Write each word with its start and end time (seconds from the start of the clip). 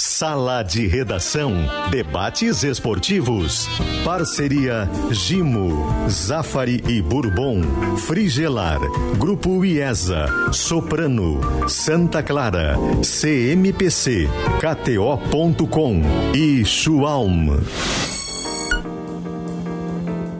Sala 0.00 0.62
de 0.62 0.86
Redação. 0.86 1.52
Debates 1.90 2.64
esportivos. 2.64 3.68
Parceria 4.02 4.88
Gimo, 5.10 6.08
Zafari 6.08 6.82
e 6.88 7.02
Bourbon. 7.02 7.60
Frigelar. 7.98 8.78
Grupo 9.18 9.62
IESA. 9.62 10.52
Soprano. 10.52 11.68
Santa 11.68 12.22
Clara. 12.22 12.76
CMPC. 13.02 14.26
KTO.com. 14.58 16.00
E 16.34 16.64
Schwalm. 16.64 17.58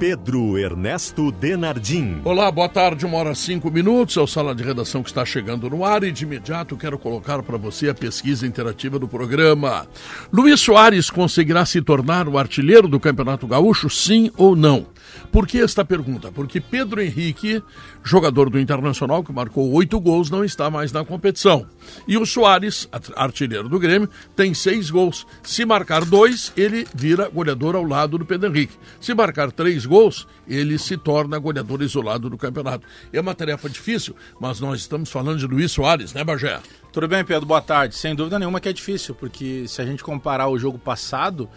Pedro 0.01 0.57
Ernesto 0.57 1.31
Denardim. 1.31 2.23
Olá, 2.25 2.51
boa 2.51 2.71
tarde, 2.71 3.05
uma 3.05 3.19
hora 3.19 3.35
cinco 3.35 3.71
minutos. 3.71 4.17
É 4.17 4.21
o 4.23 4.27
Sala 4.27 4.55
de 4.55 4.63
Redação 4.63 5.03
que 5.03 5.11
está 5.11 5.27
chegando 5.27 5.69
no 5.69 5.85
ar 5.85 6.03
e 6.03 6.11
de 6.11 6.25
imediato 6.25 6.75
quero 6.75 6.99
colocar 6.99 7.43
para 7.43 7.59
você 7.59 7.91
a 7.91 7.95
pesquisa 7.95 8.47
interativa 8.47 8.99
do 8.99 9.07
programa. 9.07 9.87
Luiz 10.33 10.59
Soares 10.59 11.11
conseguirá 11.11 11.67
se 11.67 11.83
tornar 11.83 12.29
o 12.29 12.39
artilheiro 12.39 12.89
do 12.89 12.99
Campeonato 12.99 13.47
Gaúcho, 13.47 13.91
sim 13.91 14.31
ou 14.39 14.57
não? 14.57 14.87
Por 15.31 15.47
que 15.47 15.59
esta 15.59 15.85
pergunta? 15.85 16.31
Porque 16.33 16.61
Pedro 16.61 17.01
Henrique, 17.01 17.63
jogador 18.03 18.51
do 18.51 18.59
Internacional, 18.59 19.23
que 19.23 19.33
marcou 19.33 19.73
oito 19.73 19.99
gols, 20.01 20.31
não 20.31 20.45
está 20.45 20.71
mais 20.71 20.93
na 20.93 21.05
competição. 21.05 21.67
E 22.07 22.17
o 22.17 22.27
Soares, 22.27 22.89
artilheiro 23.17 23.69
do 23.69 23.79
Grêmio, 23.79 24.09
tem 24.35 24.55
seis 24.55 24.91
gols. 24.91 25.27
Se 25.43 25.65
marcar 25.65 26.05
dois, 26.05 26.53
ele 26.57 26.87
vira 26.95 27.29
goleador 27.29 27.77
ao 27.77 27.85
lado 27.85 28.19
do 28.19 28.25
Pedro 28.25 28.49
Henrique. 28.49 28.75
Se 29.01 29.15
marcar 29.15 29.53
três 29.53 29.87
gols, 29.87 30.27
ele 30.47 30.79
se 30.79 30.97
torna 30.97 31.39
goleador 31.39 31.83
isolado 31.83 32.29
do 32.29 32.37
campeonato. 32.37 32.87
É 33.13 33.21
uma 33.21 33.35
tarefa 33.35 33.69
difícil, 33.69 34.15
mas 34.41 34.61
nós 34.61 34.81
estamos 34.81 35.11
falando 35.11 35.39
de 35.39 35.47
Luiz 35.47 35.73
Soares, 35.73 36.13
né, 36.13 36.25
Bagé? 36.25 36.61
Tudo 36.93 37.07
bem, 37.07 37.25
Pedro? 37.25 37.47
Boa 37.47 37.63
tarde. 37.63 37.95
Sem 37.95 38.15
dúvida 38.15 38.39
nenhuma 38.39 38.61
que 38.61 38.69
é 38.69 38.73
difícil, 38.73 39.15
porque 39.15 39.69
se 39.69 39.81
a 39.81 39.85
gente 39.85 40.03
comparar 40.03 40.49
o 40.49 40.59
jogo 40.59 40.79
passado 40.79 41.49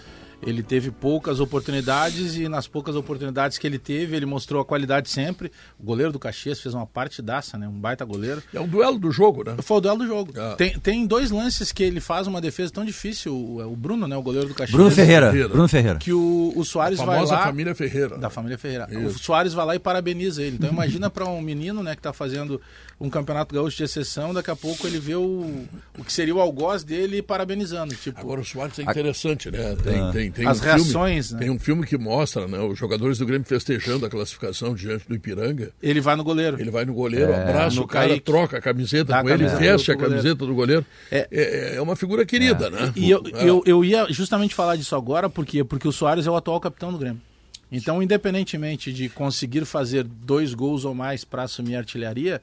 ele 0.45 0.63
teve 0.63 0.91
poucas 0.91 1.39
oportunidades 1.39 2.35
e 2.35 2.47
nas 2.47 2.67
poucas 2.67 2.95
oportunidades 2.95 3.57
que 3.57 3.65
ele 3.65 3.79
teve, 3.79 4.15
ele 4.15 4.25
mostrou 4.25 4.61
a 4.61 4.65
qualidade 4.65 5.09
sempre. 5.09 5.51
O 5.79 5.83
goleiro 5.83 6.11
do 6.11 6.19
Caxias 6.19 6.59
fez 6.59 6.73
uma 6.73 6.85
partidaça, 6.85 7.57
né? 7.57 7.67
Um 7.67 7.79
baita 7.79 8.05
goleiro. 8.05 8.41
É 8.53 8.59
o 8.59 8.67
duelo 8.67 8.97
do 8.97 9.11
jogo, 9.11 9.43
né? 9.43 9.55
Foi 9.61 9.77
o 9.77 9.81
duelo 9.81 9.99
do 9.99 10.07
jogo. 10.07 10.33
Ah. 10.37 10.55
Tem, 10.57 10.77
tem 10.79 11.05
dois 11.05 11.31
lances 11.31 11.71
que 11.71 11.83
ele 11.83 11.99
faz 11.99 12.27
uma 12.27 12.41
defesa 12.41 12.71
tão 12.71 12.85
difícil. 12.85 13.33
O, 13.33 13.61
o 13.71 13.75
Bruno, 13.75 14.07
né? 14.07 14.15
O 14.15 14.21
goleiro 14.21 14.47
do 14.47 14.53
Caxias. 14.53 14.75
Bruno 14.75 14.91
Ferreira. 14.91 15.31
Ferreira. 15.31 15.49
Bruno 15.49 15.67
Ferreira. 15.67 15.99
Que 15.99 16.13
o, 16.13 16.53
o 16.55 16.63
Soares 16.63 16.99
vai 16.99 17.25
lá. 17.25 17.43
família 17.43 17.75
Ferreira. 17.75 18.17
Da 18.17 18.29
família 18.29 18.57
Ferreira. 18.57 18.87
Isso. 18.89 19.15
O 19.15 19.19
Soares 19.19 19.53
vai 19.53 19.65
lá 19.65 19.75
e 19.75 19.79
parabeniza 19.79 20.41
ele. 20.41 20.55
Então 20.57 20.69
imagina 20.69 21.09
para 21.09 21.25
um 21.25 21.41
menino, 21.41 21.83
né, 21.83 21.95
que 21.95 22.01
tá 22.01 22.13
fazendo 22.13 22.61
um 22.99 23.09
campeonato 23.09 23.53
gaúcho 23.53 23.77
de 23.77 23.83
exceção, 23.83 24.33
daqui 24.33 24.51
a 24.51 24.55
pouco 24.55 24.87
ele 24.87 24.99
vê 24.99 25.15
o, 25.15 25.65
o 25.97 26.03
que 26.03 26.13
seria 26.13 26.35
o 26.35 26.39
algoz 26.39 26.83
dele 26.83 27.21
parabenizando. 27.21 27.95
Tipo, 27.95 28.19
Agora 28.19 28.41
o 28.41 28.45
Soares 28.45 28.79
é 28.79 28.83
interessante, 28.83 29.51
né? 29.51 29.75
Tem, 29.83 29.99
ah. 29.99 30.11
tem, 30.11 30.31
tem 30.31 30.47
As 30.47 30.59
um 30.59 30.63
reações, 30.63 31.27
filme, 31.27 31.39
né? 31.41 31.47
Tem 31.47 31.55
um 31.55 31.59
filme 31.59 31.85
que 31.85 31.97
mostra 31.97 32.47
né, 32.47 32.59
os 32.59 32.77
jogadores 32.77 33.17
do 33.17 33.25
Grêmio 33.25 33.45
festejando 33.45 34.05
a 34.05 34.09
classificação 34.09 34.73
diante 34.75 35.07
do 35.07 35.15
Ipiranga. 35.15 35.71
Ele 35.81 35.99
vai 35.99 36.15
no 36.15 36.23
goleiro. 36.23 36.59
Ele 36.59 36.71
vai 36.71 36.85
no 36.85 36.93
goleiro, 36.93 37.31
é, 37.31 37.41
abraça, 37.41 37.81
o 37.81 37.87
cara 37.87 38.09
Kaique. 38.09 38.25
troca 38.25 38.57
a 38.57 38.61
camiseta 38.61 39.05
Dá 39.05 39.21
com 39.21 39.27
a 39.27 39.31
ele, 39.31 39.47
veste 39.47 39.91
a 39.91 39.97
camiseta 39.97 40.45
do 40.45 40.53
goleiro. 40.53 40.85
É, 41.11 41.27
é, 41.31 41.75
é 41.75 41.81
uma 41.81 41.95
figura 41.95 42.25
querida, 42.25 42.67
é. 42.67 42.69
né? 42.69 42.93
E 42.95 43.09
eu, 43.09 43.23
eu, 43.33 43.63
eu 43.65 43.85
ia 43.85 44.07
justamente 44.09 44.55
falar 44.55 44.75
disso 44.75 44.95
agora, 44.95 45.29
por 45.29 45.45
quê? 45.45 45.63
Porque 45.63 45.87
o 45.87 45.91
Soares 45.91 46.25
é 46.25 46.31
o 46.31 46.35
atual 46.35 46.59
capitão 46.59 46.91
do 46.91 46.97
Grêmio. 46.97 47.21
Então, 47.75 48.03
independentemente 48.03 48.93
de 48.93 49.09
conseguir 49.09 49.65
fazer 49.65 50.03
dois 50.03 50.53
gols 50.53 50.85
ou 50.85 50.93
mais 50.93 51.25
para 51.25 51.41
assumir 51.41 51.75
a 51.75 51.79
artilharia, 51.79 52.39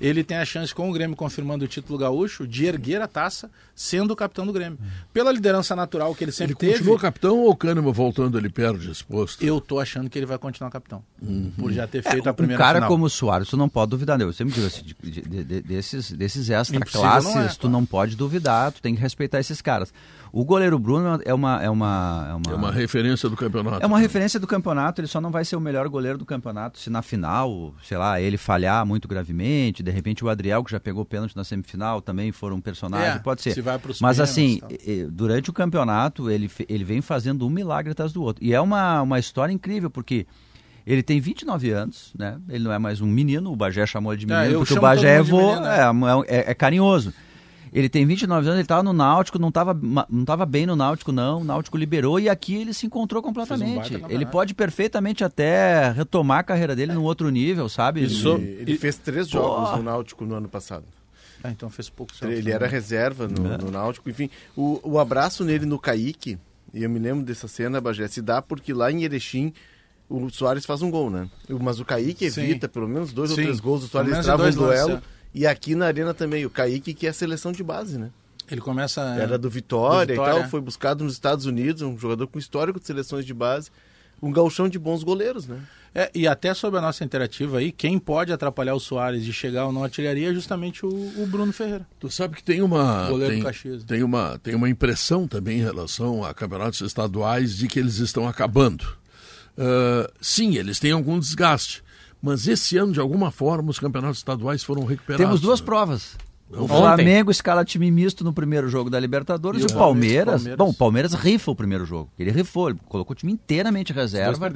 ele 0.00 0.24
tem 0.24 0.38
a 0.38 0.44
chance, 0.46 0.74
com 0.74 0.88
o 0.88 0.92
Grêmio 0.92 1.14
confirmando 1.14 1.66
o 1.66 1.68
título 1.68 1.98
gaúcho, 1.98 2.46
de 2.46 2.64
erguer 2.64 3.02
a 3.02 3.06
taça 3.06 3.50
sendo 3.74 4.12
o 4.12 4.16
capitão 4.16 4.46
do 4.46 4.52
Grêmio. 4.54 4.78
Pela 5.12 5.30
liderança 5.30 5.76
natural 5.76 6.14
que 6.14 6.24
ele 6.24 6.32
sempre 6.32 6.52
ele 6.52 6.58
teve. 6.58 6.72
Ele 6.72 6.78
continua 6.78 6.98
capitão 6.98 7.38
ou 7.38 7.50
o 7.50 7.56
Kahneman 7.56 7.92
voltando 7.92 8.38
ele 8.38 8.48
perde 8.48 8.90
esse 8.90 9.04
posto? 9.04 9.44
Eu 9.44 9.60
tô 9.60 9.78
achando 9.78 10.08
que 10.08 10.18
ele 10.18 10.26
vai 10.26 10.38
continuar 10.38 10.70
capitão. 10.70 11.02
Uhum. 11.20 11.52
Por 11.58 11.70
já 11.72 11.86
ter 11.86 12.02
feito 12.02 12.26
é, 12.26 12.30
a 12.30 12.34
primeira 12.34 12.62
Um 12.62 12.64
cara 12.64 12.78
final. 12.78 12.88
como 12.88 13.04
o 13.04 13.10
Soares, 13.10 13.48
tu 13.48 13.58
não 13.58 13.68
pode 13.68 13.90
duvidar. 13.90 14.18
Eu 14.18 14.32
sempre 14.32 14.54
digo 14.54 14.66
assim, 14.66 14.82
de, 14.82 14.94
de, 14.94 15.44
de, 15.44 15.60
desses, 15.60 16.10
desses 16.12 16.48
extra-classes, 16.48 17.36
é, 17.36 17.48
tu 17.48 17.68
não 17.68 17.84
pode 17.84 18.16
duvidar, 18.16 18.72
tu 18.72 18.80
tem 18.80 18.94
que 18.94 19.00
respeitar 19.02 19.38
esses 19.40 19.60
caras. 19.60 19.92
O 20.32 20.44
goleiro 20.44 20.78
Bruno 20.78 21.20
é 21.24 21.34
uma, 21.34 21.62
é 21.62 21.68
uma, 21.68 22.26
é 22.28 22.34
uma, 22.34 22.52
é 22.52 22.54
uma 22.54 22.70
referência 22.70 23.28
do 23.28 23.36
campeonato. 23.36 23.82
É 23.82 23.86
uma 23.86 23.98
referência 23.98 24.38
do 24.38 24.46
campeonato, 24.46 25.00
ele 25.00 25.08
só 25.08 25.20
não 25.20 25.30
vai 25.30 25.44
ser 25.44 25.56
o 25.56 25.60
melhor 25.60 25.88
goleiro 25.88 26.18
do 26.18 26.24
campeonato 26.24 26.78
se 26.78 26.88
na 26.88 27.02
final, 27.02 27.74
sei 27.82 27.98
lá, 27.98 28.20
ele 28.20 28.36
falhar 28.36 28.84
muito 28.86 29.08
gravemente, 29.08 29.82
de 29.82 29.90
repente 29.90 30.24
o 30.24 30.28
Adriel, 30.28 30.62
que 30.62 30.70
já 30.70 30.80
pegou 30.80 31.04
pênalti 31.04 31.36
na 31.36 31.44
semifinal, 31.44 32.00
também 32.00 32.30
for 32.32 32.52
um 32.52 32.60
personagem, 32.60 33.16
é, 33.16 33.18
pode 33.18 33.42
ser. 33.42 33.54
Se 33.54 33.62
Mas 34.00 34.20
assim, 34.20 34.60
durante 35.10 35.50
o 35.50 35.52
campeonato, 35.52 36.30
ele, 36.30 36.50
ele 36.68 36.84
vem 36.84 37.00
fazendo 37.00 37.46
um 37.46 37.50
milagre 37.50 37.92
atrás 37.92 38.12
do 38.12 38.22
outro. 38.22 38.44
E 38.44 38.54
é 38.54 38.60
uma, 38.60 39.02
uma 39.02 39.18
história 39.18 39.52
incrível, 39.52 39.90
porque 39.90 40.26
ele 40.86 41.02
tem 41.02 41.20
29 41.20 41.70
anos, 41.70 42.12
né? 42.18 42.38
Ele 42.48 42.64
não 42.64 42.72
é 42.72 42.78
mais 42.78 43.00
um 43.00 43.06
menino, 43.06 43.52
o 43.52 43.56
Bagé 43.56 43.86
chamou 43.86 44.12
ele 44.12 44.20
de 44.20 44.26
menino, 44.26 44.54
é, 44.54 44.58
porque 44.58 44.74
o 44.74 44.80
Bagé 44.80 45.16
é, 45.16 45.22
menino, 45.22 45.60
né? 45.60 45.78
é, 46.28 46.36
é, 46.36 46.50
é 46.50 46.54
carinhoso. 46.54 47.12
Ele 47.72 47.88
tem 47.88 48.04
29 48.04 48.46
anos, 48.46 48.56
ele 48.56 48.62
estava 48.62 48.82
no 48.82 48.92
Náutico, 48.92 49.38
não 49.38 49.48
estava 49.48 49.78
não 50.08 50.24
tava 50.24 50.44
bem 50.44 50.66
no 50.66 50.74
Náutico, 50.74 51.12
não. 51.12 51.40
O 51.40 51.44
Náutico 51.44 51.76
liberou 51.76 52.18
e 52.18 52.28
aqui 52.28 52.56
ele 52.56 52.74
se 52.74 52.86
encontrou 52.86 53.22
completamente. 53.22 53.96
Um 53.96 54.10
ele 54.10 54.26
pode 54.26 54.54
perfeitamente 54.54 55.22
até 55.22 55.90
retomar 55.92 56.40
a 56.40 56.42
carreira 56.42 56.74
dele 56.74 56.92
é. 56.92 56.94
num 56.94 57.04
outro 57.04 57.30
nível, 57.30 57.68
sabe? 57.68 58.02
Isso, 58.02 58.34
ele, 58.34 58.56
ele 58.60 58.78
fez 58.78 58.96
três 58.96 59.28
jogos 59.28 59.76
no 59.76 59.82
Náutico 59.84 60.24
no 60.24 60.34
ano 60.34 60.48
passado. 60.48 60.84
Ah, 61.42 61.50
então 61.50 61.70
fez 61.70 61.88
pouco 61.88 62.12
Ele 62.22 62.50
era 62.50 62.66
reserva 62.66 63.26
no, 63.26 63.52
é. 63.52 63.56
no 63.56 63.70
Náutico. 63.70 64.10
Enfim, 64.10 64.28
o, 64.56 64.80
o 64.82 64.98
abraço 64.98 65.44
nele 65.44 65.64
no 65.64 65.78
Kaique, 65.78 66.38
e 66.74 66.82
eu 66.82 66.90
me 66.90 66.98
lembro 66.98 67.24
dessa 67.24 67.48
cena, 67.48 67.80
Bagé, 67.80 68.08
se 68.08 68.20
dá 68.20 68.42
porque 68.42 68.72
lá 68.72 68.90
em 68.92 69.04
Erechim 69.04 69.52
o 70.08 70.28
Soares 70.28 70.66
faz 70.66 70.82
um 70.82 70.90
gol, 70.90 71.08
né? 71.08 71.30
Mas 71.48 71.78
o 71.78 71.84
Kaique 71.84 72.24
evita 72.24 72.66
Sim. 72.66 72.72
pelo 72.72 72.88
menos 72.88 73.12
dois 73.12 73.30
Sim. 73.30 73.36
ou 73.36 73.44
três 73.44 73.60
gols, 73.60 73.84
o 73.84 73.88
Soares 73.88 74.18
trava 74.18 74.48
um 74.48 74.50
duelo. 74.50 74.94
Lances, 74.94 75.08
e 75.34 75.46
aqui 75.46 75.74
na 75.74 75.86
Arena 75.86 76.12
também, 76.12 76.44
o 76.44 76.50
Kaique, 76.50 76.94
que 76.94 77.06
é 77.06 77.10
a 77.10 77.14
seleção 77.14 77.52
de 77.52 77.62
base, 77.62 77.98
né? 77.98 78.10
Ele 78.50 78.60
começa. 78.60 79.00
Era 79.00 79.38
do 79.38 79.48
Vitória, 79.48 80.06
do 80.06 80.12
Vitória, 80.12 80.38
e 80.38 80.40
tal, 80.40 80.50
foi 80.50 80.60
buscado 80.60 81.04
nos 81.04 81.12
Estados 81.12 81.46
Unidos, 81.46 81.82
um 81.82 81.96
jogador 81.96 82.26
com 82.26 82.38
histórico 82.38 82.80
de 82.80 82.86
seleções 82.86 83.24
de 83.24 83.32
base, 83.32 83.70
um 84.20 84.32
galchão 84.32 84.68
de 84.68 84.78
bons 84.78 85.04
goleiros, 85.04 85.46
né? 85.46 85.60
É, 85.92 86.08
e 86.14 86.28
até 86.28 86.54
sobre 86.54 86.78
a 86.78 86.82
nossa 86.82 87.02
interativa 87.02 87.58
aí, 87.58 87.72
quem 87.72 87.98
pode 87.98 88.32
atrapalhar 88.32 88.74
o 88.74 88.80
Soares 88.80 89.24
de 89.24 89.32
chegar 89.32 89.66
ou 89.66 89.72
não 89.72 89.82
artilharia 89.82 90.30
é 90.30 90.34
justamente 90.34 90.86
o, 90.86 90.88
o, 90.88 91.26
Bruno 91.26 91.52
Ferreira. 91.52 91.84
Tu 91.98 92.08
sabe 92.10 92.36
que 92.36 92.44
tem 92.44 92.62
uma 92.62 93.08
goleiro 93.08 93.32
tem, 93.32 93.40
do 93.40 93.46
Caxias. 93.46 93.84
tem 93.84 94.02
uma 94.04 94.38
tem 94.38 94.54
uma 94.54 94.68
impressão 94.68 95.26
também 95.26 95.58
em 95.58 95.62
relação 95.62 96.24
a 96.24 96.32
campeonatos 96.32 96.80
estaduais 96.80 97.56
de 97.56 97.66
que 97.66 97.80
eles 97.80 97.98
estão 97.98 98.28
acabando. 98.28 98.84
Uh, 99.58 100.08
sim, 100.20 100.56
eles 100.56 100.78
têm 100.78 100.92
algum 100.92 101.18
desgaste, 101.18 101.82
mas 102.22 102.46
esse 102.46 102.76
ano, 102.76 102.92
de 102.92 103.00
alguma 103.00 103.30
forma, 103.30 103.70
os 103.70 103.78
campeonatos 103.78 104.18
estaduais 104.18 104.62
foram 104.62 104.84
recuperados. 104.84 105.24
Temos 105.24 105.40
duas 105.40 105.60
né? 105.60 105.66
provas. 105.66 106.16
O 106.50 106.64
Ontem. 106.64 106.68
Flamengo 106.68 107.30
escala 107.30 107.64
time 107.64 107.90
misto 107.90 108.24
no 108.24 108.32
primeiro 108.32 108.68
jogo 108.68 108.90
da 108.90 108.98
Libertadores 108.98 109.62
e, 109.62 109.66
o 109.66 109.72
Palmeiras, 109.72 110.42
Palmeiras, 110.42 110.58
Bom, 110.58 110.68
o 110.70 110.74
Palmeiras 110.74 111.14
rifa 111.14 111.50
o 111.50 111.54
primeiro 111.54 111.84
jogo. 111.84 112.10
Ele 112.18 112.30
rifou, 112.30 112.70
ele 112.70 112.78
colocou 112.88 113.12
o 113.12 113.16
time 113.16 113.32
inteiramente 113.32 113.92
reserva. 113.92 114.52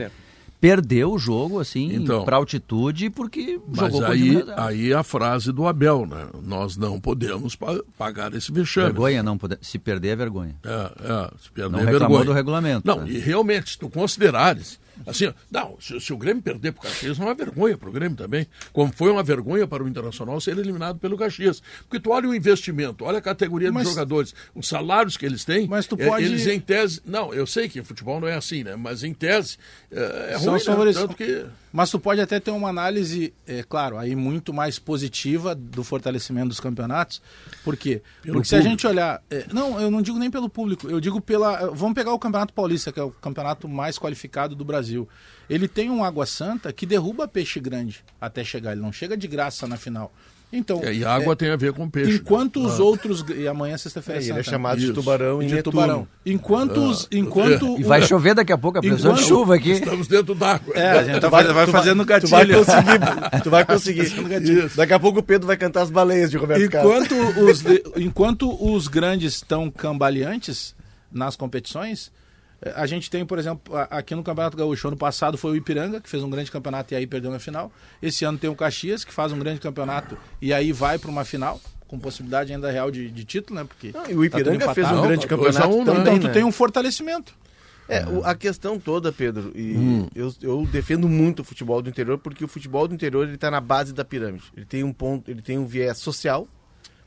Perdeu 0.61 1.13
o 1.13 1.19
jogo, 1.19 1.61
assim, 1.61 1.95
então, 1.95 2.25
para 2.25 2.37
altitude, 2.37 3.11
porque 3.11 3.61
mas 3.69 3.93
jogou 3.93 4.07
aí, 4.07 4.43
com 4.43 4.53
aí 4.57 4.95
a 4.95 5.03
frase 5.03 5.53
do 5.53 5.67
Abel, 5.67 6.07
né? 6.07 6.27
Nós 6.43 6.75
não 6.75 6.99
podemos 6.99 7.55
pagar 7.99 8.33
esse 8.33 8.51
vexame. 8.51 8.87
Vergonha 8.87 9.23
não 9.23 9.37
poder. 9.37 9.59
Se 9.61 9.79
perder 9.79 10.09
é 10.09 10.17
vergonha. 10.17 10.57
É, 10.65 10.71
é. 10.71 11.31
Se 11.39 11.51
perder 11.51 11.71
não 11.71 11.81
é 11.81 11.85
reclamou 11.85 12.17
vergonha. 12.17 12.25
do 12.25 12.33
regulamento. 12.33 12.87
Não, 12.87 13.03
né? 13.03 13.11
e 13.11 13.19
realmente, 13.19 13.73
se 13.73 13.79
tu 13.79 13.91
considerares 13.91 14.81
Assim, 15.07 15.33
não, 15.51 15.77
se, 15.81 16.01
se, 16.01 16.13
o 16.13 16.17
Grêmio 16.17 16.43
perder 16.43 16.73
para 16.73 16.81
o 16.81 16.83
Caxias, 16.83 17.19
é 17.19 17.23
uma 17.23 17.35
vergonha 17.35 17.77
para 17.77 17.89
o 17.89 17.93
Grêmio 17.93 18.17
também. 18.17 18.47
Como 18.73 18.93
foi 18.93 19.11
uma 19.11 19.23
vergonha 19.23 19.67
para 19.67 19.83
o 19.83 19.89
Internacional 19.89 20.41
ser 20.41 20.57
eliminado 20.59 20.99
pelo 20.99 21.17
Caxias. 21.17 21.63
Porque 21.81 22.01
tu 22.01 22.11
olha 22.11 22.29
o 22.29 22.35
investimento, 22.35 23.05
olha 23.05 23.19
a 23.19 23.23
categoria 23.23 23.73
mas, 23.73 23.85
dos 23.85 23.93
jogadores, 23.93 24.35
os 24.55 24.69
salários 24.69 25.17
que 25.17 25.27
eles 25.27 25.45
têm. 25.45 25.67
Mas 25.67 25.87
tu 25.87 25.97
pode. 25.97 26.25
Eles 26.25 26.47
em 26.47 26.61
tese. 26.61 27.01
Não, 27.05 27.33
eu 27.33 27.47
sei 27.47 27.69
que 27.69 27.83
futebol 27.83 28.21
não 28.21 28.29
é 28.29 28.35
assim, 28.35 28.63
né? 28.63 28.77
Mas 28.77 29.03
em 29.03 29.13
tese 29.13 29.59
é, 29.91 30.33
é 30.33 30.37
ruim, 30.37 30.59
né? 30.87 30.93
Tanto 30.93 31.17
que... 31.17 31.45
Mas 31.73 31.91
tu 31.91 31.99
pode 31.99 32.21
até 32.21 32.39
ter 32.39 32.53
uma 32.53 32.69
análise, 32.69 33.35
é 33.49 33.65
claro, 33.65 33.99
aí 33.99 34.15
muito 34.15 34.55
mais 34.55 34.79
positiva 34.79 35.57
do 35.57 35.83
fortalecimento 35.83 36.49
dos 36.49 36.61
campeonatos. 36.61 37.21
Por 37.65 37.77
quê? 37.77 37.95
Pelo 37.95 38.03
Porque 38.03 38.29
público. 38.29 38.47
se 38.47 38.55
a 38.55 38.61
gente 38.61 38.87
olhar. 38.87 39.21
É, 39.29 39.45
não, 39.53 39.81
eu 39.81 39.91
não 39.91 40.01
digo 40.01 40.17
nem 40.17 40.31
pelo 40.31 40.49
público, 40.49 40.89
eu 40.89 41.01
digo 41.01 41.21
pela. 41.21 41.71
Vamos 41.73 41.95
pegar 41.95 42.13
o 42.13 42.19
Campeonato 42.19 42.55
Paulista, 42.55 42.93
que 42.93 43.01
é 43.01 43.03
o 43.03 43.11
campeonato 43.11 43.69
mais 43.69 43.99
qualificado 43.99 44.55
do 44.55 44.65
Brasil. 44.65 44.84
Ele 45.49 45.69
tem 45.69 45.91
um 45.91 46.03
Água 46.03 46.27
Santa 46.27 46.73
que 46.73 46.87
derruba 46.87 47.29
peixe 47.29 47.61
grande 47.61 48.05
até 48.21 48.43
chegar. 48.43 48.73
Ele 48.73 48.81
não 48.81 48.93
chega 48.93 49.17
de 49.17 49.29
graça 49.29 49.67
na 49.67 49.77
final. 49.77 50.13
Então, 50.57 50.81
é, 50.85 50.95
e 50.95 51.05
água 51.05 51.33
é, 51.33 51.37
tem 51.37 51.51
a 51.51 51.57
ver 51.57 51.73
com 51.73 51.91
peixe. 51.91 52.13
Enquanto 52.13 52.61
né? 52.61 52.67
os 52.67 52.79
ah. 52.79 52.85
outros. 52.85 53.25
E 53.37 53.49
amanhã 53.49 53.75
é 53.75 53.79
sexta-feira. 53.79 54.23
É, 54.23 54.29
ele 54.29 54.39
é 54.39 54.43
chamado 54.43 54.79
Isso. 54.79 54.87
de 54.89 54.93
tubarão 54.93 55.43
e 55.43 55.47
de 55.47 55.63
tubarão. 55.63 56.07
Enquanto 56.25 56.77
os. 56.77 57.05
Ah. 57.05 57.09
Enquanto 57.11 57.75
e 57.81 57.83
vai 57.83 58.03
chover 58.03 58.35
daqui 58.35 58.53
a 58.53 58.59
pouco, 58.59 58.79
a 58.79 58.81
previsão 58.81 59.13
enquanto... 59.13 59.23
de 59.25 59.29
chuva 59.29 59.57
aqui. 59.57 59.73
Estamos 59.73 60.07
dentro 60.07 60.35
d'água. 60.35 60.73
É, 60.77 60.91
a 60.91 61.03
gente 61.03 61.21
tá 61.21 61.29
vai, 61.29 61.45
vai 61.45 61.67
fazendo 61.67 62.05
gatilho. 62.05 62.31
Tu 62.31 62.31
vai 62.31 62.47
conseguir. 62.47 63.43
tu 63.43 63.51
vai 63.51 63.65
conseguir. 63.65 64.71
Daqui 64.77 64.93
a 64.93 65.01
pouco 65.01 65.19
o 65.19 65.23
Pedro 65.23 65.47
vai 65.47 65.57
cantar 65.57 65.83
as 65.83 65.91
baleias 65.91 66.31
de 66.31 66.37
Roberto 66.37 66.63
enquanto 66.63 67.15
Os, 67.41 67.65
enquanto 67.97 68.75
os 68.75 68.87
grandes 68.87 69.35
estão 69.35 69.71
cambaleantes 69.71 70.75
nas 71.11 71.37
competições 71.37 72.13
a 72.75 72.87
gente 72.87 73.11
tem, 73.11 73.25
por 73.27 73.39
exemplo, 73.39 73.77
aqui 73.91 74.15
no 74.15 74.23
Campeonato 74.23 74.57
Gaúcho, 74.57 74.89
ano 74.89 74.97
passado 74.97 75.37
foi 75.37 75.53
o 75.53 75.57
Ipiranga, 75.57 76.01
que 76.01 76.09
fez 76.09 76.23
um 76.23 76.31
grande 76.31 76.51
campeonato 76.51 76.95
e 76.95 76.97
aí 76.97 77.07
perdeu 77.07 77.31
na 77.31 77.39
final. 77.39 77.71
Esse 78.01 78.25
ano 78.25 78.39
tem 78.39 78.49
o 78.49 78.55
Caxias, 78.55 79.05
que 79.05 79.13
faz 79.13 79.33
um 79.33 79.39
grande 79.39 79.61
campeonato 79.61 80.17
e 80.41 80.53
aí 80.53 80.73
vai 80.73 80.99
para 80.99 81.11
uma 81.11 81.25
final, 81.25 81.61
com 81.87 81.99
possibilidade 81.99 82.53
ainda 82.53 82.71
real 82.71 82.91
de, 82.91 83.11
de 83.11 83.25
título, 83.25 83.61
né? 83.61 83.65
Porque 83.65 83.93
Não, 83.93 84.11
e 84.11 84.15
o 84.15 84.25
Ipiranga 84.25 84.67
tá 84.67 84.75
fez 84.75 84.91
um 84.91 85.03
grande 85.03 85.27
campeonato 85.27 85.69
um, 85.69 85.85
também, 85.85 86.03
Então 86.03 86.19
tu 86.19 86.27
né? 86.29 86.33
tem 86.33 86.45
um 86.45 86.53
fortalecimento. 86.53 87.35
É, 87.87 88.07
o, 88.07 88.25
a 88.25 88.35
questão 88.35 88.79
toda, 88.79 89.13
Pedro, 89.13 89.53
e 89.55 89.77
hum. 89.77 90.09
eu, 90.15 90.33
eu 90.41 90.67
defendo 90.67 91.07
muito 91.07 91.41
o 91.41 91.45
futebol 91.45 91.83
do 91.83 91.91
interior, 91.91 92.17
porque 92.19 92.43
o 92.43 92.49
futebol 92.49 92.89
do 92.89 92.95
interior 92.95 93.25
ele 93.25 93.35
está 93.35 93.51
na 93.51 93.61
base 93.61 93.93
da 93.93 94.05
pirâmide. 94.05 94.45
Ele 94.57 94.65
tem 94.65 94.83
um 94.83 94.93
ponto, 94.93 95.31
ele 95.31 95.43
tem 95.43 95.59
um 95.59 95.67
viés 95.67 95.99
social, 95.99 96.49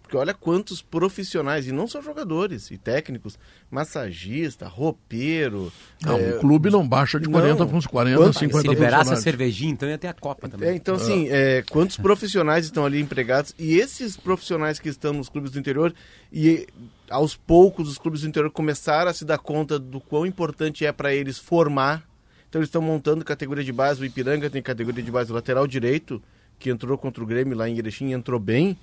porque 0.07 0.15
olha 0.15 0.33
quantos 0.33 0.81
profissionais, 0.81 1.67
e 1.67 1.73
não 1.73 1.85
só 1.85 2.01
jogadores 2.01 2.71
e 2.71 2.77
técnicos, 2.77 3.37
massagista, 3.69 4.65
roupeiro. 4.65 5.71
Não, 6.01 6.17
é... 6.17 6.35
o 6.35 6.39
clube 6.39 6.69
não 6.69 6.87
baixa 6.87 7.19
de 7.19 7.27
40 7.27 7.65
para 7.65 7.75
uns 7.75 7.85
40, 7.85 8.17
Quanto... 8.17 8.39
50 8.39 8.61
Se 8.61 8.67
liberasse 8.69 9.13
a 9.13 9.17
cervejinha, 9.17 9.73
então 9.73 9.89
ia 9.89 9.97
ter 9.97 10.07
a 10.07 10.13
Copa 10.13 10.47
também. 10.47 10.69
É, 10.69 10.75
então, 10.75 10.95
assim, 10.95 11.27
é, 11.29 11.61
quantos 11.69 11.97
profissionais 11.97 12.63
estão 12.63 12.85
ali 12.85 13.01
empregados? 13.01 13.53
E 13.59 13.75
esses 13.75 14.15
profissionais 14.15 14.79
que 14.79 14.87
estão 14.87 15.11
nos 15.11 15.27
clubes 15.27 15.51
do 15.51 15.59
interior, 15.59 15.93
e 16.31 16.65
aos 17.09 17.35
poucos 17.35 17.89
os 17.89 17.97
clubes 17.97 18.21
do 18.21 18.29
interior 18.29 18.49
começaram 18.49 19.11
a 19.11 19.13
se 19.13 19.25
dar 19.25 19.37
conta 19.37 19.77
do 19.77 19.99
quão 19.99 20.25
importante 20.25 20.85
é 20.85 20.91
para 20.93 21.13
eles 21.13 21.37
formar. 21.37 22.07
Então, 22.47 22.59
eles 22.59 22.69
estão 22.69 22.81
montando 22.81 23.25
categoria 23.25 23.63
de 23.63 23.73
base. 23.73 24.01
O 24.01 24.05
Ipiranga 24.05 24.49
tem 24.49 24.61
categoria 24.61 25.03
de 25.03 25.11
base 25.11 25.33
lateral 25.33 25.67
direito, 25.67 26.23
que 26.57 26.69
entrou 26.69 26.97
contra 26.97 27.21
o 27.21 27.27
Grêmio 27.27 27.57
lá 27.57 27.67
em 27.67 27.77
Erechim, 27.77 28.13
entrou 28.13 28.39
bem 28.39 28.77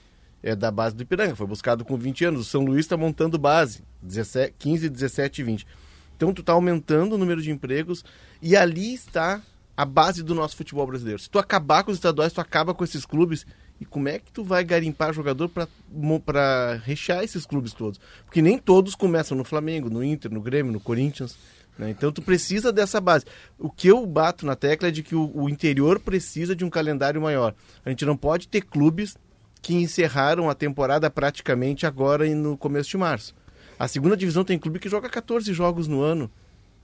é 0.45 0.55
da 0.55 0.71
base 0.71 0.95
do 0.95 1.03
Ipiranga, 1.03 1.35
foi 1.35 1.47
buscado 1.47 1.87
com 1.87 1.97
20 1.97 2.27
anos. 2.27 2.41
O 2.43 2.45
São 2.45 2.63
Luís 2.63 2.81
está 2.81 2.99
montando 2.99 3.39
base, 3.39 3.83
17, 4.03 4.55
15, 4.59 4.91
17 4.91 5.41
e 5.41 5.45
20. 5.45 5.67
Então 6.15 6.35
tu 6.35 6.43
está 6.43 6.53
aumentando 6.53 7.15
o 7.15 7.19
número 7.19 7.41
de 7.41 7.51
empregos 7.51 8.05
e 8.43 8.55
ali 8.55 8.93
está 8.93 9.41
a 9.75 9.87
base 9.87 10.23
do 10.23 10.35
nosso 10.35 10.55
futebol 10.55 10.87
brasileiro. 10.87 11.19
Se 11.19 11.31
tu 11.31 11.39
acabar 11.39 11.83
com 11.83 11.91
os 11.91 11.97
estaduais, 11.97 12.31
tu 12.31 12.43
acaba 12.43 12.75
com 12.75 12.85
esses 12.85 13.07
clubes. 13.07 13.47
E 13.81 13.87
como 13.87 14.07
é 14.09 14.19
que 14.19 14.31
tu 14.31 14.45
vai 14.45 14.63
garimpar 14.63 15.15
jogador 15.15 15.49
para 15.49 16.75
rechear 16.85 17.25
esses 17.25 17.47
clubes 17.47 17.73
todos? 17.73 17.99
Porque 18.27 18.43
nem 18.43 18.59
todos 18.59 18.95
começam 18.95 19.37
no 19.37 19.45
Flamengo, 19.45 19.89
no 19.89 20.05
Inter, 20.05 20.31
no 20.31 20.43
Grêmio, 20.43 20.71
no 20.71 20.79
Corinthians. 20.79 21.37
Né? 21.79 21.91
Então 21.91 22.13
tu 22.13 22.21
precisa 22.21 22.71
dessa 22.71 23.01
base. 23.01 23.25
O 23.59 23.71
que 23.71 23.89
eu 23.89 24.07
bato 24.07 24.45
na 24.45 24.55
tecla 24.55 24.89
é 24.89 24.93
de 24.93 25.03
que 25.03 25.17
o, 25.17 25.33
o 25.35 25.49
interior 25.49 25.99
precisa 25.99 26.55
de 26.55 26.65
um 26.67 26.71
calendário 26.71 27.21
maior. 27.21 27.55
A 27.85 27.89
gente 27.89 28.05
não 28.05 28.17
pode 28.17 28.47
ter 28.47 28.61
clubes 28.61 29.17
que 29.65 29.75
encerraram 29.75 30.51
a 30.51 30.55
temporada 30.55 31.09
praticamente 31.09 31.87
agora 31.87 32.29
no 32.35 32.55
começo 32.55 32.91
de 32.91 32.99
março. 32.99 33.35
A 33.79 33.89
segunda 33.89 34.15
divisão 34.15 34.45
tem 34.45 34.59
clube 34.59 34.79
que 34.79 34.91
joga 34.91 35.09
14 35.09 35.55
jogos 35.55 35.89
no 35.89 36.03
ano, 36.03 36.31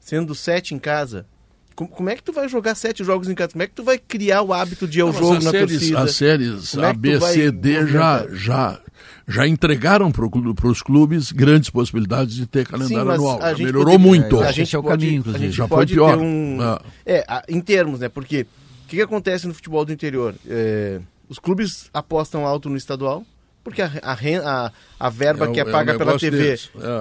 sendo 0.01 0.35
7 0.35 0.75
em 0.75 0.79
casa. 0.79 1.27
Como, 1.75 2.09
é 2.11 2.17
que 2.17 2.23
tu 2.23 2.33
vai 2.33 2.47
jogar 2.47 2.75
sete 2.75 3.03
jogos 3.03 3.29
em 3.29 3.35
casa? 3.35 3.53
Como 3.53 3.63
é 3.63 3.67
que 3.67 3.73
tu 3.73 3.83
vai 3.83 3.97
criar 3.97 4.43
o 4.43 4.53
hábito 4.53 4.87
de 4.87 4.99
ir 4.99 5.03
ao 5.03 5.13
jogo 5.15 5.35
na 5.43 5.51
séries, 5.51 5.71
torcida? 5.71 6.01
As 6.01 6.15
séries 6.15 6.77
é 6.77 6.85
A, 6.85 6.93
B, 6.93 7.19
C, 7.19 7.51
D 7.51 7.87
já, 7.87 8.27
já, 8.31 8.79
já 9.27 9.47
entregaram 9.47 10.13
para 10.13 10.69
os 10.69 10.83
clubes 10.83 11.33
grandes 11.33 11.71
possibilidades 11.71 12.35
de 12.35 12.47
ter 12.47 12.67
calendário 12.67 13.07
Sim, 13.07 13.15
anual. 13.15 13.39
Melhorou 13.57 13.95
pode, 13.95 13.99
muito. 13.99 14.41
A 14.41 14.53
gente 14.53 14.77
é 14.77 14.79
o 14.79 14.83
caminho, 14.83 15.21
inclusive. 15.21 15.43
A 15.43 15.47
gente 15.47 15.57
já 15.57 15.67
foi 15.67 15.87
pior. 15.87 16.19
Um, 16.19 16.59
ah. 16.61 16.83
É, 17.07 17.25
em 17.49 17.63
termos, 17.63 18.01
né? 18.01 18.11
Porque 18.11 18.43
o 18.43 18.89
que, 18.89 18.97
que, 18.97 19.03
acontece 19.03 19.47
no 19.47 19.55
futebol 19.55 19.83
do 19.83 19.93
interior? 19.93 20.35
É, 20.47 21.01
os 21.31 21.39
clubes 21.39 21.89
apostam 21.95 22.45
alto 22.45 22.69
no 22.69 22.77
estadual, 22.77 23.25
porque 23.63 23.81
a, 23.81 23.91
a, 24.03 24.73
a, 24.99 25.09
verba 25.09 25.47
é, 25.47 25.53
que 25.53 25.61
é, 25.61 25.63
é 25.63 25.71
paga 25.71 25.97
pela 25.97 26.19
TV 26.19 26.59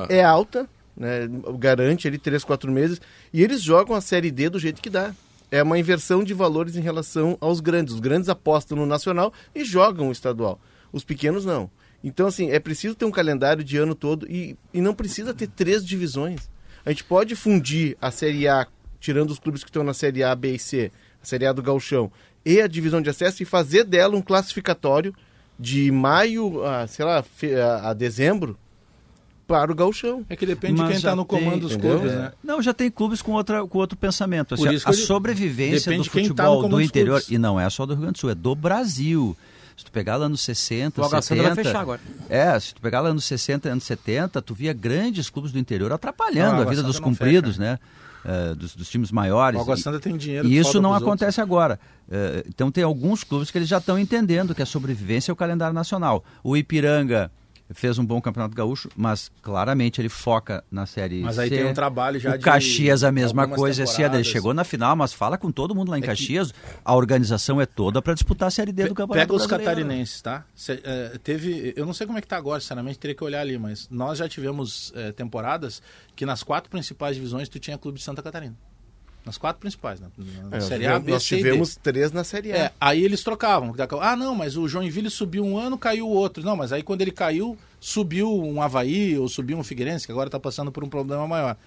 é. 0.08 0.18
é. 0.18 0.24
alta, 0.24 0.70
né, 0.96 1.28
garante 1.58 2.08
ali 2.08 2.20
3, 2.20 2.44
4 2.44 2.72
meses, 2.72 3.02
e 3.34 3.44
eles 3.44 3.60
jogam 3.60 3.96
a 3.96 4.02
Série 4.02 4.30
D 4.30 4.48
do 4.48 4.60
jeito 4.60 4.84
que 4.84 4.90
dá. 4.90 5.16
É 5.50 5.64
uma 5.64 5.80
inversão 5.80 6.24
de 6.24 6.32
valores 6.32 6.76
em 6.76 6.82
relação 6.82 7.36
aos 7.42 7.60
grandes. 7.60 7.96
Os 7.96 8.00
grandes 8.00 8.30
apostam 8.30 8.78
no 8.78 8.86
nacional 8.86 9.34
e 9.56 9.66
jogam 9.66 10.10
o 10.10 10.12
estadual. 10.12 10.62
Os 10.94 11.04
pequenos 11.04 11.44
não. 11.44 11.72
Então, 12.04 12.28
assim, 12.28 12.52
é 12.52 12.60
preciso 12.60 12.94
ter 12.94 13.06
um 13.06 13.12
calendário 13.12 13.64
de 13.64 13.78
ano 13.78 13.96
todo 13.96 14.28
e, 14.30 14.56
e 14.72 14.80
não 14.80 14.94
precisa 14.94 15.34
ter 15.34 15.48
três 15.48 15.84
divisões. 15.84 16.48
A 16.86 16.92
gente 16.92 17.04
pode 17.04 17.36
fundir 17.36 17.98
a 18.00 18.12
Série 18.12 18.48
A, 18.48 18.68
tirando 19.00 19.32
os 19.32 19.40
clubes 19.40 19.64
que 19.64 19.72
estão 19.72 19.84
na 19.84 19.94
Série 19.96 20.24
A, 20.24 20.36
B 20.36 20.54
e 20.54 20.60
C, 20.60 20.92
a 21.20 21.26
Série 21.26 21.48
A 21.48 21.52
do 21.52 21.64
Galchão, 21.64 22.12
e 22.50 22.62
a 22.62 22.68
divisão 22.68 23.00
de 23.00 23.10
acesso 23.12 23.44
e 23.44 23.46
fazer 23.46 23.84
dela 23.84 24.18
um 24.18 24.22
classificatório 24.22 25.14
de 25.60 25.92
maio 25.92 26.66
a, 26.66 26.88
sei 26.88 27.06
lá, 27.06 27.24
a, 27.84 27.94
dezembro 27.94 28.58
para 29.46 29.72
o 29.72 29.76
gauchão. 29.76 30.26
É 30.28 30.36
que 30.36 30.48
depende 30.48 30.80
Mas 30.80 30.88
de 30.88 30.88
quem 30.88 30.98
está 30.98 31.16
no 31.16 31.26
comando 31.26 31.68
dos 31.68 31.76
clubes, 31.76 32.12
né? 32.12 32.32
Não, 32.44 32.60
já 32.60 32.74
tem 32.74 32.90
clubes 32.90 33.22
com, 33.22 33.34
outra, 33.34 33.68
com 33.68 33.78
outro 33.78 33.96
pensamento. 33.96 34.56
Assim, 34.56 34.68
a 34.84 34.94
sobrevivência 34.94 35.96
do 35.96 36.04
tá 36.04 36.10
futebol 36.10 36.64
tá 36.64 36.68
do 36.68 36.82
interior, 36.82 37.22
e 37.30 37.38
não 37.38 37.60
é 37.60 37.70
só 37.70 37.86
do 37.86 37.94
Rio 37.94 38.02
Grande 38.02 38.14
do 38.14 38.20
Sul, 38.20 38.32
é 38.32 38.36
do 38.36 38.56
Brasil. 38.56 39.38
Se 39.78 39.86
tu 39.86 39.92
pegar 39.92 40.18
lá 40.18 40.28
nos 40.28 40.42
60, 40.42 41.02
o 41.02 41.22
70... 41.22 41.44
vai 41.44 41.64
fechar 41.64 41.80
agora. 41.80 42.02
É, 42.28 42.60
se 42.60 42.74
tu 42.74 42.82
pegar 42.82 43.00
lá 43.02 43.14
nos 43.14 43.26
60, 43.26 43.70
anos 43.70 43.84
70, 43.84 44.42
tu 44.42 44.54
via 44.56 44.74
grandes 44.74 45.30
clubes 45.30 45.52
do 45.52 45.60
interior 45.60 45.94
atrapalhando 45.94 46.54
não, 46.54 46.60
a, 46.60 46.64
a 46.64 46.70
vida 46.70 46.84
dos 46.84 47.00
cumpridos, 47.00 47.58
fecha. 47.58 47.72
né? 47.72 47.80
Uh, 48.26 48.56
dos, 48.56 48.76
dos, 48.76 48.90
times 48.90 49.12
maiores. 49.12 49.60
O 49.60 49.64
Água 49.64 49.78
Santa 49.78 50.00
tem 50.00 50.16
dinheiro. 50.18 50.48
E 50.48 50.58
isso 50.58 50.82
não 50.82 50.94
acontece 50.94 51.40
outros. 51.40 51.58
agora. 51.58 51.80
Uh, 52.08 52.48
então 52.48 52.72
tem 52.72 52.84
alguns 52.84 53.24
clubes 53.24 53.52
que 53.52 53.58
eles 53.58 53.68
já 53.68 53.78
estão 53.78 53.98
entendendo 53.98 54.56
que 54.56 54.62
a 54.62 54.66
sobrevivência 54.66 55.32
é 55.32 55.34
o 55.34 55.36
calendário 55.36 55.74
nacional. 55.74 56.24
O 56.44 56.56
Ipiranga 56.58 57.32
fez 57.74 57.98
um 58.00 58.06
bom 58.06 58.20
campeonato 58.20 58.56
gaúcho, 58.56 58.90
mas 58.96 59.32
claramente 59.42 60.02
ele 60.02 60.10
foca 60.10 60.64
na 60.72 60.86
série 60.86 61.22
Mas 61.22 61.38
aí 61.38 61.50
C. 61.50 61.58
tem 61.58 61.66
um 61.66 61.74
trabalho 61.74 62.20
já 62.20 62.36
o 62.36 62.40
Caxias 62.40 63.04
a 63.04 63.12
mesma 63.12 63.48
coisa, 63.48 63.84
esse 63.84 64.02
ele 64.02 64.24
chegou 64.24 64.54
na 64.54 64.64
final, 64.64 64.96
mas 64.96 65.14
fala 65.14 65.38
com 65.38 65.52
todo 65.52 65.76
mundo 65.76 65.90
lá 65.90 65.98
em 65.98 66.04
é 66.04 66.06
Caxias, 66.06 66.52
que... 66.52 66.58
a 66.84 66.96
organização 66.96 67.62
é 67.62 67.66
toda 67.66 68.02
para 68.02 68.14
disputar 68.14 68.48
a 68.48 68.52
série 68.52 68.72
D 68.72 68.88
do 68.88 68.96
campeonato 68.96 69.28
Pega 69.28 69.34
os 69.34 69.46
catarinenses, 69.46 70.22
tá? 70.22 70.46
Cê, 70.56 70.80
é, 70.84 71.18
teve, 71.24 71.74
eu 71.76 71.86
não 71.86 71.94
sei 71.94 72.08
como 72.08 72.18
é 72.18 72.22
que 72.22 72.28
tá 72.28 72.38
agora, 72.38 72.60
sinceramente, 72.60 72.98
teria 72.98 73.16
que 73.16 73.24
olhar 73.24 73.42
ali, 73.42 73.58
mas 73.58 73.88
nós 73.90 74.18
já 74.18 74.28
tivemos 74.28 74.92
é, 74.96 75.12
temporadas 75.12 75.82
que 76.16 76.26
nas 76.26 76.44
quatro 76.44 76.70
principais 76.70 77.16
divisões 77.16 77.48
tu 77.50 77.60
tinha 77.60 77.78
clube 77.78 77.98
de 77.98 78.04
Santa 78.04 78.24
Catarina. 78.24 78.56
Nas 79.26 79.38
quatro 79.38 79.60
principais, 79.60 80.00
né? 80.00 80.08
Na 80.50 80.58
é, 80.58 80.62
série 80.62 80.88
A, 80.88 80.98
B, 80.98 81.12
Nós 81.12 81.24
tivemos 81.24 81.76
três 81.76 82.12
na 82.12 82.24
Série 82.24 82.52
A. 82.54 82.58
É, 82.58 82.72
aí 82.80 83.04
eles 83.04 83.22
trocavam. 83.24 83.76
Ah, 84.02 84.16
não, 84.16 84.34
mas 84.34 84.56
o 84.56 84.68
Joinville 84.68 85.10
subiu 85.10 85.44
um 85.44 85.58
ano, 85.58 85.78
caiu 85.78 86.08
o 86.08 86.12
outro. 86.12 86.44
Não, 86.44 86.56
mas 86.56 86.72
aí 86.72 86.82
quando 86.82 87.02
ele 87.02 87.12
caiu, 87.12 87.58
subiu 87.80 88.34
um 88.34 88.62
Havaí 88.62 89.18
ou 89.18 89.28
subiu 89.28 89.58
um 89.58 89.64
Figueirense, 89.64 90.06
que 90.06 90.12
agora 90.12 90.30
está 90.30 90.40
passando 90.40 90.72
por 90.72 90.84
um 90.84 90.90
problema 90.90 91.28
maior. 91.28 91.58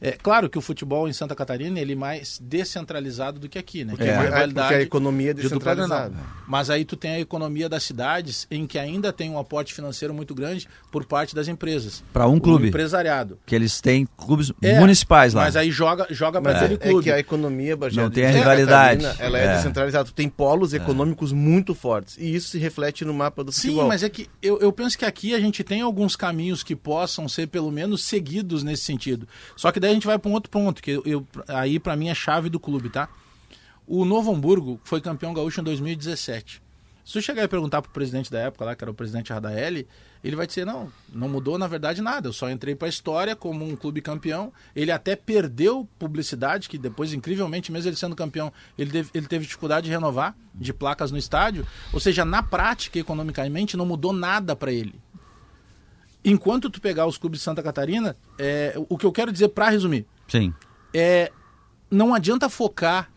É 0.00 0.12
claro 0.12 0.48
que 0.48 0.56
o 0.56 0.60
futebol 0.62 1.08
em 1.08 1.12
Santa 1.12 1.34
Catarina 1.34 1.78
ele 1.78 1.92
é 1.92 1.96
mais 1.96 2.40
descentralizado 2.42 3.38
do 3.38 3.48
que 3.48 3.58
aqui, 3.58 3.84
né? 3.84 3.92
Porque, 3.92 4.08
é, 4.08 4.14
é 4.14 4.46
porque 4.46 4.74
a 4.74 4.80
economia 4.80 5.32
é 5.32 5.34
descentralizada. 5.34 6.14
Mas 6.48 6.70
aí 6.70 6.84
tu 6.84 6.96
tem 6.96 7.12
a 7.12 7.20
economia 7.20 7.68
das 7.68 7.82
cidades 7.82 8.46
em 8.50 8.66
que 8.66 8.78
ainda 8.78 9.12
tem 9.12 9.30
um 9.30 9.38
aporte 9.38 9.74
financeiro 9.74 10.14
muito 10.14 10.34
grande 10.34 10.66
por 10.90 11.04
parte 11.04 11.34
das 11.34 11.48
empresas. 11.48 12.02
Para 12.12 12.26
um 12.26 12.40
clube. 12.40 12.68
empresariado. 12.68 13.38
Que 13.44 13.54
eles 13.54 13.80
têm 13.80 14.08
clubes 14.16 14.52
é, 14.62 14.80
municipais 14.80 15.34
lá. 15.34 15.42
Mas 15.42 15.54
aí 15.54 15.70
joga, 15.70 16.06
joga 16.10 16.40
para 16.40 16.58
aquele 16.58 16.78
clube. 16.78 17.00
É 17.00 17.02
que 17.02 17.10
a 17.12 17.18
economia, 17.18 17.76
Não 17.92 18.10
tem 18.10 18.24
a 18.24 18.30
rivalidade. 18.30 19.02
Catarina, 19.02 19.24
ela 19.24 19.38
é, 19.38 19.44
é, 19.44 19.56
descentralizada. 19.56 20.04
Tu 20.06 20.14
tem 20.14 20.28
polos 20.28 20.72
econômicos 20.72 21.30
muito 21.30 21.74
fortes. 21.74 22.16
E 22.18 22.34
isso 22.34 22.48
se 22.48 22.58
reflete 22.58 23.04
no 23.04 23.12
mapa 23.12 23.44
do 23.44 23.52
futebol. 23.52 23.82
Sim, 23.82 23.88
mas 23.88 24.02
é 24.02 24.08
que 24.08 24.28
eu, 24.42 24.58
eu 24.60 24.72
penso 24.72 24.96
que 24.96 25.04
aqui 25.04 25.34
a 25.34 25.40
gente 25.40 25.62
tem 25.62 25.82
alguns 25.82 26.16
caminhos 26.16 26.62
que 26.62 26.74
possam 26.74 27.28
ser 27.28 27.48
pelo 27.48 27.70
menos 27.70 28.02
seguidos 28.02 28.62
nesse 28.62 28.84
sentido. 28.84 29.28
Só 29.56 29.70
que 29.70 29.78
daí 29.78 29.89
a 29.90 29.94
gente 29.94 30.06
vai 30.06 30.18
para 30.18 30.30
um 30.30 30.34
outro 30.34 30.50
ponto, 30.50 30.82
que 30.82 30.90
eu, 30.90 31.02
eu 31.04 31.26
aí 31.48 31.78
para 31.78 31.96
mim 31.96 32.08
é 32.08 32.14
chave 32.14 32.48
do 32.48 32.60
clube, 32.60 32.88
tá? 32.90 33.08
O 33.86 34.04
Novo 34.04 34.32
Hamburgo 34.32 34.80
foi 34.84 35.00
campeão 35.00 35.34
gaúcho 35.34 35.60
em 35.60 35.64
2017. 35.64 36.62
Se 37.04 37.14
tu 37.14 37.22
chegar 37.22 37.42
e 37.42 37.48
perguntar 37.48 37.82
pro 37.82 37.90
presidente 37.90 38.30
da 38.30 38.38
época 38.38 38.64
lá, 38.64 38.76
que 38.76 38.84
era 38.84 38.90
o 38.90 38.94
presidente 38.94 39.32
Radaeli, 39.32 39.88
ele 40.22 40.36
vai 40.36 40.46
dizer, 40.46 40.64
não, 40.64 40.92
não 41.12 41.28
mudou 41.28 41.58
na 41.58 41.66
verdade 41.66 42.00
nada, 42.00 42.28
eu 42.28 42.32
só 42.32 42.48
entrei 42.48 42.76
para 42.76 42.86
a 42.86 42.88
história 42.88 43.34
como 43.34 43.64
um 43.64 43.74
clube 43.74 44.00
campeão. 44.00 44.52
Ele 44.76 44.92
até 44.92 45.16
perdeu 45.16 45.88
publicidade, 45.98 46.68
que 46.68 46.78
depois, 46.78 47.12
incrivelmente, 47.12 47.72
mesmo 47.72 47.88
ele 47.88 47.96
sendo 47.96 48.14
campeão, 48.14 48.52
ele 48.78 48.90
teve, 48.90 49.10
ele 49.12 49.26
teve 49.26 49.44
dificuldade 49.44 49.86
de 49.86 49.90
renovar, 49.90 50.36
de 50.54 50.72
placas 50.72 51.10
no 51.10 51.18
estádio. 51.18 51.66
Ou 51.92 51.98
seja, 51.98 52.24
na 52.24 52.42
prática, 52.44 52.98
economicamente, 52.98 53.76
não 53.76 53.86
mudou 53.86 54.12
nada 54.12 54.54
para 54.54 54.70
ele. 54.70 54.94
Enquanto 56.24 56.68
tu 56.68 56.80
pegar 56.80 57.06
os 57.06 57.16
clubes 57.16 57.40
de 57.40 57.44
Santa 57.44 57.62
Catarina, 57.62 58.16
é, 58.38 58.74
o 58.88 58.98
que 58.98 59.06
eu 59.06 59.12
quero 59.12 59.32
dizer 59.32 59.48
para 59.48 59.70
resumir, 59.70 60.06
Sim. 60.28 60.52
é 60.92 61.32
não 61.90 62.14
adianta 62.14 62.48
focar 62.48 63.10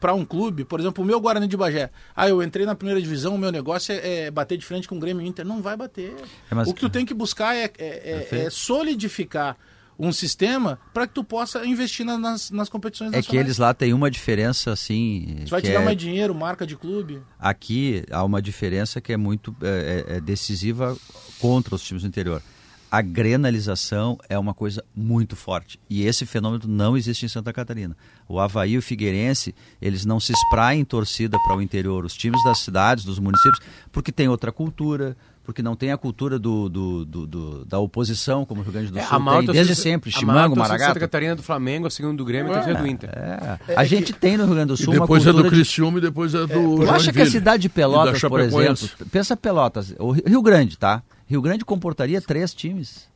para 0.00 0.14
um 0.14 0.24
clube, 0.24 0.64
por 0.64 0.80
exemplo, 0.80 1.04
o 1.04 1.06
meu 1.06 1.20
Guarani 1.20 1.46
de 1.46 1.56
Bagé. 1.56 1.90
Ah, 2.16 2.28
eu 2.28 2.42
entrei 2.42 2.64
na 2.64 2.74
primeira 2.74 3.00
divisão, 3.00 3.34
o 3.34 3.38
meu 3.38 3.52
negócio 3.52 3.92
é, 3.92 4.24
é 4.24 4.30
bater 4.30 4.56
de 4.56 4.64
frente 4.64 4.88
com 4.88 4.96
o 4.96 4.98
Grêmio 4.98 5.24
Inter. 5.26 5.44
Não 5.44 5.60
vai 5.60 5.76
bater. 5.76 6.14
É, 6.50 6.54
mas... 6.54 6.68
O 6.68 6.74
que 6.74 6.80
tu 6.80 6.88
tem 6.90 7.04
que 7.04 7.12
buscar 7.12 7.54
é, 7.54 7.70
é, 7.78 8.28
é, 8.30 8.44
é 8.46 8.50
solidificar 8.50 9.56
um 9.98 10.12
sistema 10.12 10.78
para 10.94 11.06
que 11.06 11.14
tu 11.14 11.24
possa 11.24 11.66
investir 11.66 12.06
nas, 12.06 12.50
nas 12.50 12.68
competições 12.68 13.10
nacionais. 13.10 13.26
É 13.26 13.30
que 13.30 13.36
eles 13.36 13.58
lá 13.58 13.74
têm 13.74 13.92
uma 13.92 14.10
diferença 14.10 14.72
assim. 14.72 15.38
Você 15.40 15.50
vai 15.50 15.62
te 15.62 15.72
dar 15.72 15.80
é... 15.80 15.84
mais 15.84 15.96
dinheiro, 15.96 16.34
marca 16.34 16.66
de 16.66 16.76
clube. 16.76 17.20
Aqui 17.38 18.04
há 18.10 18.22
uma 18.22 18.40
diferença 18.40 19.00
que 19.00 19.12
é 19.12 19.16
muito 19.16 19.54
é, 19.60 20.04
é, 20.08 20.16
é 20.16 20.20
decisiva 20.20 20.96
contra 21.40 21.74
os 21.74 21.82
times 21.82 22.02
do 22.02 22.08
interior 22.08 22.42
a 22.90 23.02
grenalização 23.02 24.18
é 24.28 24.38
uma 24.38 24.54
coisa 24.54 24.82
muito 24.96 25.36
forte. 25.36 25.78
E 25.88 26.06
esse 26.06 26.24
fenômeno 26.24 26.64
não 26.66 26.96
existe 26.96 27.26
em 27.26 27.28
Santa 27.28 27.52
Catarina. 27.52 27.96
O 28.26 28.40
Havaí 28.40 28.72
e 28.72 28.78
o 28.78 28.82
Figueirense, 28.82 29.54
eles 29.80 30.04
não 30.04 30.18
se 30.18 30.32
espraem 30.32 30.80
em 30.80 30.84
torcida 30.84 31.36
para 31.46 31.56
o 31.56 31.62
interior. 31.62 32.04
Os 32.04 32.14
times 32.14 32.42
das 32.44 32.60
cidades, 32.60 33.04
dos 33.04 33.18
municípios, 33.18 33.60
porque 33.92 34.10
tem 34.10 34.28
outra 34.28 34.50
cultura, 34.50 35.16
porque 35.48 35.62
não 35.62 35.74
tem 35.74 35.92
a 35.92 35.96
cultura 35.96 36.38
do, 36.38 36.68
do, 36.68 37.06
do, 37.06 37.26
do 37.26 37.64
da 37.64 37.78
oposição, 37.78 38.44
como 38.44 38.60
o 38.60 38.62
Rio 38.62 38.70
Grande 38.70 38.92
do 38.92 38.98
é, 38.98 39.02
Sul 39.02 39.32
é, 39.32 39.38
tem 39.38 39.46
desde 39.46 39.74
sempre. 39.74 40.10
Chimango, 40.10 40.54
Maragato. 40.54 40.88
Santa 40.88 41.00
Catarina 41.00 41.34
do 41.34 41.42
Flamengo, 41.42 41.86
a 41.86 41.90
segunda 41.90 42.18
do 42.18 42.24
Grêmio, 42.26 42.52
a 42.52 42.56
terceira 42.56 42.78
do 42.78 42.86
Inter. 42.86 43.08
É. 43.08 43.74
A 43.74 43.82
gente 43.82 44.12
tem 44.12 44.36
no 44.36 44.44
Rio 44.44 44.52
Grande 44.52 44.68
do 44.68 44.76
Sul 44.76 44.92
e 44.92 45.00
depois 45.00 45.24
uma 45.24 45.32
cultura... 45.32 45.48
é 45.48 45.50
do 45.50 45.56
Criciúma 45.56 45.96
e 45.96 46.00
depois 46.02 46.34
é 46.34 46.46
do 46.46 46.82
é, 46.82 46.84
Tu 46.84 46.90
acha 46.90 47.12
que 47.14 47.22
a 47.22 47.30
cidade 47.30 47.62
de 47.62 47.70
Pelotas, 47.70 48.20
por 48.20 48.40
exemplo... 48.40 48.90
Pensa 49.10 49.34
Pelotas, 49.38 49.94
o 49.98 50.10
Rio 50.10 50.42
Grande, 50.42 50.76
tá? 50.76 51.02
Rio 51.26 51.40
Grande 51.40 51.64
comportaria 51.64 52.20
três 52.20 52.52
times. 52.52 53.08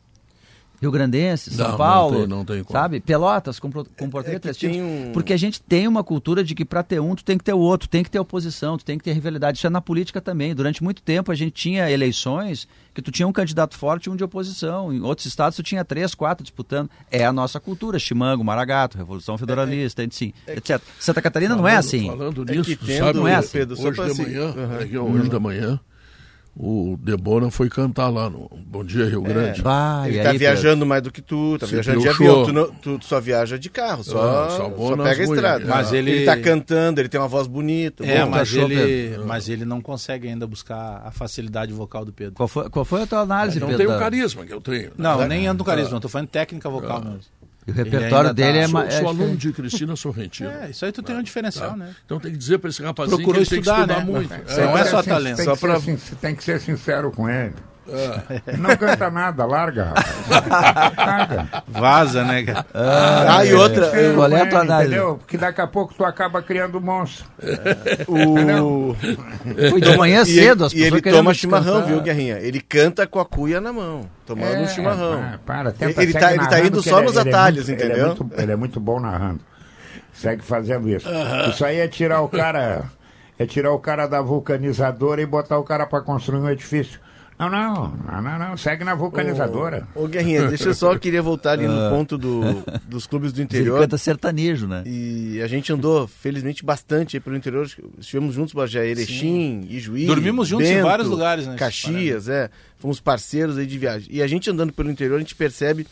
Rio 0.82 0.90
Grandense, 0.90 1.54
São 1.54 1.70
não, 1.70 1.76
Paulo, 1.76 2.26
não 2.26 2.44
tem, 2.44 2.56
não 2.56 2.64
tem 2.64 2.72
sabe? 2.72 2.98
Pelotas 2.98 3.60
comportaria 3.60 4.32
é, 4.32 4.34
é 4.34 4.38
três 4.40 4.56
times. 4.56 4.78
Um... 4.78 5.12
Porque 5.12 5.32
a 5.32 5.36
gente 5.36 5.62
tem 5.62 5.86
uma 5.86 6.02
cultura 6.02 6.42
de 6.42 6.56
que 6.56 6.64
para 6.64 6.82
ter 6.82 7.00
um, 7.00 7.14
tu 7.14 7.22
tem 7.22 7.38
que 7.38 7.44
ter 7.44 7.52
o 7.52 7.58
outro, 7.60 7.88
tem 7.88 8.02
que 8.02 8.10
ter 8.10 8.18
oposição, 8.18 8.76
tu 8.76 8.84
tem 8.84 8.98
que 8.98 9.04
ter 9.04 9.12
rivalidade. 9.12 9.58
Isso 9.58 9.66
é 9.68 9.70
na 9.70 9.80
política 9.80 10.20
também. 10.20 10.52
Durante 10.52 10.82
muito 10.82 11.00
tempo 11.00 11.30
a 11.30 11.36
gente 11.36 11.52
tinha 11.52 11.88
eleições 11.88 12.66
que 12.92 13.00
tu 13.00 13.12
tinha 13.12 13.28
um 13.28 13.32
candidato 13.32 13.76
forte 13.76 14.06
e 14.06 14.10
um 14.10 14.16
de 14.16 14.24
oposição. 14.24 14.92
Em 14.92 15.00
outros 15.02 15.24
estados 15.24 15.54
tu 15.54 15.62
tinha 15.62 15.84
três, 15.84 16.16
quatro 16.16 16.42
disputando. 16.42 16.90
É 17.08 17.24
a 17.24 17.32
nossa 17.32 17.60
cultura, 17.60 17.96
Chimango, 17.96 18.42
Maragato, 18.42 18.98
Revolução 18.98 19.38
Federalista, 19.38 20.02
é, 20.02 20.06
é, 20.06 20.32
é 20.48 20.56
etc. 20.56 20.82
Santa 20.98 21.22
Catarina 21.22 21.50
falando, 21.50 21.62
não 21.62 21.68
é 21.68 21.76
assim. 21.76 22.06
Falando 22.08 22.44
nisso, 22.44 22.72
é 22.72 22.98
sabe, 22.98 23.18
não 23.20 23.28
é 23.28 23.36
assim. 23.36 23.52
Pedro, 23.52 23.80
hoje, 23.80 23.96
da 23.96 24.14
manhã, 24.14 24.54
uhum. 25.00 25.14
hoje 25.14 25.30
da 25.30 25.38
manhã, 25.38 25.80
o 26.54 26.98
Debona 27.00 27.50
foi 27.50 27.70
cantar 27.70 28.10
lá 28.10 28.28
no 28.28 28.50
Bom 28.66 28.84
Dia 28.84 29.06
Rio 29.06 29.24
é. 29.24 29.28
Grande. 29.28 29.62
É, 29.64 30.08
ele 30.08 30.22
tá 30.22 30.30
aí, 30.30 30.38
viajando 30.38 30.74
Pedro? 30.74 30.86
mais 30.86 31.02
do 31.02 31.10
que 31.10 31.22
tu, 31.22 31.56
tá 31.58 31.66
Se 31.66 31.72
viajando 31.72 32.00
de 32.00 32.08
avião. 32.08 32.44
Tu, 32.44 32.52
não, 32.52 32.66
tu, 32.70 32.98
tu, 32.98 33.04
só 33.06 33.18
viaja 33.20 33.58
de 33.58 33.70
carro, 33.70 34.04
só, 34.04 34.20
ah, 34.20 34.50
só, 34.50 34.76
só 34.76 34.96
pega 35.02 35.22
a 35.22 35.24
estrada. 35.24 35.64
Mas 35.66 35.92
ele... 35.92 36.10
ele 36.10 36.24
tá 36.26 36.36
cantando, 36.36 37.00
ele 37.00 37.08
tem 37.08 37.18
uma 37.18 37.28
voz 37.28 37.46
bonita. 37.46 38.04
É, 38.04 38.22
mas 38.24 38.52
ele, 38.52 39.16
mas 39.24 39.48
ele 39.48 39.64
não 39.64 39.80
consegue 39.80 40.28
ainda 40.28 40.46
buscar 40.46 41.02
a 41.04 41.10
facilidade 41.10 41.72
vocal 41.72 42.04
do 42.04 42.12
Pedro. 42.12 42.34
Qual 42.34 42.48
foi, 42.48 42.68
qual 42.68 42.84
foi 42.84 43.02
a 43.02 43.06
tua 43.06 43.20
análise, 43.20 43.58
não 43.58 43.68
Pedro? 43.68 43.84
Não 43.84 43.90
tem 43.90 43.96
o 43.96 43.98
carisma 43.98 44.44
que 44.44 44.52
eu 44.52 44.60
tenho. 44.60 44.88
Né? 44.88 44.92
Não, 44.98 45.26
nem 45.26 45.46
ando 45.46 45.64
carisma, 45.64 45.96
ah. 45.96 46.00
tô 46.00 46.08
falando 46.08 46.28
técnica 46.28 46.68
vocal 46.68 46.98
ah. 46.98 47.04
mesmo. 47.04 47.41
E 47.66 47.70
o 47.70 47.74
repertório 47.74 48.34
dele 48.34 48.58
tá... 48.58 48.64
é 48.64 48.66
mais. 48.66 48.94
Sou, 48.94 49.02
sou 49.02 49.08
aluno 49.10 49.36
de 49.36 49.52
Cristina 49.52 49.96
Sorrentino. 49.96 50.50
É, 50.62 50.70
isso 50.70 50.84
aí 50.84 50.92
tu 50.92 51.02
tem 51.02 51.16
um 51.16 51.22
diferencial, 51.22 51.70
tá. 51.70 51.76
né? 51.76 51.94
Então 52.04 52.18
tem 52.18 52.32
que 52.32 52.38
dizer 52.38 52.58
para 52.58 52.70
esse 52.70 52.82
rapazinho 52.82 53.16
Procurou 53.16 53.42
que 53.44 53.54
ele 53.54 53.60
estudar, 53.60 53.86
tem 53.86 53.86
que 53.86 53.92
estudar 53.92 54.12
né? 54.12 54.12
muito. 54.12 54.50
É, 54.50 54.64
não 54.66 54.78
é 54.78 54.84
só 54.84 55.02
talento. 55.02 55.36
Tem, 55.36 55.44
só 55.44 55.56
pra... 55.56 55.80
Sin... 55.80 55.96
tem 56.20 56.34
que 56.34 56.44
ser 56.44 56.60
sincero 56.60 57.10
com 57.10 57.28
ele. 57.28 57.54
É. 57.88 58.56
Não 58.56 58.76
canta 58.76 59.10
nada, 59.10 59.44
larga, 59.44 59.92
larga. 60.96 61.48
Vaza, 61.66 62.24
né, 62.24 62.44
cara? 62.44 62.66
Ah, 62.72 63.38
ah 63.38 63.44
e 63.44 63.52
outra. 63.54 63.86
É, 63.86 64.14
qual 64.14 64.30
é 64.30 64.40
a 64.40 64.46
tua 64.46 64.60
análise? 64.60 64.94
Entendeu? 64.94 65.18
Porque 65.18 65.36
daqui 65.36 65.60
a 65.60 65.66
pouco 65.66 65.92
tu 65.92 66.04
acaba 66.04 66.40
criando 66.42 66.80
monstro. 66.80 67.26
É. 67.42 68.02
O... 69.72 69.80
de 69.80 69.96
manhã 69.96 70.24
cedo, 70.24 70.64
as 70.64 70.72
E 70.72 70.82
ele 70.82 71.00
toma 71.00 71.34
chimarrão, 71.34 71.84
viu, 71.84 72.00
Guerrinha? 72.00 72.38
Ele 72.38 72.60
canta 72.60 73.06
com 73.06 73.18
a 73.18 73.24
cuia 73.24 73.60
na 73.60 73.72
mão, 73.72 74.08
tomando 74.26 74.54
é, 74.54 74.60
um 74.60 74.68
chimarrão. 74.68 75.20
Para, 75.44 75.72
para, 75.72 76.02
ele, 76.02 76.12
tá, 76.12 76.34
ele 76.34 76.46
tá 76.46 76.60
indo 76.60 76.82
só 76.82 77.00
nos 77.00 77.16
ele 77.16 77.28
atalhos, 77.28 77.68
muito, 77.68 77.82
entendeu? 77.82 77.96
Ele 77.96 78.02
é, 78.02 78.06
muito, 78.06 78.30
ele 78.38 78.52
é, 78.52 78.56
muito, 78.56 78.80
bom 78.80 79.00
narrando. 79.00 79.40
Segue 80.12 80.42
fazendo 80.42 80.88
isso. 80.88 81.08
Uh 81.08 81.12
-huh. 81.12 81.50
Isso 81.50 81.64
aí 81.64 81.78
é 81.78 81.88
tirar 81.88 82.20
o 82.20 82.28
cara. 82.28 82.84
É 83.38 83.46
tirar 83.46 83.72
o 83.72 83.78
cara 83.78 84.06
da 84.06 84.20
vulcanizadora 84.20 85.20
e 85.20 85.26
botar 85.26 85.58
o 85.58 85.64
cara 85.64 85.86
para 85.86 86.00
construir 86.02 86.40
um 86.40 86.48
edifício. 86.48 87.00
Não, 87.42 87.50
não, 87.50 87.88
não, 88.06 88.22
não, 88.22 88.38
não, 88.38 88.56
segue 88.56 88.84
na 88.84 88.94
vulcanizadora. 88.94 89.88
Ô, 89.96 90.04
ô 90.04 90.06
Guerrinha, 90.06 90.46
deixa 90.46 90.68
eu 90.68 90.74
só, 90.74 90.96
queria 90.98 91.20
voltar 91.20 91.52
ali 91.52 91.66
no 91.66 91.76
ah. 91.76 91.90
ponto 91.90 92.16
do, 92.16 92.40
dos 92.86 93.04
clubes 93.04 93.32
do 93.32 93.42
interior. 93.42 93.78
Ele 93.78 93.84
canta 93.84 93.98
sertanejo, 93.98 94.68
né? 94.68 94.84
E 94.86 95.40
a 95.42 95.48
gente 95.48 95.72
andou, 95.72 96.06
felizmente, 96.06 96.64
bastante 96.64 97.16
aí 97.16 97.20
pelo 97.20 97.34
interior. 97.34 97.68
Estivemos 97.98 98.34
juntos, 98.34 98.54
Bajé, 98.54 98.86
Erechim, 98.86 99.66
Ijuí. 99.68 100.06
Dormimos 100.06 100.46
juntos 100.46 100.68
Bento, 100.68 100.78
em 100.78 100.82
vários 100.82 101.08
lugares, 101.08 101.46
né? 101.46 101.56
Caxias, 101.56 102.28
é. 102.28 102.48
Fomos 102.78 103.00
parceiros 103.00 103.58
aí 103.58 103.66
de 103.66 103.76
viagem. 103.76 104.08
E 104.10 104.22
a 104.22 104.26
gente 104.28 104.48
andando 104.48 104.72
pelo 104.72 104.90
interior, 104.90 105.16
a 105.16 105.20
gente 105.20 105.34
percebe 105.34 105.86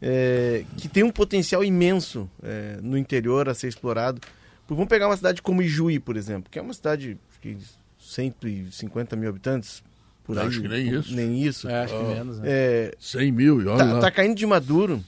é, 0.00 0.64
que 0.76 0.88
tem 0.88 1.02
um 1.02 1.10
potencial 1.10 1.64
imenso 1.64 2.30
é, 2.42 2.78
no 2.80 2.96
interior 2.96 3.48
a 3.48 3.54
ser 3.54 3.66
explorado. 3.66 4.20
Vamos 4.68 4.86
pegar 4.86 5.08
uma 5.08 5.16
cidade 5.16 5.42
como 5.42 5.62
Ijuí, 5.62 5.98
por 5.98 6.16
exemplo, 6.16 6.48
que 6.48 6.60
é 6.60 6.62
uma 6.62 6.74
cidade 6.74 7.18
de 7.42 7.58
150 7.98 9.16
mil 9.16 9.28
habitantes, 9.28 9.82
por 10.26 10.38
Acho 10.38 10.56
aí, 10.56 10.62
que 10.62 10.68
nem 10.68 10.94
isso. 10.94 11.14
Nem 11.14 11.42
isso. 11.42 11.68
É, 11.68 11.84
acho 11.84 11.96
que 11.96 12.04
menos. 12.04 12.38
Né? 12.38 12.44
É, 12.48 12.94
100 12.98 13.32
mil, 13.32 13.62
e 13.62 13.66
olha 13.66 13.78
tá, 13.78 13.92
lá. 13.92 14.00
tá 14.00 14.10
caindo 14.10 14.34
de 14.34 14.44
maduro 14.44 15.02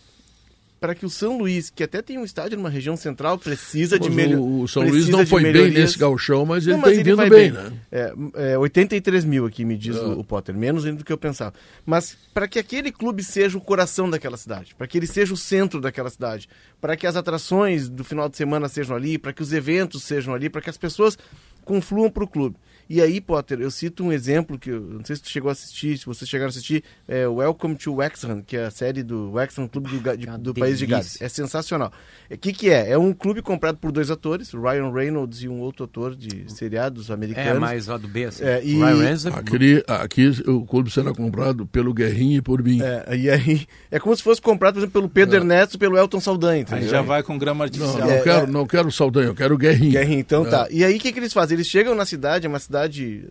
para 0.81 0.95
que 0.95 1.05
o 1.05 1.11
São 1.11 1.39
Luís, 1.39 1.71
que 1.71 1.83
até 1.83 2.01
tem 2.01 2.19
um 2.19 2.25
estádio 2.25 2.57
numa 2.57 2.71
região 2.71 2.97
central, 2.97 3.37
precisa 3.37 3.97
mas 3.99 4.09
de 4.09 4.15
melhor. 4.15 4.41
O, 4.41 4.69
São 4.69 4.83
Luís 4.83 5.09
não 5.09 5.27
foi 5.27 5.43
bem 5.43 5.71
nesse 5.71 5.99
galchão, 5.99 6.47
mas 6.47 6.67
ele 6.67 6.77
não, 6.77 6.83
mas 6.83 6.91
tem 6.91 7.01
ele 7.01 7.11
vindo 7.11 7.17
bem, 7.17 7.31
bem, 7.31 7.51
né? 7.51 7.73
É, 7.91 8.15
é, 8.53 8.59
83 8.59 9.25
mil 9.25 9.45
aqui, 9.45 9.65
me 9.65 9.77
diz 9.77 9.97
o, 9.97 10.13
ah. 10.13 10.19
o, 10.19 10.25
Potter, 10.25 10.55
menos 10.55 10.85
do 10.85 11.05
que 11.05 11.13
eu 11.13 11.19
pensava. 11.19 11.53
Mas 11.85 12.17
para 12.33 12.47
que 12.47 12.59
aquele 12.59 12.93
clube 12.93 13.25
seja 13.25 13.59
o 13.59 13.61
coração 13.61 14.09
daquela 14.09 14.37
cidade, 14.37 14.75
para 14.77 14.87
que 14.87 14.97
ele 14.97 15.07
seja 15.07 15.35
o 15.35 15.37
centro 15.37 15.81
daquela 15.81 16.11
cidade, 16.11 16.49
para 16.81 16.97
que 16.97 17.07
as 17.07 17.17
atrações 17.17 17.89
do 17.89 18.05
final 18.05 18.29
de 18.29 18.37
semana 18.37 18.69
sejam 18.69 18.95
ali, 18.95 19.19
para 19.19 19.33
que 19.33 19.43
os 19.43 19.53
eventos 19.53 20.05
sejam 20.05 20.33
ali, 20.33 20.49
para 20.49 20.61
que 20.61 20.71
as 20.71 20.79
pessoas 20.79 21.19
confluam 21.65 22.11
para 22.11 22.23
o 22.23 22.29
clube. 22.29 22.57
E 22.91 23.03
aí, 23.03 23.21
Potter, 23.21 23.61
eu 23.61 23.71
cito 23.71 24.03
um 24.03 24.11
exemplo 24.11 24.59
que 24.59 24.71
eu 24.71 24.81
não 24.81 25.05
sei 25.05 25.17
se 25.17 25.23
tu 25.23 25.29
chegou 25.29 25.51
a 25.51 25.53
assistir, 25.53 25.99
se 25.99 26.07
vocês 26.07 26.29
chegaram 26.29 26.49
a 26.49 26.51
assistir, 26.51 26.83
é 27.07 27.27
Welcome 27.27 27.77
to 27.77 27.97
Wexham, 27.97 28.43
que 28.43 28.57
é 28.57 28.65
a 28.65 28.71
série 28.71 29.03
do 29.03 29.33
Wexham 29.33 29.69
Clube 29.69 29.91
do, 29.91 30.17
de, 30.17 30.27
do 30.39 30.55
País 30.55 30.79
de 30.79 30.87
Gales. 30.87 31.21
É 31.21 31.29
sensacional. 31.29 31.93
O 32.31 32.39
que, 32.39 32.53
que 32.53 32.71
é? 32.71 32.91
É 32.91 32.97
um 32.99 33.13
clube 33.13 33.43
comprado 33.43 33.77
por 33.77 33.93
dois 33.93 34.11
atores, 34.11 34.53
Ryan 34.53 34.91
Reynolds 34.91 35.43
e 35.43 35.49
um 35.49 35.61
outro 35.61 35.85
ator 35.85 36.17
de 36.17 36.51
seriados 36.51 37.11
americanos. 37.11 37.57
É, 37.57 37.59
mais 37.59 37.87
lá 37.89 37.99
do 37.99 38.09
B, 38.09 38.25
assim. 38.25 38.43
É, 38.43 38.65
e... 38.65 38.77
Ryan 38.77 38.97
Reynolds. 38.97 39.27
É 39.27 39.29
aqui, 39.29 39.85
aqui 39.87 40.51
o 40.51 40.65
clube 40.65 40.91
será 40.91 41.13
comprado 41.13 41.67
pelo 41.67 41.93
Guerrinho 41.93 42.39
e 42.39 42.43
por 42.43 42.63
mim. 42.63 42.81
É, 42.83 43.15
e 43.15 43.29
aí, 43.29 43.67
é 43.91 43.99
como 44.01 44.17
se 44.17 44.23
fosse 44.23 44.41
comprado, 44.41 44.75
por 44.75 44.81
exemplo, 44.81 44.95
pelo 44.95 45.11
Pedro 45.11 45.37
é. 45.37 45.39
Ernesto 45.41 45.77
e 45.77 45.79
pelo 45.79 45.99
Elton 45.99 46.21
Saldanha. 46.21 46.63
Entendeu? 46.63 46.85
Aí 46.85 46.89
já 46.89 47.03
vai 47.03 47.23
com 47.23 47.37
grama 47.37 47.65
artificial. 47.65 47.99
Não, 47.99 48.17
não, 48.17 48.23
quero, 48.23 48.53
não 48.53 48.67
quero 48.67 48.91
Saldanha, 48.91 49.27
eu 49.27 49.35
quero 49.35 49.59
Guerrinho. 49.59 49.93
Guerrinho, 49.93 50.21
então 50.21 50.45
tá. 50.45 50.67
E 50.71 50.83
aí 50.83 50.97
o 50.97 50.99
que, 50.99 51.13
que 51.13 51.19
eles 51.19 51.35
fazem? 51.35 51.55
Eles 51.55 51.67
chegam 51.67 51.95
na 51.95 52.07
cidade, 52.07 52.47
é 52.47 52.49
uma 52.49 52.59
cidade, 52.59 52.78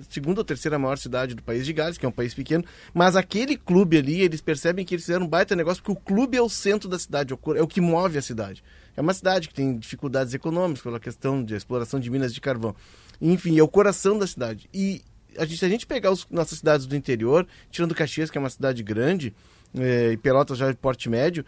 segunda 0.10 0.42
ou 0.42 0.46
terceira 0.46 0.80
maior 0.80 0.98
cidade 0.98 1.36
do 1.36 1.44
país 1.44 1.66
de 1.66 1.74
Gales, 1.74 1.98
que 1.98 2.06
é 2.06 2.10
um 2.10 2.12
país 2.12 2.34
pequeno, 2.34 2.64
mas 2.94 3.16
aquele 3.16 3.56
clube 3.56 3.98
ali, 3.98 4.22
eles 4.22 4.42
percebem 4.42 4.84
que 4.84 4.96
eles 4.96 5.06
fizeram 5.06 5.26
um 5.26 5.30
baita 5.30 5.56
negócio, 5.56 5.82
porque 5.84 6.00
o 6.00 6.04
clube 6.04 6.38
é 6.38 6.42
o 6.42 6.50
centro 6.50 6.90
da 6.90 6.98
cidade, 6.98 7.34
é 7.34 7.62
o 7.62 7.68
que 7.68 7.80
move 7.82 8.18
a 8.18 8.22
cidade. 8.22 8.64
É 8.96 9.02
uma 9.02 9.14
cidade 9.14 9.48
que 9.48 9.54
tem 9.54 9.78
dificuldades 9.78 10.34
econômicas 10.34 10.82
pela 10.82 11.00
questão 11.00 11.44
de 11.44 11.54
exploração 11.56 12.00
de 12.00 12.10
minas 12.10 12.34
de 12.34 12.42
carvão. 12.42 12.76
Enfim, 13.22 13.58
é 13.60 13.64
o 13.64 13.68
coração 13.68 14.18
da 14.18 14.26
cidade. 14.26 14.68
E 14.74 15.04
a 15.38 15.46
gente, 15.46 15.60
se 15.60 15.66
a 15.66 15.70
gente 15.70 15.86
pegar 15.86 16.10
as 16.10 16.26
nossas 16.32 16.58
cidades 16.58 16.86
do 16.88 16.96
interior, 16.96 17.48
tirando 17.70 17.94
Caxias, 17.94 18.32
que 18.32 18.38
é 18.38 18.42
uma 18.42 18.50
cidade 18.50 18.82
grande, 18.82 19.36
é, 19.78 20.14
e 20.14 20.18
Pelotas 20.18 20.58
já 20.58 20.72
de 20.72 20.78
porte 20.78 21.10
médio, 21.10 21.46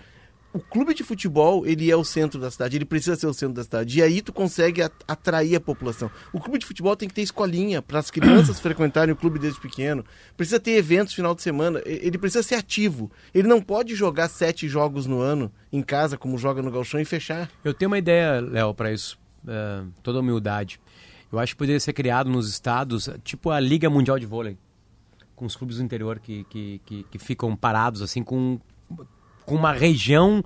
o 0.51 0.60
clube 0.60 0.94
de 0.94 1.03
futebol, 1.03 1.65
ele 1.65 1.91
é 1.91 1.96
o 1.96 2.03
centro 2.03 2.39
da 2.39 2.50
cidade, 2.50 2.75
ele 2.75 2.86
precisa 2.86 3.15
ser 3.15 3.27
o 3.27 3.34
centro 3.34 3.56
da 3.56 3.63
cidade. 3.63 4.00
E 4.00 4.01
aí 4.01 4.22
tu 4.22 4.34
consegue 4.34 4.82
atrair 5.08 5.56
a 5.56 5.60
população. 5.60 6.10
O 6.34 6.39
clube 6.39 6.58
de 6.58 6.65
futebol 6.65 6.96
tem 6.96 7.08
que 7.08 7.13
ter 7.13 7.22
escolinha 7.22 7.82
para 7.82 8.00
as 8.00 8.10
crianças 8.10 8.60
frequentarem 8.62 9.13
o 9.13 9.15
clube 9.15 9.38
desde 9.38 9.60
pequeno. 9.60 10.03
Precisa 10.36 10.60
ter 10.60 10.72
eventos 10.72 11.13
final 11.13 11.36
de 11.36 11.44
semana. 11.44 11.82
Ele 11.86 12.18
precisa 12.18 12.41
ser 12.41 12.56
ativo. 12.56 13.12
Ele 13.34 13.48
não 13.48 13.62
pode 13.62 13.94
jogar 13.94 14.27
sete 14.27 14.68
jogos 14.68 15.06
no 15.06 15.20
ano 15.20 15.51
em 15.72 15.84
casa, 15.84 16.18
como 16.18 16.38
joga 16.38 16.62
no 16.63 16.72
Galchão, 16.72 17.00
e 17.00 17.06
fechar. 17.06 17.50
Eu 17.63 17.74
tenho 17.74 17.89
uma 17.89 18.00
ideia, 18.00 18.39
Léo, 18.41 18.74
para 18.74 18.91
isso. 18.91 19.20
Uh, 19.44 19.88
toda 20.01 20.20
humildade. 20.20 20.79
Eu 21.32 21.38
acho 21.38 21.53
que 21.53 21.60
poderia 21.60 21.79
ser 21.79 21.94
criado 21.94 22.27
nos 22.27 22.50
estados, 22.50 23.08
tipo 23.24 23.51
a 23.51 23.60
Liga 23.60 23.88
Mundial 23.88 24.18
de 24.18 24.25
Vôlei. 24.25 24.58
Com 25.36 25.46
os 25.46 25.56
clubes 25.56 25.77
do 25.77 25.84
interior 25.84 26.20
que, 26.20 26.44
que, 26.46 26.82
que, 26.86 27.03
que 27.03 27.20
ficam 27.20 27.56
parados, 27.56 28.01
assim, 28.01 28.24
com 28.24 28.60
com 29.50 29.56
uma 29.56 29.74
região 29.74 30.44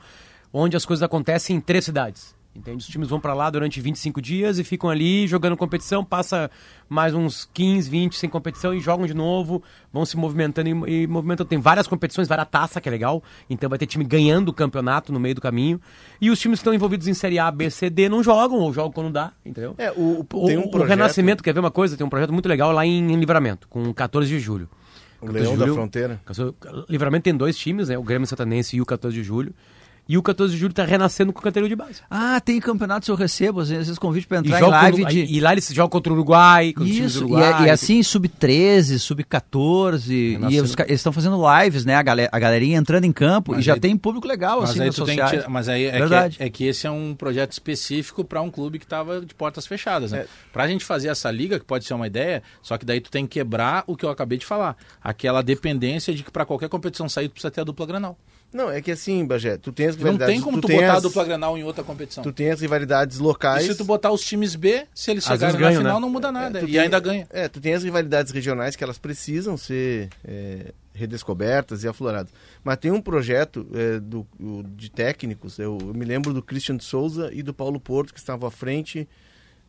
onde 0.53 0.77
as 0.77 0.86
coisas 0.86 1.03
acontecem 1.03 1.57
em 1.57 1.60
três 1.60 1.83
cidades. 1.83 2.33
Entende? 2.55 2.77
Os 2.77 2.86
times 2.86 3.10
vão 3.10 3.19
para 3.19 3.33
lá 3.33 3.50
durante 3.50 3.81
25 3.81 4.22
dias 4.22 4.60
e 4.60 4.63
ficam 4.63 4.88
ali 4.88 5.27
jogando 5.27 5.57
competição, 5.57 6.05
passa 6.05 6.51
mais 6.88 7.15
uns 7.15 7.50
15, 7.51 7.89
20 7.89 8.15
sem 8.15 8.29
competição 8.29 8.75
e 8.75 8.79
jogam 8.79 9.07
de 9.07 9.13
novo, 9.15 9.63
vão 9.91 10.05
se 10.05 10.15
movimentando 10.15 10.69
e, 10.69 11.03
e 11.03 11.07
movimentando. 11.07 11.50
Tem 11.50 11.60
várias 11.60 11.88
competições, 11.88 12.27
várias 12.27 12.48
taça, 12.48 12.79
que 12.79 12.88
é 12.88 12.91
legal. 12.91 13.24
Então 13.50 13.67
vai 13.67 13.79
ter 13.79 13.88
time 13.88 14.05
ganhando 14.05 14.50
o 14.50 14.53
campeonato 14.53 15.12
no 15.12 15.19
meio 15.19 15.33
do 15.33 15.41
caminho. 15.41 15.81
E 16.22 16.29
os 16.29 16.39
times 16.39 16.60
que 16.60 16.62
estão 16.62 16.74
envolvidos 16.75 17.07
em 17.07 17.13
Série 17.15 17.39
A, 17.39 17.50
B, 17.50 17.72
C, 17.72 17.89
D 17.89 18.07
não 18.07 18.22
jogam, 18.22 18.60
ou 18.60 18.72
jogam 18.72 18.91
quando 18.91 19.12
dá, 19.12 19.33
entendeu? 19.43 19.74
É, 19.79 19.91
o, 19.91 19.95
o, 19.95 20.01
um 20.12 20.19
o, 20.19 20.24
projeto... 20.24 20.75
o 20.75 20.83
Renascimento, 20.83 21.43
quer 21.43 21.53
ver 21.53 21.60
uma 21.60 21.72
coisa? 21.72 21.98
Tem 21.98 22.05
um 22.05 22.10
projeto 22.10 22.31
muito 22.31 22.48
legal 22.48 22.72
lá 22.72 22.86
em, 22.86 23.12
em 23.12 23.15
Livramento, 23.15 23.67
com 23.67 23.91
14 23.91 24.29
de 24.29 24.39
julho. 24.39 24.69
O 25.24 25.32
Leão 25.32 25.58
da 25.58 25.68
Fronteira. 25.68 26.22
Livramento 26.89 27.24
tem 27.24 27.36
dois 27.36 27.58
times, 27.58 27.89
né? 27.89 27.98
O 27.98 28.03
Grêmio 28.03 28.27
Santanense 28.27 28.75
e 28.75 28.82
o 28.82 28.86
14 28.86 29.15
de 29.15 29.24
julho. 29.24 29.53
E 30.07 30.17
o 30.17 30.24
14 30.24 30.53
de 30.53 30.60
julho 30.60 30.72
está 30.72 30.83
renascendo 30.83 31.31
com 31.31 31.39
o 31.39 31.41
categoria 31.41 31.74
de 31.74 31.81
base. 31.81 32.01
Ah, 32.10 32.41
tem 32.41 32.60
campeonatos 32.60 33.07
eu 33.07 33.15
recebo, 33.15 33.62
às 33.62 33.69
vezes 33.69 33.98
convite 33.98 34.27
para 34.27 34.39
entrar 34.39 34.60
em 34.60 34.69
live. 34.69 35.05
De... 35.05 35.33
E 35.33 35.39
lá 35.39 35.53
eles 35.53 35.65
jogam 35.69 35.89
contra 35.89 36.12
o 36.12 36.15
Uruguai, 36.15 36.74
contra 36.74 36.91
Isso, 36.91 37.22
o 37.22 37.27
Uruguai. 37.27 37.62
E, 37.62 37.63
é, 37.63 37.67
e 37.67 37.69
assim, 37.69 38.03
sub-13, 38.03 39.00
sub-14. 39.00 40.10
E 40.50 40.57
eles 40.57 40.75
estão 40.89 41.13
fazendo 41.13 41.39
lives, 41.62 41.86
né? 41.86 41.95
A, 41.95 42.03
galera, 42.03 42.29
a 42.33 42.39
galerinha 42.39 42.77
entrando 42.77 43.05
em 43.05 43.13
campo 43.13 43.53
mas 43.53 43.62
e 43.62 43.63
já 43.63 43.79
tem 43.79 43.95
público 43.95 44.27
legal, 44.27 44.60
mas 44.60 44.72
assim, 44.72 44.81
aí 44.81 44.86
nas 44.88 44.95
sociais. 44.95 45.43
Que, 45.43 45.50
mas 45.50 45.69
aí 45.69 45.86
é 45.86 45.91
Verdade. 45.91 46.38
que, 46.38 46.43
é, 46.43 46.45
é 46.48 46.50
que 46.50 46.65
esse 46.65 46.86
é 46.86 46.91
um 46.91 47.15
projeto 47.15 47.53
específico 47.53 48.25
para 48.25 48.41
um 48.41 48.51
clube 48.51 48.79
que 48.79 48.86
estava 48.86 49.22
de 49.22 49.33
portas 49.33 49.65
fechadas. 49.65 50.12
Né? 50.12 50.19
É. 50.19 50.27
Para 50.51 50.65
a 50.65 50.67
gente 50.67 50.83
fazer 50.83 51.07
essa 51.07 51.31
liga, 51.31 51.57
que 51.57 51.65
pode 51.65 51.86
ser 51.86 51.93
uma 51.93 52.07
ideia, 52.07 52.43
só 52.62 52.77
que 52.77 52.86
daí 52.86 53.00
tu 53.00 53.10
tem 53.10 53.25
que 53.25 53.39
quebrar 53.39 53.86
o 53.88 53.95
que 53.95 54.05
eu 54.05 54.10
acabei 54.10 54.38
de 54.38 54.45
falar. 54.45 54.75
Aquela 55.01 55.41
dependência 55.41 56.13
de 56.13 56.24
que 56.24 56.31
para 56.31 56.45
qualquer 56.45 56.67
competição 56.67 57.07
sair, 57.07 57.29
tu 57.29 57.33
precisa 57.33 57.51
ter 57.51 57.62
a 57.62 57.63
dupla 57.63 57.86
granal. 57.86 58.17
Não, 58.53 58.69
é 58.69 58.81
que 58.81 58.91
assim, 58.91 59.25
Bagé, 59.25 59.57
tu 59.57 59.72
tem 59.72 59.88
as 59.88 59.95
rivalidades... 59.95 60.36
Não 60.36 60.41
tem 60.41 60.43
como 60.43 60.62
tu, 60.62 60.67
tu 60.67 60.74
botar 60.74 60.91
as... 60.91 60.98
a 60.98 61.00
dupla 61.01 61.25
Grenal 61.25 61.57
em 61.57 61.63
outra 61.63 61.83
competição. 61.83 62.24
Tu 62.24 62.31
tem 62.31 62.51
as 62.51 62.62
rivalidades 62.62 63.17
locais... 63.17 63.65
E 63.65 63.67
se 63.69 63.75
tu 63.75 63.83
botar 63.83 64.12
os 64.12 64.22
times 64.22 64.55
B, 64.55 64.86
se 64.93 65.12
eles 65.12 65.24
chegarem 65.24 65.60
na 65.60 65.72
final, 65.72 65.95
né? 65.95 66.00
não 66.00 66.10
muda 66.10 66.31
nada. 66.31 66.60
É, 66.60 66.63
e 66.63 66.67
tem... 66.67 66.79
ainda 66.79 67.00
ganha. 67.00 67.27
É, 67.31 67.48
tu 67.48 67.60
tem 67.60 67.74
as 67.74 67.83
rivalidades 67.83 68.31
regionais 68.31 68.75
que 68.75 68.83
elas 68.83 68.98
precisam 68.98 69.57
ser 69.57 70.10
é, 70.24 70.72
redescobertas 70.93 71.83
e 71.83 71.88
afloradas. 71.88 72.31
Mas 72.63 72.77
tem 72.77 72.91
um 72.91 73.01
projeto 73.01 73.67
é, 73.74 74.00
do, 74.00 74.27
de 74.75 74.91
técnicos, 74.91 75.57
eu, 75.57 75.77
eu, 75.81 75.93
me 75.93 76.05
lembro 76.05 76.33
do 76.33 76.41
Christian 76.41 76.77
de 76.77 76.83
Souza 76.83 77.31
e 77.33 77.41
do 77.41 77.53
Paulo 77.53 77.79
Porto, 77.79 78.13
que 78.13 78.19
estavam 78.19 78.48
à 78.48 78.51
frente... 78.51 79.07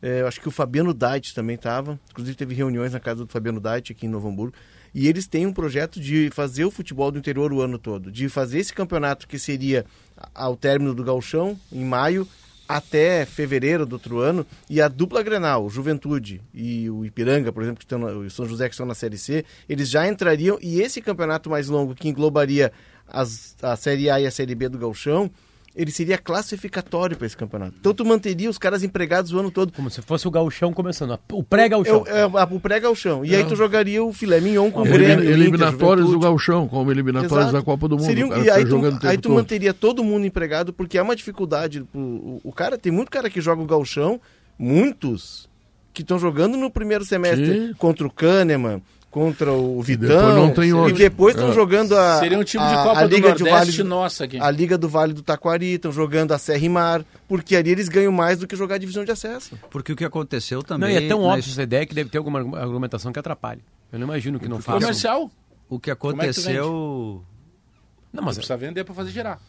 É, 0.01 0.21
eu 0.21 0.27
acho 0.27 0.39
que 0.39 0.47
o 0.47 0.51
Fabiano 0.51 0.93
Dait 0.93 1.33
também 1.33 1.55
estava. 1.55 1.99
Inclusive 2.11 2.37
teve 2.37 2.53
reuniões 2.53 2.93
na 2.93 2.99
casa 2.99 3.25
do 3.25 3.31
Fabiano 3.31 3.59
Dait 3.59 3.91
aqui 3.91 4.05
em 4.05 4.09
Novo 4.09 4.27
Hamburgo. 4.27 4.55
E 4.95 5.09
eles 5.09 5.27
têm 5.27 5.45
um 5.45 5.51
projeto 5.51 5.99
de 5.99 6.29
fazer 6.31 6.63
o 6.63 6.71
futebol 6.71 7.11
do 7.11 7.19
interior 7.19 7.51
o 7.51 7.61
ano 7.61 7.77
todo, 7.77 8.09
de 8.09 8.29
fazer 8.29 8.59
esse 8.59 8.73
campeonato 8.73 9.27
que 9.27 9.37
seria 9.37 9.85
ao 10.33 10.55
término 10.55 10.95
do 10.95 11.03
Galchão, 11.03 11.59
em 11.69 11.83
maio, 11.83 12.25
até 12.65 13.25
fevereiro 13.25 13.85
do 13.85 13.93
outro 13.93 14.19
ano, 14.19 14.45
e 14.69 14.79
a 14.79 14.87
dupla 14.87 15.21
Grenal, 15.21 15.69
Juventude 15.69 16.41
e 16.53 16.89
o 16.89 17.03
Ipiranga, 17.03 17.51
por 17.51 17.61
exemplo, 17.61 17.79
que 17.79 17.83
estão 17.83 17.99
na, 17.99 18.07
o 18.07 18.29
São 18.29 18.47
José 18.47 18.69
que 18.69 18.73
estão 18.73 18.85
na 18.85 18.95
Série 18.95 19.17
C, 19.17 19.43
eles 19.67 19.89
já 19.89 20.07
entrariam, 20.07 20.57
e 20.61 20.79
esse 20.79 21.01
campeonato 21.01 21.49
mais 21.49 21.67
longo, 21.67 21.93
que 21.93 22.07
englobaria 22.07 22.71
as, 23.05 23.53
a 23.61 23.75
Série 23.75 24.09
A 24.09 24.21
e 24.21 24.25
a 24.25 24.31
Série 24.31 24.55
B 24.55 24.69
do 24.69 24.77
Galchão, 24.77 25.29
ele 25.75 25.91
seria 25.91 26.17
classificatório 26.17 27.17
para 27.17 27.27
esse 27.27 27.35
campeonato. 27.35 27.75
Então 27.79 27.93
tu 27.93 28.05
manteria 28.05 28.49
os 28.49 28.57
caras 28.57 28.83
empregados 28.83 29.33
o 29.33 29.39
ano 29.39 29.51
todo. 29.51 29.73
Como 29.73 29.89
se 29.89 30.01
fosse 30.01 30.27
o 30.27 30.31
gauchão 30.31 30.71
começando, 30.73 31.19
o 31.31 31.43
pré-gauchão. 31.43 32.05
É, 32.07 32.19
é, 32.19 32.21
é, 32.21 32.25
o 32.25 32.59
pré-gauchão. 32.59 33.25
E 33.25 33.35
aí 33.35 33.43
tu 33.43 33.55
jogaria 33.55 34.03
o 34.03 34.13
filé 34.13 34.39
mignon 34.39 34.71
com 34.71 34.81
o 34.81 34.85
Grêmio. 34.85 35.29
Eliminatórios 35.29 36.09
do 36.09 36.19
gauchão, 36.19 36.67
como 36.67 36.91
eliminatórios 36.91 37.49
Exato. 37.49 37.53
da 37.53 37.61
Copa 37.61 37.87
do 37.87 37.97
Mundo. 37.97 38.05
Seria, 38.05 38.25
e 38.25 38.49
aí 38.49 38.65
tu, 38.65 39.07
aí 39.07 39.17
tu 39.17 39.29
manteria 39.29 39.73
todo 39.73 40.03
mundo 40.03 40.25
empregado, 40.25 40.71
porque 40.71 40.97
é 40.97 41.01
uma 41.01 41.15
dificuldade. 41.15 41.85
O, 41.93 41.99
o, 41.99 42.41
o, 42.45 42.51
cara, 42.53 42.77
tem 42.77 42.91
muito 42.91 43.11
cara 43.11 43.29
que 43.29 43.41
joga 43.41 43.61
o 43.61 43.65
gauchão, 43.65 44.21
muitos 44.57 45.49
que 45.93 46.01
estão 46.01 46.17
jogando 46.17 46.57
no 46.57 46.69
primeiro 46.69 47.05
semestre 47.05 47.67
Sim. 47.67 47.73
contra 47.77 48.05
o 48.05 48.11
Kahneman, 48.11 48.81
contra 49.15 49.53
o 49.53 49.81
Vitão. 49.81 50.09
Depois 50.09 50.35
não 50.35 50.51
tem 50.51 50.73
outro. 50.73 50.93
E 50.93 50.97
depois 50.97 51.33
estão 51.33 51.49
é. 51.49 51.53
jogando 51.53 51.97
a. 51.97 52.19
Seria 52.19 52.37
um 52.37 52.43
time 52.43 52.67
de 52.67 52.73
Copa 52.73 52.99
a, 52.99 53.03
a 53.03 53.05
Liga 53.05 53.33
do 53.33 53.45
Nordeste 53.45 53.77
vale, 53.77 53.89
nossa 53.89 54.25
aqui. 54.25 54.37
A 54.37 54.51
Liga 54.51 54.77
do 54.77 54.89
Vale 54.89 55.13
do 55.13 55.21
Taquari, 55.21 55.75
estão 55.75 55.89
jogando 55.89 56.33
a 56.33 56.37
Serra 56.37 56.65
e 56.65 56.67
Mar, 56.67 57.05
porque 57.25 57.55
ali 57.55 57.69
eles 57.69 57.87
ganham 57.87 58.11
mais 58.11 58.39
do 58.39 58.45
que 58.45 58.57
jogar 58.57 58.75
a 58.75 58.77
divisão 58.77 59.05
de 59.05 59.11
acesso. 59.13 59.57
Porque 59.71 59.93
o 59.93 59.95
que 59.95 60.03
aconteceu 60.03 60.61
também. 60.61 60.93
Não, 60.93 61.01
e 61.01 61.05
é 61.05 61.07
tão 61.07 61.21
óbvio 61.21 61.49
essa 61.49 61.63
ideia 61.63 61.85
que 61.85 61.95
deve 61.95 62.09
ter 62.09 62.17
alguma 62.17 62.39
argumentação 62.59 63.13
que 63.13 63.17
atrapalhe. 63.17 63.61
Eu 63.89 63.99
não 63.99 64.05
imagino 64.05 64.37
que 64.37 64.49
não 64.49 64.61
faça. 64.61 64.81
Comercial? 64.81 65.31
O 65.69 65.79
que 65.79 65.89
aconteceu. 65.89 67.23
É 67.23 68.11
que 68.11 68.17
não, 68.17 68.21
mas. 68.21 68.35
Você 68.35 68.41
precisa 68.41 68.57
vender 68.57 68.83
para 68.83 68.93
fazer 68.93 69.11
girar. 69.11 69.39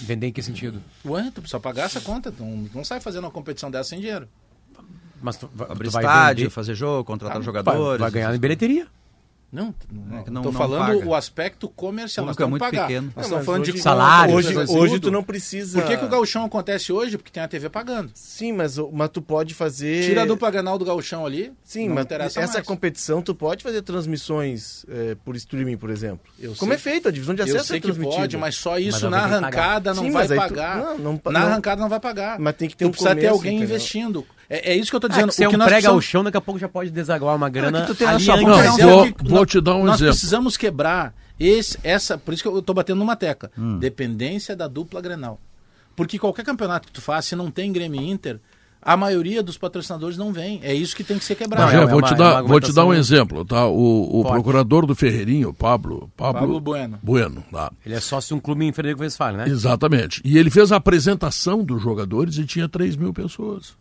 Vender 0.00 0.26
em 0.26 0.32
que 0.32 0.42
sentido? 0.42 0.82
Ué, 1.04 1.30
tu 1.32 1.40
precisa 1.40 1.60
pagar 1.60 1.84
essa 1.84 2.00
conta. 2.00 2.32
Tu 2.32 2.42
não, 2.42 2.68
não 2.74 2.84
sai 2.84 2.98
fazendo 2.98 3.26
uma 3.26 3.30
competição 3.30 3.70
dessa 3.70 3.90
sem 3.90 4.00
dinheiro. 4.00 4.26
Mas 5.22 5.36
tu, 5.36 5.48
Abrir 5.68 5.90
tu 5.90 5.96
estádio, 5.98 6.50
fazer 6.50 6.74
jogo, 6.74 7.04
contratar 7.04 7.38
ah, 7.38 7.42
jogadores. 7.42 8.00
Vai 8.00 8.10
ganhar 8.10 8.34
em 8.34 8.38
bilheteria. 8.38 8.86
Não, 9.52 9.74
não, 9.90 10.18
é 10.18 10.30
não, 10.30 10.40
tô 10.40 10.50
falando 10.50 10.98
paga. 10.98 11.06
o 11.06 11.14
aspecto 11.14 11.68
comercial. 11.68 12.24
Nós 12.24 12.36
estamos 12.36 12.48
é 12.48 12.50
muito 12.52 12.62
pagar. 12.62 12.86
pequeno. 12.86 13.12
Nós 13.14 13.26
estamos 13.26 13.44
falando 13.44 13.64
de 13.70 13.82
salário. 13.82 14.34
Hoje, 14.34 14.56
hoje 14.56 14.98
tu 14.98 15.10
não 15.10 15.22
precisa. 15.22 15.78
Por 15.78 15.86
que, 15.86 15.98
que 15.98 16.04
o 16.06 16.08
gauchão 16.08 16.46
acontece 16.46 16.90
hoje? 16.90 17.18
Porque 17.18 17.30
tem 17.30 17.42
a 17.42 17.46
TV 17.46 17.68
pagando. 17.68 18.10
Sim, 18.14 18.52
mas, 18.52 18.78
mas 18.90 19.10
tu 19.10 19.20
pode 19.20 19.52
fazer. 19.52 20.06
Tira 20.06 20.22
a 20.22 20.24
dupla 20.24 20.50
granal 20.50 20.78
do 20.78 20.86
gauchão 20.86 21.26
ali. 21.26 21.52
Sim, 21.62 21.90
mas 21.90 22.06
essa 22.10 22.40
mais. 22.40 22.66
competição 22.66 23.20
tu 23.20 23.34
pode 23.34 23.62
fazer 23.62 23.82
transmissões 23.82 24.86
é, 24.88 25.16
por 25.16 25.36
streaming, 25.36 25.76
por 25.76 25.90
exemplo. 25.90 26.32
Eu 26.40 26.54
Como 26.54 26.72
sei. 26.72 26.76
é 26.76 26.78
feito? 26.78 27.08
A 27.08 27.10
divisão 27.10 27.34
de 27.34 27.42
acesso 27.42 27.58
Eu 27.58 27.64
sei 27.64 27.76
é 27.76 27.80
que 27.80 27.92
pode, 27.92 28.38
mas 28.38 28.54
só 28.54 28.78
isso 28.78 29.02
mas 29.02 29.10
na 29.10 29.18
arrancada 29.18 29.92
não 29.92 30.04
Sim, 30.04 30.12
vai 30.12 30.28
pagar. 30.28 30.94
Tu... 30.94 31.02
Não, 31.02 31.20
não, 31.22 31.32
na 31.32 31.42
arrancada 31.42 31.82
não 31.82 31.90
vai 31.90 32.00
pagar. 32.00 32.38
Mas 32.38 32.56
tem 32.56 32.70
que 32.70 32.76
ter 32.76 32.86
tu 32.86 32.88
um 32.88 32.90
precisa 32.90 33.14
ter 33.14 33.26
alguém 33.26 33.56
entendeu? 33.56 33.76
investindo. 33.76 34.26
É, 34.52 34.72
é, 34.72 34.76
isso 34.76 34.90
que 34.90 34.96
eu 34.96 34.98
estou 34.98 35.08
dizendo. 35.08 35.30
É, 35.30 35.32
se 35.32 35.46
o 35.46 35.48
que 35.48 35.56
nós 35.56 35.64
prega 35.64 35.80
precisamos... 35.80 36.04
o 36.04 36.06
chão, 36.06 36.22
daqui 36.22 36.36
a 36.36 36.40
pouco 36.42 36.60
já 36.60 36.68
pode 36.68 36.90
desaguar 36.90 37.34
uma 37.34 37.48
grana. 37.48 37.70
Não, 37.70 37.84
é 37.84 37.86
tu 37.86 37.94
tem 37.94 38.06
ali 38.06 38.22
só, 38.22 38.36
não, 38.36 38.76
vou, 38.76 39.08
vou 39.24 39.46
te 39.46 39.58
dar 39.62 39.76
um 39.76 39.84
nós 39.84 39.94
exemplo. 39.94 40.06
Nós 40.08 40.16
precisamos 40.16 40.56
quebrar 40.58 41.14
esse, 41.40 41.78
essa. 41.82 42.18
Por 42.18 42.34
isso 42.34 42.42
que 42.42 42.48
eu 42.50 42.58
estou 42.58 42.74
batendo 42.74 42.98
numa 42.98 43.16
tecla. 43.16 43.50
Hum. 43.56 43.78
Dependência 43.78 44.54
da 44.54 44.68
dupla 44.68 45.00
Grenal. 45.00 45.40
Porque 45.96 46.18
qualquer 46.18 46.44
campeonato 46.44 46.86
que 46.86 46.92
tu 46.92 47.00
faça, 47.00 47.30
se 47.30 47.36
não 47.36 47.50
tem 47.50 47.72
Grêmio 47.72 48.02
Inter, 48.02 48.40
a 48.82 48.94
maioria 48.94 49.42
dos 49.42 49.56
patrocinadores 49.56 50.18
não 50.18 50.34
vem. 50.34 50.60
É 50.62 50.74
isso 50.74 50.94
que 50.94 51.02
tem 51.02 51.18
que 51.18 51.24
ser 51.24 51.34
quebrado. 51.34 51.72
Não, 51.72 51.82
é, 51.82 51.86
vou, 51.86 52.00
é 52.00 52.02
te 52.02 52.14
dar, 52.14 52.42
vou 52.42 52.60
te 52.60 52.74
dar 52.74 52.84
um 52.84 52.92
exemplo, 52.92 53.46
tá? 53.46 53.66
O, 53.66 54.20
o 54.20 54.24
procurador 54.24 54.84
do 54.84 54.94
Ferreirinho, 54.94 55.54
Pablo, 55.54 56.10
Pablo, 56.14 56.40
Pablo 56.40 56.60
Bueno. 56.60 56.98
Bueno 57.02 57.42
tá? 57.50 57.72
Ele 57.86 57.94
é 57.94 58.00
sócio 58.00 58.28
de 58.28 58.34
um 58.34 58.40
clube 58.40 58.66
em 58.66 58.72
Frederico 58.72 59.02
Westphalen, 59.02 59.38
né? 59.38 59.48
Exatamente. 59.48 60.20
E 60.22 60.36
ele 60.36 60.50
fez 60.50 60.72
a 60.72 60.76
apresentação 60.76 61.64
dos 61.64 61.80
jogadores 61.80 62.36
e 62.36 62.44
tinha 62.44 62.68
3 62.68 62.96
mil 62.96 63.14
pessoas. 63.14 63.80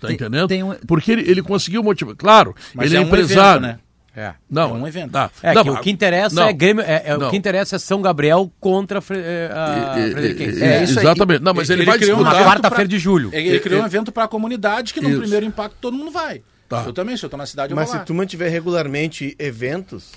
Tá 0.00 0.06
tem, 0.08 0.16
entendendo? 0.16 0.48
Tem 0.48 0.62
um... 0.62 0.74
Porque 0.86 1.12
ele, 1.12 1.30
ele 1.30 1.42
conseguiu 1.42 1.82
motivar. 1.82 2.14
Claro, 2.16 2.54
Mas 2.74 2.86
ele 2.86 2.96
é, 2.96 2.98
é 2.98 3.04
um 3.04 3.06
empresário. 3.06 3.64
Evento, 3.64 3.76
né? 3.76 3.80
É. 4.16 4.34
Não, 4.50 4.70
é 4.70 4.78
um 4.78 4.88
evento. 4.88 5.12
Tá. 5.12 5.30
É 5.40 5.54
não, 5.54 5.62
que 5.62 5.70
o 5.70 5.80
que 5.80 5.90
interessa 5.90 6.34
não, 6.34 6.48
é 6.48 6.52
Grêmio, 6.52 6.82
é, 6.84 7.02
é 7.06 7.16
o 7.16 7.30
que 7.30 7.36
interessa 7.36 7.76
é 7.76 7.78
São 7.78 8.02
Gabriel 8.02 8.50
contra 8.58 8.98
é, 9.10 9.50
a 9.52 9.94
Frederiquense. 10.12 10.62
É, 10.62 10.82
isso 10.82 10.98
Exatamente. 10.98 11.42
Não, 11.42 11.54
mas 11.54 11.70
ele, 11.70 11.82
ele 11.82 11.90
vai 11.90 11.98
criou 11.98 12.18
disputar 12.18 12.42
uma 12.42 12.50
quarta-feira 12.50 12.88
de 12.88 12.98
julho. 12.98 13.30
Ele, 13.32 13.48
ele 13.48 13.60
criou 13.60 13.82
um 13.82 13.86
evento 13.86 14.10
para 14.10 14.24
a 14.24 14.28
comunidade 14.28 14.92
que 14.92 15.00
no 15.00 15.10
isso. 15.10 15.20
primeiro 15.20 15.46
impacto 15.46 15.76
todo 15.80 15.96
mundo 15.96 16.10
vai. 16.10 16.42
Tá. 16.68 16.84
Eu 16.86 16.92
também, 16.92 17.16
se 17.16 17.24
eu 17.24 17.28
estou 17.28 17.38
na 17.38 17.46
cidade, 17.46 17.72
eu 17.72 17.76
Mas 17.76 17.90
se 17.90 17.98
tu 18.00 18.12
mantiver 18.12 18.50
regularmente 18.50 19.36
eventos, 19.38 20.12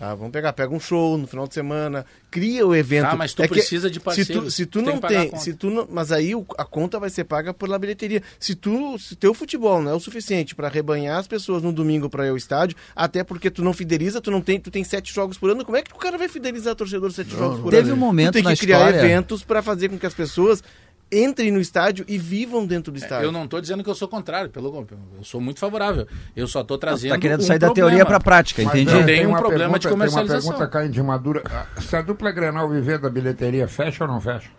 Tá, 0.00 0.14
vamos 0.14 0.32
pegar, 0.32 0.54
pega 0.54 0.74
um 0.74 0.80
show 0.80 1.18
no 1.18 1.26
final 1.26 1.46
de 1.46 1.52
semana, 1.52 2.06
cria 2.30 2.66
o 2.66 2.74
evento. 2.74 3.04
Ah, 3.04 3.16
mas 3.16 3.34
tu 3.34 3.42
é 3.42 3.46
precisa 3.46 3.90
de 3.90 4.00
parceiro. 4.00 4.32
Se 4.32 4.40
tu, 4.40 4.50
se 4.50 4.64
tu, 4.64 4.78
tu 4.78 4.82
não 4.82 4.96
tem, 4.96 5.28
tem 5.28 5.38
se 5.38 5.52
tu 5.52 5.68
não, 5.68 5.86
mas 5.90 6.10
aí 6.10 6.32
a 6.56 6.64
conta 6.64 6.98
vai 6.98 7.10
ser 7.10 7.24
paga 7.24 7.52
pela 7.52 7.78
bilheteria. 7.78 8.22
Se 8.38 8.54
tu, 8.54 8.98
se 8.98 9.14
teu 9.14 9.34
futebol 9.34 9.82
não 9.82 9.90
é 9.90 9.94
o 9.94 10.00
suficiente 10.00 10.54
para 10.54 10.70
rebanhar 10.70 11.18
as 11.18 11.28
pessoas 11.28 11.62
no 11.62 11.70
domingo 11.70 12.08
para 12.08 12.24
ir 12.24 12.30
ao 12.30 12.36
estádio, 12.38 12.78
até 12.96 13.22
porque 13.22 13.50
tu 13.50 13.62
não 13.62 13.74
fideliza, 13.74 14.22
tu 14.22 14.30
não 14.30 14.40
tem, 14.40 14.58
tu 14.58 14.70
tem 14.70 14.82
sete 14.82 15.12
jogos 15.12 15.36
por 15.36 15.50
ano, 15.50 15.66
como 15.66 15.76
é 15.76 15.82
que 15.82 15.92
o 15.92 15.98
cara 15.98 16.16
vai 16.16 16.30
fidelizar 16.30 16.74
torcedor 16.74 17.12
sete 17.12 17.32
não, 17.32 17.38
jogos 17.38 17.60
por 17.60 17.68
teve 17.68 17.82
ano? 17.82 17.88
Teve 17.88 17.92
um 17.92 18.06
momento 18.06 18.32
tu 18.32 18.42
tem 18.42 18.54
que 18.54 18.56
criar 18.56 18.78
história... 18.78 19.00
eventos 19.00 19.44
para 19.44 19.60
fazer 19.60 19.90
com 19.90 19.98
que 19.98 20.06
as 20.06 20.14
pessoas 20.14 20.62
entrem 21.12 21.50
no 21.50 21.60
estádio 21.60 22.04
e 22.08 22.16
vivam 22.16 22.66
dentro 22.66 22.92
do 22.92 22.96
é, 22.96 23.00
estádio. 23.02 23.26
Eu 23.26 23.32
não 23.32 23.44
estou 23.44 23.60
dizendo 23.60 23.82
que 23.82 23.90
eu 23.90 23.94
sou 23.94 24.08
contrário, 24.08 24.50
pelo 24.50 24.86
eu 25.18 25.24
sou 25.24 25.40
muito 25.40 25.58
favorável. 25.58 26.06
Eu 26.36 26.46
só 26.46 26.60
estou 26.60 26.78
trazendo. 26.78 27.10
Está 27.10 27.18
querendo 27.18 27.40
um 27.40 27.44
sair 27.44 27.58
problema. 27.58 27.74
da 27.74 27.88
teoria 27.88 28.06
para 28.06 28.16
a 28.16 28.20
prática, 28.20 28.62
Mas, 28.62 28.74
entendi. 28.74 29.04
Tem, 29.04 29.26
um 29.26 29.32
problema 29.32 29.58
pergunta, 29.58 29.78
de 29.78 29.88
comercialização. 29.88 30.40
Tem 30.40 30.50
uma 30.50 30.58
pergunta 30.58 30.78
caindo 30.78 30.92
de 30.92 31.02
madura. 31.02 31.42
Se 31.80 31.96
a 31.96 32.02
dupla 32.02 32.30
Grenal 32.30 32.68
viver 32.68 32.98
da 32.98 33.10
bilheteria, 33.10 33.66
fecha 33.66 34.04
ou 34.04 34.10
não 34.10 34.20
fecha? 34.20 34.50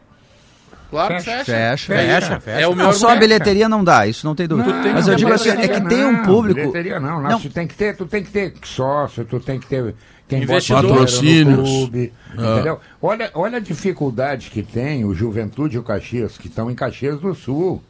Claro 0.92 1.16
que 1.16 1.22
fecha. 1.22 1.46
Fecha, 1.46 1.96
fecha. 1.96 2.40
fecha. 2.42 2.60
É 2.60 2.68
o 2.68 2.76
meu 2.76 2.88
não, 2.88 2.94
só 2.94 3.12
a 3.12 3.16
bilheteria 3.16 3.70
não 3.70 3.82
dá, 3.82 4.06
isso 4.06 4.28
não 4.28 4.36
tem 4.36 4.46
dúvida. 4.46 4.74
Não, 4.74 4.94
Mas 4.94 5.08
eu 5.08 5.16
digo 5.16 5.32
assim, 5.32 5.50
é 5.50 5.68
que 5.70 5.80
não, 5.80 5.88
tem 5.88 6.06
um 6.06 6.22
público. 6.24 6.60
Bilheteria 6.60 7.00
não, 7.00 7.22
não, 7.22 7.30
não. 7.30 7.40
Tu 7.40 7.50
tem 7.50 7.66
que 7.66 7.76
ter, 7.76 7.96
tu 7.96 8.06
tem 8.06 8.22
que 8.22 8.30
ter 8.30 8.54
sócio, 8.64 9.24
tu 9.24 9.40
tem 9.40 9.58
que 9.58 9.68
ter 9.68 9.96
quem 10.39 10.48
patrocínios. 10.48 11.70
Clube, 11.70 12.13
ah. 12.38 12.54
entendeu? 12.54 12.80
Olha, 13.02 13.32
olha 13.34 13.58
a 13.58 13.62
dificuldade 13.62 14.50
que 14.50 14.63
tem 14.63 15.04
o 15.04 15.13
Juventude 15.13 15.76
e 15.76 15.80
o 15.80 15.84
Caxias, 15.84 16.38
que 16.38 16.48
estão 16.48 16.72
em 16.72 16.76
Caxias 16.76 17.20
do 17.20 17.36
Sul, 17.36 17.84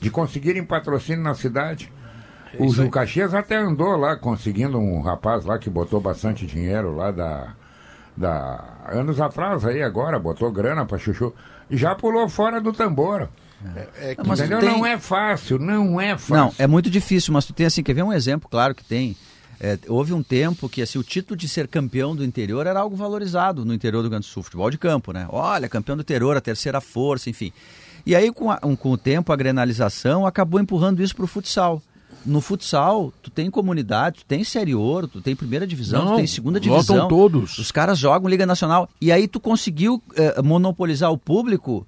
de 0.00 0.10
conseguirem 0.10 0.64
patrocínio 0.64 1.22
na 1.22 1.34
cidade. 1.34 1.92
É 2.52 2.62
o, 2.62 2.66
o 2.66 2.90
Caxias 2.90 3.34
até 3.34 3.56
andou 3.56 3.96
lá 3.96 4.16
conseguindo 4.16 4.78
um 4.78 5.00
rapaz 5.00 5.44
lá 5.44 5.58
que 5.58 5.68
botou 5.68 6.00
bastante 6.00 6.46
dinheiro 6.46 6.96
lá 6.96 7.10
da 7.10 7.54
da 8.16 8.64
anos 8.88 9.20
atrás 9.20 9.64
aí 9.64 9.80
agora, 9.80 10.18
botou 10.18 10.50
grana 10.50 10.84
pra 10.84 10.98
chuchu, 10.98 11.32
e 11.70 11.76
já 11.76 11.94
pulou 11.94 12.28
fora 12.28 12.60
do 12.60 12.72
tambor. 12.72 13.28
É, 13.76 14.10
é 14.10 14.14
que, 14.14 14.26
mas 14.26 14.40
tem... 14.40 14.48
Não 14.48 14.84
é 14.84 14.98
fácil, 14.98 15.58
não 15.58 16.00
é 16.00 16.18
fácil. 16.18 16.34
Não, 16.34 16.54
é 16.58 16.66
muito 16.66 16.90
difícil, 16.90 17.32
mas 17.32 17.44
tu 17.44 17.52
tem 17.52 17.66
assim, 17.66 17.82
quer 17.82 17.92
ver 17.92 18.02
um 18.02 18.12
exemplo, 18.12 18.48
claro 18.50 18.74
que 18.74 18.84
tem. 18.84 19.16
É, 19.60 19.76
houve 19.88 20.12
um 20.12 20.22
tempo 20.22 20.68
que 20.68 20.80
assim, 20.80 20.98
o 20.98 21.02
título 21.02 21.36
de 21.36 21.48
ser 21.48 21.66
campeão 21.66 22.14
do 22.14 22.24
interior 22.24 22.66
era 22.66 22.78
algo 22.80 22.94
valorizado 22.94 23.64
no 23.64 23.74
interior 23.74 24.00
do 24.00 24.04
Rio 24.04 24.10
Grande 24.10 24.26
do 24.26 24.30
Sul, 24.30 24.42
futebol 24.42 24.70
de 24.70 24.78
campo, 24.78 25.12
né? 25.12 25.26
Olha, 25.30 25.68
campeão 25.68 25.96
do 25.96 26.02
interior, 26.02 26.36
a 26.36 26.40
terceira 26.40 26.80
força, 26.80 27.28
enfim. 27.28 27.52
E 28.06 28.14
aí, 28.14 28.30
com, 28.32 28.50
a, 28.50 28.60
um, 28.62 28.76
com 28.76 28.92
o 28.92 28.96
tempo, 28.96 29.32
a 29.32 29.36
grenalização 29.36 30.26
acabou 30.26 30.60
empurrando 30.60 31.02
isso 31.02 31.14
para 31.14 31.24
o 31.24 31.28
futsal. 31.28 31.82
No 32.24 32.40
futsal, 32.40 33.12
tu 33.22 33.30
tem 33.30 33.50
comunidade, 33.50 34.20
tu 34.20 34.24
tem 34.26 34.44
Série 34.44 34.74
Ouro, 34.74 35.08
tu 35.08 35.20
tem 35.20 35.34
primeira 35.34 35.66
divisão, 35.66 36.04
Não, 36.04 36.12
tu 36.12 36.16
tem 36.16 36.26
segunda 36.26 36.60
divisão. 36.60 37.08
todos. 37.08 37.58
Os 37.58 37.72
caras 37.72 37.98
jogam 37.98 38.28
Liga 38.28 38.46
Nacional. 38.46 38.88
E 39.00 39.10
aí 39.10 39.26
tu 39.26 39.40
conseguiu 39.40 40.02
eh, 40.16 40.40
monopolizar 40.42 41.12
o 41.12 41.18
público 41.18 41.86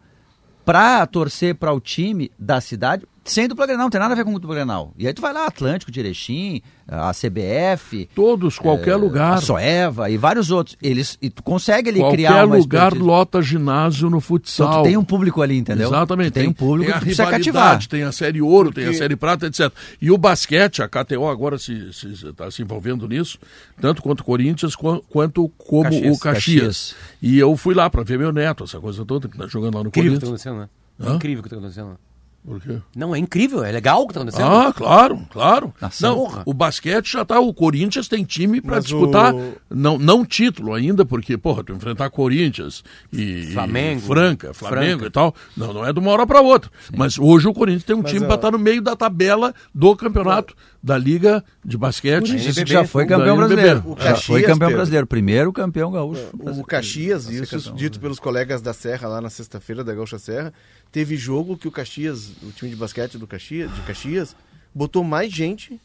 para 0.65 1.07
torcer 1.07 1.55
para 1.55 1.73
o 1.73 1.81
time 1.81 2.31
da 2.39 2.61
cidade 2.61 3.07
sem 3.31 3.49
dupla 3.49 3.67
Grenal, 3.67 3.85
não 3.85 3.91
tem 3.91 4.01
nada 4.01 4.13
a 4.13 4.17
ver 4.17 4.25
com 4.25 4.33
dupla 4.33 4.55
Grenal. 4.55 4.93
E 4.99 5.07
aí 5.07 5.13
tu 5.13 5.23
vai 5.23 5.33
lá, 5.33 5.47
Atlântico, 5.47 5.91
de 5.91 6.01
Erechim, 6.01 6.63
a 6.87 7.13
CBF... 7.13 8.09
Todos, 8.15 8.59
qualquer 8.59 8.93
é, 8.93 8.97
lugar. 8.97 9.35
A 9.35 9.41
Soeva 9.41 10.11
e 10.11 10.17
vários 10.17 10.51
outros. 10.51 10.77
Eles, 10.83 11.17
e 11.23 11.31
tu 11.31 11.43
consegue 11.43 11.91
ali 11.91 12.01
qualquer 12.01 12.17
criar 12.17 12.47
Qualquer 12.47 12.59
lugar 12.59 12.95
lota 12.95 13.43
ginásio 13.43 14.11
no 14.11 14.21
futsal. 14.21 14.69
Então 14.69 14.83
tu 14.83 14.85
tem 14.87 14.97
um 14.97 15.05
público 15.05 15.43
ali, 15.43 15.57
entendeu? 15.57 15.89
Exatamente. 15.89 16.33
Tu 16.33 16.35
tem 16.35 16.49
um 16.49 16.53
público 16.53 16.91
tem 16.91 16.99
que 16.99 17.07
precisa 17.07 17.27
cativar. 17.27 17.87
Tem 17.87 18.03
a 18.03 18.13
Série 18.13 18.43
Ouro, 18.43 18.71
Porque... 18.71 18.81
tem 18.81 18.91
a 18.91 18.95
Série 18.95 19.17
Prata, 19.17 19.47
etc. 19.47 19.73
E 20.01 20.11
o 20.11 20.19
basquete, 20.19 20.83
a 20.83 20.89
KTO 20.89 21.29
agora 21.29 21.57
está 21.57 21.93
se, 21.93 22.17
se, 22.17 22.33
tá 22.33 22.51
se 22.51 22.63
envolvendo 22.63 23.07
nisso, 23.09 23.39
tanto 23.81 24.03
quanto 24.03 24.21
o 24.21 24.25
Corinthians, 24.25 24.75
quanto 24.75 25.49
como 25.57 25.85
Caxias. 25.85 26.17
o 26.17 26.21
Caxias. 26.21 26.61
Caxias. 26.61 26.97
E 27.23 27.39
eu 27.39 27.57
fui 27.57 27.75
lá 27.75 27.89
para 27.89 28.03
ver 28.03 28.19
meu 28.19 28.33
neto, 28.33 28.65
essa 28.65 28.81
coisa 28.81 29.05
toda, 29.05 29.29
que 29.29 29.35
está 29.35 29.47
jogando 29.47 29.77
lá 29.77 29.83
no 29.83 29.89
Incrível 29.89 30.19
Corinthians. 30.19 30.39
Que 30.39 30.45
tá 30.45 30.51
acontecendo, 30.51 31.09
né? 31.09 31.15
Incrível 31.15 31.41
o 31.41 31.43
que 31.43 31.49
está 31.49 31.57
acontecendo. 31.57 32.10
Por 32.45 32.59
quê? 32.59 32.79
Não, 32.97 33.15
é 33.15 33.19
incrível, 33.19 33.63
é 33.63 33.71
legal 33.71 34.03
o 34.03 34.07
que 34.07 34.13
está 34.13 34.23
acontecendo. 34.23 34.47
Ah, 34.47 34.73
claro, 34.73 35.27
claro. 35.31 35.75
Nossa, 35.81 36.07
não, 36.07 36.17
porra. 36.17 36.43
o 36.47 36.55
basquete 36.55 37.13
já 37.13 37.23
está. 37.23 37.39
O 37.39 37.53
Corinthians 37.53 38.09
tem 38.09 38.25
time 38.25 38.63
para 38.63 38.81
disputar, 38.81 39.35
o... 39.35 39.57
não, 39.69 39.99
não 39.99 40.25
título 40.25 40.73
ainda, 40.73 41.05
porque, 41.05 41.37
porra, 41.37 41.63
tu 41.63 41.73
enfrentar 41.75 42.09
Corinthians 42.09 42.83
e, 43.13 43.51
Flamengo, 43.53 44.01
e 44.01 44.07
Franca, 44.07 44.55
Flamengo 44.55 45.01
Franca. 45.01 45.07
e 45.07 45.11
tal, 45.11 45.35
não, 45.55 45.75
não 45.75 45.87
é 45.87 45.93
de 45.93 45.99
uma 45.99 46.11
hora 46.11 46.27
para 46.27 46.41
outra. 46.41 46.71
Sim. 46.87 46.95
Mas 46.97 47.19
hoje 47.19 47.47
o 47.47 47.53
Corinthians 47.53 47.85
tem 47.85 47.95
um 47.95 48.03
Mas, 48.03 48.11
time 48.11 48.25
para 48.25 48.37
estar 48.37 48.51
tá 48.51 48.57
no 48.57 48.59
meio 48.59 48.81
da 48.81 48.97
tabela 48.97 49.55
do 49.75 49.95
campeonato 49.95 50.55
da 50.83 50.97
Liga 50.97 51.45
de 51.63 51.77
Basquete. 51.77 52.37
Isso 52.37 52.67
já 52.67 52.85
foi 52.85 53.07
campeão 53.07 53.37
brasileiro. 53.37 53.83
O 53.85 53.95
Caxias, 53.95 54.19
já 54.19 54.27
foi 54.27 54.41
campeão 54.43 54.59
Pedro. 54.59 54.77
brasileiro, 54.77 55.07
primeiro 55.07 55.53
campeão 55.53 55.93
gaúcho. 55.93 56.27
O 56.33 56.65
Caxias, 56.65 57.29
isso 57.29 57.73
dito 57.75 58.01
pelos 58.01 58.19
colegas 58.19 58.63
da 58.63 58.73
Serra 58.73 59.09
lá 59.09 59.21
na 59.21 59.29
sexta-feira 59.29 59.85
da 59.85 59.95
Gaúcha 59.95 60.19
Serra, 60.19 60.53
teve 60.93 61.17
jogo 61.17 61.57
que 61.57 61.69
o 61.69 61.71
Caxias, 61.71 62.31
o 62.43 62.51
time 62.51 62.71
de 62.71 62.77
basquete 62.77 63.19
do 63.19 63.27
Caxias, 63.27 63.75
de 63.75 63.81
Caxias, 63.83 64.37
botou 64.75 65.05
mais 65.05 65.33
gente 65.33 65.81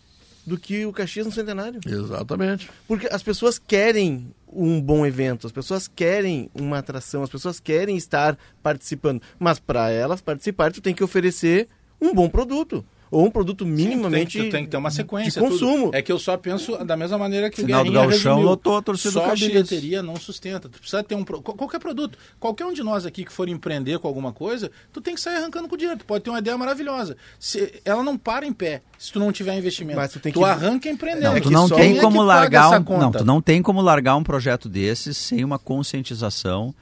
do 0.46 0.58
que 0.58 0.86
o 0.86 0.94
Caxias 0.94 1.26
no 1.26 1.32
Centenário. 1.32 1.80
Exatamente. 1.86 2.70
Porque 2.88 3.08
as 3.12 3.24
pessoas 3.24 3.58
querem 3.58 4.32
um 4.48 4.80
bom 4.80 5.06
evento, 5.06 5.48
as 5.48 5.54
pessoas 5.54 5.88
querem 5.88 6.50
uma 6.54 6.78
atração, 6.78 7.24
as 7.24 7.30
pessoas 7.30 7.60
querem 7.60 7.98
estar 7.98 8.38
participando. 8.62 9.22
Mas 9.39 9.60
para 9.60 9.89
elas 9.89 10.22
participarem, 10.22 10.74
tu 10.74 10.82
tem 10.82 10.94
que 10.94 11.04
oferecer 11.04 11.68
um 12.00 12.13
bom 12.13 12.30
produto 12.30 12.86
ou 13.10 13.26
um 13.26 13.32
produto 13.32 13.65
minimamente 13.65 14.34
Sim, 14.34 14.44
tem, 14.44 14.52
tem, 14.52 14.63
que 14.65 14.72
ter 14.72 14.78
uma 14.78 14.91
sequência 14.91 15.41
de 15.41 15.48
consumo. 15.48 15.86
Tudo. 15.86 15.96
É 15.96 16.02
que 16.02 16.12
eu 16.12 16.20
só 16.20 16.38
penso 16.38 16.78
da 16.84 16.98
mesma 16.98 17.18
maneira 17.18 17.50
que 17.50 17.58
Final 17.58 17.82
o 17.82 17.84
Guerrinha 17.84 18.04
do 18.04 18.10
Galchão 18.10 18.41
lotou 18.41 18.78
a 18.78 18.82
torcida 18.82 19.12
Só 19.12 19.32
a 19.32 19.36
bilheteria 19.36 20.02
não 20.02 20.15
sustenta. 20.15 20.68
Tu 20.70 20.80
precisa 20.80 21.04
ter 21.04 21.15
um 21.15 21.24
qualquer 21.24 21.80
produto. 21.80 22.18
Qualquer 22.39 22.65
um 22.65 22.74
de 22.74 22.84
nós 22.84 23.06
aqui 23.06 23.24
que 23.24 23.32
for 23.32 23.48
empreender 23.48 24.00
com 24.00 24.08
alguma 24.08 24.34
coisa, 24.34 24.72
tu 24.91 25.02
tem 25.02 25.15
que 25.15 25.22
sair 25.22 25.38
arrancando 25.38 25.68
com 25.68 25.78
dinheiro. 25.78 26.00
Tu 26.00 26.06
pode 26.06 26.24
ter 26.24 26.30
uma 26.30 26.39
ideia 26.39 26.58
maravilhosa. 26.58 27.15
Se 27.39 27.82
ela 27.86 28.04
não 28.04 28.18
para 28.18 28.46
em 28.46 28.54
pé 28.54 28.82
se 28.98 29.12
tu 29.12 29.20
não 29.20 29.32
tiver 29.32 29.58
investimento. 29.58 29.98
Mas 29.98 30.12
tu, 30.12 30.20
tem 30.20 30.32
que... 30.32 30.39
tu 30.39 30.46
arranca 30.46 30.89
empreendendo. 30.89 31.34
Não, 31.34 31.41
tu 31.41 31.52
não 31.52 31.70
tem 31.70 31.98
como 31.98 32.22
é 32.22 32.26
largar 32.26 32.80
um, 32.80 32.98
não, 32.98 33.12
tu 33.12 33.26
não 33.26 33.41
tem 33.41 33.62
como 33.62 33.82
largar 33.82 34.15
um 34.15 34.24
projeto 34.24 34.68
desses 34.70 35.18
sem 35.18 35.44
uma 35.44 35.60
conscientização 35.60 36.74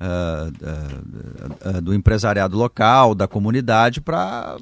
Uh, 0.00 1.72
uh, 1.72 1.78
uh, 1.78 1.82
do 1.82 1.92
empresariado 1.92 2.56
local, 2.56 3.16
da 3.16 3.26
comunidade, 3.26 4.00
para 4.00 4.56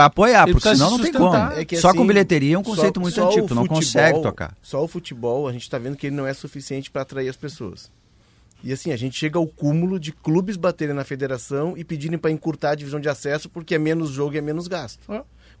apoiar, 0.00 0.46
porque 0.46 0.68
senão 0.68 0.90
não 0.90 0.98
tem 0.98 1.12
como. 1.12 1.36
É 1.52 1.64
que, 1.64 1.76
só 1.76 1.90
assim, 1.90 1.98
com 1.98 2.04
bilheteria 2.04 2.56
é 2.56 2.58
um 2.58 2.62
conceito 2.64 2.96
só, 2.96 3.00
muito 3.00 3.14
só 3.14 3.28
antigo, 3.28 3.46
tu 3.46 3.54
não 3.54 3.68
consegue 3.68 4.20
tocar. 4.20 4.56
Só 4.60 4.82
o 4.82 4.88
futebol, 4.88 5.46
a 5.46 5.52
gente 5.52 5.62
está 5.62 5.78
vendo 5.78 5.96
que 5.96 6.08
ele 6.08 6.16
não 6.16 6.26
é 6.26 6.34
suficiente 6.34 6.90
para 6.90 7.02
atrair 7.02 7.28
as 7.28 7.36
pessoas. 7.36 7.88
E 8.64 8.72
assim, 8.72 8.90
a 8.90 8.96
gente 8.96 9.16
chega 9.16 9.38
ao 9.38 9.46
cúmulo 9.46 10.00
de 10.00 10.10
clubes 10.10 10.56
baterem 10.56 10.94
na 10.94 11.04
federação 11.04 11.74
e 11.76 11.84
pedirem 11.84 12.18
para 12.18 12.30
encurtar 12.30 12.70
a 12.70 12.74
divisão 12.74 12.98
de 12.98 13.10
acesso 13.10 13.48
porque 13.48 13.74
é 13.74 13.78
menos 13.78 14.10
jogo 14.10 14.34
e 14.34 14.38
é 14.38 14.40
menos 14.40 14.66
gasto. 14.66 15.06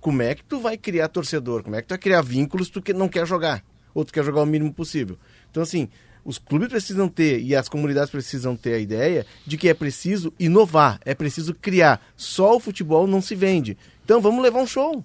Como 0.00 0.22
é 0.22 0.34
que 0.34 0.42
tu 0.42 0.58
vai 0.58 0.76
criar 0.76 1.08
torcedor? 1.08 1.62
Como 1.62 1.76
é 1.76 1.82
que 1.82 1.86
tu 1.86 1.90
vai 1.90 1.98
criar 1.98 2.22
vínculos 2.22 2.68
tu 2.68 2.82
que 2.82 2.92
não 2.92 3.08
quer 3.08 3.26
jogar? 3.26 3.62
Ou 3.94 4.04
tu 4.04 4.12
quer 4.12 4.24
jogar 4.24 4.40
o 4.40 4.46
mínimo 4.46 4.72
possível? 4.72 5.18
Então, 5.50 5.62
assim, 5.62 5.88
os 6.24 6.38
clubes 6.38 6.68
precisam 6.68 7.08
ter 7.08 7.40
e 7.40 7.54
as 7.54 7.68
comunidades 7.68 8.10
precisam 8.10 8.56
ter 8.56 8.74
a 8.74 8.78
ideia 8.78 9.26
de 9.46 9.56
que 9.56 9.68
é 9.68 9.74
preciso 9.74 10.32
inovar, 10.38 10.98
é 11.04 11.14
preciso 11.14 11.54
criar. 11.54 12.00
Só 12.16 12.56
o 12.56 12.60
futebol 12.60 13.06
não 13.06 13.20
se 13.20 13.34
vende. 13.34 13.76
Então 14.04 14.20
vamos 14.20 14.42
levar 14.42 14.60
um 14.60 14.66
show. 14.66 15.04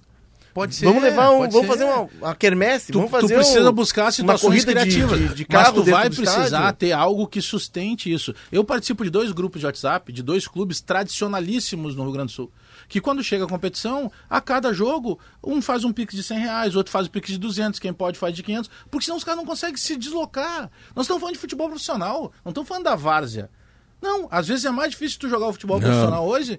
Pode 0.52 0.74
ser. 0.74 0.84
Vamos 0.84 1.02
levar 1.02 1.30
um, 1.30 1.38
vamos 1.48 1.54
ser. 1.54 1.66
fazer 1.66 1.84
uma, 1.84 2.08
uma 2.20 2.34
quermesse, 2.34 2.90
tu, 2.90 2.98
vamos 2.98 3.10
fazer 3.10 3.28
Tu 3.28 3.36
precisa 3.36 3.70
um, 3.70 3.72
buscar 3.72 4.10
situações 4.10 4.64
criativas, 4.64 5.18
de, 5.18 5.28
de, 5.28 5.34
de 5.34 5.46
mas 5.48 5.72
tu 5.72 5.84
vai 5.84 6.10
precisar 6.10 6.44
estádio. 6.44 6.76
ter 6.78 6.92
algo 6.92 7.26
que 7.26 7.40
sustente 7.40 8.12
isso. 8.12 8.34
Eu 8.50 8.64
participo 8.64 9.04
de 9.04 9.10
dois 9.10 9.30
grupos 9.30 9.60
de 9.60 9.66
WhatsApp, 9.66 10.12
de 10.12 10.22
dois 10.22 10.48
clubes 10.48 10.80
tradicionalíssimos 10.80 11.94
no 11.94 12.02
Rio 12.02 12.12
Grande 12.12 12.32
do 12.32 12.34
Sul 12.34 12.52
que 12.90 13.00
quando 13.00 13.22
chega 13.22 13.44
a 13.44 13.48
competição, 13.48 14.10
a 14.28 14.40
cada 14.40 14.72
jogo, 14.72 15.16
um 15.42 15.62
faz 15.62 15.84
um 15.84 15.92
pix 15.92 16.12
de 16.12 16.24
100 16.24 16.38
reais, 16.40 16.74
outro 16.74 16.90
faz 16.90 17.06
um 17.06 17.10
pix 17.10 17.28
de 17.28 17.38
200, 17.38 17.78
quem 17.78 17.92
pode 17.92 18.18
faz 18.18 18.34
de 18.34 18.42
500, 18.42 18.68
porque 18.90 19.04
senão 19.04 19.16
os 19.16 19.22
caras 19.22 19.38
não 19.38 19.46
conseguem 19.46 19.76
se 19.76 19.96
deslocar. 19.96 20.68
Nós 20.94 21.04
estamos 21.04 21.20
falando 21.20 21.34
de 21.34 21.40
futebol 21.40 21.68
profissional, 21.68 22.32
não 22.44 22.50
estamos 22.50 22.68
falando 22.68 22.84
da 22.84 22.96
várzea. 22.96 23.48
Não, 24.02 24.26
às 24.28 24.48
vezes 24.48 24.64
é 24.64 24.70
mais 24.70 24.90
difícil 24.90 25.20
tu 25.20 25.28
jogar 25.28 25.46
o 25.46 25.52
futebol 25.52 25.78
não. 25.78 25.86
profissional 25.86 26.26
hoje 26.26 26.58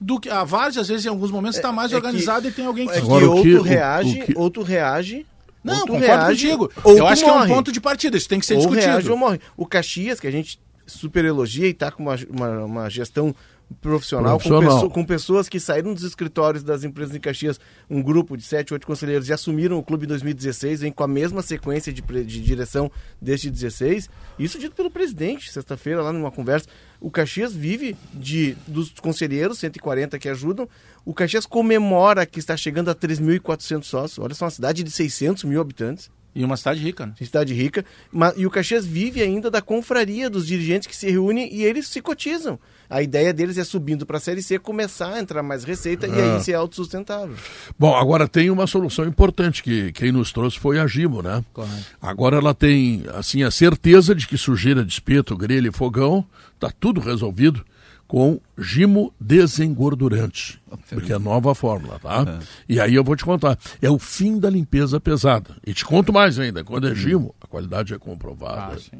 do 0.00 0.20
que 0.20 0.30
a 0.30 0.44
várzea, 0.44 0.82
às 0.82 0.88
vezes, 0.88 1.04
em 1.04 1.08
alguns 1.08 1.32
momentos, 1.32 1.56
está 1.56 1.72
mais 1.72 1.90
é, 1.90 1.94
é 1.94 1.96
organizada 1.96 2.46
e 2.46 2.52
tem 2.52 2.64
alguém 2.64 2.86
que... 2.86 2.94
É 2.94 3.00
que 3.00 3.06
outro, 3.06 3.42
que, 3.42 3.68
reage, 3.68 4.20
o, 4.20 4.22
o 4.22 4.26
que... 4.26 4.38
outro 4.38 4.62
reage 4.62 5.26
não, 5.64 5.74
outro 5.80 5.94
concordo 5.94 6.24
reage, 6.26 6.48
contigo. 6.48 6.72
Eu 6.84 7.06
acho 7.08 7.22
morre. 7.26 7.34
que 7.34 7.50
é 7.50 7.52
um 7.52 7.56
ponto 7.56 7.72
de 7.72 7.80
partida, 7.80 8.16
isso 8.16 8.28
tem 8.28 8.38
que 8.38 8.46
ser 8.46 8.54
ou 8.54 8.60
discutido. 8.60 8.86
Reage 8.86 9.10
ou 9.10 9.16
morre. 9.16 9.40
O 9.56 9.66
Caxias, 9.66 10.20
que 10.20 10.28
a 10.28 10.30
gente 10.30 10.60
super 10.86 11.24
elogia 11.24 11.66
e 11.66 11.70
está 11.70 11.90
com 11.90 12.02
uma, 12.02 12.16
uma, 12.28 12.64
uma, 12.64 12.90
gestão 12.90 13.34
profissional, 13.72 14.38
profissional. 14.38 14.80
Com, 14.82 14.90
com, 14.90 15.04
pessoas 15.04 15.48
que 15.48 15.58
saíram 15.58 15.94
dos 15.94 16.04
escritórios 16.04 16.62
das 16.62 16.84
empresas 16.84 17.14
em 17.14 17.20
Caxias, 17.20 17.58
um 17.88 18.02
grupo 18.02 18.36
de 18.36 18.42
sete, 18.42 18.72
oito 18.72 18.86
conselheiros 18.86 19.28
e 19.28 19.32
assumiram 19.32 19.78
o 19.78 19.82
clube 19.82 20.04
em 20.04 20.08
2016, 20.08 20.80
vem 20.80 20.92
com 20.92 21.04
a 21.04 21.08
mesma 21.08 21.42
sequência 21.42 21.92
de, 21.92 22.02
de 22.02 22.40
direção 22.40 22.90
desde 23.20 23.50
16. 23.50 24.08
Isso 24.38 24.58
dito 24.58 24.74
pelo 24.74 24.90
presidente, 24.90 25.50
sexta-feira, 25.50 26.02
lá 26.02 26.12
numa 26.12 26.30
conversa. 26.30 26.68
O 27.00 27.10
Caxias 27.10 27.54
vive 27.54 27.96
de 28.14 28.56
dos 28.66 28.90
conselheiros, 28.90 29.58
140 29.58 30.18
que 30.18 30.28
ajudam. 30.28 30.68
O 31.04 31.12
Caxias 31.12 31.46
comemora 31.46 32.24
que 32.24 32.38
está 32.38 32.56
chegando 32.56 32.90
a 32.90 32.94
3.400 32.94 33.84
sócios. 33.84 34.18
Olha 34.18 34.34
só, 34.34 34.44
uma 34.44 34.50
cidade 34.50 34.82
de 34.82 34.90
600 34.90 35.44
mil 35.44 35.60
habitantes. 35.60 36.10
E 36.34 36.44
uma 36.44 36.56
cidade 36.56 36.80
rica, 36.80 37.06
né? 37.06 37.14
Cidade 37.18 37.52
rica. 37.52 37.84
Mas, 38.10 38.34
e 38.36 38.46
o 38.46 38.50
Caxias 38.50 38.86
vive 38.86 39.22
ainda 39.22 39.50
da 39.50 39.60
confraria 39.60 40.30
dos 40.30 40.46
dirigentes 40.46 40.88
que 40.88 40.96
se 40.96 41.10
reúnem 41.10 41.52
e 41.52 41.62
eles 41.62 41.88
se 41.88 42.00
cotizam. 42.00 42.58
A 42.88 43.02
ideia 43.02 43.32
deles 43.32 43.58
é 43.58 43.64
subindo 43.64 44.06
para 44.06 44.16
a 44.16 44.20
Série 44.20 44.42
C 44.42 44.58
começar 44.58 45.14
a 45.14 45.18
entrar 45.18 45.42
mais 45.42 45.64
receita 45.64 46.06
e 46.06 46.12
aí 46.12 46.40
ser 46.42 46.54
autossustentável. 46.54 47.36
Bom, 47.78 47.94
agora 47.94 48.26
tem 48.26 48.50
uma 48.50 48.66
solução 48.66 49.06
importante 49.06 49.62
que 49.62 49.92
quem 49.92 50.10
nos 50.12 50.32
trouxe 50.32 50.58
foi 50.58 50.78
a 50.78 50.86
Gimo, 50.86 51.22
né? 51.22 51.44
Correto. 51.52 51.86
Agora 52.00 52.36
ela 52.36 52.54
tem 52.54 53.04
assim 53.14 53.42
a 53.42 53.50
certeza 53.50 54.14
de 54.14 54.26
que 54.26 54.38
sujeira 54.38 54.84
de 54.84 54.92
espeto, 54.92 55.36
grelha 55.36 55.68
e 55.68 55.72
fogão, 55.72 56.26
tá 56.58 56.70
tudo 56.70 57.00
resolvido 57.00 57.64
com 58.12 58.38
Gimo 58.58 59.10
desengordurante, 59.18 60.60
porque 60.90 61.14
é 61.14 61.16
a 61.16 61.18
nova 61.18 61.54
fórmula, 61.54 61.98
tá? 61.98 62.20
Uhum. 62.20 62.38
E 62.68 62.78
aí 62.78 62.94
eu 62.94 63.02
vou 63.02 63.16
te 63.16 63.24
contar, 63.24 63.58
é 63.80 63.90
o 63.90 63.98
fim 63.98 64.38
da 64.38 64.50
limpeza 64.50 65.00
pesada. 65.00 65.56
E 65.66 65.72
te 65.72 65.82
conto 65.82 66.12
mais 66.12 66.38
ainda, 66.38 66.62
quando 66.62 66.86
é 66.86 66.94
Gimo, 66.94 67.34
a 67.40 67.46
qualidade 67.46 67.94
é 67.94 67.98
comprovada. 67.98 68.76
Ah, 68.92 68.96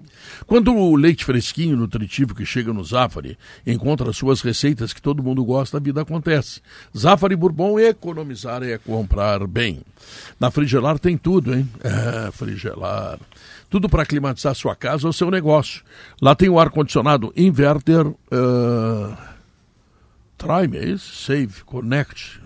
quando 0.47 0.75
o 0.75 0.97
leite 0.97 1.27
fresquinho, 1.27 1.77
nutritivo 1.77 2.35
que 2.35 2.47
chega 2.47 2.73
no 2.73 2.83
Zafari 2.83 3.37
encontra 3.67 4.15
suas 4.15 4.41
receitas 4.41 4.95
que 4.95 5.03
todo 5.03 5.23
mundo 5.23 5.45
gosta, 5.45 5.77
a 5.77 5.81
vida 5.81 6.01
acontece. 6.01 6.63
Zafari 6.97 7.37
Bourbon, 7.37 7.79
economizar 7.79 8.63
é 8.63 8.79
comprar 8.79 9.47
bem. 9.47 9.83
Na 10.41 10.51
Frigelar 10.51 10.99
tem 10.99 11.19
tudo, 11.19 11.55
hein? 11.55 11.69
É, 11.85 12.31
Frigelar. 12.33 13.19
Tudo 13.73 13.89
para 13.89 14.05
climatizar 14.05 14.55
sua 14.55 14.77
casa 14.77 15.07
ou 15.07 15.15
seu 15.15 15.31
negócio. 15.31 15.83
Lá 16.21 16.35
tem 16.35 16.51
o 16.51 16.61
ar-condicionado 16.61 17.33
inverter 17.35 18.07
uh, 18.07 19.17
Trime, 20.37 20.77
é 20.77 20.85
isso? 20.91 21.25
Save, 21.25 21.65
Connect. 21.65 22.39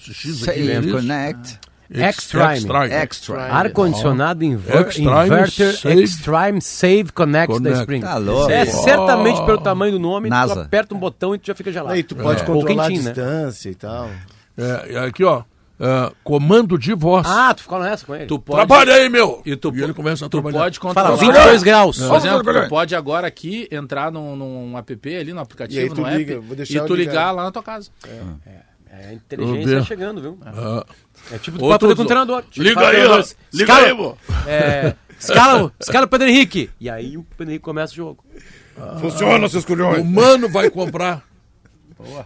Esse 0.00 0.14
X 0.14 0.36
Save, 0.38 0.72
aqui, 0.72 0.88
é 0.88 0.92
Connect. 0.92 1.60
Extreme. 1.90 2.66
Extreme. 3.04 3.42
Ar-condicionado 3.42 4.42
inver 4.44 4.98
Inverter 4.98 5.76
Save- 5.76 6.02
Extreme 6.02 6.62
Save 6.62 7.12
Connect, 7.12 7.48
da 7.48 7.54
Connect. 7.58 7.78
Spring. 7.80 8.00
Tá 8.00 8.16
louco. 8.16 8.50
É 8.50 8.64
certamente 8.64 9.44
pelo 9.44 9.58
tamanho 9.58 9.92
do 9.92 9.98
nome, 9.98 10.28
tu 10.28 10.32
NASA. 10.32 10.62
aperta 10.62 10.94
um 10.94 10.98
botão 10.98 11.34
e 11.34 11.38
tu 11.38 11.48
já 11.48 11.54
fica 11.54 11.70
gelado. 11.70 11.92
Aí 11.94 12.02
tu 12.02 12.16
pode 12.16 12.40
Ou 12.40 12.46
controlar 12.46 12.84
a 12.84 12.88
quentinho, 12.88 13.04
né? 13.04 13.12
distância 13.12 13.68
e 13.68 13.74
tal. 13.74 14.08
É, 14.56 14.92
e 14.92 14.96
aqui, 14.96 15.22
ó. 15.22 15.42
É, 15.78 16.12
comando 16.24 16.78
de 16.78 16.94
voz. 16.94 17.26
Ah, 17.28 17.52
tu 17.54 17.62
ficou 17.62 17.78
nessa 17.80 18.04
com 18.06 18.14
ele? 18.14 18.26
Tu 18.26 18.38
pode, 18.38 18.56
Trabalha 18.66 18.94
aí, 18.94 19.08
meu! 19.08 19.42
E 19.44 19.54
tu, 19.56 19.68
ele 19.74 19.92
começa 19.92 20.24
a 20.26 20.28
tu 20.28 20.32
trabalhar. 20.40 20.58
pode 20.64 20.78
Fala, 20.78 20.94
controlar. 20.94 21.16
22 21.34 21.62
graus. 21.62 21.98
Por 21.98 22.16
exemplo, 22.16 22.62
tu 22.62 22.68
pode 22.68 22.94
agora 22.94 23.26
aqui 23.26 23.68
entrar 23.70 24.10
num, 24.10 24.34
num 24.36 24.78
app 24.78 25.16
ali, 25.16 25.32
no 25.32 25.40
aplicativo, 25.40 25.80
E 25.86 25.88
tu 25.90 26.00
no 26.00 26.06
app, 26.06 26.16
liga, 26.18 26.34
e 26.34 26.80
tu 26.80 26.94
ligar. 26.94 27.10
ligar 27.12 27.30
lá 27.32 27.44
na 27.44 27.50
tua 27.52 27.62
casa. 27.62 27.90
É, 28.06 28.66
a 28.90 29.02
Vou 29.08 29.12
inteligência 29.14 29.78
ver. 29.80 29.84
chegando, 29.84 30.22
viu? 30.22 30.38
Ah, 30.46 30.84
É 31.30 31.36
tipo 31.38 31.58
tu 31.58 31.60
pode 31.60 31.80
fazer 31.80 31.92
tu- 31.94 31.96
com 31.98 32.02
o 32.02 32.06
treinador. 32.06 32.44
E 32.56 32.60
Liga 32.60 32.74
fala, 32.80 32.88
aí, 32.90 33.06
ó. 33.06 33.24
Liga 33.52 33.74
aí, 33.74 33.92
vô. 33.92 34.16
É, 34.46 34.94
escala, 35.20 35.72
escala 35.78 36.06
o 36.06 36.08
Pedro 36.08 36.28
Henrique. 36.28 36.70
E 36.80 36.88
aí 36.88 37.18
o 37.18 37.22
Pedro 37.36 37.52
Henrique 37.52 37.64
começa 37.64 37.92
o 37.92 37.96
jogo. 37.96 38.24
Funciona, 39.00 39.48
seus 39.48 39.64
o 39.64 39.66
culhões. 39.66 40.04
mano 40.04 40.48
vai 40.48 40.70
comprar. 40.70 41.25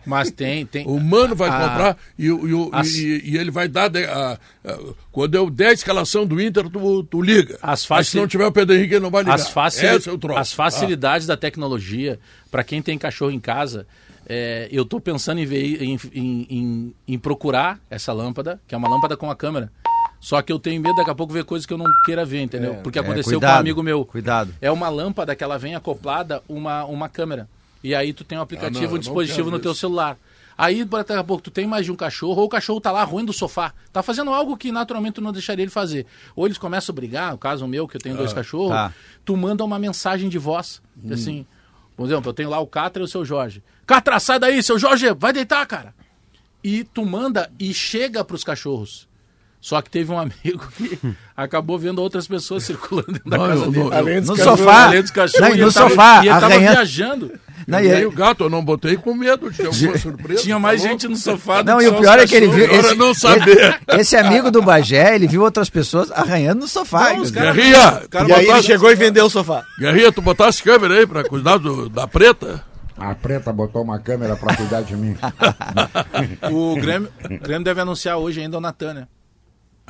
Mas 0.05 0.31
tem, 0.33 0.67
tem. 0.67 0.87
O 0.87 0.99
mano 0.99 1.35
vai 1.37 1.49
Ah. 1.49 1.69
comprar 1.69 1.97
e, 2.19 2.31
o- 2.31 2.67
e 2.67 2.71
As- 2.73 2.89
e- 2.95 3.23
e 3.25 3.37
ele 3.37 3.51
vai 3.51 3.69
dar. 3.69 3.89
de- 3.89 4.05
a- 4.05 4.39
a- 4.65 4.79
quando 5.13 5.35
eu 5.37 5.49
der 5.49 5.69
a 5.69 5.73
escalação 5.73 6.27
do 6.27 6.41
Inter, 6.41 6.69
tu, 6.69 7.05
tu 7.05 7.23
liga. 7.23 7.57
As 7.63 7.87
Mas 7.89 8.09
se 8.09 8.17
não 8.17 8.27
tiver 8.27 8.47
o 8.47 8.53
Pedro 8.53 8.75
Henrique, 8.75 8.95
ele 8.95 9.03
não 9.03 9.11
vai 9.11 9.23
ligar. 9.23 9.35
As, 9.37 9.49
facil... 9.51 9.89
É 9.89 9.95
o 9.95 10.19
troço. 10.19 10.39
as 10.41 10.53
facilidades 10.53 11.27
da 11.27 11.37
tecnologia, 11.37 12.19
para 12.51 12.65
quem 12.65 12.83
tem 12.83 12.99
cachorro 12.99 13.31
em 13.31 13.39
casa, 13.39 13.87
é, 14.29 14.69
eu 14.73 14.85
tô 14.85 15.01
pensando 15.01 15.39
em, 15.41 15.47
ver, 15.47 15.81
em, 15.83 15.99
em- 16.13 16.47
em- 16.51 16.95
em 17.07 17.19
procurar 17.19 17.79
essa 17.89 18.13
lâmpada, 18.13 18.61
que 18.67 18.75
é 18.75 18.79
uma 18.79 18.89
lâmpada 18.89 19.17
com 19.17 19.31
a 19.31 19.37
câmera. 19.37 19.71
Só 20.19 20.43
que 20.43 20.53
eu 20.53 20.59
tenho 20.59 20.83
medo 20.83 20.97
daqui 20.97 21.11
a 21.11 21.15
pouco 21.15 21.33
ver 21.33 21.45
coisas 21.45 21.65
que 21.65 21.73
eu 21.73 21.79
não 21.79 21.87
queira 22.05 22.25
ver, 22.27 22.43
entendeu? 22.43 22.75
Porque 22.83 22.99
É, 22.99 23.03
aconteceu 23.03 23.35
com 23.35 23.39
cuidado, 23.41 23.57
um 23.57 23.61
amigo 23.61 23.83
meu. 23.83 24.05
Cuidado. 24.05 24.53
É 24.61 24.71
uma 24.71 24.89
lâmpada 24.91 25.35
que 25.35 25.43
ela 25.43 25.57
vem 25.59 25.75
acoplada 25.75 26.43
uma, 26.49 26.85
uma 26.85 27.09
câmera. 27.09 27.49
E 27.83 27.95
aí 27.95 28.13
tu 28.13 28.25
tem 28.25 28.37
um 28.39 28.43
aplicativo, 28.43 28.85
Ah, 28.85 28.89
não, 28.89 28.95
um 28.97 28.99
dispositivo 28.99 29.51
no 29.51 29.59
teu 29.59 29.73
isso. 29.73 29.81
celular. 29.81 30.19
Aí 30.57 30.85
daqui 30.85 31.13
a 31.15 31.25
pouco 31.25 31.43
tu 31.43 31.51
tem 31.51 31.67
mais 31.67 31.87
de 31.87 31.93
um 31.93 31.97
cachorro, 31.97 32.41
ou 32.41 32.47
o 32.47 32.49
cachorro 32.49 32.81
tá 32.83 32.93
lá 32.93 33.03
ruim 33.03 33.25
do 33.25 33.33
sofá. 33.33 33.73
Tá 33.91 34.03
fazendo 34.03 34.31
algo 34.31 34.59
que 34.59 34.71
naturalmente 34.71 35.15
tu 35.15 35.21
não 35.23 35.33
deixaria 35.33 35.63
ele 35.63 35.71
fazer. 35.71 36.05
Ou 36.37 36.47
eles 36.47 36.59
começam 36.59 36.93
a 36.93 36.97
brigar, 36.97 37.33
no 37.33 37.39
caso 37.39 37.67
meu, 37.67 37.89
que 37.89 37.97
eu 37.97 38.01
tenho 38.01 38.15
dois 38.17 38.35
cachorros, 38.35 38.71
tá. 38.71 38.93
tu 39.25 39.35
manda 39.39 39.65
uma 39.65 39.79
mensagem 39.79 40.29
de 40.29 40.37
voz. 40.37 40.83
Assim, 41.11 41.47
por 41.97 42.05
exemplo, 42.07 42.29
eu 42.29 42.35
tenho 42.35 42.51
lá 42.51 42.61
o 42.61 42.67
Catra 42.67 43.03
e 43.03 43.05
o 43.05 43.09
seu 43.09 43.25
Jorge. 43.25 43.63
Catra, 43.87 44.21
sai 44.21 44.39
daí, 44.39 44.63
seu 44.63 44.79
Jorge, 44.79 45.15
vai 45.15 45.33
deitar, 45.33 45.67
cara. 45.67 45.95
E 46.63 46.85
tu 46.85 47.07
manda 47.07 47.51
e 47.59 47.73
chega 47.73 48.23
pros 48.23 48.45
cachorros. 48.45 49.09
Só 49.61 49.83
que 49.83 49.91
teve 49.91 50.11
um 50.11 50.19
amigo 50.19 50.67
que 50.77 50.99
acabou 51.37 51.79
vendo 51.79 52.01
outras 52.01 52.27
pessoas 52.27 52.65
circulando 52.65 53.13
dentro 53.13 53.29
da 53.31 53.37
Não, 53.37 53.47
casa 53.49 53.71
dele. 53.71 53.95
Além 53.95 54.21
dos 54.21 54.29
No 54.31 54.37
cachorros, 54.37 54.59
sofá. 54.61 54.85
Além 54.87 55.03
dos 55.03 55.11
cachorros, 55.11 55.49
Não, 55.49 55.55
e 55.57 55.59
e 55.59 55.63
no 55.65 55.73
tava- 55.73 55.89
sofá, 55.91 56.15
E 56.17 56.19
ele 56.21 56.29
tava 56.29 56.47
arranhando. 56.47 56.73
viajando. 56.75 57.33
Não, 57.69 57.79
E 57.79 57.93
aí 57.93 58.07
o 58.07 58.11
gato, 58.11 58.45
eu 58.45 58.51
não 58.51 58.65
botei 58.65 58.97
com 58.97 59.13
medo 59.15 59.51
de 59.51 59.59
ter 59.59 59.67
alguma 59.67 59.99
surpresa. 59.99 60.43
Tinha 60.43 60.59
mais 60.59 60.83
tá 60.83 60.89
gente 60.89 61.07
no 61.07 61.15
sofá 61.17 61.61
do 61.61 61.67
Não, 61.71 61.79
que 61.79 61.85
e 61.85 61.89
o 61.89 61.99
pior 62.01 62.19
é 62.19 62.27
que 62.27 62.35
ele 62.35 62.49
viu. 62.49 62.65
Agora 62.65 62.95
não 62.95 63.13
saber. 63.15 63.79
Esse, 63.87 64.01
esse 64.01 64.17
amigo 64.17 64.51
do 64.51 64.63
Bagé, 64.63 65.15
ele 65.15 65.27
viu 65.29 65.43
outras 65.43 65.69
pessoas 65.69 66.11
arranhando 66.11 66.61
no 66.61 66.67
sofá. 66.69 67.13
Não, 67.13 67.31
caras- 67.31 67.55
Guerrinha, 67.55 68.03
cara 68.11 68.29
E 68.29 68.33
aí 68.33 68.47
ele 68.49 68.63
chegou 68.63 68.91
e 68.91 68.95
vendeu 68.95 69.27
o 69.27 69.31
sofá. 69.31 69.63
Guerrinha, 69.79 70.11
tu 70.11 70.23
botasse 70.23 70.63
câmera 70.63 70.95
aí 70.95 71.07
pra 71.07 71.23
cuidar 71.23 71.59
do- 71.59 71.89
da 71.91 72.09
preta? 72.09 72.65
A 72.97 73.15
preta 73.15 73.53
botou 73.53 73.83
uma 73.83 73.99
câmera 73.99 74.37
pra 74.37 74.57
cuidar 74.57 74.81
de 74.81 74.97
mim. 74.97 75.15
O 76.51 76.75
Grêmio, 76.77 77.09
o 77.25 77.39
Grêmio 77.39 77.65
deve 77.65 77.81
anunciar 77.81 78.17
hoje 78.17 78.41
ainda 78.41 78.57
o 78.59 78.61
Natan, 78.61 78.95
né? 78.95 79.07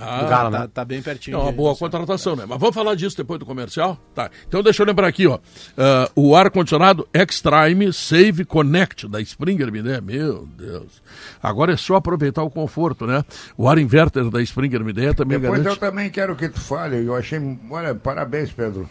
Ah, 0.01 0.25
Galo, 0.29 0.51
Tá, 0.51 0.61
né? 0.61 0.69
tá 0.73 0.85
bem 0.85 1.03
pertinho. 1.03 1.37
É 1.37 1.41
uma 1.41 1.53
boa 1.53 1.77
contratação, 1.77 2.35
né? 2.35 2.45
Mas 2.49 2.59
vamos 2.59 2.75
falar 2.75 2.95
disso 2.95 3.17
depois 3.17 3.39
do 3.39 3.47
comercial? 3.47 3.99
Tá. 4.15 4.31
Então 4.49 4.63
deixa 4.63 4.83
eu 4.83 4.87
lembrar 4.87 5.07
aqui, 5.09 5.27
ó. 5.27 5.39
Ah, 5.77 6.11
o 6.17 6.35
ar-condicionado 6.35 7.07
Extreme 7.13 7.93
Save 7.93 8.45
Connect 8.45 9.07
da 9.09 9.21
Springer, 9.21 9.71
dê. 9.83 10.01
Meu 10.01 10.47
Deus. 10.57 11.03
Agora 11.43 11.73
é 11.73 11.77
só 11.77 11.97
aproveitar 11.97 12.43
o 12.43 12.51
conforto, 12.51 13.07
né? 13.07 13.25
O 13.57 13.69
ar 13.69 13.79
inverter 13.79 14.29
da 14.31 14.41
Springer 14.43 14.85
me 14.85 14.93
dê 14.93 15.13
também 15.15 15.39
Depois 15.39 15.59
eu 15.59 15.65
garante. 15.65 15.81
também 15.81 16.11
quero 16.11 16.35
que 16.37 16.49
tu 16.49 16.61
fale. 16.61 17.05
Eu 17.07 17.15
achei. 17.15 17.41
Olha, 17.71 17.95
parabéns, 17.95 18.51
Pedro. 18.53 18.89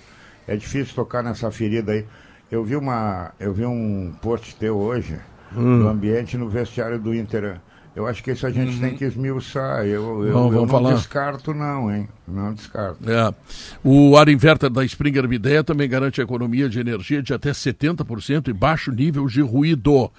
É 0.47 0.55
difícil 0.55 0.93
tocar 0.95 1.23
nessa 1.23 1.49
ferida 1.51 1.91
aí. 1.91 2.05
Eu 2.51 2.63
vi 2.63 2.75
uma. 2.75 3.31
Eu 3.39 3.53
vi 3.53 3.65
um 3.65 4.13
post 4.21 4.55
teu 4.55 4.77
hoje 4.77 5.19
Hum. 5.55 5.77
no 5.79 5.87
ambiente 5.89 6.37
no 6.37 6.47
vestiário 6.49 6.99
do 6.99 7.13
Inter. 7.13 7.59
Eu 7.99 8.07
acho 8.07 8.23
que 8.23 8.31
isso 8.31 8.47
a 8.47 8.49
gente 8.49 8.79
tem 8.79 8.95
que 8.95 9.03
esmiuçar. 9.03 9.81
Eu, 9.85 10.25
eu, 10.25 10.31
Vamos- 10.31 10.55
eu 10.55 10.61
não 10.61 10.67
falar. 10.69 10.93
descarto, 10.93 11.53
não, 11.53 11.93
hein? 11.93 12.07
Não 12.25 12.53
descarto. 12.53 12.97
É. 13.11 13.33
O 13.83 14.15
ar 14.15 14.29
inverter 14.29 14.69
da 14.69 14.85
Springer 14.85 15.27
Midea 15.27 15.65
também 15.65 15.89
garante 15.89 16.21
a 16.21 16.23
economia 16.23 16.69
de 16.69 16.79
energia 16.79 17.21
de 17.21 17.33
até 17.33 17.51
70% 17.51 18.47
e 18.47 18.53
baixo 18.53 18.89
nível 18.89 19.27
de 19.27 19.41
ruído. 19.41 20.09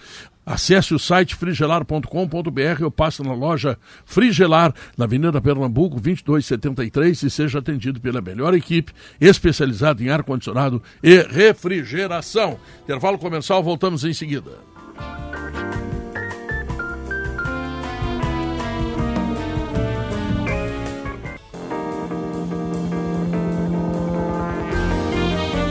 Acesse 0.45 0.93
o 0.93 0.99
site 0.99 1.35
frigelar.com.br 1.37 2.85
ou 2.85 2.91
passe 2.91 3.23
na 3.23 3.33
loja 3.33 3.79
Frigelar, 4.05 4.75
na 4.99 5.07
Avenida 5.07 5.41
Pernambuco, 5.41 5.99
2273 6.01 7.23
e 7.23 7.31
seja 7.31 7.61
atendido 7.61 7.99
pela 7.99 8.21
melhor 8.21 8.53
equipe 8.53 8.93
especializada 9.19 10.03
em 10.03 10.11
ar-condicionado 10.11 10.83
e 11.03 11.17
refrigeração. 11.23 12.59
Intervalo 12.85 13.17
comercial, 13.19 13.63
voltamos 13.63 14.05
em 14.05 14.13
seguida. 14.13 14.51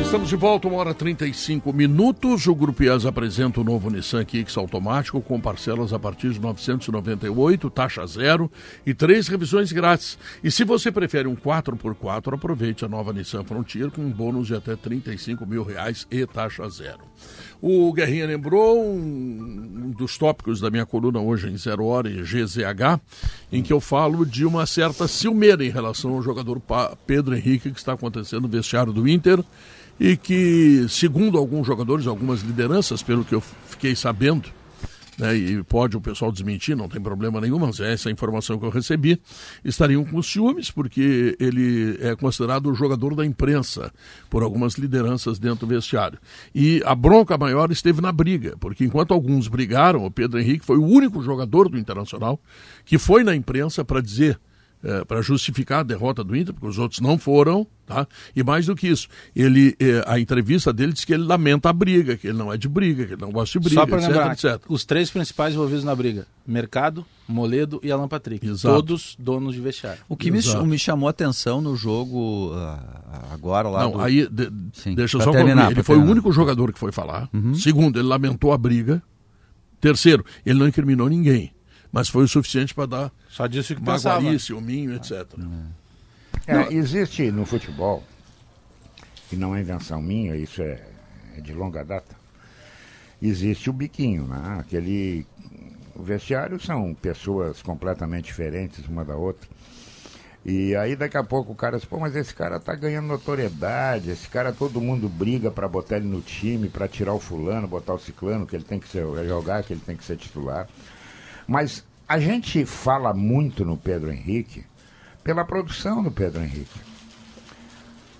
Estamos 0.10 0.28
de 0.28 0.36
volta, 0.36 0.68
uma 0.68 0.78
hora 0.78 0.90
e 0.90 0.96
35 0.96 1.72
minutos. 1.72 2.48
O 2.48 2.56
Grupo 2.56 2.82
IAS 2.82 3.06
apresenta 3.06 3.62
o 3.62 3.64
novo 3.64 3.92
Nissan 3.92 4.26
Kicks 4.26 4.58
automático 4.58 5.22
com 5.22 5.40
parcelas 5.40 5.94
a 5.94 6.00
partir 6.00 6.32
de 6.32 6.42
998, 6.42 7.70
taxa 7.70 8.08
zero 8.08 8.52
e 8.84 8.92
três 8.92 9.28
revisões 9.28 9.72
grátis. 9.72 10.18
E 10.44 10.50
se 10.50 10.64
você 10.64 10.92
prefere 10.92 11.28
um 11.28 11.36
4x4, 11.36 12.34
aproveite 12.34 12.84
a 12.84 12.88
nova 12.88 13.14
Nissan 13.14 13.44
Frontier 13.44 13.92
com 13.92 14.02
um 14.02 14.10
bônus 14.10 14.48
de 14.48 14.56
até 14.56 14.76
35 14.76 15.46
mil 15.46 15.62
reais 15.62 16.08
e 16.10 16.26
taxa 16.26 16.68
zero. 16.70 17.02
O 17.62 17.94
Guerrinha 17.94 18.26
lembrou 18.26 18.84
um 18.84 19.94
dos 19.96 20.18
tópicos 20.18 20.60
da 20.60 20.72
minha 20.72 20.88
coluna 20.88 21.20
hoje 21.20 21.50
em 21.50 21.58
Zero 21.58 21.86
Hora 21.86 22.10
e 22.10 22.24
GZH, 22.24 23.00
em 23.52 23.62
que 23.62 23.72
eu 23.72 23.80
falo 23.80 24.26
de 24.26 24.44
uma 24.44 24.66
certa 24.66 25.08
ciumeira 25.08 25.64
em 25.64 25.70
relação 25.70 26.16
ao 26.16 26.24
jogador 26.24 26.60
Pedro 27.06 27.36
Henrique 27.36 27.70
que 27.70 27.78
está 27.78 27.94
acontecendo 27.94 28.44
no 28.44 28.48
vestiário 28.48 28.92
do 28.92 29.08
Inter 29.08 29.44
e 30.00 30.16
que, 30.16 30.86
segundo 30.88 31.38
alguns 31.38 31.68
jogadores, 31.68 32.08
algumas 32.08 32.42
lideranças, 32.42 33.04
pelo 33.04 33.26
que 33.26 33.36
eu 33.36 33.42
fiquei 33.42 33.96
sabendo, 33.96 34.50
né, 35.20 35.36
e 35.36 35.62
pode 35.64 35.98
o 35.98 36.02
pessoal 36.02 36.32
desmentir, 36.32 36.76
não 36.76 36.88
tem 36.88 37.02
problema 37.02 37.42
nenhum, 37.42 37.60
mas 37.60 37.80
é 37.82 37.92
essa 37.92 38.08
a 38.08 38.12
informação 38.12 38.58
que 38.58 38.66
eu 38.66 38.70
recebi, 38.70 39.22
estariam 39.66 40.06
com 40.06 40.22
ciúmes, 40.24 40.72
porque 40.72 41.36
ele 41.40 41.98
é 42.00 42.16
considerado 42.16 42.72
o 42.72 42.74
jogador 42.74 43.14
da 43.14 43.26
imprensa 43.26 43.92
por 44.30 44.42
algumas 44.42 44.76
lideranças 44.76 45.38
dentro 45.38 45.68
do 45.68 45.76
vestiário. 45.76 46.18
E 46.56 46.82
a 46.86 46.96
bronca 46.96 47.38
maior 47.38 47.70
esteve 47.70 48.00
na 48.02 48.14
briga, 48.14 48.56
porque 48.60 48.86
enquanto 48.86 49.14
alguns 49.14 49.50
brigaram, 49.50 50.06
o 50.06 50.12
Pedro 50.12 50.40
Henrique 50.40 50.66
foi 50.66 50.78
o 50.78 50.86
único 50.86 51.22
jogador 51.22 51.68
do 51.68 51.78
Internacional 51.78 52.40
que 52.86 52.98
foi 52.98 53.24
na 53.24 53.36
imprensa 53.36 53.84
para 53.84 54.02
dizer 54.02 54.40
para 55.08 55.22
justificar 55.22 55.82
a 55.82 55.84
derrota 55.84 56.24
do 56.24 56.36
Inter, 56.36 56.54
porque 56.54 56.68
os 56.68 56.78
outros 56.80 57.02
não 57.02 57.18
foram, 57.18 57.68
tá? 57.86 58.08
E 58.36 58.42
mais 58.44 58.66
do 58.66 58.76
que 58.76 58.88
isso, 58.88 59.10
ele, 59.36 59.76
eh, 59.80 60.02
a 60.08 60.18
entrevista 60.20 60.72
dele 60.72 60.94
diz 60.94 61.04
que 61.04 61.14
ele 61.14 61.24
lamenta 61.24 61.70
a 61.70 61.74
briga, 61.74 62.16
que 62.16 62.28
ele 62.28 62.38
não 62.38 62.52
é 62.54 62.58
de 62.58 62.70
briga, 62.70 63.06
que 63.06 63.14
ele 63.14 63.22
não 63.22 63.30
gosta 63.32 63.60
de 63.60 63.66
briga, 63.66 63.82
Só 63.82 63.86
para 63.86 63.98
etc, 63.98 64.10
lembrar, 64.10 64.32
etc. 64.32 64.62
os 64.70 64.86
três 64.86 65.12
principais 65.12 65.54
envolvidos 65.54 65.84
na 65.84 65.94
briga: 65.94 66.26
Mercado, 66.48 67.06
Moledo 67.28 67.82
e 67.84 67.92
Alan 67.92 68.08
Patrick. 68.08 68.48
Exato. 68.48 68.74
Todos 68.76 69.18
donos 69.20 69.54
de 69.54 69.60
vestiário. 69.60 70.00
O 70.08 70.16
que 70.16 70.32
me, 70.32 70.40
me 70.66 70.80
chamou 70.80 71.08
a 71.08 71.10
atenção 71.12 71.60
no 71.60 71.76
jogo 71.76 72.52
ah, 72.56 73.34
agora 73.34 73.68
lá 73.68 73.82
Não, 73.84 73.92
do... 73.92 74.00
aí, 74.02 74.28
de- 74.30 74.50
Sim, 74.74 74.96
deixa 74.96 75.18
eu 75.18 75.22
só 75.22 75.32
terminar, 75.32 75.64
concluir. 75.64 75.76
Ele 75.76 75.84
foi 75.84 75.96
o 75.96 76.00
terminar. 76.00 76.12
único 76.14 76.32
jogador 76.32 76.72
que 76.72 76.80
foi 76.80 76.92
falar. 76.94 77.30
Segundo, 77.56 78.00
ele 78.00 78.08
lamentou 78.08 78.54
a 78.54 78.58
briga. 78.58 79.04
Terceiro, 79.82 80.26
ele 80.46 80.58
não 80.60 80.68
incriminou 80.68 81.10
ninguém. 81.10 81.52
Mas 81.92 82.08
foi 82.08 82.24
o 82.24 82.28
suficiente 82.28 82.74
para 82.74 82.86
dar 82.86 83.12
Só 83.30 83.48
disse 83.48 83.74
o 83.74 83.76
que 83.76 83.82
pensava. 83.82 84.16
magoaria, 84.16 84.40
ciúminho, 84.40 84.96
etc. 84.96 85.26
É, 86.46 86.74
existe 86.74 87.32
no 87.32 87.46
futebol, 87.46 88.04
e 89.32 89.36
não 89.36 89.56
é 89.56 89.62
invenção 89.62 90.02
minha, 90.02 90.36
isso 90.36 90.62
é, 90.62 90.82
é 91.38 91.42
de 91.42 91.54
longa 91.54 91.84
data, 91.84 92.16
existe 93.22 93.70
o 93.70 93.74
biquinho, 93.74 94.26
né? 94.26 94.58
Aquele. 94.60 95.26
O 95.96 96.04
vestiário 96.04 96.60
são 96.60 96.94
pessoas 96.94 97.62
completamente 97.62 98.26
diferentes 98.26 98.88
uma 98.88 99.04
da 99.04 99.16
outra. 99.16 99.50
E 100.46 100.74
aí 100.76 100.96
daqui 100.96 101.18
a 101.18 101.24
pouco 101.24 101.52
o 101.52 101.56
cara 101.56 101.78
diz, 101.78 101.86
pô, 101.86 102.00
mas 102.00 102.16
esse 102.16 102.34
cara 102.34 102.60
tá 102.60 102.74
ganhando 102.74 103.08
notoriedade, 103.08 104.10
esse 104.10 104.30
cara 104.30 104.54
todo 104.54 104.80
mundo 104.80 105.10
briga 105.10 105.52
para 105.52 105.68
botar 105.68 105.98
ele 105.98 106.08
no 106.08 106.22
time, 106.22 106.70
para 106.70 106.88
tirar 106.88 107.14
o 107.14 107.20
fulano, 107.20 107.68
botar 107.68 107.94
o 107.94 108.00
ciclano, 108.00 108.48
que 108.48 108.56
ele 108.56 108.64
tem 108.64 108.80
que 108.80 108.88
ser, 108.88 109.06
jogar, 109.28 109.64
que 109.64 109.74
ele 109.74 109.82
tem 109.86 109.98
que 109.98 110.04
ser 110.04 110.16
titular. 110.16 110.68
Mas 111.50 111.84
a 112.08 112.20
gente 112.20 112.64
fala 112.64 113.12
muito 113.12 113.66
no 113.66 113.76
Pedro 113.76 114.12
Henrique 114.12 114.64
pela 115.24 115.44
produção 115.44 116.04
do 116.04 116.12
Pedro 116.12 116.44
Henrique. 116.44 116.80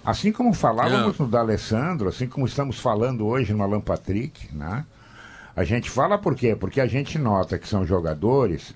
Assim 0.04 0.32
como 0.32 0.52
falávamos 0.52 1.20
é. 1.20 1.22
no 1.22 1.30
D'Alessandro, 1.30 2.10
assim 2.10 2.26
como 2.26 2.48
estamos 2.48 2.80
falando 2.80 3.28
hoje 3.28 3.54
no 3.54 3.62
Alan 3.62 3.82
Patrick, 3.82 4.50
né? 4.56 4.84
A 5.56 5.64
gente 5.64 5.92
fala 5.92 6.18
por 6.18 6.34
quê? 6.36 6.56
Porque 6.56 6.82
a 6.82 6.88
gente 6.88 7.20
nota 7.20 7.60
que 7.60 7.68
são 7.68 7.86
jogadores 7.86 8.74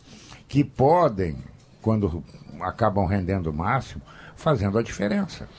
que 0.47 0.63
podem, 0.63 1.35
quando 1.81 2.23
acabam 2.61 3.07
rendendo 3.07 3.49
o 3.49 3.53
máximo, 3.53 4.03
fazendo 4.35 4.77
a 4.77 4.83
diferença. 4.83 5.49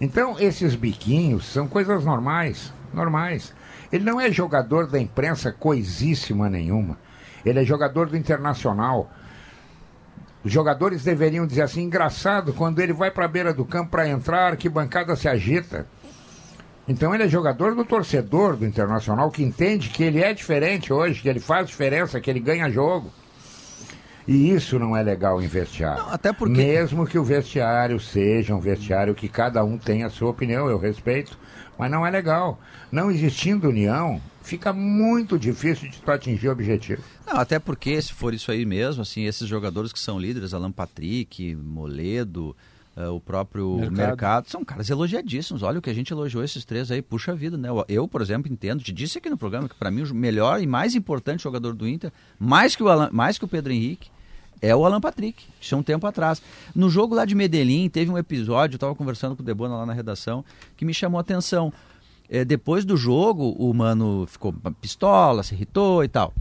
Então, 0.00 0.40
esses 0.40 0.74
biquinhos 0.74 1.44
são 1.44 1.68
coisas 1.68 2.06
normais, 2.06 2.72
normais. 2.90 3.52
Ele 3.92 4.02
não 4.02 4.18
é 4.18 4.32
jogador 4.32 4.86
da 4.86 4.98
imprensa 4.98 5.52
coisíssima 5.52 6.48
nenhuma. 6.48 6.96
Ele 7.44 7.60
é 7.60 7.64
jogador 7.64 8.08
do 8.08 8.16
Internacional. 8.16 9.10
Os 10.44 10.52
jogadores 10.52 11.02
deveriam 11.02 11.46
dizer 11.46 11.62
assim, 11.62 11.82
engraçado, 11.82 12.52
quando 12.52 12.80
ele 12.80 12.92
vai 12.92 13.10
para 13.10 13.24
a 13.24 13.28
beira 13.28 13.52
do 13.52 13.64
campo 13.64 13.90
para 13.90 14.08
entrar, 14.08 14.56
que 14.56 14.68
bancada 14.68 15.16
se 15.16 15.28
agita. 15.28 15.86
Então 16.86 17.14
ele 17.14 17.24
é 17.24 17.28
jogador 17.28 17.74
do 17.74 17.84
torcedor 17.84 18.56
do 18.56 18.66
Internacional 18.66 19.30
que 19.30 19.42
entende 19.42 19.88
que 19.88 20.04
ele 20.04 20.22
é 20.22 20.34
diferente 20.34 20.92
hoje, 20.92 21.22
que 21.22 21.28
ele 21.28 21.40
faz 21.40 21.66
diferença, 21.66 22.20
que 22.20 22.30
ele 22.30 22.40
ganha 22.40 22.70
jogo. 22.70 23.10
E 24.26 24.50
isso 24.50 24.78
não 24.78 24.96
é 24.96 25.02
legal 25.02 25.40
em 25.42 25.46
vestiário. 25.46 26.02
Não, 26.02 26.10
até 26.10 26.32
porque... 26.32 26.56
Mesmo 26.56 27.06
que 27.06 27.18
o 27.18 27.24
vestiário 27.24 28.00
seja 28.00 28.54
um 28.54 28.60
vestiário 28.60 29.14
que 29.14 29.28
cada 29.28 29.62
um 29.64 29.76
tenha 29.76 30.06
a 30.06 30.10
sua 30.10 30.30
opinião, 30.30 30.68
eu 30.68 30.78
respeito, 30.78 31.38
mas 31.78 31.90
não 31.90 32.06
é 32.06 32.10
legal. 32.10 32.58
Não 32.90 33.10
existindo 33.10 33.68
união, 33.68 34.20
fica 34.42 34.72
muito 34.72 35.38
difícil 35.38 35.90
de 35.90 35.98
tu 35.98 36.10
atingir 36.10 36.48
o 36.48 36.52
objetivo. 36.52 37.02
Não, 37.26 37.36
até 37.36 37.58
porque, 37.58 38.00
se 38.00 38.12
for 38.12 38.32
isso 38.32 38.50
aí 38.50 38.64
mesmo, 38.64 39.02
assim, 39.02 39.24
esses 39.24 39.48
jogadores 39.48 39.92
que 39.92 39.98
são 39.98 40.18
líderes, 40.18 40.54
Alan 40.54 40.72
Patrick, 40.72 41.54
Moledo, 41.56 42.56
uh, 42.96 43.10
o 43.10 43.20
próprio 43.20 43.76
mercado. 43.76 43.96
mercado. 43.96 44.50
são 44.50 44.64
caras 44.64 44.88
elogiadíssimos. 44.88 45.62
Olha 45.62 45.78
o 45.78 45.82
que 45.82 45.90
a 45.90 45.94
gente 45.94 46.12
elogiou 46.12 46.44
esses 46.44 46.64
três 46.64 46.90
aí, 46.90 47.02
puxa 47.02 47.34
vida, 47.34 47.56
né? 47.56 47.68
Eu, 47.88 48.06
por 48.06 48.20
exemplo, 48.20 48.50
entendo, 48.50 48.82
te 48.82 48.92
disse 48.92 49.18
aqui 49.18 49.28
no 49.28 49.36
programa 49.36 49.68
que 49.68 49.74
para 49.74 49.90
mim 49.90 50.02
o 50.02 50.14
melhor 50.14 50.62
e 50.62 50.66
mais 50.66 50.94
importante 50.94 51.42
jogador 51.42 51.74
do 51.74 51.88
Inter, 51.88 52.12
mais 52.38 52.76
que 52.76 52.82
o, 52.82 52.88
Alan, 52.88 53.10
mais 53.12 53.38
que 53.38 53.44
o 53.44 53.48
Pedro 53.48 53.72
Henrique, 53.72 54.10
é 54.64 54.74
o 54.74 54.84
Alan 54.84 55.00
Patrick, 55.00 55.44
isso 55.60 55.74
é 55.74 55.78
um 55.78 55.82
tempo 55.82 56.06
atrás. 56.06 56.40
No 56.74 56.88
jogo 56.88 57.14
lá 57.14 57.24
de 57.24 57.34
Medellín, 57.34 57.88
teve 57.88 58.10
um 58.10 58.18
episódio, 58.18 58.74
eu 58.74 58.76
estava 58.76 58.94
conversando 58.94 59.36
com 59.36 59.42
o 59.42 59.44
Debona 59.44 59.76
lá 59.76 59.86
na 59.86 59.92
redação, 59.92 60.44
que 60.76 60.84
me 60.84 60.94
chamou 60.94 61.18
a 61.18 61.20
atenção. 61.20 61.72
É, 62.28 62.44
depois 62.44 62.84
do 62.84 62.96
jogo, 62.96 63.50
o 63.58 63.72
mano 63.74 64.26
ficou 64.26 64.54
pistola, 64.80 65.42
se 65.42 65.54
irritou 65.54 66.02
e 66.02 66.08
tal. 66.08 66.32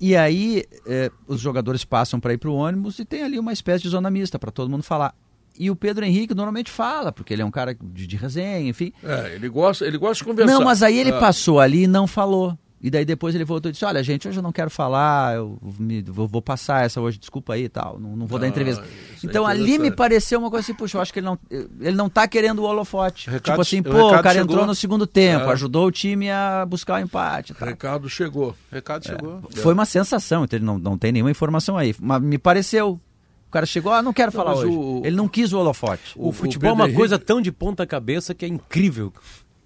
E 0.00 0.14
aí, 0.14 0.64
é, 0.86 1.10
os 1.26 1.40
jogadores 1.40 1.84
passam 1.84 2.20
para 2.20 2.32
ir 2.32 2.38
para 2.38 2.50
o 2.50 2.54
ônibus 2.54 2.98
e 2.98 3.04
tem 3.04 3.22
ali 3.22 3.38
uma 3.38 3.52
espécie 3.52 3.82
de 3.82 3.88
zona 3.88 4.10
mista 4.10 4.38
para 4.38 4.50
todo 4.50 4.70
mundo 4.70 4.82
falar. 4.82 5.14
E 5.58 5.70
o 5.70 5.76
Pedro 5.76 6.04
Henrique 6.04 6.34
normalmente 6.34 6.70
fala, 6.70 7.10
porque 7.10 7.32
ele 7.32 7.40
é 7.40 7.44
um 7.44 7.50
cara 7.50 7.74
de, 7.74 8.06
de 8.06 8.16
resenha, 8.16 8.68
enfim. 8.68 8.92
É, 9.02 9.34
ele 9.34 9.48
gosta, 9.48 9.86
ele 9.86 9.96
gosta 9.96 10.22
de 10.22 10.24
conversar. 10.24 10.52
Não, 10.52 10.62
mas 10.62 10.82
aí 10.82 10.98
ele 10.98 11.10
ah. 11.10 11.18
passou 11.18 11.58
ali 11.58 11.84
e 11.84 11.86
não 11.86 12.06
falou. 12.06 12.56
E 12.80 12.90
daí 12.90 13.04
depois 13.04 13.34
ele 13.34 13.44
voltou 13.44 13.70
e 13.70 13.72
disse: 13.72 13.84
Olha, 13.84 14.02
gente, 14.02 14.28
hoje 14.28 14.38
eu 14.38 14.42
não 14.42 14.52
quero 14.52 14.70
falar, 14.70 15.36
eu 15.36 15.58
me, 15.78 16.02
vou, 16.02 16.28
vou, 16.28 16.42
passar 16.42 16.84
essa 16.84 17.00
hoje, 17.00 17.18
desculpa 17.18 17.54
aí 17.54 17.64
e 17.64 17.68
tal, 17.68 17.98
não, 17.98 18.14
não 18.14 18.26
vou 18.26 18.36
ah, 18.36 18.42
dar 18.42 18.48
entrevista. 18.48 18.82
É 18.82 19.16
então 19.24 19.48
é 19.48 19.50
ali 19.50 19.78
me 19.78 19.90
pareceu 19.90 20.38
uma 20.38 20.50
coisa 20.50 20.62
assim, 20.62 20.74
puxa, 20.74 20.98
eu 20.98 21.02
acho 21.02 21.12
que 21.12 21.18
ele 21.18 21.26
não, 21.26 21.38
ele 21.50 21.96
não 21.96 22.08
tá 22.08 22.28
querendo 22.28 22.58
o 22.58 22.64
holofote. 22.64 23.28
O 23.28 23.32
recado, 23.32 23.52
tipo 23.52 23.60
assim, 23.62 23.82
pô, 23.82 23.90
o, 23.90 24.08
o 24.08 24.10
cara 24.10 24.34
chegou. 24.34 24.42
entrou 24.42 24.66
no 24.66 24.74
segundo 24.74 25.06
tempo, 25.06 25.46
é. 25.46 25.52
ajudou 25.52 25.86
o 25.86 25.90
time 25.90 26.30
a 26.30 26.66
buscar 26.66 27.00
o 27.00 27.02
empate. 27.02 27.52
O 27.52 27.64
recado 27.64 28.10
chegou. 28.10 28.54
recado 28.70 29.06
é. 29.06 29.08
chegou. 29.08 29.42
Foi 29.54 29.72
uma 29.72 29.86
sensação, 29.86 30.44
então 30.44 30.58
ele 30.58 30.66
não, 30.66 30.78
não 30.78 30.98
tem 30.98 31.12
nenhuma 31.12 31.30
informação 31.30 31.78
aí, 31.78 31.94
mas 31.98 32.20
me 32.20 32.36
pareceu. 32.36 33.00
O 33.48 33.50
cara 33.50 33.64
chegou, 33.64 33.92
ah, 33.92 34.02
não 34.02 34.12
quero 34.12 34.32
não, 34.32 34.44
falar 34.44 34.54
hoje. 34.54 34.66
O, 34.66 35.00
ele 35.02 35.16
não 35.16 35.28
quis 35.28 35.52
o 35.52 35.58
holofote. 35.58 36.12
O, 36.14 36.28
o 36.28 36.32
futebol 36.32 36.70
é 36.70 36.72
uma 36.74 36.84
Henrique... 36.84 36.98
coisa 36.98 37.18
tão 37.18 37.40
de 37.40 37.50
ponta 37.50 37.86
cabeça 37.86 38.34
que 38.34 38.44
é 38.44 38.48
incrível. 38.48 39.12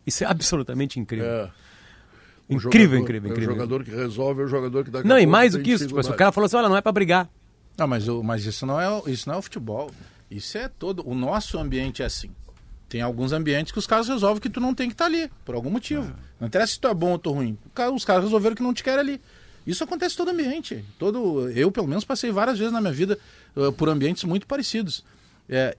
Isso 0.06 0.22
é 0.22 0.26
absolutamente 0.28 1.00
incrível. 1.00 1.26
É. 1.26 1.50
Incrível, 2.50 2.98
jogador, 2.98 3.02
incrível, 3.02 3.30
incrível. 3.30 3.50
É 3.50 3.56
o 3.56 3.60
jogador 3.60 3.84
que 3.84 3.90
resolve, 3.90 4.42
é 4.42 4.44
o 4.44 4.48
jogador 4.48 4.84
que 4.84 4.90
dá 4.90 5.02
Não, 5.04 5.18
e 5.18 5.26
mais 5.26 5.52
do 5.52 5.60
que 5.60 5.70
isso, 5.70 5.86
tipo, 5.86 6.00
o 6.00 6.14
cara 6.14 6.32
falou 6.32 6.46
assim, 6.46 6.56
olha, 6.56 6.68
não 6.68 6.76
é 6.76 6.80
para 6.80 6.92
brigar. 6.92 7.28
Não, 7.78 7.86
mas, 7.86 8.06
mas 8.06 8.44
isso, 8.44 8.66
não 8.66 8.80
é, 8.80 9.02
isso 9.06 9.28
não 9.28 9.36
é 9.36 9.38
o 9.38 9.42
futebol. 9.42 9.90
Isso 10.30 10.58
é 10.58 10.68
todo. 10.68 11.08
O 11.08 11.14
nosso 11.14 11.58
ambiente 11.58 12.02
é 12.02 12.06
assim. 12.06 12.30
Tem 12.88 13.00
alguns 13.00 13.32
ambientes 13.32 13.72
que 13.72 13.78
os 13.78 13.86
caras 13.86 14.08
resolvem 14.08 14.40
que 14.40 14.50
tu 14.50 14.60
não 14.60 14.74
tem 14.74 14.88
que 14.88 14.94
estar 14.94 15.04
tá 15.04 15.10
ali, 15.10 15.30
por 15.44 15.54
algum 15.54 15.70
motivo. 15.70 16.10
É. 16.10 16.14
Não 16.40 16.48
interessa 16.48 16.72
se 16.72 16.80
tu 16.80 16.88
é 16.88 16.94
bom 16.94 17.12
ou 17.12 17.18
tu 17.18 17.30
é 17.30 17.32
ruim. 17.34 17.58
Os 17.94 18.04
caras 18.04 18.24
resolveram 18.24 18.56
que 18.56 18.62
não 18.62 18.74
te 18.74 18.82
querem 18.82 19.00
ali. 19.00 19.20
Isso 19.66 19.84
acontece 19.84 20.16
todo 20.16 20.30
ambiente. 20.30 20.84
Todo, 20.98 21.48
eu, 21.50 21.70
pelo 21.70 21.86
menos, 21.86 22.04
passei 22.04 22.30
várias 22.32 22.58
vezes 22.58 22.72
na 22.72 22.80
minha 22.80 22.92
vida 22.92 23.18
uh, 23.54 23.72
por 23.72 23.88
ambientes 23.88 24.24
muito 24.24 24.46
parecidos. 24.46 25.04
É, 25.48 25.76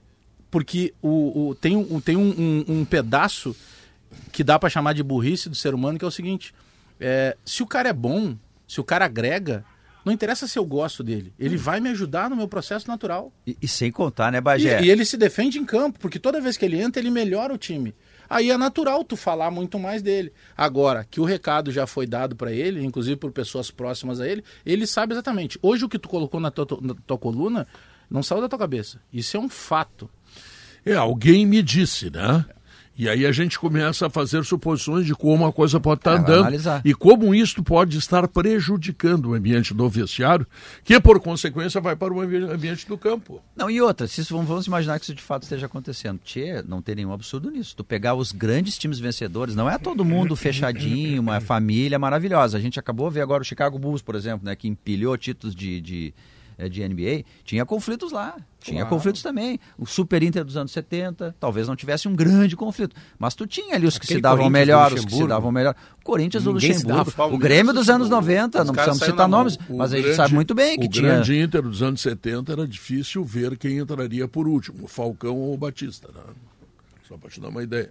porque 0.50 0.94
o, 1.02 1.48
o, 1.48 1.54
tem, 1.54 1.76
um, 1.76 2.00
tem 2.00 2.16
um, 2.16 2.28
um, 2.28 2.64
um 2.80 2.84
pedaço 2.84 3.54
que 4.32 4.42
dá 4.42 4.58
para 4.58 4.70
chamar 4.70 4.94
de 4.94 5.02
burrice 5.02 5.48
do 5.48 5.54
ser 5.54 5.74
humano, 5.74 5.98
que 5.98 6.04
é 6.04 6.08
o 6.08 6.10
seguinte: 6.10 6.54
é, 6.98 7.36
se 7.44 7.62
o 7.62 7.66
cara 7.66 7.90
é 7.90 7.92
bom, 7.92 8.36
se 8.66 8.80
o 8.80 8.84
cara 8.84 9.04
agrega, 9.04 9.64
não 10.04 10.12
interessa 10.12 10.48
se 10.48 10.58
eu 10.58 10.64
gosto 10.64 11.04
dele. 11.04 11.32
Ele 11.38 11.56
vai 11.56 11.80
me 11.80 11.90
ajudar 11.90 12.28
no 12.28 12.36
meu 12.36 12.48
processo 12.48 12.88
natural. 12.88 13.32
E, 13.46 13.56
e 13.62 13.68
sem 13.68 13.92
contar, 13.92 14.32
né, 14.32 14.40
Bagé? 14.40 14.80
E, 14.80 14.86
e, 14.86 14.90
ele 14.90 15.04
se 15.04 15.16
defende 15.16 15.58
em 15.58 15.64
campo, 15.64 15.98
porque 16.00 16.18
toda 16.18 16.40
vez 16.40 16.56
que 16.56 16.64
ele 16.64 16.80
entra, 16.80 17.00
ele 17.00 17.10
melhora 17.10 17.54
o 17.54 17.58
time. 17.58 17.94
Aí 18.28 18.50
é 18.50 18.56
natural 18.56 19.04
tu 19.04 19.14
falar 19.14 19.50
muito 19.50 19.78
mais 19.78 20.02
dele. 20.02 20.32
Agora, 20.56 21.04
que 21.08 21.20
o 21.20 21.24
recado 21.24 21.70
já 21.70 21.86
foi 21.86 22.06
dado 22.06 22.34
para 22.34 22.50
ele, 22.50 22.84
inclusive 22.84 23.16
por 23.16 23.30
pessoas 23.30 23.70
próximas 23.70 24.20
a 24.20 24.26
ele, 24.26 24.42
ele 24.64 24.86
sabe 24.86 25.12
exatamente. 25.12 25.58
Hoje 25.62 25.84
o 25.84 25.88
que 25.88 25.98
tu 25.98 26.08
colocou 26.08 26.40
na 26.40 26.50
tua, 26.50 26.66
na 26.80 26.94
tua 27.06 27.18
coluna 27.18 27.66
não 28.10 28.22
saiu 28.22 28.40
da 28.40 28.48
tua 28.48 28.58
cabeça. 28.58 29.00
Isso 29.12 29.36
é 29.36 29.40
um 29.40 29.48
fato. 29.48 30.08
É, 30.84 30.94
alguém 30.94 31.46
me 31.46 31.62
disse, 31.62 32.10
né? 32.10 32.44
E 32.96 33.08
aí 33.08 33.24
a 33.24 33.32
gente 33.32 33.58
começa 33.58 34.06
a 34.06 34.10
fazer 34.10 34.44
suposições 34.44 35.06
de 35.06 35.14
como 35.14 35.46
a 35.46 35.52
coisa 35.52 35.80
pode 35.80 36.00
estar 36.00 36.12
é, 36.12 36.18
andando 36.18 36.54
e 36.84 36.92
como 36.92 37.34
isto 37.34 37.62
pode 37.62 37.96
estar 37.96 38.28
prejudicando 38.28 39.30
o 39.30 39.34
ambiente 39.34 39.72
do 39.72 39.88
vestiário, 39.88 40.46
que 40.84 41.00
por 41.00 41.18
consequência 41.18 41.80
vai 41.80 41.96
para 41.96 42.12
o 42.12 42.20
ambiente 42.20 42.86
do 42.86 42.98
campo. 42.98 43.42
Não, 43.56 43.70
e 43.70 43.80
outra, 43.80 44.06
se 44.06 44.20
isso, 44.20 44.36
vamos 44.36 44.66
imaginar 44.66 44.98
que 44.98 45.04
isso 45.04 45.14
de 45.14 45.22
fato 45.22 45.44
esteja 45.44 45.66
acontecendo. 45.66 46.20
Tchê, 46.22 46.62
não 46.62 46.82
tem 46.82 46.96
nenhum 46.96 47.12
absurdo 47.12 47.50
nisso. 47.50 47.74
Tu 47.74 47.82
pegar 47.82 48.14
os 48.14 48.30
grandes 48.30 48.76
times 48.76 48.98
vencedores, 48.98 49.54
não 49.54 49.70
é 49.70 49.78
todo 49.78 50.04
mundo 50.04 50.36
fechadinho, 50.36 51.22
uma 51.22 51.40
família 51.42 51.98
maravilhosa. 51.98 52.58
A 52.58 52.60
gente 52.60 52.78
acabou 52.78 53.08
de 53.08 53.14
ver 53.14 53.22
agora 53.22 53.42
o 53.42 53.46
Chicago 53.46 53.78
Bulls, 53.78 54.02
por 54.02 54.14
exemplo, 54.14 54.44
né, 54.44 54.54
que 54.54 54.68
empilhou 54.68 55.16
títulos 55.16 55.54
de, 55.54 55.80
de 55.80 56.14
de 56.68 56.86
NBA, 56.86 57.24
tinha 57.44 57.64
conflitos 57.64 58.12
lá. 58.12 58.36
Tinha 58.60 58.86
conflitos 58.86 59.22
também. 59.22 59.58
O 59.76 59.84
Super 59.84 60.22
Inter 60.22 60.44
dos 60.44 60.56
anos 60.56 60.70
70, 60.70 61.34
talvez 61.40 61.66
não 61.66 61.74
tivesse 61.74 62.06
um 62.06 62.14
grande 62.14 62.54
conflito. 62.54 62.94
Mas 63.18 63.34
tu 63.34 63.46
tinha 63.46 63.74
ali 63.74 63.86
os 63.86 63.98
que 63.98 64.06
se 64.06 64.20
davam 64.20 64.48
melhor, 64.48 64.92
os 64.92 65.04
que 65.04 65.12
se 65.12 65.26
davam 65.26 65.50
melhor. 65.50 65.74
O 66.00 66.04
Corinthians 66.04 66.44
do 66.44 66.52
Luxemburgo. 66.52 67.12
O 67.32 67.38
Grêmio 67.38 67.72
dos 67.72 67.90
anos 67.90 68.08
90, 68.08 68.62
não 68.64 68.72
precisamos 68.72 69.02
citar 69.02 69.28
nomes, 69.28 69.58
mas 69.68 69.90
grande, 69.90 69.96
a 69.96 70.08
gente 70.08 70.16
sabe 70.16 70.34
muito 70.34 70.54
bem 70.54 70.78
que 70.78 70.86
o 70.86 70.88
tinha. 70.88 71.08
O 71.08 71.12
grande 71.14 71.40
Inter 71.40 71.62
dos 71.62 71.82
anos 71.82 72.00
70 72.00 72.52
era 72.52 72.66
difícil 72.66 73.24
ver 73.24 73.56
quem 73.58 73.78
entraria 73.78 74.28
por 74.28 74.46
último, 74.46 74.86
Falcão 74.86 75.36
ou 75.36 75.56
Batista. 75.56 76.08
Né? 76.14 76.20
Só 77.08 77.16
para 77.16 77.30
te 77.30 77.40
dar 77.40 77.48
uma 77.48 77.62
ideia. 77.62 77.90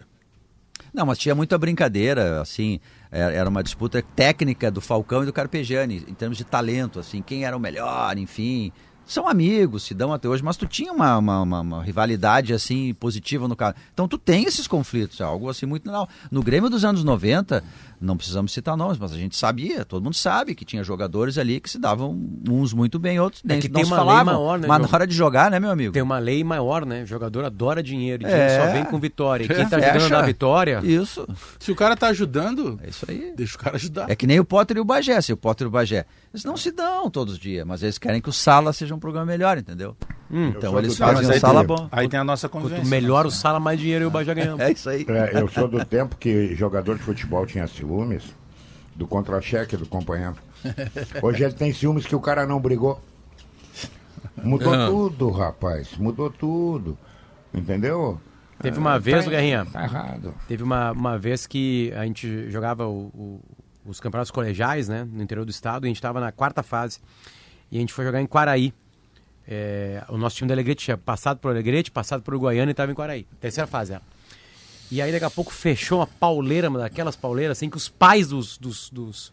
Não, 0.94 1.06
mas 1.06 1.18
tinha 1.18 1.36
muita 1.36 1.58
brincadeira, 1.58 2.42
assim, 2.42 2.80
era 3.12 3.50
uma 3.50 3.62
disputa 3.62 4.02
técnica 4.16 4.72
do 4.72 4.80
Falcão 4.80 5.24
e 5.24 5.26
do 5.26 5.34
Carpegiani, 5.34 6.04
em 6.08 6.14
termos 6.14 6.38
de 6.38 6.46
talento, 6.46 7.00
assim, 7.00 7.22
quem 7.22 7.44
era 7.44 7.56
o 7.56 7.60
melhor, 7.60 8.18
enfim. 8.18 8.72
São 9.06 9.28
amigos, 9.28 9.84
se 9.84 9.94
dão 9.94 10.14
até 10.14 10.30
hoje, 10.30 10.42
mas 10.42 10.56
tu 10.56 10.66
tinha 10.66 10.94
uma, 10.94 11.18
uma, 11.18 11.42
uma, 11.42 11.60
uma 11.60 11.84
rivalidade, 11.84 12.54
assim, 12.54 12.94
positiva 12.94 13.48
no 13.48 13.56
caso. 13.56 13.76
Então 13.94 14.08
tu 14.08 14.18
tem 14.18 14.46
esses 14.46 14.68
conflitos, 14.68 15.20
é 15.20 15.24
algo 15.24 15.50
assim 15.50 15.66
muito 15.66 15.86
legal. 15.86 16.08
No 16.32 16.42
Grêmio 16.42 16.70
dos 16.70 16.86
anos 16.86 17.04
90, 17.04 17.62
não 18.02 18.18
precisamos 18.18 18.52
citar 18.52 18.76
nomes, 18.76 18.98
mas 18.98 19.14
a 19.14 19.18
gente 19.18 19.36
sabia, 19.36 19.86
todo 19.86 20.04
mundo 20.04 20.16
sabe 20.16 20.56
que 20.56 20.66
tinha 20.66 20.84
jogadores 20.84 21.38
ali 21.38 21.60
que 21.60 21.70
se 21.70 21.78
davam 21.78 22.20
uns 22.50 22.74
muito 22.74 22.98
bem, 22.98 23.20
outros 23.20 23.44
nem 23.44 23.60
é 23.60 23.62
que 23.62 23.70
não 23.70 23.76
tem 23.76 23.86
uma 23.86 23.98
falavam, 23.98 24.34
lei 24.34 24.34
maior, 24.34 24.60
né? 24.60 24.68
Mas 24.68 24.82
na 24.82 24.90
hora 24.92 25.08
de 25.08 25.14
jogar, 25.14 25.52
né, 25.52 25.60
meu 25.60 25.70
amigo? 25.70 25.94
Tem 25.94 26.02
uma 26.02 26.18
lei 26.18 26.44
maior, 26.44 26.86
né? 26.86 27.04
O 27.04 27.06
jogador 27.06 27.46
adora 27.46 27.84
dinheiro, 27.84 28.24
e 28.24 28.26
dinheiro 28.26 28.52
é. 28.52 28.66
só 28.66 28.74
vem 28.74 28.84
com 28.84 29.00
vitória. 29.00 29.46
E 29.46 29.48
quem 29.48 29.70
tá 29.70 29.78
ajudando 29.78 30.10
na 30.10 30.22
vitória... 30.24 30.82
Isso. 30.84 31.28
Se 31.60 31.72
o 31.72 31.76
cara 31.76 31.96
tá 31.96 32.08
ajudando, 32.08 32.80
é 32.84 32.90
isso 32.90 33.06
aí. 33.08 33.34
deixa 33.38 33.56
o 33.56 33.60
cara 33.60 33.76
ajudar. 33.76 34.10
É 34.10 34.16
que 34.16 34.26
nem 34.26 34.40
o 34.40 34.46
Potter 34.46 34.78
e 34.78 34.80
o 34.80 34.86
Bagé, 34.86 35.22
se 35.22 35.32
o 35.32 35.38
Potter 35.38 35.66
e 35.66 35.68
o 35.68 35.72
Bagé. 35.72 36.06
Eles 36.34 36.44
não 36.44 36.58
se 36.58 36.72
dão 36.72 37.10
todos 37.10 37.36
os 37.36 37.40
dias, 37.40 37.66
mas 37.66 37.84
eles 37.84 37.98
querem 37.98 38.20
que 38.20 38.30
o 38.30 38.34
Sala 38.34 38.74
seja 38.74 38.96
um 38.96 39.00
programa 39.00 39.26
melhor, 39.28 39.58
entendeu? 39.58 39.96
Hum, 40.32 40.54
então 40.56 40.78
eles 40.80 40.98
fazem 40.98 41.30
o 41.30 41.40
Sala 41.40 41.64
bom. 41.64 41.90
Aí 41.92 42.08
tem 42.08 42.20
a 42.20 42.24
nossa 42.24 42.48
convivência. 42.48 42.84
Quanto 42.84 42.90
melhor 42.90 43.26
o 43.26 43.32
Sala, 43.32 43.60
mais 43.60 43.80
dinheiro 43.80 44.06
e 44.06 44.08
o 44.08 44.12
Bagé 44.12 44.34
ganhamos. 44.34 44.62
É 44.62 44.72
isso 44.72 44.90
aí. 44.90 45.06
É, 45.10 45.42
eu 45.42 45.48
sou 45.50 45.68
do 45.68 45.84
tempo 45.84 46.16
que 46.16 46.56
jogador 46.56 46.98
de 46.98 47.04
futebol 47.04 47.46
tinha 47.46 47.68
ciúmes 47.68 48.24
do 48.96 49.06
contra-cheque 49.06 49.76
do 49.76 49.86
companheiro. 49.86 50.36
Hoje 51.22 51.44
ele 51.44 51.54
tem 51.54 51.74
ciúmes 51.74 52.06
que 52.06 52.16
o 52.16 52.20
cara 52.20 52.46
não 52.46 52.60
brigou. 52.60 53.02
Mudou 54.42 54.76
não. 54.76 54.90
tudo, 54.90 55.30
rapaz. 55.30 55.98
Mudou 55.98 56.30
tudo. 56.30 56.98
Entendeu? 57.54 58.20
Teve 58.62 58.78
uma 58.78 58.94
ah, 58.94 59.00
vez, 59.00 59.26
tá, 59.26 59.32
Guerrinha. 59.32 59.66
Tá 59.66 59.84
errado. 59.84 60.34
Teve 60.48 60.64
uma, 60.64 60.92
uma 60.92 61.18
vez 61.18 61.48
que 61.48 61.92
a 61.96 62.06
gente 62.06 62.50
jogava 62.50 62.88
o, 62.88 63.08
o, 63.08 63.42
os 63.86 64.00
campeonatos 64.00 64.32
colegiais, 64.32 64.88
né? 64.88 65.08
No 65.12 65.22
interior 65.22 65.44
do 65.46 65.52
estado, 65.52 65.86
e 65.86 65.88
a 65.88 65.90
gente 65.90 65.98
estava 65.98 66.20
na 66.20 66.32
quarta 66.32 66.62
fase. 66.64 67.00
E 67.72 67.78
a 67.78 67.80
gente 67.80 67.94
foi 67.94 68.06
jogar 68.06 68.22
em 68.22 68.28
Quaraí. 68.28 68.74
É, 69.48 70.04
o 70.10 70.18
nosso 70.18 70.36
time 70.36 70.48
da 70.48 70.54
Alegrete 70.54 70.86
tinha 70.86 70.98
passado 70.98 71.40
por 71.40 71.52
Alegrete, 71.52 71.92
passado 71.92 72.22
por 72.22 72.34
Uruguaiana 72.34 72.72
e 72.72 72.74
estava 72.74 72.92
em 72.92 72.96
Quaraí. 72.96 73.26
Terceira 73.40 73.68
fase, 73.68 73.94
ela. 73.94 74.04
E 74.92 75.02
aí 75.02 75.12
daqui 75.12 75.26
a 75.26 75.30
pouco 75.30 75.52
fechou 75.52 76.00
uma 76.00 76.08
pauleira, 76.08 76.70
uma 76.70 76.80
daquelas 76.80 77.16
pauleiras, 77.16 77.58
assim, 77.58 77.70
que 77.70 77.78
os 77.78 77.88
pais 77.88 78.28
dos, 78.28 78.58
dos, 78.58 78.90
dos, 78.90 79.32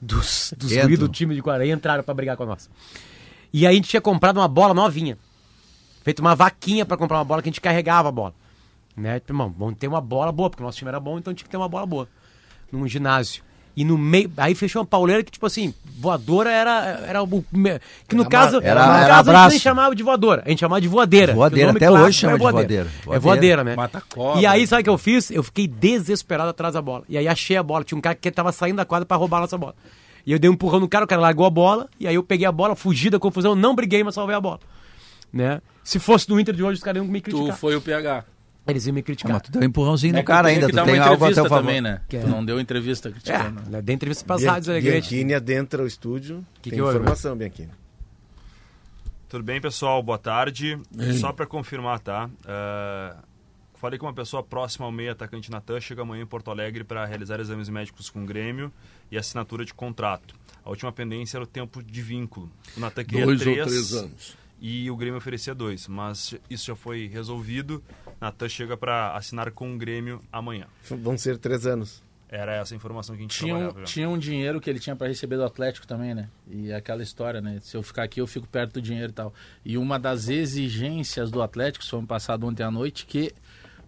dos, 0.00 0.54
dos 0.56 0.72
guri 0.72 0.96
do 0.96 1.08
time 1.08 1.34
de 1.34 1.42
Quaraí 1.42 1.70
entraram 1.70 2.04
para 2.04 2.12
brigar 2.12 2.36
com 2.36 2.44
nós. 2.44 2.68
E 3.52 3.66
aí 3.66 3.72
a 3.72 3.76
gente 3.76 3.88
tinha 3.88 4.00
comprado 4.00 4.38
uma 4.38 4.48
bola 4.48 4.74
novinha. 4.74 5.18
Feito 6.02 6.20
uma 6.20 6.34
vaquinha 6.34 6.84
para 6.84 6.96
comprar 6.96 7.18
uma 7.18 7.24
bola 7.24 7.42
que 7.42 7.48
a 7.48 7.52
gente 7.52 7.60
carregava 7.60 8.08
a 8.08 8.12
bola. 8.12 8.34
Né? 8.96 9.20
Tipo, 9.20 9.32
irmão, 9.32 9.54
vamos 9.56 9.76
ter 9.78 9.88
uma 9.88 10.00
bola 10.00 10.32
boa, 10.32 10.50
porque 10.50 10.62
o 10.62 10.66
nosso 10.66 10.78
time 10.78 10.88
era 10.88 11.00
bom, 11.00 11.18
então 11.18 11.32
tinha 11.32 11.44
que 11.44 11.50
ter 11.50 11.56
uma 11.56 11.68
bola 11.68 11.86
boa. 11.86 12.08
Num 12.70 12.86
ginásio. 12.86 13.42
E 13.74 13.84
no 13.84 13.96
meio. 13.96 14.30
Aí 14.36 14.54
fechou 14.54 14.80
uma 14.82 14.86
pauleira 14.86 15.22
que, 15.22 15.30
tipo 15.30 15.46
assim, 15.46 15.72
voadora 15.98 16.50
era, 16.50 17.04
era 17.06 17.22
o. 17.22 17.26
Que 18.06 18.14
no 18.14 18.22
Era 18.22 18.30
caso. 18.30 18.60
era- 18.62 18.86
no 18.86 18.92
era 18.92 19.06
caso 19.06 19.12
a 19.12 19.16
gente 19.16 19.28
abraço. 19.30 19.50
nem 19.50 19.58
chamava 19.58 19.94
de 19.96 20.02
voadora. 20.02 20.42
A 20.44 20.48
gente 20.50 20.60
chamava 20.60 20.80
de 20.80 20.88
voadeira. 20.88 21.32
Voadeira, 21.34 21.72
porque 21.72 21.84
o 21.84 21.88
nome 21.88 21.96
até 21.98 22.06
hoje 22.08 22.18
chama 22.18 22.32
de 22.34 22.38
voadeira. 22.40 22.82
É 22.84 23.04
Voadeira. 23.04 23.20
voadeira, 23.20 23.64
né? 23.64 23.74
Mata 23.76 24.02
cobra. 24.14 24.40
E 24.40 24.44
aí, 24.46 24.66
sabe 24.66 24.80
o 24.82 24.84
que 24.84 24.90
eu 24.90 24.98
fiz? 24.98 25.30
Eu 25.30 25.42
fiquei 25.42 25.66
desesperado 25.66 26.50
atrás 26.50 26.74
da 26.74 26.82
bola. 26.82 27.02
E 27.08 27.16
aí 27.16 27.26
achei 27.26 27.56
a 27.56 27.62
bola. 27.62 27.82
Tinha 27.82 27.96
um 27.96 28.02
cara 28.02 28.14
que 28.14 28.30
tava 28.30 28.52
saindo 28.52 28.76
da 28.76 28.84
quadra 28.84 29.06
pra 29.06 29.16
roubar 29.16 29.38
a 29.38 29.40
nossa 29.42 29.56
bola. 29.56 29.74
E 30.26 30.32
eu 30.32 30.38
dei 30.38 30.50
um 30.50 30.52
empurrão 30.52 30.78
no 30.78 30.88
cara, 30.88 31.04
o 31.06 31.08
cara 31.08 31.20
largou 31.22 31.46
a 31.46 31.50
bola. 31.50 31.88
E 31.98 32.06
aí 32.06 32.14
eu 32.14 32.22
peguei 32.22 32.46
a 32.46 32.52
bola, 32.52 32.76
fugi 32.76 33.08
da 33.08 33.18
confusão, 33.18 33.54
não 33.54 33.74
briguei, 33.74 34.04
mas 34.04 34.14
salvei 34.14 34.36
a 34.36 34.40
bola. 34.40 34.60
Né? 35.32 35.62
Se 35.82 35.98
fosse 35.98 36.28
no 36.28 36.38
Inter 36.38 36.54
de 36.54 36.62
hoje, 36.62 36.76
os 36.76 36.84
caras 36.84 37.02
iam 37.02 37.10
me 37.10 37.20
Tu 37.22 37.30
criticar. 37.30 37.56
foi 37.56 37.74
o 37.74 37.80
PH. 37.80 38.24
Eles 38.66 38.86
iam 38.86 38.94
me 38.94 39.00
Ah, 39.00 39.02
criticar. 39.02 39.32
mas 39.32 39.42
tu 39.42 39.50
deu 39.52 39.60
um 39.60 39.64
empurrãozinho 39.64 40.12
É 40.12 40.16
no 40.18 40.20
que 40.20 40.26
cara 40.26 40.48
tu 40.48 40.52
ainda, 40.52 40.68
tu 40.68 40.72
tem 40.84 40.94
uma 40.94 41.04
algo 41.04 41.04
a 41.04 41.06
teu 41.06 41.14
entrevista 41.16 41.42
favor. 41.48 41.58
também, 41.60 41.80
né? 41.80 42.00
Que 42.08 42.18
Tu 42.18 42.26
é. 42.26 42.28
não 42.28 42.44
deu 42.44 42.60
entrevista 42.60 43.10
criticando. 43.10 43.60
É, 43.60 43.70
né? 43.70 43.82
dei 43.82 43.94
entrevista 43.94 44.24
para 44.24 44.36
as 44.36 44.44
rádios 44.44 44.66
da 44.66 44.72
Alegrete. 44.74 45.08
Bianchini 45.10 45.34
adentra 45.34 45.82
o 45.82 45.86
estúdio. 45.86 46.46
Que 46.62 46.70
tem 46.70 46.78
que 46.78 46.84
informação, 46.84 47.36
Bianchini. 47.36 47.70
Tudo 49.28 49.42
bem, 49.44 49.60
pessoal? 49.60 50.02
Boa 50.02 50.18
tarde. 50.18 50.78
Só 51.18 51.32
para 51.32 51.46
confirmar, 51.46 51.98
tá? 52.00 52.28
É, 52.46 53.14
falei 53.74 53.98
com 53.98 54.06
uma 54.06 54.12
pessoa 54.12 54.42
próxima 54.42 54.84
ao 54.86 54.92
meio 54.92 55.10
atacante 55.10 55.50
Natan, 55.50 55.80
chega 55.80 56.02
amanhã 56.02 56.22
em 56.22 56.26
Porto 56.26 56.50
Alegre 56.50 56.84
para 56.84 57.04
realizar 57.06 57.40
exames 57.40 57.68
médicos 57.68 58.10
com 58.10 58.22
o 58.22 58.26
Grêmio 58.26 58.70
e 59.10 59.16
assinatura 59.18 59.64
de 59.64 59.72
contrato. 59.74 60.34
A 60.64 60.68
última 60.70 60.92
pendência 60.92 61.38
era 61.38 61.44
o 61.44 61.46
tempo 61.46 61.82
de 61.82 62.02
vínculo. 62.02 62.50
O 62.76 62.80
Natan 62.80 63.04
queria 63.04 63.24
Dois 63.24 63.40
três, 63.40 63.58
ou 63.58 63.64
três 63.66 63.92
anos. 63.94 64.36
e 64.60 64.90
o 64.90 64.96
Grêmio 64.96 65.16
oferecia 65.16 65.54
dois, 65.54 65.88
mas 65.88 66.34
isso 66.48 66.66
já 66.66 66.76
foi 66.76 67.06
resolvido. 67.08 67.82
Natan 68.22 68.48
chega 68.48 68.76
para 68.76 69.14
assinar 69.16 69.50
com 69.50 69.74
o 69.74 69.76
Grêmio 69.76 70.20
amanhã. 70.32 70.66
Vão 70.88 71.18
ser 71.18 71.38
três 71.38 71.66
anos. 71.66 72.00
Era 72.28 72.54
essa 72.54 72.72
a 72.72 72.76
informação 72.76 73.14
que 73.14 73.20
a 73.20 73.24
gente 73.24 73.36
Tinha 73.36 73.54
um, 73.56 73.84
tinha 73.84 74.08
um 74.08 74.16
dinheiro 74.16 74.58
que 74.60 74.70
ele 74.70 74.78
tinha 74.78 74.96
para 74.96 75.08
receber 75.08 75.36
do 75.36 75.44
Atlético 75.44 75.86
também, 75.86 76.14
né? 76.14 76.28
E 76.48 76.72
aquela 76.72 77.02
história, 77.02 77.40
né? 77.42 77.58
Se 77.60 77.76
eu 77.76 77.82
ficar 77.82 78.04
aqui, 78.04 78.20
eu 78.20 78.26
fico 78.26 78.46
perto 78.46 78.74
do 78.74 78.80
dinheiro 78.80 79.10
e 79.10 79.12
tal. 79.12 79.34
E 79.64 79.76
uma 79.76 79.98
das 79.98 80.28
exigências 80.28 81.30
do 81.30 81.42
Atlético, 81.42 81.84
foi 81.84 82.00
passado 82.06 82.46
ontem 82.46 82.62
à 82.62 82.70
noite, 82.70 83.04
que 83.04 83.34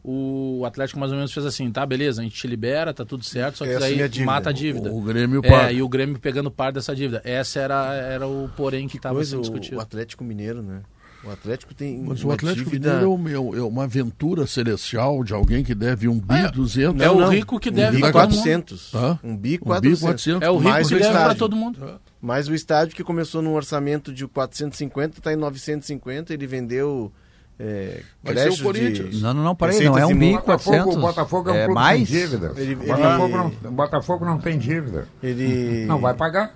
o 0.02 0.62
Atlético 0.66 0.98
mais 1.00 1.10
ou 1.12 1.16
menos 1.16 1.32
fez 1.32 1.46
assim, 1.46 1.70
tá, 1.72 1.86
beleza, 1.86 2.20
a 2.20 2.24
gente 2.24 2.36
te 2.36 2.46
libera, 2.46 2.92
tá 2.92 3.06
tudo 3.06 3.24
certo, 3.24 3.56
só 3.58 3.64
que 3.64 3.70
É, 3.70 3.76
assumir 3.76 3.90
daí 3.94 4.02
a 4.02 4.08
dívida. 4.08 4.26
mata 4.30 4.50
a 4.50 4.52
dívida. 4.52 4.92
O 4.92 5.00
Grêmio 5.00 5.40
É, 5.42 5.48
paga. 5.48 5.72
e 5.72 5.80
o 5.80 5.88
Grêmio 5.88 6.18
pegando 6.18 6.50
parte 6.50 6.74
dessa 6.74 6.94
dívida. 6.94 7.22
Essa 7.24 7.60
era, 7.60 7.94
era 7.94 8.26
o 8.28 8.50
porém 8.54 8.86
que 8.86 8.96
estava 8.98 9.24
sendo 9.24 9.38
o, 9.38 9.42
discutido. 9.42 9.76
o 9.78 9.80
Atlético 9.80 10.22
Mineiro, 10.22 10.60
né? 10.60 10.82
O 11.26 11.30
Atlético 11.30 11.74
tem 11.74 12.02
Mas 12.06 12.22
o 12.22 12.28
uma 12.28 12.34
Atlético 12.34 12.64
dívida... 12.70 13.00
Mineiro 13.06 13.34
é 13.34 13.40
um- 13.40 13.56
é 13.56 13.62
uma 13.62 13.84
aventura 13.84 14.46
celestial 14.46 15.22
de 15.24 15.32
alguém 15.32 15.64
que 15.64 15.74
deve 15.74 16.06
um 16.08 16.18
bi 16.20 16.34
É. 16.34 16.50
200. 16.50 17.00
É 17.02 17.10
o 17.10 17.28
rico 17.28 17.58
que 17.58 17.70
deve 17.70 17.96
um 17.96 18.00
bi 18.00 18.12
pra 18.12 18.12
todo 18.12 18.30
mundo. 18.30 18.36
400. 18.42 18.94
Hã? 18.94 19.18
Um 19.24 19.36
bi 19.36 19.48
Um 19.50 19.52
bi 19.52 19.58
400. 19.58 20.00
400. 20.00 20.42
É 20.42 20.50
o 20.50 20.56
rico 20.58 20.70
Mais 20.70 20.88
que 20.88 20.94
o 20.94 20.98
deve 20.98 21.12
para 21.12 21.34
todo 21.34 21.56
mundo. 21.56 22.00
Mas 22.20 22.48
o 22.48 22.54
estádio 22.54 22.94
que 22.94 23.02
começou 23.04 23.40
num 23.42 23.54
orçamento 23.54 24.12
de 24.12 24.26
450 24.26 25.18
está 25.18 25.32
em 25.32 25.36
950. 25.36 26.32
Ele 26.32 26.46
vendeu 26.46 27.12
é, 27.58 28.00
Vai 28.22 28.36
ser 28.36 28.48
o 28.50 28.62
Corinthians. 28.64 29.14
de... 29.16 29.22
Não, 29.22 29.32
não, 29.32 29.44
não, 29.44 29.54
parei, 29.54 29.76
Receitas 29.78 30.00
não 30.00 30.02
é 30.10 30.12
um 30.12 30.18
bi 30.18 30.32
Botafogo, 30.32 30.76
400. 30.76 30.96
Botafogo 31.00 31.50
é 31.50 31.52
um 31.52 31.56
é 31.56 31.64
clube 31.66 31.80
mais? 31.80 32.08
sem 32.08 32.18
dívida. 32.20 32.52
Ele- 32.56 32.72
ele- 32.72 32.74
Botafogo, 32.86 33.36
não, 33.62 33.72
Botafogo 33.72 34.24
não 34.24 34.38
tem 34.38 34.58
dívida. 34.58 35.06
Ele, 35.22 35.86
Não 35.86 36.00
vai 36.00 36.14
pagar. 36.14 36.52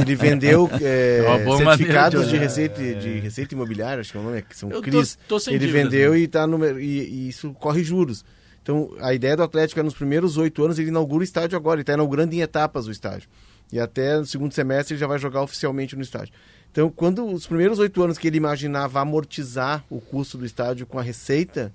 Ele 0.00 0.14
vendeu 0.14 0.68
é, 0.80 1.18
É 1.24 1.56
certificados 1.56 2.20
maneira 2.20 2.24
de 2.26 2.36
receita, 2.36 2.80
de 2.94 3.18
receita 3.20 3.54
imobiliária, 3.54 4.00
acho 4.00 4.12
que 4.12 4.18
é 4.18 4.20
o 4.20 4.24
nome, 4.24 4.42
que 4.42 4.56
são 4.56 4.70
Eu 4.70 4.76
tô- 4.76 4.82
CRIs. 4.82 5.18
tô 5.28 5.38
sem 5.38 5.54
ele 5.54 5.66
dívidas, 5.66 5.84
vendeu 5.90 6.12
né? 6.12 6.18
e, 6.18 6.28
tá 6.28 6.46
no, 6.46 6.78
e, 6.80 6.84
e 6.84 7.28
isso 7.28 7.52
corre 7.54 7.82
juros. 7.82 8.24
Então, 8.62 8.90
a 9.00 9.14
ideia 9.14 9.36
do 9.36 9.42
Atlético 9.44 9.78
é 9.78 9.82
nos 9.82 9.94
primeiros 9.94 10.36
oito 10.36 10.64
anos, 10.64 10.78
ele 10.78 10.88
inaugura 10.88 11.20
o 11.20 11.24
estádio 11.24 11.56
agora. 11.56 11.76
Ele 11.76 11.82
está 11.82 11.92
inaugurando 11.94 12.34
em 12.34 12.40
etapas 12.40 12.86
o 12.88 12.90
estádio. 12.90 13.28
E 13.72 13.78
até 13.78 14.16
no 14.18 14.26
segundo 14.26 14.52
semestre 14.52 14.94
ele 14.94 15.00
já 15.00 15.06
vai 15.06 15.18
jogar 15.18 15.42
oficialmente 15.42 15.94
no 15.94 16.02
estádio. 16.02 16.32
Então, 16.72 16.90
quando 16.90 17.24
os 17.26 17.46
primeiros 17.46 17.78
oito 17.78 18.02
anos 18.02 18.18
que 18.18 18.26
ele 18.26 18.36
imaginava 18.36 19.00
amortizar 19.00 19.84
o 19.88 20.00
custo 20.00 20.36
do 20.36 20.44
estádio 20.44 20.84
com 20.84 20.98
a 20.98 21.02
receita, 21.02 21.72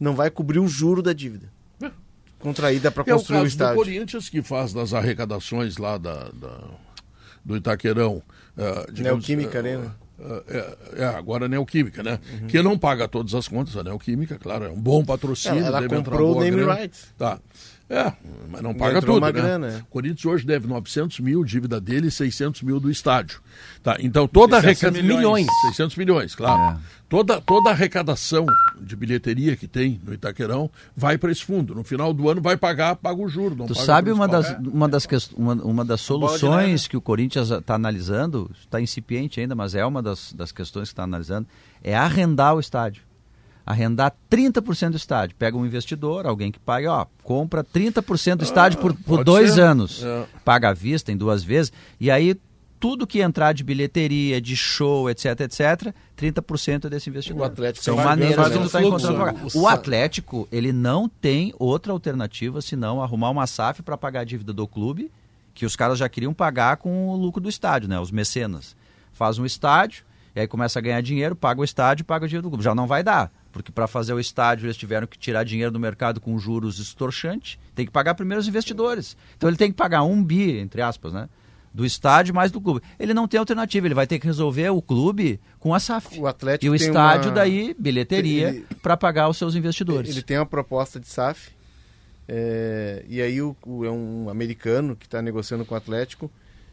não 0.00 0.14
vai 0.14 0.30
cobrir 0.30 0.58
o 0.58 0.66
juro 0.66 1.02
da 1.02 1.12
dívida. 1.12 1.48
Contraída 2.42 2.90
para 2.90 3.04
É 3.06 3.14
o 3.14 3.16
construir 3.16 3.40
o, 3.40 3.46
estádio. 3.46 3.76
Corinthians, 3.76 4.28
que 4.28 4.42
faz 4.42 4.72
das 4.72 4.92
arrecadações 4.92 5.76
lá 5.78 5.96
da, 5.96 6.28
da- 6.30 6.68
do 7.44 7.56
Itaquerão. 7.56 8.22
digamos, 8.92 9.26
Neoquímica 9.26 9.56
eh, 9.56 9.60
Arena. 9.60 9.96
é, 10.48 10.76
é, 11.02 11.04
agora 11.06 11.46
a 11.46 11.48
Neoquímica, 11.48 12.02
né? 12.02 12.18
Que 12.48 12.60
não 12.62 12.76
paga 12.78 13.06
todas 13.08 13.34
as 13.34 13.46
contas, 13.48 13.76
a 13.76 13.82
Neoquímica, 13.84 14.38
claro, 14.38 14.64
é 14.66 14.68
um 14.68 14.80
bom 14.80 15.04
patrocínio. 15.04 15.64
Ela- 15.64 15.78
ela 15.78 15.88
comprou 15.88 16.36
o 16.36 16.40
name 16.40 16.56
grana. 16.58 16.74
rights. 16.74 17.06
Tá. 17.16 17.38
É, 17.94 18.10
mas 18.50 18.62
não 18.62 18.72
paga 18.72 18.96
entrou 18.98 19.16
tudo, 19.16 19.22
uma 19.24 19.30
né? 19.30 19.32
grana, 19.32 19.66
é. 19.68 19.76
O 19.80 19.84
Corinthians 19.84 20.24
hoje 20.24 20.46
deve 20.46 20.66
900 20.66 21.20
mil, 21.20 21.44
dívida 21.44 21.78
dele, 21.78 22.10
600 22.10 22.62
mil 22.62 22.80
do 22.80 22.90
estádio. 22.90 23.40
Tá, 23.82 23.98
então 24.00 24.26
toda 24.26 24.56
a 24.56 24.62
600 24.62 24.84
arrecadação... 24.98 25.16
milhões. 25.16 25.46
600 25.68 25.96
milhões, 25.96 26.34
claro. 26.34 26.80
Toda, 27.06 27.38
toda 27.42 27.68
a 27.68 27.72
arrecadação 27.74 28.46
de 28.80 28.96
bilheteria 28.96 29.54
que 29.56 29.68
tem 29.68 30.00
no 30.02 30.14
Itaquerão 30.14 30.70
vai 30.96 31.18
para 31.18 31.30
esse 31.30 31.44
fundo. 31.44 31.74
No 31.74 31.84
final 31.84 32.14
do 32.14 32.30
ano 32.30 32.40
vai 32.40 32.56
pagar, 32.56 32.96
paga 32.96 33.20
o 33.20 33.28
juro. 33.28 33.54
Não 33.54 33.66
Tu 33.66 33.74
paga 33.74 33.84
sabe 33.86 34.10
uma 34.10 34.26
das, 34.26 34.46
principal. 34.46 34.72
uma, 34.72 34.88
das 34.88 35.04
quest- 35.06 35.32
uma, 35.36 35.52
uma 35.54 35.84
das 35.84 36.00
soluções 36.00 36.66
neve. 36.70 36.88
que 36.88 36.96
o 36.96 37.00
Corinthians 37.02 37.50
está 37.50 37.74
analisando, 37.74 38.50
está 38.58 38.80
incipiente 38.80 39.38
ainda, 39.38 39.54
mas 39.54 39.74
é 39.74 39.84
uma 39.84 40.02
das, 40.02 40.32
das 40.32 40.50
questões 40.50 40.88
que 40.88 40.94
está 40.94 41.02
analisando, 41.02 41.46
é 41.84 41.94
arrendar 41.94 42.54
o 42.54 42.60
estádio. 42.60 43.02
Arrendar 43.72 44.14
30% 44.30 44.90
do 44.90 44.96
estádio. 44.96 45.34
Pega 45.36 45.56
um 45.56 45.64
investidor, 45.64 46.26
alguém 46.26 46.52
que 46.52 46.58
paga, 46.58 46.92
ó, 46.92 47.06
compra 47.22 47.64
30% 47.64 48.36
do 48.36 48.44
estádio 48.44 48.78
por, 48.78 48.92
por 48.92 49.16
pode 49.16 49.24
dois 49.24 49.54
ser. 49.54 49.62
anos. 49.62 50.04
É. 50.04 50.26
Paga 50.44 50.68
à 50.68 50.72
vista 50.74 51.10
em 51.10 51.16
duas 51.16 51.42
vezes. 51.42 51.72
E 51.98 52.10
aí, 52.10 52.36
tudo 52.78 53.06
que 53.06 53.20
entrar 53.20 53.52
de 53.52 53.64
bilheteria, 53.64 54.40
de 54.40 54.54
show, 54.56 55.08
etc, 55.08 55.40
etc, 55.40 55.94
30% 56.18 56.84
é 56.84 56.90
desse 56.90 57.08
investidor. 57.08 57.40
O 57.40 57.44
Atlético 57.44 57.84
São 57.84 57.96
tem 57.96 58.04
maneiras 58.04 58.48
que 58.48 58.58
um 58.58 58.62
tu 58.62 58.70
tá 58.70 58.82
encontrando 58.82 59.18
pagar. 59.18 59.36
O 59.54 59.66
Atlético, 59.68 60.48
ele 60.50 60.72
não 60.72 61.08
tem 61.08 61.54
outra 61.58 61.92
alternativa 61.92 62.60
senão 62.60 63.00
arrumar 63.00 63.30
uma 63.30 63.46
SAF 63.46 63.82
para 63.82 63.96
pagar 63.96 64.20
a 64.20 64.24
dívida 64.24 64.52
do 64.52 64.66
clube, 64.66 65.10
que 65.54 65.64
os 65.64 65.76
caras 65.76 65.96
já 65.96 66.08
queriam 66.08 66.34
pagar 66.34 66.76
com 66.76 67.08
o 67.08 67.16
lucro 67.16 67.40
do 67.40 67.48
estádio, 67.48 67.88
né? 67.88 67.98
Os 68.00 68.10
mecenas. 68.10 68.76
Faz 69.12 69.38
um 69.38 69.46
estádio, 69.46 70.04
e 70.34 70.40
aí 70.40 70.48
começa 70.48 70.78
a 70.78 70.82
ganhar 70.82 71.00
dinheiro, 71.00 71.36
paga 71.36 71.60
o 71.60 71.64
estádio, 71.64 72.04
paga 72.04 72.24
o 72.24 72.28
dinheiro 72.28 72.42
do 72.42 72.50
clube. 72.50 72.64
Já 72.64 72.74
não 72.74 72.86
vai 72.88 73.04
dar, 73.04 73.30
porque 73.52 73.70
para 73.70 73.86
fazer 73.86 74.12
o 74.14 74.18
estádio 74.20 74.66
eles 74.66 74.76
tiveram 74.76 75.06
que 75.06 75.18
tirar 75.18 75.44
dinheiro 75.44 75.70
do 75.70 75.78
mercado 75.78 76.20
com 76.20 76.36
juros 76.38 76.78
extorchantes, 76.78 77.58
tem 77.74 77.84
que 77.86 77.92
pagar 77.92 78.14
primeiro 78.14 78.40
os 78.40 78.48
investidores. 78.48 79.16
Então 79.36 79.48
ele 79.48 79.56
tem 79.58 79.70
que 79.70 79.76
pagar 79.76 80.02
um 80.02 80.24
bi, 80.24 80.58
entre 80.58 80.80
aspas, 80.82 81.12
né? 81.12 81.28
Do 81.74 81.86
estádio 81.86 82.34
mais 82.34 82.50
do 82.50 82.60
clube. 82.60 82.82
Ele 82.98 83.14
não 83.14 83.26
tem 83.26 83.38
alternativa, 83.40 83.86
ele 83.86 83.94
vai 83.94 84.06
ter 84.06 84.18
que 84.18 84.26
resolver 84.26 84.68
o 84.70 84.82
clube 84.82 85.40
com 85.58 85.74
a 85.74 85.80
SAF. 85.80 86.18
O 86.18 86.26
Atlético 86.26 86.66
e 86.66 86.68
o 86.70 86.74
estádio 86.74 87.28
uma- 87.30 87.34
daí, 87.36 87.74
bilheteria, 87.78 88.62
para 88.82 88.94
pagar 88.96 89.28
os 89.28 89.36
seus 89.38 89.54
investidores. 89.54 90.10
Ele 90.10 90.22
tem 90.22 90.36
uma 90.38 90.44
proposta 90.44 91.00
de 91.00 91.08
SAF, 91.08 91.50
é, 92.28 93.04
e 93.08 93.20
aí 93.20 93.40
o, 93.40 93.56
o- 93.66 93.84
é 93.84 93.90
um 93.90 94.28
americano 94.28 94.94
que 94.96 95.06
está 95.06 95.20
negociando 95.22 95.64
com 95.64 95.74
o 95.74 95.78
Atlético, 95.78 96.30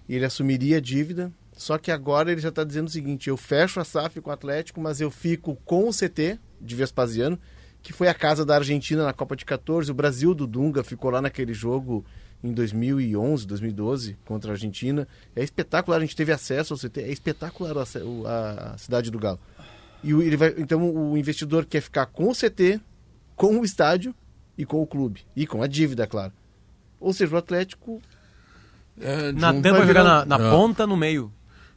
e 0.08 0.16
ele 0.16 0.26
assumiria 0.26 0.78
a 0.78 0.82
dívida, 0.82 1.32
só 1.56 1.78
que 1.78 1.92
agora 1.92 2.32
ele 2.32 2.42
já 2.42 2.50
está 2.50 2.64
dizendo 2.64 2.88
o 2.88 2.92
seguinte, 2.92 3.30
eu 3.30 3.38
fecho 3.38 3.80
a 3.80 3.86
SAF 3.86 4.20
com 4.22 4.30
o 4.30 4.34
Atlético, 4.34 4.80
mas 4.82 5.00
eu 5.02 5.10
fico 5.12 5.56
com 5.66 5.88
o 5.88 5.94
CT 5.94 6.40
de 6.62 6.76
Vespasiano, 6.76 7.40
que 7.82 7.94
foi 7.94 8.08
a 8.08 8.14
casa 8.14 8.46
da 8.46 8.56
Argentina 8.56 9.04
na 9.06 9.14
Copa 9.14 9.36
de 9.36 9.46
14, 9.46 9.90
o 9.90 9.94
Brasil 9.94 10.34
do 10.34 10.46
Dunga 10.46 10.84
ficou 10.84 11.10
lá 11.10 11.22
naquele 11.22 11.54
jogo 11.54 12.04
em 12.44 12.52
2011, 12.54 13.46
2012, 13.48 14.18
contra 14.26 14.52
a 14.52 14.54
Argentina. 14.54 15.08
É 15.36 15.44
espetacular, 15.44 15.98
a 15.98 16.02
gente 16.02 16.16
teve 16.16 16.32
acesso 16.32 16.74
ao 16.74 16.80
CT, 16.80 17.02
é 17.02 17.12
espetacular 17.12 17.76
a, 17.78 18.74
a 18.74 18.78
cidade 18.78 19.10
do 19.12 19.20
Galo. 19.20 19.40
E 20.04 20.14
o- 20.14 20.22
ele 20.22 20.38
vai, 20.38 20.54
então 20.58 20.94
o 20.94 21.18
investidor 21.18 21.66
quer 21.66 21.82
ficar 21.82 22.06
com 22.06 22.30
o 22.30 22.34
CT, 22.36 22.80
com 23.36 23.60
o 23.60 23.66
estádio 23.66 24.14
e 24.58 24.66
com 24.66 24.82
o 24.82 24.88
clube. 24.88 25.22
E 25.36 25.46
com 25.48 25.62
a 25.62 25.68
dívida, 25.68 26.06
claro. 26.08 26.32
Ou 27.00 27.14
seja, 27.14 27.34
o 27.34 27.38
Atlético. 27.38 28.02
É, 29.00 29.32
Na 29.32 29.52
junto- 29.54 29.64
tampa 29.64 29.78
vai 29.78 29.88
jogar 29.88 30.04
na, 30.04 30.26
na 30.26 30.36
É. 30.48 30.50
ponta, 30.52 30.86
no 30.86 30.98
meio. 30.98 31.32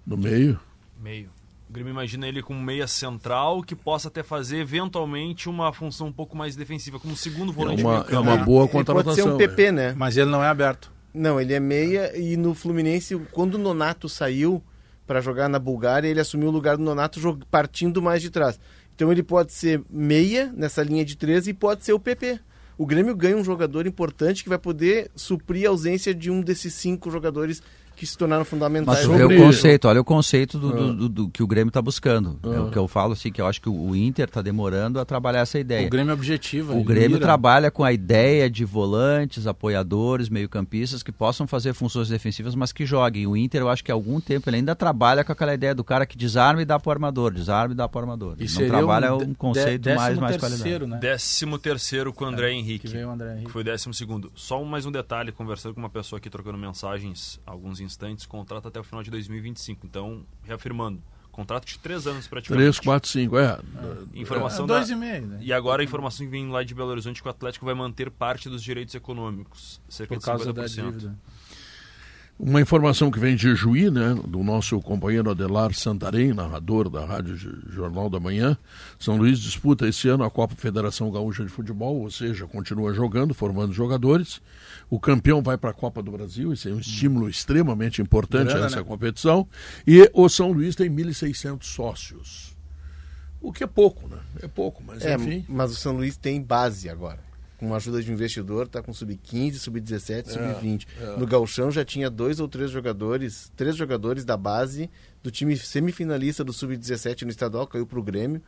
No 0.05 0.16
meio. 0.16 0.59
Meio. 1.01 1.30
O 1.72 1.74
Grêmio 1.74 1.90
imagina 1.90 2.28
ele 2.28 2.42
com 2.42 2.52
meia 2.52 2.86
central 2.86 3.62
que 3.62 3.74
possa 3.74 4.08
até 4.08 4.22
fazer 4.22 4.58
eventualmente 4.58 5.48
uma 5.48 5.72
função 5.72 6.08
um 6.08 6.12
pouco 6.12 6.36
mais 6.36 6.54
defensiva, 6.54 7.00
como 7.00 7.16
segundo 7.16 7.50
É 7.50 7.54
volante 7.54 7.82
uma, 7.82 8.04
meio 8.04 8.14
é 8.14 8.18
uma 8.18 8.36
boa 8.36 8.64
ele 8.64 8.72
pode 8.84 9.14
ser 9.14 9.22
contratação. 9.22 9.34
um 9.34 9.38
PP, 9.38 9.72
né? 9.72 9.94
Mas 9.96 10.18
ele 10.18 10.30
não 10.30 10.44
é 10.44 10.48
aberto. 10.48 10.92
Não, 11.14 11.40
ele 11.40 11.54
é 11.54 11.58
meia 11.58 12.14
e 12.14 12.36
no 12.36 12.54
Fluminense, 12.54 13.18
quando 13.32 13.54
o 13.54 13.58
Nonato 13.58 14.06
saiu 14.06 14.62
para 15.06 15.22
jogar 15.22 15.48
na 15.48 15.58
Bulgária, 15.58 16.06
ele 16.06 16.20
assumiu 16.20 16.50
o 16.50 16.52
lugar 16.52 16.76
do 16.76 16.82
Nonato 16.82 17.18
partindo 17.50 18.02
mais 18.02 18.20
de 18.20 18.28
trás. 18.28 18.60
Então 18.94 19.10
ele 19.10 19.22
pode 19.22 19.54
ser 19.54 19.82
meia 19.88 20.52
nessa 20.54 20.82
linha 20.82 21.06
de 21.06 21.16
três 21.16 21.46
e 21.46 21.54
pode 21.54 21.86
ser 21.86 21.94
o 21.94 21.98
PP. 21.98 22.38
O 22.76 22.84
Grêmio 22.84 23.16
ganha 23.16 23.36
um 23.38 23.44
jogador 23.44 23.86
importante 23.86 24.42
que 24.42 24.50
vai 24.50 24.58
poder 24.58 25.10
suprir 25.16 25.66
a 25.66 25.70
ausência 25.70 26.14
de 26.14 26.30
um 26.30 26.42
desses 26.42 26.74
cinco 26.74 27.10
jogadores 27.10 27.62
que 27.97 28.07
se 28.07 28.16
tornaram 28.16 28.45
fundamentais. 28.45 29.07
Mas 29.07 29.20
sobre... 29.20 29.36
o 29.36 29.45
conceito, 29.45 29.88
olha 29.88 30.01
o 30.01 30.05
conceito 30.05 30.59
do, 30.59 30.72
do, 30.72 30.95
do, 30.95 31.09
do 31.09 31.28
que 31.28 31.43
o 31.43 31.47
Grêmio 31.47 31.68
está 31.68 31.80
buscando. 31.80 32.38
É 32.43 32.61
o 32.61 32.70
que 32.70 32.78
eu 32.78 32.88
falo 32.88 33.12
assim, 33.12 33.30
que 33.30 33.40
eu 33.40 33.47
acho 33.47 33.61
que 33.61 33.68
o 33.68 33.95
Inter 33.95 34.26
está 34.26 34.43
demorando 34.43 34.99
a 34.99 35.05
trabalhar 35.05 35.40
essa 35.40 35.59
ideia. 35.59 35.86
O 35.86 35.90
Grêmio 35.90 36.11
é 36.11 36.14
objetivo. 36.14 36.76
O 36.78 36.84
Grêmio 36.84 37.12
mira. 37.12 37.20
trabalha 37.20 37.70
com 37.70 37.84
a 37.84 37.93
ideia 37.93 38.49
de 38.51 38.64
volantes, 38.64 39.47
apoiadores, 39.47 40.28
meio-campistas 40.28 41.03
que 41.03 41.12
possam 41.12 41.47
fazer 41.47 41.72
funções 41.74 42.09
defensivas, 42.09 42.55
mas 42.55 42.72
que 42.72 42.84
joguem. 42.84 43.26
O 43.26 43.36
Inter, 43.36 43.62
eu 43.62 43.68
acho 43.68 43.84
que 43.84 43.90
há 43.90 43.95
algum 43.95 44.20
tempo 44.20 44.49
ele 44.49 44.57
ainda 44.57 44.74
trabalha 44.74 45.24
com 45.24 45.32
aquela 45.32 45.55
ideia 45.55 45.74
do 45.74 45.84
cara 45.84 46.07
que 46.07 46.16
desarma 46.16 46.62
e 46.62 46.64
dá 46.64 46.78
para 46.78 46.88
o 46.88 46.93
armador, 46.93 47.32
desarma 47.32 47.74
e 47.74 47.76
dá 47.76 47.88
para 47.88 47.99
o 47.99 48.03
armador. 48.03 48.36
E 48.38 48.51
Não 48.51 48.68
trabalha 48.68 49.14
um, 49.14 49.22
um 49.22 49.34
conceito 49.34 49.82
de, 49.82 49.95
mais, 49.95 50.18
mais 50.18 50.36
qualidade. 50.36 50.86
Né? 50.86 50.99
Décimo 50.99 51.59
terceiro 51.59 52.12
com 52.12 52.24
o 52.24 52.28
André 52.28 52.51
é, 52.51 52.55
Henrique. 52.55 52.88
Que, 52.88 52.99
André 52.99 53.32
Henrique. 53.32 53.47
que 53.47 53.53
foi 53.53 53.64
décimo 53.64 53.95
segundo. 53.95 54.32
Só 54.34 54.62
mais 54.64 54.86
um 54.86 54.93
detalhe, 54.93 55.32
conversando 55.32 55.74
com 55.74 55.80
uma 55.80 55.90
pessoa 55.90 56.18
aqui, 56.18 56.30
trocando 56.30 56.59
mensagens 56.59 57.40
alguns 57.47 57.80
instantes, 57.80 57.91
contrato 58.26 58.68
até 58.68 58.80
o 58.80 58.84
final 58.84 59.03
de 59.03 59.11
2025. 59.11 59.86
Então, 59.86 60.24
reafirmando, 60.43 61.03
contrato 61.30 61.66
de 61.66 61.78
três 61.78 62.07
anos 62.07 62.28
praticamente. 62.28 62.62
Três, 62.62 62.78
quatro, 62.78 63.09
cinco, 63.09 63.38
é. 63.38 63.59
é. 64.14 64.18
Informação 64.18 64.64
é, 64.64 64.68
dois 64.68 64.88
da... 64.88 64.95
e 64.95 64.97
meio, 64.97 65.26
né? 65.26 65.38
E 65.40 65.53
agora 65.53 65.82
a 65.82 65.84
informação 65.84 66.26
que 66.26 66.30
vem 66.30 66.49
lá 66.51 66.62
de 66.62 66.74
Belo 66.74 66.90
Horizonte 66.90 67.22
que 67.22 67.26
o 67.26 67.30
Atlético 67.30 67.64
vai 67.64 67.74
manter 67.74 68.11
parte 68.11 68.49
dos 68.49 68.62
direitos 68.62 68.95
econômicos, 68.95 69.80
cerca 69.88 70.14
Por 70.14 70.20
de 70.20 70.24
causa 70.24 70.53
50%. 70.53 70.55
da 70.55 70.66
dívida. 70.66 71.18
Uma 72.39 72.61
informação 72.61 73.09
que 73.09 73.20
vem 73.20 73.37
de 73.37 73.55
Juí, 73.55 73.89
né, 73.89 74.16
do 74.26 74.43
nosso 74.43 74.80
companheiro 74.80 75.30
Adelar 75.30 75.72
Santarém, 75.74 76.33
narrador 76.33 76.89
da 76.89 77.05
Rádio 77.05 77.37
Jornal 77.70 78.11
da 78.11 78.18
Manhã. 78.18 78.59
São 78.99 79.16
Luís 79.16 79.39
disputa 79.39 79.87
esse 79.87 80.09
ano 80.09 80.24
a 80.24 80.30
Copa 80.30 80.57
Federação 80.57 81.11
Gaúcha 81.11 81.45
de 81.45 81.51
Futebol, 81.51 82.01
ou 82.01 82.11
seja, 82.11 82.47
continua 82.47 82.93
jogando, 82.93 83.33
formando 83.33 83.72
jogadores. 83.72 84.41
O 84.91 84.99
campeão 84.99 85.41
vai 85.41 85.57
para 85.57 85.70
a 85.70 85.74
Copa 85.74 86.03
do 86.03 86.11
Brasil, 86.11 86.53
isso 86.53 86.68
é 86.68 86.72
um 86.72 86.80
estímulo 86.80 87.28
extremamente 87.28 88.03
importante 88.03 88.49
Grana, 88.49 88.66
essa 88.66 88.76
né? 88.76 88.83
competição. 88.83 89.47
E 89.87 90.11
o 90.12 90.28
São 90.28 90.51
Luís 90.51 90.74
tem 90.74 90.91
1.600 90.91 91.62
sócios. 91.62 92.57
O 93.41 93.53
que 93.53 93.62
é 93.62 93.68
pouco, 93.68 94.09
né? 94.09 94.18
É 94.43 94.49
pouco, 94.49 94.83
mas 94.85 95.05
é, 95.05 95.14
enfim. 95.14 95.45
Mas 95.49 95.70
o 95.70 95.76
São 95.76 95.97
Luís 95.97 96.16
tem 96.16 96.43
base 96.43 96.89
agora 96.89 97.32
com 97.62 97.72
a 97.72 97.76
ajuda 97.76 98.02
de 98.02 98.10
um 98.10 98.14
investidor, 98.14 98.66
está 98.66 98.82
com 98.82 98.92
sub-15, 98.92 99.54
sub-17, 99.54 100.30
sub-20. 100.30 100.86
É, 101.00 101.16
no 101.16 101.24
Galchão 101.24 101.70
já 101.70 101.84
tinha 101.84 102.10
dois 102.10 102.40
ou 102.40 102.48
três 102.48 102.72
jogadores, 102.72 103.52
três 103.54 103.76
jogadores 103.76 104.24
da 104.24 104.36
base 104.36 104.90
do 105.22 105.30
time 105.30 105.56
semifinalista 105.56 106.42
do 106.42 106.52
sub-17 106.52 107.22
no 107.22 107.30
estadual, 107.30 107.64
caiu 107.68 107.86
para 107.86 108.00
o 108.00 108.02
Grêmio. 108.02 108.42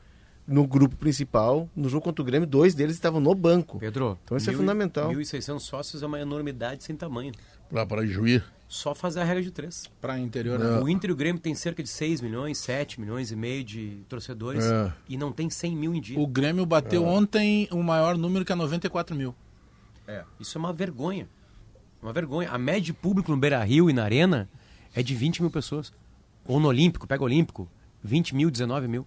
No 0.46 0.66
grupo 0.66 0.96
principal, 0.96 1.70
no 1.74 1.88
jogo 1.88 2.04
contra 2.04 2.20
o 2.20 2.24
Grêmio, 2.24 2.46
dois 2.46 2.74
deles 2.74 2.96
estavam 2.96 3.20
no 3.20 3.34
banco. 3.36 3.78
Pedro, 3.78 4.18
então 4.24 4.36
isso 4.36 4.50
é 4.50 4.52
fundamental. 4.52 5.12
1.600 5.12 5.60
sócios 5.60 6.02
é 6.02 6.06
uma 6.06 6.20
enormidade 6.20 6.82
sem 6.82 6.96
tamanho. 6.96 7.32
Lá 7.70 7.84
para 7.86 8.06
Juí 8.06 8.42
só 8.74 8.92
fazer 8.92 9.20
a 9.20 9.24
regra 9.24 9.42
de 9.42 9.52
três. 9.52 9.88
Para 10.00 10.18
interior. 10.18 10.60
É. 10.60 10.80
O 10.80 10.88
Inter 10.88 11.10
e 11.10 11.12
o 11.12 11.16
Grêmio 11.16 11.40
tem 11.40 11.54
cerca 11.54 11.80
de 11.80 11.88
6 11.88 12.20
milhões, 12.20 12.58
7 12.58 13.00
milhões 13.00 13.30
e 13.30 13.36
meio 13.36 13.62
de 13.62 14.00
torcedores 14.08 14.64
é. 14.64 14.92
e 15.08 15.16
não 15.16 15.30
tem 15.30 15.48
100 15.48 15.76
mil 15.76 15.94
em 15.94 16.00
dia. 16.00 16.18
O 16.18 16.26
Grêmio 16.26 16.66
bateu 16.66 17.06
é. 17.06 17.08
ontem 17.08 17.68
o 17.70 17.82
maior 17.84 18.18
número 18.18 18.44
que 18.44 18.50
é 18.50 18.54
94 18.54 19.14
mil. 19.14 19.32
É. 20.08 20.24
Isso 20.40 20.58
é 20.58 20.60
uma 20.60 20.72
vergonha. 20.72 21.28
Uma 22.02 22.12
vergonha. 22.12 22.50
A 22.50 22.58
média 22.58 22.80
de 22.80 22.92
público 22.92 23.30
no 23.30 23.36
Beira 23.36 23.62
Rio 23.62 23.88
e 23.88 23.92
na 23.92 24.02
Arena 24.02 24.48
é 24.92 25.04
de 25.04 25.14
20 25.14 25.42
mil 25.42 25.52
pessoas. 25.52 25.92
Ou 26.44 26.58
no 26.58 26.66
Olímpico, 26.66 27.06
pega 27.06 27.22
o 27.22 27.26
Olímpico, 27.26 27.68
20 28.02 28.34
mil, 28.34 28.50
19 28.50 28.88
mil. 28.88 29.06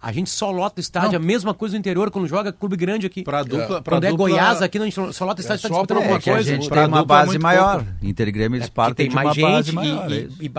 A 0.00 0.12
gente 0.12 0.30
só 0.30 0.50
lota 0.50 0.80
estádio, 0.80 1.18
não. 1.18 1.24
a 1.24 1.26
mesma 1.26 1.54
coisa 1.54 1.74
no 1.74 1.78
interior, 1.78 2.10
quando 2.10 2.28
joga 2.28 2.52
clube 2.52 2.76
grande 2.76 3.06
aqui. 3.06 3.22
Pra 3.22 3.42
dupla, 3.42 3.78
é. 3.78 3.82
Quando 3.82 4.04
é 4.04 4.10
dupla, 4.10 4.28
Goiás, 4.28 4.62
aqui 4.62 4.78
a 4.78 4.84
gente 4.84 5.12
só 5.12 5.24
lota 5.24 5.40
estádio, 5.40 5.66
é, 5.66 5.68
só 5.68 5.84
pra 5.84 5.96
alguma 5.96 6.20
coisa. 6.20 6.38
A 6.38 6.54
gente 6.54 6.68
tem 6.68 6.86
uma 6.86 7.04
base 7.04 7.38
maior. 7.38 7.84
Pouco. 7.84 8.04
Inter 8.06 8.28
e 8.28 8.32
Grêmio, 8.32 8.56
eles 8.58 8.68
é, 8.68 8.70
partem 8.70 9.08
tem 9.08 9.14
mais 9.14 9.34
gente 9.34 9.72
maior, 9.72 10.10
e, 10.10 10.28
e, 10.40 10.46
e, 10.46 10.52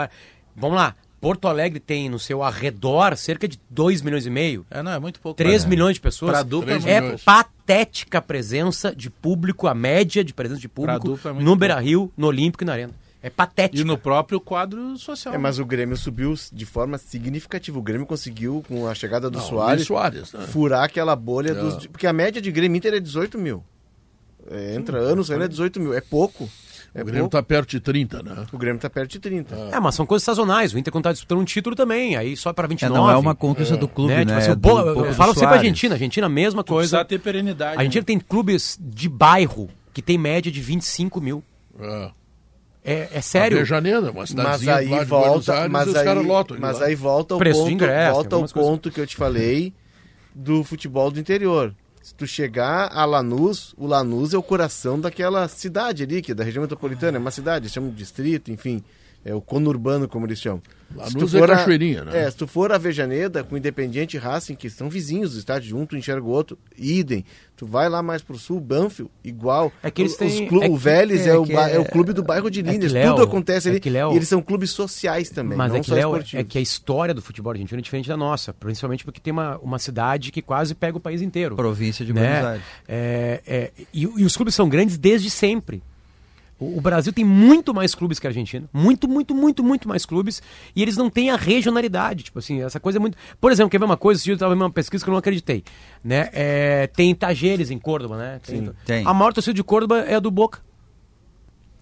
Vamos 0.56 0.76
lá, 0.76 0.96
Porto 1.20 1.48
Alegre 1.48 1.80
tem 1.80 2.10
no 2.10 2.20
seu 2.20 2.44
arredor 2.44 3.16
cerca 3.18 3.48
de 3.48 3.60
2 3.70 4.02
milhões 4.02 4.26
e 4.26 4.30
meio. 4.30 4.66
É, 4.70 4.84
não, 4.84 4.92
é 4.92 5.00
muito 5.00 5.20
pouco. 5.20 5.38
3 5.38 5.64
é. 5.64 5.68
milhões 5.68 5.96
de 5.96 6.02
pessoas. 6.02 6.32
Pra 6.32 6.44
dupla 6.44 6.74
é, 6.74 6.94
é 6.94 7.18
patética 7.18 8.20
a 8.20 8.22
presença 8.22 8.96
de 8.96 9.10
público, 9.10 9.68
a 9.68 9.74
média 9.74 10.24
de 10.24 10.34
presença 10.34 10.62
de 10.62 10.70
público 10.70 11.20
é 11.26 11.34
no 11.34 11.56
Beira-Rio, 11.56 12.12
no 12.16 12.28
Olímpico 12.28 12.64
e 12.64 12.68
na 12.68 12.74
Arena. 12.74 12.94
É 13.28 13.30
patético. 13.30 13.82
E 13.82 13.84
no 13.84 13.98
próprio 13.98 14.40
quadro 14.40 14.98
social. 14.98 15.34
É, 15.34 15.38
mas 15.38 15.60
o 15.60 15.66
Grêmio 15.66 15.98
subiu 15.98 16.34
de 16.54 16.66
forma 16.66 16.98
significativa. 16.98 17.78
O 17.78 17.82
Grêmio 17.82 18.08
conseguiu, 18.08 18.64
com 18.70 18.88
a 18.88 18.96
chegada 18.96 19.30
do 19.30 19.38
Não, 19.38 19.46
Soares, 19.46 19.86
Soares 19.86 20.32
né? 20.32 20.48
furar 20.48 20.86
aquela 20.86 21.14
bolha 21.14 21.52
é. 21.52 21.54
dos. 21.54 21.88
Porque 21.88 22.08
a 22.08 22.14
média 22.14 22.42
de 22.42 22.50
Grêmio 22.50 22.78
Inter 22.78 22.94
é 22.94 23.00
18 23.02 23.38
mil. 23.38 23.62
É, 24.50 24.76
entra 24.76 25.02
Sim, 25.02 25.12
anos, 25.12 25.30
ainda 25.30 25.44
é 25.44 25.48
18 25.50 25.78
mil. 25.78 25.94
É 25.94 26.00
pouco. 26.00 26.50
É 26.96 27.02
o 27.02 27.06
Grêmio 27.06 27.26
está 27.26 27.44
perto 27.44 27.70
de 27.72 27.82
30, 27.82 28.24
né? 28.24 28.46
O 28.50 28.58
Grêmio 28.58 28.78
está 28.78 28.90
perto 28.90 29.12
de 29.12 29.20
30. 29.20 29.56
É. 29.56 29.76
é, 29.76 29.80
mas 29.82 29.94
são 29.94 30.06
coisas 30.06 30.24
sazonais. 30.24 30.74
O 30.74 30.80
Inter, 30.80 30.90
quando 30.90 31.04
está 31.04 31.12
disputando 31.12 31.40
um 31.40 31.44
título 31.46 31.76
também, 31.76 32.16
aí 32.16 32.38
só 32.38 32.54
para 32.54 32.66
29. 32.66 32.96
É, 32.96 32.98
não 32.98 33.12
é 33.12 33.18
uma 33.18 33.36
conquista 33.36 33.74
é. 33.74 33.78
do 33.78 33.90
clube, 33.90 34.14
né? 34.14 34.24
né? 34.24 34.40
Tipo, 34.40 34.52
assim, 34.52 34.58
do, 34.58 34.70
eu, 34.70 35.06
eu 35.08 35.14
falo 35.14 35.34
sempre 35.34 35.48
a 35.48 35.58
Argentina. 35.58 35.96
A 35.96 35.98
Argentina, 35.98 36.30
mesma 36.30 36.64
coisa. 36.64 37.00
Precisa 37.00 37.06
ter 37.06 37.20
perenidade. 37.20 37.76
A 37.76 37.80
Argentina 37.82 38.02
né? 38.02 38.06
tem 38.06 38.20
clubes 38.20 38.80
de 38.82 39.10
bairro 39.10 39.70
que 39.94 40.02
tem 40.02 40.18
média 40.18 40.50
de 40.50 40.62
25 40.62 41.20
mil. 41.20 41.44
É. 41.80 42.12
É, 42.88 43.10
é 43.12 43.22
sério. 43.22 43.66
Janeiro, 43.66 44.12
uma 44.12 44.24
mas 44.34 44.66
aí 44.66 44.88
volta, 45.04 45.54
Aires, 45.54 45.72
mas 45.72 45.96
aí, 45.96 46.26
lotam, 46.26 46.58
mas 46.58 46.82
aí 46.82 46.96
volta 46.96 47.36
o 47.36 47.38
Preço 47.38 47.60
ponto, 47.60 47.72
ingresso, 47.72 48.14
volta 48.14 48.36
ao 48.38 48.48
ponto 48.48 48.90
que 48.90 49.02
eu 49.02 49.06
te 49.06 49.18
falei 49.18 49.74
do 50.34 50.64
futebol 50.64 51.12
do 51.12 51.20
interior. 51.20 51.76
Se 52.02 52.16
tu 52.16 52.26
chegar 52.26 52.90
a 52.94 53.04
Lanús, 53.04 53.76
o 53.78 53.86
Lanús 53.86 54.34
é 54.34 54.38
o 54.38 54.44
coração 54.44 54.98
daquela 54.98 55.50
cidade 55.50 56.04
ali, 56.04 56.22
que 56.22 56.32
é 56.32 56.36
da 56.36 56.46
região 56.46 56.62
metropolitana, 56.62 57.18
é 57.18 57.20
uma 57.20 57.32
cidade, 57.32 57.70
chama 57.70 57.90
de 57.90 57.96
distrito, 57.96 58.50
enfim 58.52 58.82
é 59.24 59.34
o 59.34 59.42
conurbano, 59.42 60.08
como 60.08 60.26
eles 60.26 60.40
chamam. 60.40 60.62
Lanús 60.96 61.36
é 61.36 61.46
Cachoeirinha, 61.46 62.06
né? 62.06 62.24
É, 62.24 62.32
se 62.32 62.38
tu 62.38 62.48
for 62.48 62.72
a 62.72 62.78
Vejaneda 62.78 63.44
com 63.44 63.58
Independiente 63.58 64.16
e 64.16 64.20
Racing, 64.20 64.56
que 64.56 64.70
são 64.70 64.90
vizinhos 64.90 65.34
do 65.34 65.40
estádio, 65.40 65.78
um 65.78 65.86
tu 65.86 65.98
enxerga 65.98 66.26
o 66.26 66.30
outro, 66.30 66.58
idem. 66.78 67.26
Tu 67.58 67.66
vai 67.66 67.90
lá 67.90 68.02
mais 68.02 68.22
pro 68.22 68.38
sul, 68.38 68.60
Banfield, 68.60 69.12
igual. 69.24 69.72
É 69.84 69.92
que 69.92 70.02
eles 70.02 70.16
têm... 70.16 70.48
Os 70.48 70.64
é 70.64 70.70
o 70.70 70.78
Vélez 70.78 71.28
é, 71.28 71.32
é, 71.32 71.38
o, 71.38 71.46
é, 71.46 71.76
é, 71.76 71.80
o 71.80 71.86
clube 71.86 72.14
do 72.14 72.24
bairro 72.24 72.50
de 72.50 72.62
Lindas, 72.62 72.94
é 72.94 73.06
tudo 73.06 73.22
acontece 73.22 73.68
ali. 73.68 73.82
Léo, 73.90 74.14
e 74.14 74.16
eles 74.16 74.28
são 74.28 74.42
clubes 74.42 74.70
sociais 74.70 75.30
também, 75.30 75.58
mas 75.58 75.72
não 75.72 75.78
é 75.78 75.82
que, 75.82 75.88
só 75.88 75.96
Léo, 75.96 76.10
esportivos. 76.12 76.46
É 76.46 76.48
que 76.48 76.58
a 76.58 76.62
história 76.62 77.14
do 77.14 77.22
futebol 77.22 77.52
argentino 77.52 77.80
é 77.80 77.82
diferente 77.82 78.08
da 78.08 78.16
nossa, 78.16 78.54
principalmente 78.54 79.04
porque 79.04 79.20
tem 79.20 79.34
uma, 79.34 79.58
uma 79.58 79.80
cidade 79.80 80.32
que 80.32 80.42
quase 80.42 80.74
pega 80.74 80.98
o 80.98 81.02
país 81.02 81.22
inteiro. 81.22 81.56
Província 81.56 82.06
de 82.06 82.14
né? 82.14 82.22
Buenos 82.22 82.46
Aires. 82.46 82.64
É, 82.88 83.42
é, 83.46 83.72
e, 83.94 84.04
e 84.04 84.24
os 84.24 84.38
clubes 84.38 84.56
são 84.56 84.70
grandes 84.70 84.98
desde 84.98 85.30
sempre. 85.30 85.82
O, 86.60 86.82
Brasil 86.82 87.14
tem 87.14 87.24
muito 87.24 87.72
mais 87.72 87.94
clubes 87.94 88.18
que 88.18 88.26
a 88.26 88.32
Argentina. 88.32 88.68
Muito, 88.74 89.08
muito, 89.08 89.36
muito, 89.36 89.64
muito 89.64 89.88
mais 89.88 90.06
clubes. 90.06 90.42
E 90.76 90.82
eles 90.82 90.98
não 90.98 91.08
têm 91.08 91.30
a 91.30 91.36
regionalidade. 91.36 92.24
Tipo 92.24 92.40
assim, 92.40 92.64
essa 92.64 92.80
coisa 92.80 92.98
é 92.98 93.00
muito. 93.00 93.16
Por 93.40 93.52
exemplo, 93.52 93.70
quer 93.70 93.78
ver 93.78 93.86
uma 93.86 93.98
coisa? 93.98 94.18
Esse 94.18 94.26
dia 94.26 94.34
eu 94.34 94.36
estava 94.38 94.54
vendo 94.54 94.64
uma 94.64 94.72
pesquisa 94.72 95.04
que 95.04 95.10
eu 95.10 95.12
não 95.12 95.20
acreditei. 95.20 95.64
Né? 96.04 96.30
É, 96.34 96.88
tem 96.88 97.14
Tajeres 97.14 97.70
em 97.70 97.78
Córdoba, 97.78 98.18
né? 98.18 98.40
Tem, 98.44 98.66
Sim, 98.66 98.72
tem. 98.86 99.06
A 99.06 99.14
maior 99.14 99.34
torcida 99.34 99.54
de 99.54 99.64
Córdoba 99.64 100.00
é 100.00 100.16
a 100.16 100.20
do 100.20 100.32
Boca. 100.32 100.60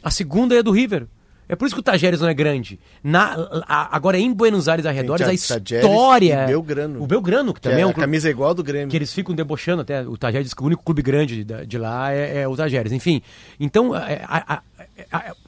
A 0.03 0.11
segunda 0.11 0.53
é 0.53 0.59
a 0.59 0.61
do 0.61 0.71
River. 0.71 1.07
É 1.47 1.55
por 1.55 1.65
isso 1.65 1.75
que 1.75 1.79
o 1.79 1.83
Tajeres 1.83 2.21
não 2.21 2.27
é 2.27 2.33
grande. 2.33 2.79
Na, 3.03 3.35
a, 3.67 3.95
agora, 3.95 4.17
em 4.17 4.33
Buenos 4.33 4.67
Aires 4.67 4.85
arredores, 4.85 5.27
a 5.27 5.33
história. 5.33 6.43
O 6.43 6.47
Belgrano. 6.47 7.03
O 7.03 7.07
Belgrano, 7.07 7.53
que 7.53 7.61
também 7.61 7.77
que 7.77 7.81
é, 7.81 7.83
é 7.83 7.87
um 7.87 7.93
clube, 7.93 8.05
camisa 8.05 8.29
igual 8.29 8.53
do 8.53 8.63
Grêmio. 8.63 8.89
Que 8.89 8.97
eles 8.97 9.13
ficam 9.13 9.35
debochando 9.35 9.81
até. 9.81 10.01
O 10.01 10.17
Tajeres 10.17 10.47
diz 10.47 10.53
que 10.53 10.63
o 10.63 10.65
único 10.65 10.83
clube 10.83 11.01
grande 11.01 11.43
de, 11.43 11.65
de 11.65 11.77
lá 11.77 12.11
é, 12.11 12.41
é, 12.41 12.47
o 12.47 12.55
Tajeres. 12.55 12.91
Enfim. 12.91 13.21
Então, 13.59 13.95
é, 13.95 14.21
a, 14.25 14.53
a, 14.55 14.61
a, 14.74 14.74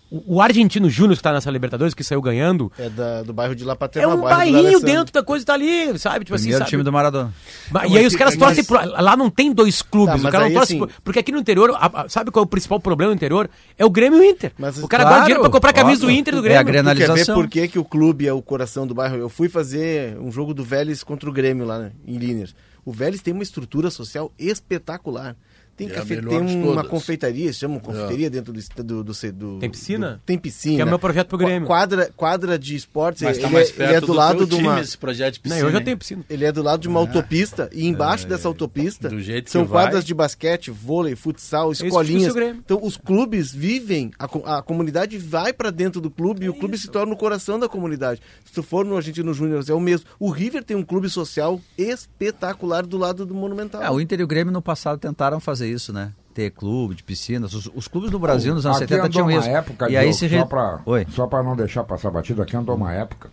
o 0.09 0.41
argentino 0.41 0.89
Júnior 0.89 1.15
que 1.15 1.19
está 1.19 1.33
nessa 1.33 1.51
Libertadores, 1.51 1.93
que 1.93 2.03
saiu 2.03 2.21
ganhando. 2.21 2.71
É 2.77 2.89
da, 2.89 3.23
do 3.23 3.33
bairro 3.33 3.55
de 3.55 3.63
La 3.63 3.77
É 3.95 4.07
um 4.07 4.21
bairrinho 4.21 4.79
dentro 4.79 5.13
da 5.13 5.21
coisa 5.21 5.43
que 5.43 5.47
tá 5.47 5.53
ali, 5.53 5.97
sabe? 5.99 6.25
Tipo 6.25 6.37
Primeiro 6.37 6.63
assim, 6.63 6.69
time 6.69 6.83
do 6.83 6.91
Maradona. 6.91 7.33
Mas, 7.71 7.91
e 7.91 7.97
aí 7.97 8.05
os 8.05 8.15
caras 8.15 8.35
mas... 8.35 8.47
torcem. 8.47 8.63
Pro, 8.63 9.01
lá 9.01 9.17
não 9.17 9.29
tem 9.29 9.51
dois 9.51 9.81
clubes. 9.81 10.21
Tá, 10.21 10.29
o 10.29 10.31
cara 10.31 10.45
não 10.45 10.53
torce. 10.53 10.73
Assim... 10.73 10.85
Pro, 10.85 11.01
porque 11.03 11.19
aqui 11.19 11.31
no 11.31 11.39
interior, 11.39 11.71
a, 11.75 12.03
a, 12.03 12.09
sabe 12.09 12.31
qual 12.31 12.43
é 12.43 12.45
o 12.45 12.49
principal 12.49 12.79
problema 12.79 13.11
no 13.11 13.15
interior? 13.15 13.49
É 13.77 13.85
o 13.85 13.89
Grêmio 13.89 14.23
e 14.23 14.27
o 14.27 14.29
Inter. 14.29 14.53
Mas, 14.57 14.81
o 14.81 14.87
cara 14.87 15.03
claro, 15.03 15.21
dinheiro 15.23 15.41
pra 15.41 15.49
comprar 15.49 15.71
a 15.71 15.73
camisa 15.73 16.01
óbvio. 16.01 16.15
do 16.15 16.19
Inter 16.19 16.33
e 16.33 16.37
do 16.37 16.41
Grêmio. 16.41 16.57
É 16.57 16.59
a 16.59 16.63
granalização. 16.63 17.15
quer 17.15 17.25
ver 17.25 17.33
por 17.33 17.47
que, 17.49 17.67
que 17.67 17.79
o 17.79 17.83
clube 17.83 18.27
é 18.27 18.33
o 18.33 18.41
coração 18.41 18.87
do 18.87 18.93
bairro? 18.93 19.17
Eu 19.17 19.29
fui 19.29 19.49
fazer 19.49 20.17
um 20.19 20.31
jogo 20.31 20.53
do 20.53 20.63
Vélez 20.63 21.03
contra 21.03 21.29
o 21.29 21.33
Grêmio 21.33 21.65
lá 21.65 21.91
em 22.05 22.17
Liniers. 22.17 22.55
O 22.85 22.91
Vélez 22.93 23.21
tem 23.21 23.33
uma 23.33 23.43
estrutura 23.43 23.89
social 23.89 24.31
espetacular 24.39 25.35
Tem, 25.77 25.91
É 25.91 26.03
melhor 26.03 26.29
tem 26.43 26.63
uma 26.63 26.83
confeitaria, 26.83 27.53
se 27.53 27.59
chama 27.59 27.79
confeitaria 27.79 28.31
dentro 28.31 28.51
do, 28.51 28.59
do, 28.83 29.03
do, 29.03 29.31
do- 29.31 29.59
Tem 29.59 29.69
piscina? 29.69 30.13
do- 30.13 30.21
tem 30.25 30.35
piscina. 30.35 30.75
Que 30.77 30.81
é 30.81 30.85
o 30.85 30.87
meu 30.87 30.97
projeto 30.97 31.27
pro 31.27 31.37
Grêmio. 31.37 31.67
Quadra, 31.67 32.11
quadra 32.17 32.57
de 32.57 32.75
esportes, 32.75 33.21
Mas 33.21 33.37
ele, 33.37 33.45
tá 33.45 33.51
mais 33.51 33.69
é, 33.69 33.73
perto 33.73 33.89
ele 33.91 33.97
é 33.97 34.01
do, 34.01 34.11
lado 34.13 34.37
teu 34.39 34.47
de 34.47 34.55
time, 34.55 34.67
uma. 34.67 34.79
esse 34.81 34.97
projeto 34.97 35.35
de 35.35 35.39
Não, 35.41 35.51
piscina, 35.51 35.67
eu 35.69 35.71
já 35.71 35.79
tenho 35.81 35.97
piscina. 35.97 36.25
Ele 36.27 36.45
é 36.45 36.51
do 36.51 36.63
lado 36.63 36.81
de 36.81 36.87
uma 36.87 36.99
autopista 36.99 37.69
e 37.71 37.85
embaixo 37.85 38.27
dessa 38.27 38.47
autopista 38.47 39.07
do 39.07 39.21
jeito 39.21 39.51
são 39.51 39.65
que 39.65 39.71
vai. 39.71 39.83
quadras 39.85 40.03
de 40.03 40.15
basquete, 40.15 40.71
vôlei, 40.71 41.15
futsal, 41.15 41.71
escolinhas. 41.71 42.35
Então 42.35 42.79
os 42.81 42.97
clubes 42.97 43.53
vivem, 43.53 44.09
a, 44.17 44.57
a 44.57 44.61
comunidade 44.63 45.15
vai 45.19 45.53
pra 45.53 45.69
dentro 45.69 46.01
do 46.01 46.09
clube 46.09 46.45
e 46.47 46.49
o 46.49 46.55
clube 46.55 46.75
se 46.75 46.87
torna 46.87 47.13
o 47.13 47.17
coração 47.17 47.59
da 47.59 47.69
comunidade. 47.69 48.19
Se 48.43 48.51
tu 48.51 48.63
for 48.63 48.83
no 48.83 48.95
Argentino 48.97 49.31
Júnior 49.31 49.63
é 49.67 49.73
o 49.73 49.79
mesmo. 49.79 50.07
O 50.19 50.31
River 50.31 50.63
tem 50.63 50.75
um 50.75 50.83
clube 50.83 51.07
social 51.07 51.61
espetacular 51.77 52.83
do 52.85 52.97
lado 52.97 53.25
do 53.27 53.35
Monumental. 53.35 53.81
Ah, 53.83 53.91
o 53.91 54.01
Inter 54.01 54.19
e 54.19 54.23
o 54.23 54.27
Grêmio 54.27 54.51
no 54.51 54.61
passado 54.61 54.97
tentaram 54.99 55.39
fazer 55.39 55.66
isso, 55.67 55.93
né? 55.93 56.11
Ter 56.33 56.51
clube 56.51 56.95
de 56.95 57.03
piscinas. 57.03 57.53
Os, 57.53 57.69
os 57.73 57.87
clubes 57.87 58.11
do 58.11 58.19
Brasil 58.19 58.53
nos 58.53 58.65
anos 58.65 58.77
Aqui 58.77 58.87
70 58.89 58.99
andou 58.99 59.11
tinham 59.11 59.27
uma 59.27 59.39
isso. 59.39 59.49
época, 59.49 59.89
e 59.89 59.97
aí 59.97 60.13
se 60.13 60.27
re... 60.27 60.39
só 60.39 60.45
para 60.45 60.79
Oi. 60.85 61.07
só 61.09 61.27
para 61.27 61.43
não 61.43 61.55
deixar 61.55 61.83
passar 61.83 62.11
batido, 62.11 62.41
aqui 62.41 62.55
andou 62.55 62.75
uma 62.75 62.93
época 62.93 63.29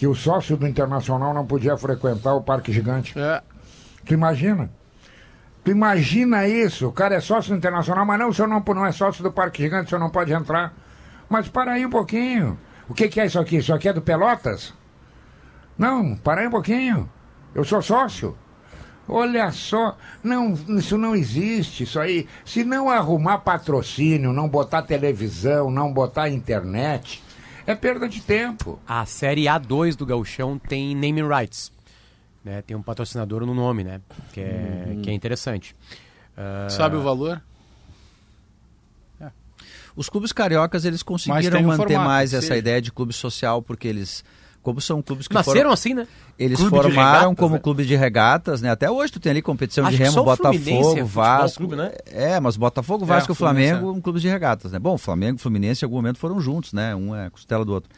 que 0.00 0.06
o 0.06 0.14
sócio 0.14 0.56
do 0.56 0.66
Internacional 0.66 1.34
não 1.34 1.44
podia 1.44 1.76
frequentar 1.76 2.32
o 2.34 2.40
Parque 2.40 2.72
Gigante. 2.72 3.12
É. 3.18 3.42
Tu 4.06 4.14
imagina? 4.14 4.70
Tu 5.62 5.72
imagina 5.72 6.48
isso? 6.48 6.88
O 6.88 6.92
cara 6.92 7.16
é 7.16 7.20
sócio 7.20 7.52
do 7.52 7.58
Internacional, 7.58 8.06
mas 8.06 8.18
não, 8.18 8.30
o 8.30 8.32
senhor 8.32 8.48
não, 8.48 8.64
não 8.66 8.86
é 8.86 8.92
sócio 8.92 9.22
do 9.22 9.30
Parque 9.30 9.62
Gigante, 9.62 9.86
o 9.86 9.88
senhor 9.90 10.00
não 10.00 10.08
pode 10.08 10.32
entrar. 10.32 10.72
Mas 11.28 11.48
para 11.48 11.72
aí 11.72 11.84
um 11.84 11.90
pouquinho. 11.90 12.58
O 12.88 12.94
que, 12.94 13.08
que 13.08 13.20
é 13.20 13.26
isso 13.26 13.38
aqui? 13.38 13.58
Isso 13.58 13.74
aqui 13.74 13.90
é 13.90 13.92
do 13.92 14.00
Pelotas? 14.00 14.72
Não, 15.76 16.16
para 16.16 16.40
aí 16.40 16.46
um 16.46 16.50
pouquinho. 16.50 17.06
Eu 17.54 17.62
sou 17.62 17.82
sócio. 17.82 18.34
Olha 19.12 19.50
só, 19.50 19.96
não, 20.22 20.54
isso 20.78 20.96
não 20.96 21.16
existe, 21.16 21.82
isso 21.82 21.98
aí. 21.98 22.28
Se 22.44 22.62
não 22.62 22.88
arrumar 22.88 23.38
patrocínio, 23.38 24.32
não 24.32 24.48
botar 24.48 24.82
televisão, 24.82 25.70
não 25.70 25.92
botar 25.92 26.28
internet, 26.28 27.22
é 27.66 27.74
perda 27.74 28.08
de 28.08 28.20
tempo. 28.20 28.78
A 28.86 29.04
série 29.04 29.44
A2 29.44 29.96
do 29.96 30.06
Gauchão 30.06 30.58
tem 30.58 30.94
naming 30.94 31.26
rights. 31.28 31.72
Né? 32.44 32.62
Tem 32.62 32.76
um 32.76 32.82
patrocinador 32.82 33.44
no 33.44 33.54
nome, 33.54 33.84
né? 33.84 34.00
Que 34.32 34.40
é, 34.40 34.96
que 35.02 35.10
é 35.10 35.12
interessante. 35.12 35.74
Ah, 36.36 36.68
Sabe 36.70 36.96
o 36.96 37.02
valor? 37.02 37.42
Os 39.96 40.08
clubes 40.08 40.32
cariocas, 40.32 40.84
eles 40.84 41.02
conseguiram 41.02 41.60
um 41.60 41.64
manter 41.64 41.88
formato, 41.88 42.08
mais 42.08 42.32
essa 42.32 42.46
seja. 42.46 42.56
ideia 42.56 42.80
de 42.80 42.92
clube 42.92 43.12
social, 43.12 43.60
porque 43.60 43.88
eles, 43.88 44.24
como 44.62 44.80
são 44.80 45.00
clubes 45.00 45.26
que 45.26 45.34
Nasceram 45.34 45.56
foram, 45.60 45.72
assim, 45.72 45.94
né? 45.94 46.06
eles 46.38 46.58
Clube 46.58 46.76
formaram 46.76 47.30
regatas, 47.30 47.38
como 47.38 47.54
né? 47.54 47.60
clube 47.60 47.84
de 47.84 47.96
regatas, 47.96 48.62
né? 48.62 48.70
Até 48.70 48.90
hoje 48.90 49.12
tu 49.12 49.20
tem 49.20 49.30
ali 49.30 49.42
competição 49.42 49.84
Acho 49.86 49.96
de 49.96 50.02
remo, 50.02 50.18
é 50.18 50.22
Botafogo, 50.22 50.58
futebol 50.58 51.04
Vasco. 51.06 51.58
clube, 51.58 51.76
né? 51.76 51.92
É, 52.06 52.40
mas 52.40 52.56
Botafogo, 52.56 53.04
É, 53.04 53.06
Vasco 53.08 53.30
e 53.30 53.32
o 53.32 53.34
Fluminense 53.34 53.70
Flamengo, 53.70 53.92
um 53.92 54.00
clube 54.00 54.20
de 54.20 54.28
regatas, 54.28 54.72
né? 54.72 54.78
Bom, 54.78 54.96
Flamengo 54.98 55.38
e 55.38 55.42
Fluminense 55.42 55.84
em 55.84 55.86
algum 55.86 55.96
momento 55.96 56.18
foram 56.18 56.40
juntos, 56.40 56.72
né? 56.72 56.94
Um 56.94 57.14
é 57.14 57.28
costela 57.30 57.64
do 57.64 57.72
outro. 57.72 57.90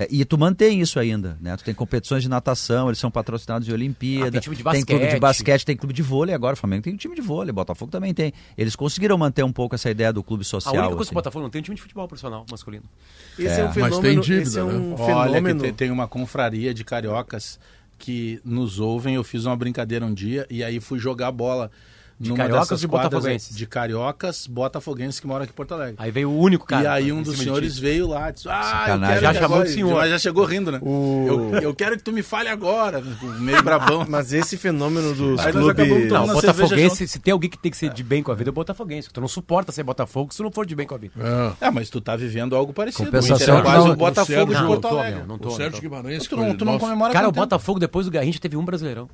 É, 0.00 0.06
e 0.08 0.24
tu 0.24 0.38
mantém 0.38 0.80
isso 0.80 0.96
ainda, 1.00 1.36
né? 1.40 1.56
Tu 1.56 1.64
tem 1.64 1.74
competições 1.74 2.22
de 2.22 2.28
natação, 2.28 2.88
eles 2.88 3.00
são 3.00 3.10
patrocinados 3.10 3.66
de 3.66 3.72
Olimpíada. 3.74 4.28
Ah, 4.28 4.30
tem 4.30 4.40
time 4.40 4.54
de 4.54 4.62
Tem 4.62 4.84
clube 4.84 5.00
de 5.00 5.18
basquete. 5.18 5.20
basquete, 5.20 5.64
tem 5.66 5.76
clube 5.76 5.92
de 5.92 6.02
vôlei 6.02 6.32
agora. 6.32 6.54
O 6.54 6.56
Flamengo 6.56 6.84
tem 6.84 6.94
um 6.94 6.96
time 6.96 7.16
de 7.16 7.20
vôlei, 7.20 7.52
Botafogo 7.52 7.90
também 7.90 8.14
tem. 8.14 8.32
Eles 8.56 8.76
conseguiram 8.76 9.18
manter 9.18 9.42
um 9.42 9.52
pouco 9.52 9.74
essa 9.74 9.90
ideia 9.90 10.12
do 10.12 10.22
clube 10.22 10.42
A 10.42 10.44
social. 10.44 10.72
única 10.72 10.88
coisa 10.90 11.02
assim. 11.02 11.08
que 11.08 11.14
o 11.14 11.18
Botafogo 11.18 11.42
não 11.42 11.50
tem 11.50 11.58
é 11.58 11.62
um 11.62 11.64
time 11.64 11.74
de 11.74 11.82
futebol 11.82 12.06
profissional 12.06 12.46
masculino. 12.48 12.84
Esse 13.36 13.60
é, 13.60 13.64
um 13.64 13.66
Mas 13.66 13.74
fenômeno. 13.74 14.00
tem 14.02 14.20
dívida, 14.20 14.42
esse 14.48 14.58
é 14.60 14.62
um 14.62 14.90
né? 14.90 14.94
Olha, 14.98 14.98
que 14.98 15.34
fenômeno. 15.34 15.60
tem, 15.62 15.74
tem 15.74 15.90
uma 15.90 16.06
confraria 16.06 16.72
de 16.72 16.84
cariocas 16.84 17.58
que 17.98 18.40
nos 18.44 18.78
ouvem. 18.78 19.16
Eu 19.16 19.24
fiz 19.24 19.46
uma 19.46 19.56
brincadeira 19.56 20.06
um 20.06 20.14
dia 20.14 20.46
e 20.48 20.62
aí 20.62 20.78
fui 20.78 21.00
jogar 21.00 21.32
bola. 21.32 21.72
De 22.20 22.30
numa 22.30 22.38
cariocas 22.38 22.68
quadras 22.84 23.10
botafoguenses? 23.12 23.56
De 23.56 23.66
cariocas, 23.66 24.46
botafoguenses 24.48 25.20
que 25.20 25.26
moram 25.26 25.44
aqui 25.44 25.52
em 25.52 25.54
Porto 25.54 25.72
Alegre. 25.74 25.94
Aí 25.98 26.10
veio 26.10 26.30
o 26.30 26.36
único 26.38 26.66
cara. 26.66 26.82
e 26.82 26.86
aí 26.86 27.12
um 27.12 27.22
dos 27.22 27.38
senhores 27.38 27.76
ti. 27.76 27.80
veio 27.80 28.08
lá 28.08 28.28
e 28.28 28.32
disse, 28.32 28.48
ah, 28.48 28.58
eu 28.58 28.62
Sacanagem. 28.64 29.08
quero 29.08 29.20
Já 29.20 29.32
que 29.32 29.38
chamou 29.38 29.54
agora... 29.56 29.68
de 29.68 29.74
senhor. 29.74 29.94
Mas 29.96 30.10
já 30.10 30.18
chegou 30.18 30.44
rindo, 30.44 30.72
né? 30.72 30.80
Eu, 30.82 31.54
eu 31.62 31.74
quero 31.74 31.96
que 31.96 32.02
tu 32.02 32.12
me 32.12 32.22
fale 32.22 32.48
agora, 32.48 33.00
meio 33.38 33.62
brabão. 33.62 34.04
Mas 34.08 34.32
esse 34.32 34.56
fenômeno 34.56 35.14
dos 35.14 35.38
Aí 35.40 35.52
clubes. 35.52 36.10
Não, 36.10 36.26
Botafoguense, 36.26 37.06
se 37.06 37.18
tem 37.20 37.32
alguém 37.32 37.48
que 37.48 37.58
tem 37.58 37.70
que 37.70 37.76
ser 37.76 37.90
de 37.90 38.02
bem 38.02 38.22
com 38.22 38.32
a 38.32 38.34
vida, 38.34 38.50
é 38.50 38.52
o 38.52 38.54
Botafoguense. 38.54 39.08
Tu 39.12 39.20
não 39.20 39.28
suporta 39.28 39.70
ser 39.70 39.84
Botafogo 39.84 40.32
se 40.32 40.38
tu 40.38 40.42
não 40.42 40.50
for 40.50 40.66
de 40.66 40.74
bem 40.74 40.86
com 40.86 40.94
a 40.94 40.98
vida. 40.98 41.14
É. 41.60 41.66
É, 41.66 41.70
mas 41.70 41.88
tu 41.88 42.00
tá 42.00 42.16
vivendo 42.16 42.56
algo 42.56 42.72
parecido. 42.72 43.04
Compensação 43.04 43.34
o 43.34 43.36
Inter 43.36 43.54
é 43.54 43.56
que 43.58 43.62
quase 43.62 43.86
não- 43.86 43.92
o 43.94 43.96
Botafogo 43.96 44.54
de 44.54 44.60
Não, 44.60 44.66
Porto 44.66 44.82
não 44.84 44.98
Alegre. 44.98 45.18
meu, 45.18 45.26
não 45.26 45.38
tô. 45.38 45.48
O 45.48 45.50
não 45.50 45.56
Sérgio 45.56 45.76
tô. 45.76 45.80
Guimarães, 45.82 46.26
Tu 46.26 46.36
não, 46.36 46.52
não 46.72 46.78
comemora 46.78 47.12
Cara, 47.12 47.28
o. 47.28 47.32
Botafogo 47.32 47.78
depois 47.78 48.06
do 48.06 48.12
Garrincha 48.12 48.40
teve 48.40 48.56
um 48.56 48.64
brasileirão. 48.64 49.08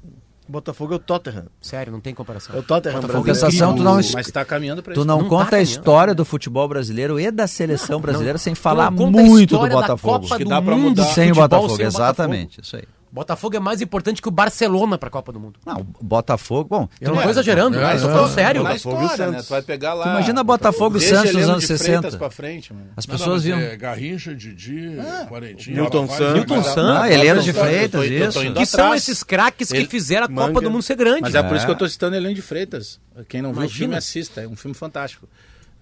Botafogo 0.47 0.93
é 0.93 0.97
o 0.97 0.99
Tottenham. 0.99 1.47
Sério, 1.61 1.91
não 1.93 2.01
tem 2.01 2.15
comparação. 2.15 2.55
É 2.55 2.59
o 2.59 2.63
Tottenham 2.63 3.01
Botafogo 3.01 3.25
brasileiro. 3.25 3.51
Compensação, 3.51 3.77
tu 3.77 3.83
não, 3.83 3.95
Mas 4.13 4.31
tá 4.31 4.45
caminhando 4.45 4.83
pra 4.83 4.93
tu 4.93 5.01
isso. 5.01 5.07
não, 5.07 5.23
Não 5.23 5.29
conta 5.29 5.53
tá 5.53 5.57
a 5.57 5.63
história 5.63 6.15
do 6.15 6.25
futebol 6.25 6.69
brasileiro 6.69 7.19
e 7.19 7.31
da 7.31 7.47
seleção 7.47 8.01
brasileira 8.01 8.37
sem 8.39 8.55
falar 8.55 8.91
não 8.91 8.99
conta 8.99 9.21
a 9.21 9.25
muito 9.25 9.59
do 9.59 9.69
Botafogo. 9.69 10.37
Que 10.37 10.45
dá 10.45 10.61
pra 10.61 10.77
Mundo 10.77 11.01
mudar. 11.01 11.05
Sem 11.15 11.33
o 11.33 11.35
Botafogo, 11.35 11.77
sem 11.77 11.87
o 11.87 11.89
exatamente. 11.89 12.61
Isso 12.61 12.77
aí. 12.77 12.85
Botafogo 13.15 13.57
é 13.57 13.61
mais 13.61 13.81
importante 13.81 14.21
que 14.21 14.27
o 14.27 14.31
Barcelona 14.33 14.99
pra 14.99 15.09
Copa 15.09 15.31
do 15.33 15.39
Mundo. 15.39 15.61
Não, 15.65 15.77
o 16.01 16.05
Botafogo, 16.05 16.69
bom, 16.69 16.89
Eu 17.01 17.15
não 17.15 17.23
tô 17.23 17.31
exagerando, 17.31 17.79
é, 17.79 17.97
tô 17.97 18.09
é. 18.09 18.13
falando 18.13 18.35
sério. 18.35 18.63
Na 18.65 18.71
Botafogo 18.71 18.97
e 19.03 19.05
história, 19.07 19.27
né? 19.27 19.33
Santos. 19.33 19.47
Tu 19.47 19.51
vai 19.51 19.63
pegar 19.63 19.95
lá... 19.95 20.03
Tu 20.05 20.09
imagina 20.11 20.43
Botafogo 20.43 20.97
e 20.97 21.01
Santos 21.01 21.25
nos 21.27 21.35
Heleno 21.35 21.51
anos 21.53 21.61
de 21.63 21.67
Freitas 21.69 21.87
60. 21.87 22.19
pra 22.19 22.31
frente, 22.31 22.73
mano. 22.75 22.87
as 22.97 23.07
Não, 23.07 23.13
não, 23.13 23.19
pessoas 23.19 23.37
mas 23.37 23.45
viam. 23.45 23.59
É 23.61 23.77
Garrincha, 23.77 24.35
Didi, 24.35 24.97
Quarentinha. 25.29 25.77
Newton 25.77 26.01
Rapaz, 26.03 26.19
Santos. 26.19 26.35
Newton 26.35 26.55
Rapaz, 26.57 26.75
Santos. 26.75 27.03
Ah, 27.03 27.11
Helena 27.13 27.41
de 27.41 27.53
Freitas, 27.53 28.05
isso. 28.05 28.53
Que 28.55 28.67
são 28.67 28.95
esses 28.95 29.23
craques 29.23 29.71
que 29.71 29.85
fizeram 29.87 30.25
a 30.25 30.29
Copa 30.29 30.47
Manga. 30.49 30.61
do 30.63 30.71
Mundo 30.73 30.83
ser 30.83 30.97
grande. 30.97 31.23
Mas 31.23 31.37
é 31.37 31.43
por 31.43 31.55
isso 31.55 31.63
É. 31.63 31.67
que 31.67 31.71
eu 31.73 31.77
tô 31.79 31.89
citando 31.89 32.17
Helene 32.17 32.35
de 32.35 32.43
Freitas. 32.43 32.99
Quem 33.29 33.41
não 33.41 33.53
viu 33.53 33.63
o 33.67 33.69
filme, 33.69 33.95
assista. 33.95 34.41
É 34.41 34.49
um 34.49 34.57
filme 34.57 34.75
fantástico. 34.75 35.29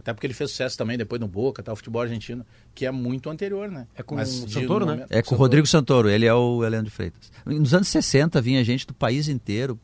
Até 0.02 0.12
porque 0.12 0.26
ele 0.26 0.34
fez 0.34 0.50
sucesso 0.50 0.76
também 0.76 0.98
depois 0.98 1.20
no 1.20 1.28
Boca, 1.28 1.62
tá, 1.62 1.72
o 1.72 1.76
futebol 1.76 2.02
argentino, 2.02 2.44
que 2.74 2.84
é 2.84 2.90
muito 2.90 3.30
anterior, 3.30 3.70
né? 3.70 3.86
É 3.94 4.02
com 4.02 4.16
Mas 4.16 4.42
o 4.44 4.48
Santoro, 4.48 4.84
né? 4.84 4.92
momento- 4.94 5.12
É 5.12 5.22
com 5.22 5.34
o 5.34 5.38
Rodrigo 5.38 5.66
Santoro, 5.66 6.08
ele 6.10 6.26
é 6.26 6.34
o 6.34 6.64
Heleno 6.64 6.84
de 6.84 6.90
Freitas. 6.90 7.30
Nos 7.46 7.72
anos 7.72 7.86
60 7.88 8.40
vinha 8.40 8.62
gente 8.64 8.84
do 8.86 8.92
país 8.94 9.28
inteiro, 9.28 9.78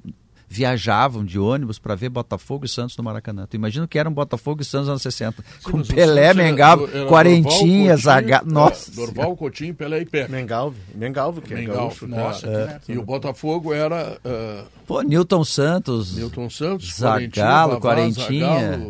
viajavam 0.48 1.24
de 1.24 1.38
ônibus 1.38 1.78
para 1.78 1.94
ver 1.94 2.08
Botafogo 2.08 2.64
e 2.64 2.68
Santos 2.68 2.96
no 2.96 3.04
Maracanã. 3.04 3.46
Tu 3.46 3.56
imagina 3.56 3.84
o 3.84 3.88
que 3.88 3.98
era 3.98 4.08
um 4.08 4.12
Botafogo 4.12 4.62
e 4.62 4.64
Santos 4.64 4.86
nos 4.88 4.92
anos 4.92 5.02
60. 5.02 5.44
Com 5.62 5.76
mas 5.78 5.88
o 5.90 5.94
Pelé, 5.94 6.32
Santos 6.34 6.90
era- 6.94 7.06
Quarentinha, 7.06 7.94
Dorval, 7.96 7.98
Zaga... 7.98 8.38
Coutinho, 8.38 8.54
Nossa. 8.54 8.90
é, 8.90 8.94
Dorval, 8.94 9.36
Coutinho, 9.36 9.74
Pelé 9.74 10.00
e 10.00 10.06
Pepe. 10.06 10.32
Mengalvo. 10.32 10.76
Mengalvo, 10.94 11.42
que 11.42 11.52
é 11.52 11.56
Mengalvo, 11.56 11.80
gaúcho. 11.80 12.06
nossa, 12.06 12.46
É. 12.48 12.80
E 12.92 12.96
o 12.96 13.02
Botafogo 13.04 13.74
era 13.74 14.18
uh, 14.24 14.64
Pô, 14.86 15.02
Newton 15.02 15.44
Santos. 15.44 16.16
Newton 16.16 16.48
Santos, 16.48 16.94
Zagalo, 16.94 17.78
Quarentinha, 17.80 18.80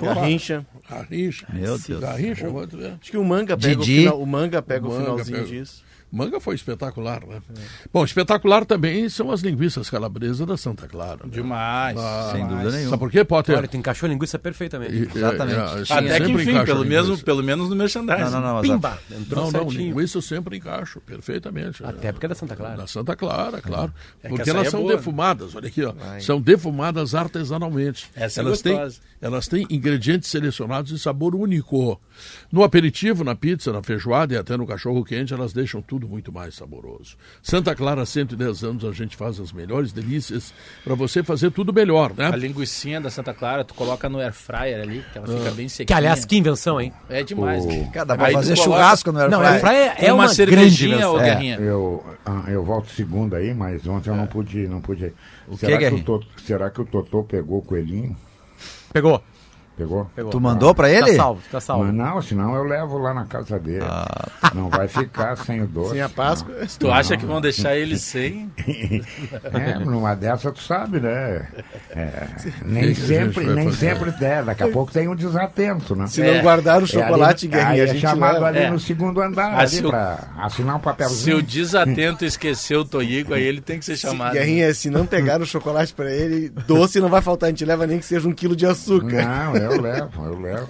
Garrincha. 0.00 0.66
Garrincha. 0.90 1.46
Meu 1.52 1.78
Deus. 1.78 2.00
Garrincha, 2.00 2.48
muito 2.50 2.76
bem. 2.76 2.98
Acho 3.00 3.10
que 3.10 3.16
o 3.16 3.24
Manga 3.24 3.56
pega, 3.56 3.80
o, 3.80 3.84
Didi. 3.84 3.98
final, 4.00 4.20
o, 4.20 4.26
manga 4.26 4.60
pega 4.60 4.86
o, 4.86 4.90
Manga 4.90 5.02
finalzinho 5.04 5.38
pega. 5.38 5.48
disso. 5.48 5.83
Manga 6.14 6.38
foi 6.38 6.54
espetacular, 6.54 7.26
né? 7.26 7.42
Bom, 7.92 8.04
espetacular 8.04 8.64
também 8.64 9.08
são 9.08 9.30
as 9.32 9.40
linguiças 9.40 9.90
calabresas 9.90 10.46
da 10.46 10.56
Santa 10.56 10.86
Clara. 10.86 11.20
né? 11.24 11.30
Demais. 11.32 11.98
Sem 12.30 12.34
demais. 12.44 12.48
dúvida 12.50 12.70
nenhuma. 12.70 12.90
Sabe 12.90 13.00
por 13.00 13.10
quê, 13.10 13.24
Potter? 13.24 13.58
Olha, 13.58 13.66
tu 13.68 13.76
encaixou 13.76 14.06
a 14.06 14.10
linguiça 14.10 14.38
perfeitamente. 14.38 14.94
E- 14.94 15.08
Exatamente. 15.18 15.58
é, 15.92 15.94
é, 15.94 15.98
Até 15.98 16.20
que 16.20 16.30
enfim, 16.32 16.64
pelo, 16.64 16.84
mesmo, 16.84 17.18
pelo 17.18 17.42
menos 17.42 17.68
no 17.68 17.76
merchandising. 17.76 18.30
Não, 18.30 18.40
não, 18.40 18.54
não. 18.54 18.62
Pimba! 18.62 18.98
Entrou 19.10 19.44
Não, 19.46 19.52
não, 19.52 19.60
certinho. 19.70 19.88
linguiça 19.88 20.18
eu 20.18 20.22
sempre 20.22 20.56
encaixo, 20.56 21.00
perfeitamente. 21.00 21.84
Até 21.84 22.12
porque 22.12 22.26
é 22.26 22.28
da 22.28 22.34
Santa 22.36 22.54
Clara. 22.54 22.76
Da 22.76 22.86
Santa 22.86 23.16
Clara, 23.16 23.60
claro. 23.60 23.92
É 24.22 24.28
que 24.28 24.36
porque 24.36 24.50
elas 24.50 24.68
é 24.68 24.70
são 24.70 24.80
boa, 24.80 24.92
né? 24.92 24.96
defumadas, 24.98 25.54
olha 25.54 25.66
aqui, 25.68 25.82
ó. 25.84 25.92
São 26.20 26.40
defumadas 26.40 27.14
artesanalmente. 27.14 28.08
Essa 28.14 28.40
é 28.40 28.44
elas, 28.44 28.62
têm, 28.62 28.78
elas 29.20 29.48
têm 29.48 29.66
ingredientes 29.68 30.28
selecionados 30.30 30.90
de 30.92 30.98
sabor 30.98 31.34
único. 31.34 32.00
No 32.52 32.62
aperitivo, 32.62 33.24
na 33.24 33.34
pizza, 33.34 33.72
na 33.72 33.82
feijoada 33.82 34.34
e 34.34 34.36
até 34.36 34.56
no 34.56 34.66
cachorro 34.66 35.04
quente, 35.04 35.34
elas 35.34 35.52
deixam 35.52 35.82
tudo 35.82 36.03
muito 36.04 36.32
mais 36.32 36.54
saboroso. 36.54 37.16
Santa 37.42 37.74
Clara, 37.74 38.02
há 38.02 38.06
110 38.06 38.62
anos, 38.64 38.84
a 38.84 38.92
gente 38.92 39.16
faz 39.16 39.40
as 39.40 39.52
melhores 39.52 39.92
delícias 39.92 40.52
para 40.84 40.94
você 40.94 41.22
fazer 41.22 41.50
tudo 41.50 41.72
melhor, 41.72 42.12
né? 42.16 42.26
A 42.32 42.36
linguicinha 42.36 43.00
da 43.00 43.10
Santa 43.10 43.32
Clara, 43.34 43.64
tu 43.64 43.74
coloca 43.74 44.08
no 44.08 44.18
air 44.18 44.32
fryer 44.32 44.80
ali, 44.80 45.04
que 45.12 45.18
ela 45.18 45.26
fica 45.26 45.50
bem 45.50 45.68
sequinha. 45.68 45.86
Que, 45.86 45.92
aliás, 45.94 46.24
que 46.24 46.36
invenção, 46.36 46.80
hein? 46.80 46.92
É 47.08 47.22
demais. 47.22 47.64
Cara, 47.92 48.04
dá 48.06 48.16
pra 48.16 48.26
Aí 48.26 48.34
fazer 48.34 48.54
coloca- 48.56 48.72
churrasco 48.78 49.12
no 49.12 49.28
Não, 49.28 49.40
airfryer. 49.40 49.56
a 49.56 49.60
praia 49.60 49.90
Com 49.96 50.04
é 50.06 50.12
uma, 50.12 50.22
grande 50.24 50.36
cervejinha, 50.36 50.94
invenção. 50.96 51.14
ô 51.14 51.20
É. 51.20 51.24
Guerrinha. 51.24 51.56
Eu, 51.56 52.04
ah, 52.24 52.44
eu 52.48 52.64
volto 52.64 52.90
segunda 52.90 53.36
aí, 53.38 53.54
mas 53.54 53.86
ontem 53.86 54.10
eu 54.10 54.16
não 54.16 54.26
pude, 54.26 54.66
não 54.68 54.80
pude. 54.80 55.12
O 55.48 55.56
será, 55.56 55.78
que, 55.78 55.88
que 55.90 55.94
o? 55.94 56.02
Totô, 56.04 56.26
será 56.44 56.70
que 56.70 56.80
o 56.80 56.84
Totô 56.84 57.22
pegou 57.24 57.58
o 57.58 57.62
coelhinho? 57.62 58.16
Pegou. 58.92 59.22
Pegou? 59.76 60.08
Pegou. 60.14 60.30
Tu 60.30 60.40
mandou 60.40 60.72
pra 60.72 60.88
ele? 60.88 61.10
Tá 61.10 61.16
salvo, 61.16 61.40
tá 61.50 61.60
salvo. 61.60 61.84
Mas 61.84 61.94
não, 61.94 62.22
senão 62.22 62.54
eu 62.54 62.62
levo 62.62 62.96
lá 62.98 63.12
na 63.12 63.24
casa 63.24 63.58
dele. 63.58 63.84
Ah. 63.84 64.30
Não 64.54 64.68
vai 64.70 64.86
ficar 64.86 65.36
sem 65.36 65.62
o 65.62 65.66
doce. 65.66 65.90
Sem 65.90 66.00
a 66.00 66.08
Páscoa. 66.08 66.54
Tu 66.78 66.90
acha 66.92 67.16
que 67.16 67.26
vão 67.26 67.40
deixar 67.40 67.76
ele 67.76 67.98
sem? 67.98 68.50
É, 69.52 69.78
numa 69.78 70.14
dessa 70.14 70.50
tu 70.52 70.60
sabe, 70.62 71.00
né? 71.00 71.46
É, 71.90 72.26
nem 72.64 72.84
gente 72.94 73.00
sempre, 73.02 73.46
nem 73.46 73.72
sempre 73.72 74.12
é. 74.20 74.42
Daqui 74.42 74.62
a 74.62 74.68
pouco 74.68 74.92
tem 74.92 75.08
um 75.08 75.14
desatento, 75.14 75.94
né? 75.96 76.06
Se 76.06 76.22
não 76.22 76.40
guardar 76.42 76.82
o 76.82 76.86
chocolate, 76.86 77.48
é, 77.52 77.54
ali, 77.62 77.64
aí 77.64 77.80
a 77.80 77.84
é 77.84 77.86
gente 77.88 78.00
chamado 78.00 78.34
leva. 78.34 78.46
ali 78.48 78.58
É. 78.58 78.70
no 78.70 78.78
segundo 78.80 79.20
andar, 79.20 79.52
Ah, 79.54 79.58
ali 79.60 79.68
se 79.68 79.84
o- 79.84 79.90
pra 79.90 80.18
assinar 80.38 80.76
um 80.76 80.78
Se 80.78 80.84
papelzinho. 80.84 81.36
o 81.38 81.42
desatento 81.42 82.24
esqueceu 82.24 82.80
o 82.80 82.84
Toigo, 82.84 83.34
aí 83.34 83.42
ele 83.42 83.60
tem 83.60 83.78
que 83.78 83.84
ser 83.84 83.96
chamado. 83.96 84.32
Guerrinha, 84.34 84.72
se 84.74 84.90
não 84.90 85.06
pegar 85.06 85.40
o 85.40 85.46
chocolate 85.46 85.92
pra 85.94 86.10
ele, 86.10 86.48
doce 86.66 87.00
não 87.00 87.08
vai 87.08 87.20
faltar. 87.22 87.48
A 87.48 87.50
gente 87.50 87.64
leva 87.64 87.86
nem 87.86 87.98
que 87.98 88.04
seja 88.06 88.28
um 88.28 88.32
quilo 88.32 88.56
de 88.56 88.66
açúcar. 88.66 89.24
Não, 89.24 89.56
eu 89.64 89.80
levo, 89.80 90.24
eu 90.26 90.38
levo. 90.40 90.68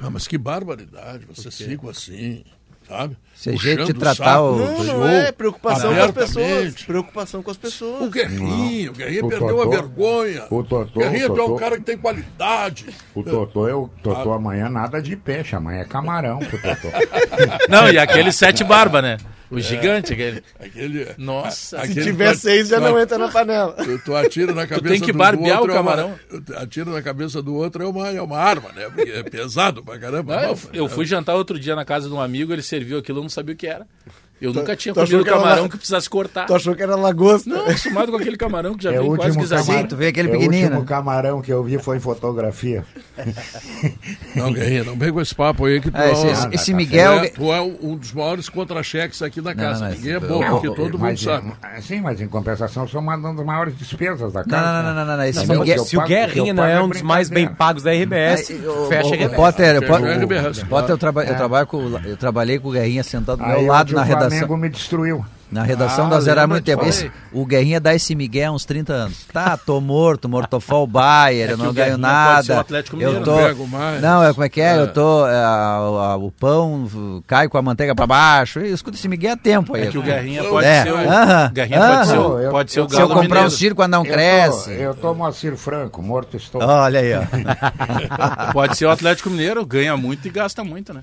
Ah, 0.00 0.10
mas 0.10 0.26
que 0.26 0.36
barbaridade, 0.36 1.24
vocês 1.32 1.56
ficam 1.56 1.88
assim, 1.88 2.44
sabe? 2.88 3.16
Esse 3.36 3.50
é 3.50 3.56
jeito 3.56 3.84
de 3.84 3.92
o 3.92 3.94
tratar 3.94 4.40
o- 4.42 4.56
Não, 4.56 4.78
não 4.78 4.84
jogo, 4.84 5.06
é 5.06 5.30
preocupação 5.32 5.94
com 5.94 6.02
as 6.02 6.10
pessoas. 6.10 6.74
Preocupação 6.82 7.42
com 7.42 7.50
as 7.52 7.56
pessoas. 7.56 8.02
O 8.02 8.10
Guerrinho, 8.10 8.90
o 8.90 8.94
Guerrinho 8.94 9.26
O 9.26 9.28
perdeu 9.28 9.48
Totó- 9.48 9.62
a 9.62 9.70
vergonha. 9.70 10.44
o 10.50 10.64
Totó- 10.64 11.00
Guerrinho, 11.00 11.26
tu 11.34 11.40
é 11.40 11.44
um 11.44 11.46
Totó- 11.46 11.58
cara 11.58 11.76
que 11.78 11.84
tem 11.84 11.96
qualidade. 11.96 12.86
O 13.14 13.22
Totô, 13.22 13.68
eu, 13.68 13.90
Totô 14.02 14.32
amanhã 14.32 14.68
nada 14.68 15.00
de 15.00 15.14
peixe, 15.16 15.54
amanhã 15.54 15.80
é 15.82 15.84
camarão 15.84 16.38
pro 16.40 16.58
Totô. 16.60 16.88
Não, 17.68 17.88
e 17.88 17.98
aquele 17.98 18.32
sete 18.32 18.64
barba, 18.64 19.00
né? 19.00 19.18
O 19.56 19.60
gigante, 19.60 20.12
aquele. 20.12 20.42
Aquele, 20.58 21.08
Nossa. 21.18 21.76
a- 21.78 21.84
Se 21.84 21.90
aquele 21.92 22.06
tiver 22.06 22.32
tu- 22.32 22.38
seis, 22.38 22.68
já 22.68 22.76
tu- 22.78 22.82
não 22.82 22.98
entra 22.98 23.18
na 23.18 23.28
panela. 23.28 23.72
Tu, 23.74 23.98
tu 24.04 24.16
atira 24.16 24.52
na 24.54 24.66
cabeça 24.66 24.88
tem 24.88 25.00
que 25.00 25.06
do- 25.06 25.12
do 25.12 25.18
barbear 25.18 25.58
outro, 25.60 25.72
o 25.72 25.76
é 25.76 25.80
uma- 25.80 25.90
camarão. 25.92 26.18
tu 26.44 26.56
atira 26.56 26.90
na 26.90 27.02
cabeça 27.02 27.42
do 27.42 27.54
outro 27.54 27.82
é 27.82 27.86
uma, 27.86 28.08
é 28.08 28.22
uma 28.22 28.38
arma, 28.38 28.70
né? 28.72 28.88
Porque 28.88 29.10
é 29.10 29.22
pesado 29.22 29.84
pra 29.84 29.98
caramba. 29.98 30.36
Não, 30.36 30.42
eu, 30.50 30.58
eu 30.72 30.88
fui 30.88 31.04
jantar 31.04 31.34
outro 31.34 31.58
dia 31.58 31.76
na 31.76 31.84
casa 31.84 32.08
de 32.08 32.14
um 32.14 32.20
amigo, 32.20 32.52
ele 32.52 32.62
serviu 32.62 32.98
aquilo, 32.98 33.18
eu 33.18 33.22
não 33.22 33.28
sabia 33.30 33.54
o 33.54 33.56
que 33.56 33.66
era. 33.66 33.86
Eu 34.42 34.52
nunca 34.52 34.74
tinha 34.76 34.92
comido 34.92 35.24
que 35.24 35.30
camarão 35.30 35.62
la- 35.62 35.68
que 35.68 35.76
precisasse 35.76 36.10
cortar. 36.10 36.46
Tu 36.46 36.54
achou 36.54 36.74
que 36.74 36.82
era 36.82 36.96
lagosta? 36.96 37.48
Não, 37.48 37.60
acostumado 37.62 38.10
com 38.10 38.18
aquele 38.18 38.36
camarão 38.36 38.74
que 38.74 38.82
já 38.84 38.92
É 38.92 38.98
o 39.00 39.02
vem 39.04 39.16
quase 39.16 39.28
último 39.30 39.42
guisadinho. 39.42 39.66
camarão. 39.68 39.88
tu 39.88 39.96
vê 39.96 40.06
aquele 40.08 40.28
é, 40.28 40.30
pequenininho, 40.32 40.62
O 40.62 40.64
último 40.70 40.80
né? 40.82 40.86
camarão 40.88 41.40
que 41.42 41.52
eu 41.52 41.62
vi 41.62 41.78
foi 41.78 41.96
em 41.96 42.00
fotografia. 42.00 42.84
Não, 44.34 44.52
Guerrinho, 44.52 44.84
não 44.86 44.96
vem 44.96 45.12
com 45.12 45.20
esse 45.20 45.34
papo 45.34 45.64
aí 45.66 45.80
que 45.80 45.90
tu 45.90 45.96
É, 45.96 46.08
é, 46.08 46.12
esse, 46.12 46.26
um- 46.26 46.30
esse- 46.30 46.48
esse 46.54 46.70
tu 46.72 46.76
Miguel. 46.76 47.12
é, 47.18 47.28
tu 47.28 47.52
é 47.52 47.60
um 47.60 47.96
dos 47.96 48.12
maiores 48.12 48.48
contra-cheques 48.48 49.20
aqui 49.22 49.40
da 49.40 49.54
casa. 49.54 49.88
não, 49.88 49.94
Ninguém 49.94 50.12
é 50.14 50.20
bom, 50.20 50.40
Não, 50.40 50.50
porque 50.60 50.68
todo 50.68 50.92
mundo 50.92 50.98
mas, 50.98 51.20
sabe. 51.20 51.52
é, 51.76 51.80
Sim, 51.80 52.00
mas 52.00 52.20
em 52.20 52.28
compensação 52.28 52.86
sou 52.88 53.00
uma 53.00 53.16
das 53.16 53.44
maiores 53.46 53.76
despesas 53.78 54.32
da 54.32 54.44
casa. 54.44 54.82
não, 54.82 54.82
não, 54.82 54.94
não, 54.94 55.06
não, 55.06 55.16
não, 55.18 55.24
esse 55.24 55.46
Não, 55.46 55.60
Miguel- 55.60 55.84
Se 55.84 55.96
o 55.96 56.02
Guerrinha 56.04 56.54
não 56.54 56.64
é 56.64 56.72
é 56.72 56.80
um 56.82 56.88
dos 56.88 57.02
mais 57.02 57.28
bem 57.28 57.46
pagos 57.46 57.82
da 57.82 57.92
RBS, 57.92 58.50
É, 58.50 58.88
fecha 58.88 59.10
a 59.14 59.16
RBS. 59.16 59.34
Potter, 59.36 59.76
RBS, 59.76 60.62
Potter, 60.64 60.96
eu, 62.06 62.16
trabalhei 62.16 62.58
com 62.58 62.68
o 62.68 62.72
Guerrinha 62.72 63.02
sentado 63.02 63.38
do 63.38 63.46
meu 63.46 63.66
lado 63.66 63.92
na 63.94 64.02
redação. 64.02 64.31
Flamengo 64.38 64.56
me 64.56 64.68
destruiu. 64.68 65.24
Na 65.52 65.62
redação 65.62 66.06
Ah, 66.06 66.10
da 66.10 66.20
Zero 66.20 66.40
há 66.40 66.46
muito 66.46 66.64
tempo. 66.64 66.84
Esse- 66.86 67.10
o 67.32 67.44
Guerrinha 67.46 67.78
dá 67.78 67.94
esse 67.94 68.14
Miguel 68.14 68.50
há 68.52 68.54
uns 68.54 68.64
30 68.64 68.92
anos. 68.92 69.26
Tá, 69.32 69.56
tô 69.56 69.80
morto, 69.80 70.28
mortofol 70.28 70.86
Bayer, 70.86 71.50
eu 71.50 71.56
que 71.58 71.62
não 71.62 71.70
o 71.70 71.72
ganho 71.74 71.98
Guerrinha 71.98 72.08
pode 72.34 72.46
ser 72.46 72.52
o 72.52 72.54
nada. 72.54 72.60
Atlético 72.60 72.96
Eu 72.96 72.98
Mineiro, 73.00 73.24
tô. 73.24 73.30
não 73.36 73.38
pego 73.46 73.68
mais. 73.68 74.00
Não, 74.02 74.24
é 74.24 74.32
como 74.32 74.44
é 74.44 74.48
que 74.48 74.60
é? 74.60 74.76
É. 74.76 74.78
Eu 74.80 74.88
tô. 74.92 75.26
é, 75.26 75.46
o 76.16 76.30
pão 76.32 77.22
cai 77.26 77.48
com 77.48 77.58
a 77.58 77.62
manteiga 77.62 77.94
pra 77.94 78.06
baixo. 78.06 78.60
E 78.60 78.72
Escuta 78.72 78.96
esse 78.96 79.06
Miguel 79.08 79.34
há 79.34 79.36
tempo 79.36 79.76
aí. 79.76 79.82
É 79.82 79.86
que 79.88 79.98
o 79.98 80.02
Guerrinha 80.02 80.42
pode 80.44 80.66
É, 80.66 80.82
ser 80.84 80.92
o, 80.92 80.96
aham, 80.96 81.50
Guerrinha 81.52 81.78
aham. 81.80 81.96
pode 81.96 82.08
ser 82.08 82.18
o, 82.18 82.38
Eu- 82.40 82.50
pode 82.50 82.72
ser 82.72 82.80
o 82.80 82.82
eu- 82.84 82.88
Se 82.88 82.94
eu 82.96 82.98
Galo 83.08 83.08
comprar 83.20 83.22
um 83.22 83.42
Mineiro. 83.42 83.50
circo 83.50 83.76
quando 83.76 83.92
não 83.92 84.04
Eu 84.06 84.12
cresce. 84.12 84.64
tô, 84.64 84.70
eu 84.82 84.94
tô 84.94 85.14
Moacir 85.14 85.56
Franco, 85.56 86.02
morto 86.02 86.36
estou. 86.36 86.62
Olha 86.62 87.00
aí, 87.00 87.12
ó. 87.14 87.22
Pode 88.52 88.76
ser 88.76 88.86
o 88.86 88.90
Atlético 88.90 89.30
Mineiro, 89.30 89.64
ganha 89.64 89.96
muito 89.96 90.26
e 90.26 90.30
gasta 90.30 90.64
muito, 90.64 90.92
né? 90.94 91.02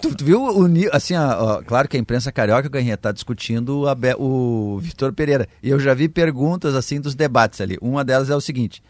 Tu, 0.00 0.14
tu 0.14 0.24
viu 0.24 0.42
o 0.42 0.66
assim, 0.92 1.16
ó, 1.16 1.58
ó, 1.58 1.62
claro 1.62 1.88
que 1.88 1.96
a 1.96 2.00
imprensa 2.00 2.32
carioca 2.32 2.68
Guerrinha 2.68 2.96
tá 2.96 3.12
discutindo 3.12 3.73
o, 3.82 3.88
Abe- 3.88 4.16
o 4.18 4.78
Vitor 4.80 5.12
Pereira. 5.12 5.48
E 5.62 5.70
eu 5.70 5.78
já 5.80 5.94
vi 5.94 6.08
perguntas 6.08 6.74
assim 6.74 7.00
dos 7.00 7.14
debates 7.14 7.60
ali. 7.60 7.76
Uma 7.80 8.04
delas 8.04 8.30
é 8.30 8.36
o 8.36 8.40
seguinte: 8.40 8.82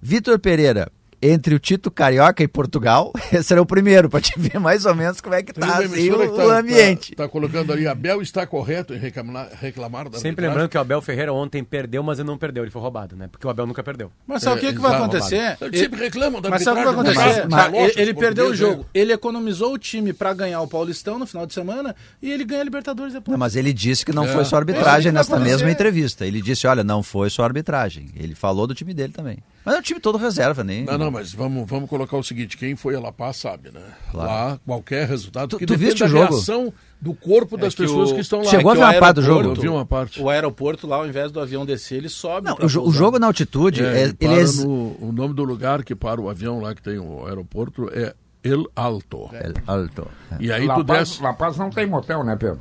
Vitor 0.00 0.38
Pereira, 0.38 0.90
entre 1.22 1.54
o 1.54 1.58
Tito 1.58 1.90
Carioca 1.90 2.42
e 2.42 2.48
Portugal, 2.48 3.12
esse 3.32 3.52
era 3.52 3.62
o 3.62 3.66
primeiro, 3.66 4.08
para 4.08 4.20
te 4.20 4.32
ver 4.38 4.58
mais 4.58 4.84
ou 4.84 4.94
menos 4.94 5.20
como 5.20 5.34
é 5.34 5.42
que 5.42 5.52
tá 5.52 5.64
uma 5.66 5.76
assim, 5.78 6.10
o, 6.10 6.18
que 6.18 6.40
o 6.40 6.50
ambiente. 6.50 7.14
Tá, 7.14 7.24
tá 7.24 7.28
colocando 7.28 7.72
ali, 7.72 7.86
Abel 7.86 8.20
está 8.20 8.46
correto 8.46 8.94
em 8.94 8.98
reclamar, 8.98 9.48
reclamar 9.60 10.08
da 10.08 10.18
Sempre 10.18 10.46
lembrando 10.46 10.68
que 10.68 10.76
o 10.76 10.80
Abel 10.80 11.00
Ferreira 11.00 11.32
ontem 11.32 11.62
perdeu, 11.62 12.02
mas 12.02 12.18
ele 12.18 12.26
não 12.28 12.38
perdeu, 12.38 12.64
ele 12.64 12.70
foi 12.70 12.82
roubado, 12.82 13.16
né? 13.16 13.28
Porque 13.30 13.46
o 13.46 13.50
Abel 13.50 13.66
nunca 13.66 13.82
perdeu. 13.82 14.10
Mas 14.26 14.42
sabe 14.42 14.58
o 14.58 14.60
que, 14.60 14.72
que 14.72 14.80
vai 14.80 14.94
acontecer? 14.96 15.56
Eles 15.60 15.80
sempre 15.80 16.00
reclamam 16.00 16.40
da 16.40 16.50
Mas 16.50 16.62
sabe 16.62 16.80
o 16.80 16.84
que 16.84 16.92
vai 16.92 16.94
acontecer? 16.94 17.46
mas- 17.48 17.58
Tá, 17.64 17.70
mas- 17.70 17.96
ele 17.96 18.08
ele 18.08 18.14
perdeu 18.14 18.46
o 18.48 18.54
jogo. 18.54 18.86
Ele 18.94 19.12
economizou 19.12 19.72
o 19.74 19.78
time 19.78 20.12
pra 20.12 20.32
ganhar 20.32 20.60
o 20.60 20.66
Paulistão 20.68 21.18
no 21.18 21.26
final 21.26 21.46
de 21.46 21.52
semana 21.54 21.94
e 22.22 22.30
ele 22.30 22.44
ganha 22.44 22.60
a 22.62 22.64
Libertadores 22.64 23.12
depois. 23.12 23.32
Não, 23.32 23.38
mas 23.38 23.56
ele 23.56 23.72
disse 23.72 24.04
que 24.04 24.12
não 24.12 24.24
É. 24.24 24.28
foi 24.28 24.44
só 24.44 24.56
É 24.56 24.58
arbitragem 24.60 25.12
nesta 25.12 25.38
mesma 25.38 25.70
entrevista. 25.70 26.26
Ele 26.26 26.40
disse, 26.40 26.66
olha, 26.66 26.82
não 26.82 27.02
foi 27.02 27.28
só 27.30 27.44
arbitragem. 27.44 28.08
Ele 28.16 28.34
falou 28.34 28.66
do 28.66 28.74
time 28.74 28.94
dele 28.94 29.12
também. 29.12 29.38
Mas 29.68 29.76
é 29.76 29.78
o 29.80 29.82
time 29.82 30.00
todo 30.00 30.18
reserva, 30.18 30.64
nem. 30.64 30.84
Não, 30.84 30.96
não, 30.98 31.10
mas 31.10 31.32
vamos, 31.32 31.68
vamos 31.68 31.88
colocar 31.88 32.16
o 32.16 32.22
seguinte: 32.22 32.56
quem 32.56 32.74
foi 32.76 32.94
a 32.96 33.00
La 33.00 33.12
Paz 33.12 33.36
sabe, 33.36 33.70
né? 33.70 33.80
Claro. 34.10 34.28
Lá, 34.30 34.60
qualquer 34.66 35.06
resultado. 35.08 35.48
Tu- 35.50 35.58
que 35.58 35.66
tu 35.66 35.76
viste 35.76 36.02
o 36.04 36.08
jogo? 36.08 36.32
reação 36.34 36.72
do 37.00 37.14
corpo 37.14 37.56
das 37.56 37.74
que 37.74 37.82
pessoas 37.82 38.10
o- 38.10 38.14
que 38.14 38.20
estão 38.20 38.40
lá. 38.40 38.46
Chegou 38.46 38.72
a 38.72 38.74
ver 38.74 38.80
uma 38.80 38.94
parte 38.94 39.14
do 39.16 39.22
jogo? 39.22 39.48
Eu 39.50 39.54
vi 39.54 39.68
uma 39.68 39.86
parte. 39.86 40.20
O 40.20 40.28
aeroporto 40.28 40.86
lá, 40.86 40.96
ao 40.96 41.06
invés 41.06 41.30
do 41.30 41.40
avião 41.40 41.64
descer, 41.66 41.96
ele 41.98 42.08
sobe. 42.08 42.46
Não, 42.46 42.54
o, 42.54 42.58
pousar. 42.58 42.90
jogo 42.98 43.18
na 43.18 43.26
altitude, 43.26 43.84
É, 43.84 44.04
é, 44.04 44.12
ele 44.20 44.40
é. 44.40 44.44
no- 44.64 44.96
o 45.00 45.12
nome 45.14 45.34
do 45.34 45.44
lugar 45.44 45.84
que 45.84 45.94
para 45.94 46.20
o 46.20 46.28
avião 46.28 46.60
lá 46.60 46.74
que 46.74 46.82
tem 46.82 46.98
o 46.98 47.24
aeroporto 47.26 47.88
é 47.92 48.14
El 48.42 48.64
Alto. 48.74 49.28
É 49.32 49.52
alto. 49.66 50.08
E 50.40 50.50
aí 50.52 50.66
La 50.66 50.74
tu 50.76 50.84
Paz, 50.84 51.08
desce. 51.10 51.22
La 51.22 51.32
Paz 51.32 51.56
não 51.56 51.70
tem 51.70 51.86
motel, 51.86 52.24
né, 52.24 52.34
Pedro? 52.36 52.60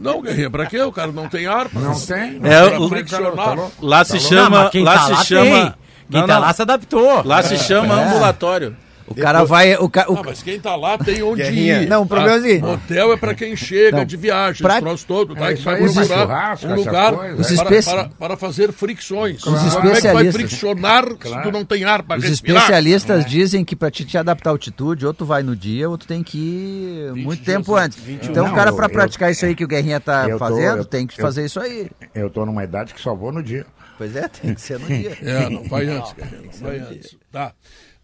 Não, 0.00 0.20
Guerrinha, 0.20 0.50
pra 0.50 0.66
quê? 0.66 0.80
O 0.82 0.92
cara 0.92 1.10
não 1.12 1.28
tem 1.30 1.46
ar. 1.46 1.68
Não 1.72 1.98
tem? 1.98 2.38
É, 2.42 2.68
pra 2.70 2.80
o- 2.80 2.88
friccionar. 2.90 3.56
Lá 3.80 4.04
se 4.04 4.14
Não, 4.14 4.20
chama. 4.20 4.58
lá 4.64 4.70
tá 4.70 4.70
se 5.06 5.12
lá 5.12 5.24
chama. 5.24 5.78
Quem 6.10 6.20
Não, 6.20 6.26
tá 6.26 6.34
não. 6.34 6.40
lá 6.42 6.52
se 6.52 6.62
adaptou. 6.62 7.22
Lá 7.24 7.42
se 7.42 7.58
chama 7.58 7.94
ambulatório. 7.94 8.76
O 9.10 9.14
cara 9.14 9.42
vai. 9.42 9.74
O, 9.76 9.88
ca- 9.88 10.04
o- 10.06 10.18
Ah, 10.18 10.22
mas 10.22 10.42
quem 10.42 10.60
tá 10.60 10.76
lá 10.76 10.98
tem 10.98 11.22
onde 11.22 11.40
Guerrinha. 11.42 11.80
ir. 11.82 11.88
Não, 11.88 12.02
o 12.02 12.06
problema 12.06 12.36
é 12.36 12.38
o 12.40 12.42
seguinte. 12.42 12.62
Ah, 12.66 12.72
Hotel 12.72 13.12
é 13.14 13.16
pra 13.16 13.34
quem 13.34 13.56
chega 13.56 13.96
Não, 13.96 14.04
de 14.04 14.18
viagem, 14.18 14.60
pra- 14.60 14.80
troço 14.82 15.06
todo, 15.06 15.34
tá? 15.34 15.50
É, 15.50 15.54
que 15.54 15.62
vai 15.62 15.76
procurar 15.78 16.34
um 16.62 16.74
lugar 16.74 17.12
coisas. 17.14 17.38
Os 17.50 17.56
para, 17.56 17.64
especi- 17.76 17.90
para, 17.96 18.08
para 18.18 18.36
fazer 18.36 18.70
fricções. 18.70 19.38
Os 19.38 19.44
Como 19.44 19.56
é 19.56 19.60
que 19.60 19.76
vai 19.80 19.92
especialistas- 19.94 20.34
friccionar 20.34 21.04
se 21.06 21.42
tu 21.42 21.50
não 21.50 21.64
tem 21.64 21.84
ar 21.84 22.02
para 22.02 22.18
Os 22.18 22.24
respirar? 22.24 22.60
especialistas 22.64 23.24
dizem 23.24 23.64
que 23.64 23.74
para 23.74 23.90
te, 23.90 24.04
te 24.04 24.18
adaptar 24.18 24.50
à 24.50 24.52
altitude, 24.52 25.06
ou 25.06 25.14
tu 25.14 25.24
vai 25.24 25.42
no 25.42 25.56
dia, 25.56 25.88
ou 25.88 25.96
tu 25.96 26.06
tem 26.06 26.22
que 26.22 26.36
ir 26.36 27.12
20 27.14 27.24
muito 27.24 27.42
dias 27.42 27.56
tempo 27.56 27.74
antes. 27.76 27.96
antes. 27.96 28.06
21. 28.06 28.30
Então, 28.30 28.44
Não, 28.44 28.52
o 28.52 28.54
cara, 28.54 28.68
eu- 28.72 28.76
para 28.76 28.84
eu- 28.86 28.90
praticar 28.90 29.30
isso 29.30 29.46
aí 29.46 29.54
que 29.54 29.64
o 29.64 29.68
Guerrinha 29.68 30.00
tá 30.00 30.24
eu 30.28 30.38
tô- 30.38 30.38
fazendo, 30.38 30.76
eu- 30.78 30.84
tem 30.84 31.06
que 31.06 31.18
eu- 31.18 31.24
fazer 31.24 31.46
isso 31.46 31.58
aí. 31.58 31.90
Eu 32.14 32.28
tô 32.28 32.44
numa 32.44 32.62
idade 32.62 32.92
que 32.92 33.00
só 33.00 33.14
vou 33.14 33.32
no 33.32 33.42
dia. 33.42 33.64
Pois 33.98 34.14
é, 34.14 34.28
tem 34.28 34.54
que 34.54 34.60
ser 34.60 34.78
no 34.78 34.86
dia. 34.86 35.18
É, 35.20 35.50
não 35.50 35.64
vai 35.64 35.86
antes, 35.86 36.12
Guerrinha, 36.12 36.42
não 36.42 36.52
vai 36.52 36.78
antes. 36.78 37.16
Tá. 37.32 37.52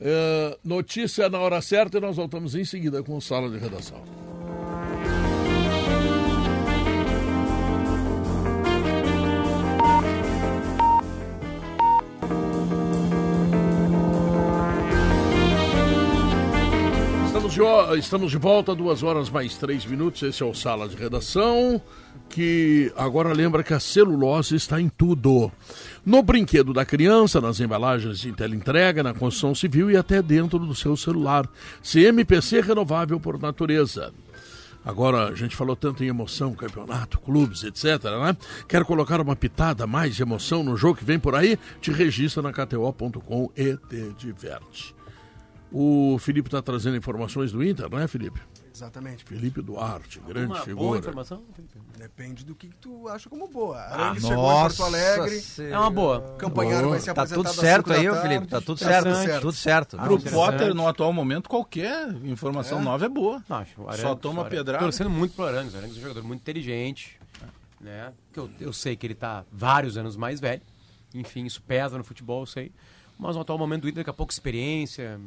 É, 0.01 0.59
notícia 0.64 1.28
na 1.28 1.38
hora 1.38 1.62
certa 1.62 1.99
e 1.99 2.01
nós 2.01 2.16
voltamos 2.16 2.57
em 2.57 2.64
seguida 2.64 3.01
com 3.03 3.20
sala 3.20 3.49
de 3.49 3.59
redação. 3.59 4.03
Estamos 17.26 17.55
de, 17.55 17.99
estamos 17.99 18.30
de 18.32 18.38
volta, 18.38 18.74
duas 18.74 19.05
horas 19.05 19.30
mais 19.30 19.57
três 19.57 19.86
minutos. 19.86 20.22
Esse 20.22 20.42
é 20.42 20.47
o 20.47 20.53
Sala 20.53 20.88
de 20.88 20.97
Redação, 20.97 21.80
que 22.35 22.93
agora 22.97 23.32
lembra 23.32 23.62
que 23.62 23.72
a 23.72 23.78
celulose 23.78 24.57
está 24.57 24.80
em 24.80 24.89
tudo. 24.89 25.53
No 26.05 26.20
brinquedo 26.20 26.72
da 26.72 26.85
criança, 26.85 27.41
nas 27.41 27.61
embalagens 27.61 28.18
de 28.18 28.32
teleentrega, 28.32 29.05
na 29.05 29.14
construção 29.14 29.55
civil 29.55 29.89
e 29.89 29.97
até 29.97 30.20
dentro 30.20 30.59
do 30.59 30.74
seu 30.74 30.97
celular. 30.97 31.49
CMPC 31.80 32.61
renovável 32.61 33.20
por 33.20 33.41
natureza. 33.41 34.12
Agora, 34.85 35.28
a 35.28 35.35
gente 35.37 35.55
falou 35.55 35.76
tanto 35.76 36.03
em 36.03 36.09
emoção, 36.09 36.53
campeonato, 36.55 37.20
clubes, 37.20 37.62
etc, 37.62 38.03
né? 38.03 38.37
Quer 38.66 38.85
colocar 38.85 39.20
uma 39.20 39.37
pitada 39.37 39.87
mais 39.87 40.16
de 40.16 40.22
emoção 40.22 40.64
no 40.64 40.76
jogo 40.76 40.99
que 40.99 41.05
vem 41.05 41.20
por 41.20 41.37
aí? 41.37 41.57
Te 41.80 41.93
registra 41.93 42.43
na 42.43 42.53
KTO.com 42.53 43.49
e 43.57 43.76
te 43.76 44.12
diverte. 44.18 44.93
O 45.70 46.18
Felipe 46.18 46.49
está 46.49 46.61
trazendo 46.61 46.97
informações 46.97 47.53
do 47.53 47.64
Inter, 47.64 47.89
né, 47.95 48.09
Felipe? 48.09 48.41
Exatamente. 48.75 49.22
Felipe 49.25 49.62
Duarte, 49.62 50.18
grande 50.18 50.47
Uma 50.47 50.55
boa 50.55 50.64
figura. 50.64 50.99
informação? 50.99 51.43
Felipe? 51.55 51.79
Depende 51.97 52.45
do 52.45 52.57
que 52.57 52.66
tu 52.81 53.07
acha 53.09 53.31
como 53.31 53.47
boa. 53.47 53.79
Ah, 53.79 53.95
Arangues 54.09 54.22
chegou 54.27 54.45
em 54.45 54.59
Porto 54.62 54.83
Alegre. 54.83 55.43
É 55.70 55.79
uma 55.79 55.91
boa. 55.91 56.20
Campanharo 56.39 56.91
vai 56.91 56.99
ser 56.99 57.14
Tá 57.14 57.22
apresentado 57.22 57.45
tudo 57.55 57.61
certo 57.61 57.93
aí, 57.93 58.05
tarde. 58.09 58.20
Felipe. 58.22 58.47
Tá 58.49 58.61
tudo 58.61 58.79
Tá 58.81 58.87
certo. 58.87 59.05
tudo 59.05 59.16
certo. 59.22 59.41
Tudo 59.41 59.53
certo. 59.53 59.97
Pro. 59.97 60.20
Potter, 60.20 60.75
no 60.75 60.89
atual 60.89 61.12
momento, 61.12 61.49
qualquer 61.49 62.09
informação 62.25 62.83
nova 62.83 63.07
é 63.07 63.09
boa. 63.09 63.41
Não, 63.49 63.59
acho, 63.59 63.81
o 63.81 63.85
Só 63.85 63.91
Arangues- 63.91 64.20
toma 64.20 64.41
Arangues- 64.43 64.59
pedrada. 64.59 64.83
Torcendo 64.85 65.11
muito 65.11 65.35
pro 65.37 65.45
Arangues. 65.47 65.75
O 65.75 65.77
Arangues 65.79 65.97
é 65.97 66.01
um 66.01 66.03
jogador 66.03 66.25
muito 66.25 66.41
inteligente. 66.41 67.16
Né? 67.81 68.12
Que 68.33 68.41
eu, 68.41 68.51
eu 68.59 68.72
sei 68.72 68.97
que 68.97 69.07
ele 69.07 69.14
tá 69.14 69.45
vários 69.53 69.97
anos 69.97 70.16
mais 70.16 70.41
velho. 70.41 70.62
Enfim, 71.14 71.45
isso 71.45 71.62
pesa 71.62 71.97
no 71.97 72.03
futebol, 72.03 72.41
eu 72.43 72.47
sei. 72.47 72.72
Mas 73.16 73.37
no 73.37 73.43
atual 73.43 73.57
momento 73.57 73.83
do 73.83 73.89
Inter, 73.89 73.99
daqui 74.01 74.11
a 74.11 74.14
pouco 74.14 74.33
experiência. 74.33 75.20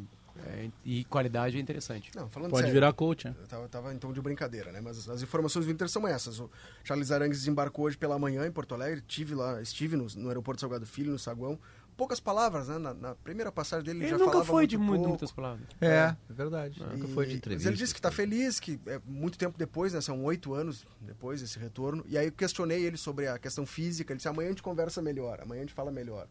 É, 0.47 0.69
e 0.85 1.03
qualidade 1.05 1.57
é 1.57 1.59
interessante. 1.59 2.11
Não, 2.15 2.29
falando 2.29 2.51
Pode 2.51 2.61
sério, 2.63 2.73
virar 2.73 2.93
coach, 2.93 3.27
né? 3.27 3.35
Eu 3.39 3.47
tava, 3.47 3.67
tava 3.67 3.93
em 3.93 3.97
tom 3.97 4.11
de 4.13 4.21
brincadeira, 4.21 4.71
né? 4.71 4.81
Mas 4.81 5.07
as 5.09 5.21
informações 5.21 5.65
do 5.65 5.71
Inter 5.71 5.89
são 5.89 6.07
essas. 6.07 6.39
O 6.39 6.49
Charles 6.83 7.11
Arangues 7.11 7.39
desembarcou 7.39 7.85
hoje 7.85 7.97
pela 7.97 8.17
manhã 8.17 8.45
em 8.45 8.51
Porto 8.51 8.73
Alegre. 8.73 9.01
Tive 9.07 9.35
lá, 9.35 9.61
estive 9.61 9.95
no, 9.95 10.07
no 10.15 10.27
aeroporto 10.29 10.61
Salgado 10.61 10.85
Filho, 10.85 11.11
no 11.11 11.19
saguão. 11.19 11.59
Poucas 11.95 12.19
palavras, 12.19 12.67
né? 12.67 12.77
Na, 12.77 12.93
na 12.93 13.15
primeira 13.15 13.51
passagem 13.51 13.83
dele 13.83 13.97
ele, 13.99 14.05
Ele 14.05 14.11
já 14.11 14.17
nunca 14.19 14.31
falava 14.33 14.45
foi 14.45 14.61
muito 14.61 14.69
de 14.69 14.77
muito, 14.77 15.07
muitas 15.09 15.31
palavras. 15.31 15.65
É, 15.81 15.87
é 16.29 16.33
verdade. 16.33 16.79
E- 16.79 16.83
Nunca 16.95 17.07
foi 17.07 17.25
de 17.25 17.31
Mas 17.31 17.37
entrevista. 17.37 17.69
ele 17.69 17.75
disse 17.75 17.93
que 17.93 17.99
está 17.99 18.11
feliz, 18.11 18.59
que 18.59 18.79
é 18.85 19.01
muito 19.03 19.35
tempo 19.35 19.57
depois, 19.57 19.93
né? 19.93 20.01
São 20.01 20.23
oito 20.23 20.53
anos 20.53 20.85
depois 21.01 21.41
desse 21.41 21.57
retorno. 21.57 22.05
E 22.07 22.15
aí 22.15 22.27
eu 22.27 22.31
questionei 22.31 22.83
ele 22.85 22.97
sobre 22.97 23.27
a 23.27 23.39
questão 23.39 23.65
física. 23.65 24.13
Ele 24.13 24.17
disse: 24.17 24.27
amanhã 24.27 24.49
a 24.49 24.51
gente 24.51 24.61
conversa 24.61 25.01
melhor, 25.01 25.41
amanhã 25.41 25.61
a 25.61 25.65
gente 25.65 25.73
fala 25.73 25.91
melhor. 25.91 26.27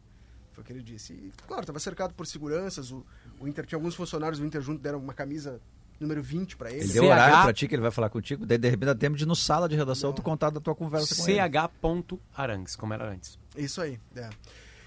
Foi 0.57 0.63
o 0.63 0.65
que 0.65 0.73
ele 0.73 0.81
disse. 0.81 1.13
E, 1.13 1.31
claro, 1.45 1.61
estava 1.61 1.77
cercado 1.77 2.15
por 2.15 2.25
seguranças. 2.25 2.91
O, 2.91 3.05
o 3.39 3.47
Inter 3.47 3.63
tinha 3.63 3.77
alguns 3.77 3.93
funcionários 3.93 4.39
do 4.39 4.45
Inter 4.45 4.59
junto, 4.59 4.81
deram 4.81 4.97
uma 4.97 5.13
camisa 5.13 5.61
número 5.99 6.23
20 6.23 6.57
para 6.57 6.71
ele. 6.71 6.79
Ele 6.79 6.93
deu 6.93 7.03
CH 7.03 7.11
horário 7.11 7.43
pra 7.43 7.53
ti 7.53 7.67
que 7.67 7.75
ele 7.75 7.81
vai 7.83 7.91
falar 7.91 8.09
contigo, 8.09 8.43
daí 8.43 8.57
de 8.57 8.67
repente 8.67 8.87
dá 8.87 8.95
tempo 8.95 9.15
de 9.15 9.23
ir 9.23 9.27
no 9.27 9.35
sala 9.35 9.69
de 9.69 9.75
redação 9.75 10.11
tu 10.11 10.23
contar 10.23 10.49
da 10.49 10.59
tua 10.59 10.73
conversa 10.73 11.15
com 11.15 11.29
ele. 11.29 11.39
CH.arangues, 11.39 12.75
como 12.75 12.91
era 12.91 13.07
antes. 13.07 13.37
Isso 13.55 13.79
aí, 13.79 13.99
é. 14.15 14.29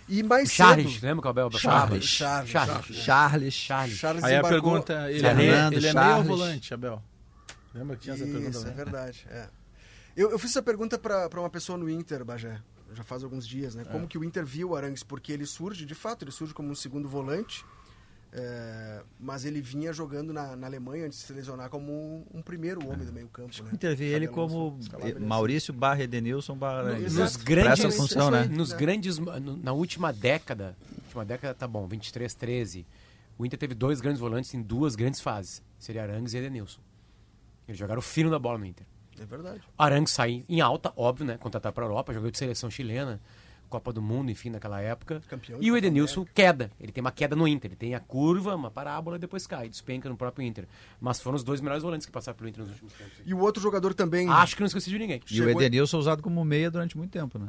E 0.08 0.24
mais 0.24 0.50
Charles, 0.50 0.94
cedo... 0.94 1.04
lembra 1.06 1.30
é 1.40 1.44
o 1.44 1.50
Charles. 1.52 2.04
Charles. 2.04 2.50
Charles. 2.50 2.96
Charles. 2.96 3.54
Charles. 3.54 3.96
Charles 3.96 4.24
Aí 4.24 4.34
a 4.34 4.42
pergunta, 4.42 5.08
ele 5.08 5.24
é, 5.24 5.34
Fernando, 5.36 5.70
meio, 5.70 5.78
ele 5.78 5.86
é 5.86 5.94
meio 5.94 6.16
ou 6.16 6.24
volante, 6.24 6.74
Abel? 6.74 7.00
Lembra 7.72 7.94
que 7.94 8.02
tinha 8.02 8.16
essa 8.16 8.24
pergunta? 8.24 8.50
Isso, 8.50 8.66
é 8.66 8.70
verdade. 8.72 9.24
É. 9.30 9.46
Eu, 10.16 10.32
eu 10.32 10.38
fiz 10.40 10.50
essa 10.50 10.62
pergunta 10.64 10.98
para 10.98 11.28
uma 11.38 11.48
pessoa 11.48 11.78
no 11.78 11.88
Inter, 11.88 12.24
Bagé, 12.24 12.60
já 12.92 13.02
faz 13.02 13.22
alguns 13.22 13.46
dias, 13.46 13.74
né? 13.74 13.84
Como 13.84 14.06
que 14.06 14.18
o 14.18 14.24
Inter 14.24 14.44
viu 14.44 14.70
o 14.70 14.76
Arangues? 14.76 15.02
Porque 15.02 15.32
ele 15.32 15.46
surge, 15.46 15.84
de 15.84 15.94
fato, 15.94 16.24
ele 16.24 16.30
surge 16.30 16.52
como 16.52 16.70
um 16.70 16.74
segundo 16.74 17.08
volante, 17.08 17.64
é, 18.32 19.02
mas 19.18 19.44
ele 19.44 19.60
vinha 19.60 19.92
jogando 19.92 20.32
na, 20.32 20.54
na 20.54 20.66
Alemanha 20.66 21.06
antes 21.06 21.18
de 21.18 21.24
se 21.24 21.32
lesionar 21.32 21.68
como 21.68 22.26
um 22.32 22.40
primeiro 22.42 22.86
homem 22.88 23.04
do 23.04 23.12
meio 23.12 23.28
campo, 23.28 23.62
né? 23.62 23.70
Intervi 23.72 24.04
ele 24.04 24.28
um 24.28 24.32
como 24.32 24.78
assim. 24.78 25.18
Maurício 25.18 25.72
barra 25.72 26.02
Edenilson 26.02 26.56
barra. 26.56 26.98
Nos 26.98 27.18
Exato. 27.18 27.44
grandes, 27.44 27.84
essa 27.84 27.90
função, 27.90 28.30
né? 28.30 28.44
nos 28.44 28.72
É. 28.72 28.76
grandes, 28.76 29.18
na 29.18 29.72
última 29.72 30.12
década, 30.12 30.76
última 31.04 31.24
década 31.24 31.54
tá 31.54 31.66
bom, 31.66 31.86
23, 31.86 32.32
13, 32.34 32.86
o 33.36 33.44
Inter 33.44 33.58
teve 33.58 33.74
dois 33.74 34.00
grandes 34.00 34.20
volantes 34.20 34.54
em 34.54 34.62
duas 34.62 34.94
grandes 34.94 35.20
fases, 35.20 35.62
seria 35.78 36.02
Arangues 36.02 36.32
e 36.34 36.38
Edenilson. 36.38 36.80
Eles 37.66 37.78
jogaram 37.78 38.02
fino 38.02 38.30
da 38.30 38.38
bola 38.38 38.58
no 38.58 38.66
Inter. 38.66 38.86
É 39.20 39.24
verdade. 39.26 39.60
Arangues 39.78 40.12
sai 40.12 40.44
em 40.48 40.60
alta, 40.60 40.92
óbvio, 40.96 41.26
né? 41.26 41.36
Contratar 41.36 41.72
para 41.72 41.84
a 41.84 41.86
Europa, 41.86 42.12
jogou 42.14 42.30
de 42.30 42.38
seleção 42.38 42.70
chilena, 42.70 43.20
Copa 43.68 43.92
do 43.92 44.00
Mundo, 44.02 44.30
enfim, 44.32 44.50
naquela 44.50 44.80
época. 44.80 45.20
Campeão 45.28 45.58
e 45.60 45.70
o 45.70 45.76
Edenilson, 45.76 46.24
queda. 46.34 46.72
Ele 46.80 46.90
tem 46.90 47.00
uma 47.00 47.12
queda 47.12 47.36
no 47.36 47.46
Inter. 47.46 47.68
Ele 47.70 47.76
tem 47.76 47.94
a 47.94 48.00
curva, 48.00 48.56
uma 48.56 48.70
parábola 48.70 49.16
e 49.16 49.18
depois 49.20 49.46
cai, 49.46 49.68
despenca 49.68 50.08
no 50.08 50.16
próprio 50.16 50.44
Inter. 50.44 50.66
Mas 51.00 51.20
foram 51.20 51.36
os 51.36 51.44
dois 51.44 51.60
melhores 51.60 51.82
volantes 51.84 52.04
que 52.06 52.10
passaram 52.12 52.36
pelo 52.36 52.48
Inter 52.48 52.62
nos 52.62 52.72
últimos 52.72 52.92
tempos. 52.94 53.12
E 53.24 53.32
o 53.32 53.38
outro 53.38 53.62
jogador 53.62 53.94
também... 53.94 54.28
Acho 54.28 54.56
que 54.56 54.62
não 54.62 54.66
esqueci 54.66 54.90
de 54.90 54.98
ninguém. 54.98 55.20
E 55.30 55.34
o 55.40 55.44
Chegou- 55.44 55.62
Edenilson 55.62 55.98
usado 55.98 56.20
como 56.22 56.44
meia 56.44 56.68
durante 56.70 56.96
muito 56.98 57.10
tempo, 57.12 57.38
né? 57.38 57.46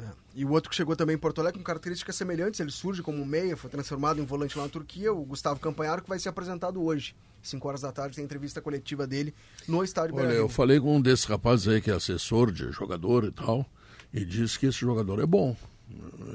É. 0.00 0.20
E 0.34 0.44
o 0.44 0.50
outro 0.50 0.70
que 0.70 0.76
chegou 0.76 0.94
também 0.96 1.16
em 1.16 1.18
Porto 1.18 1.40
Alegre 1.40 1.58
com 1.58 1.64
características 1.64 2.14
semelhantes, 2.14 2.60
ele 2.60 2.70
surge 2.70 3.02
como 3.02 3.24
meia, 3.26 3.56
foi 3.56 3.68
transformado 3.68 4.20
em 4.20 4.24
volante 4.24 4.56
lá 4.56 4.64
na 4.64 4.70
Turquia, 4.70 5.12
o 5.12 5.24
Gustavo 5.24 5.60
Campanharo, 5.60 6.02
que 6.02 6.08
vai 6.08 6.18
ser 6.18 6.28
apresentado 6.28 6.82
hoje. 6.82 7.14
5 7.42 7.66
horas 7.66 7.80
da 7.80 7.90
tarde 7.90 8.16
tem 8.16 8.24
entrevista 8.24 8.60
coletiva 8.60 9.06
dele 9.06 9.34
no 9.66 9.82
estádio 9.82 10.14
Olha, 10.14 10.32
eu 10.32 10.48
falei 10.48 10.78
com 10.78 10.96
um 10.96 11.00
desses 11.00 11.24
rapazes 11.24 11.68
aí 11.68 11.80
que 11.80 11.90
é 11.90 11.94
assessor 11.94 12.52
de 12.52 12.70
jogador 12.70 13.24
e 13.24 13.32
tal, 13.32 13.66
e 14.12 14.24
disse 14.24 14.58
que 14.58 14.66
esse 14.66 14.78
jogador 14.78 15.20
é 15.20 15.26
bom. 15.26 15.56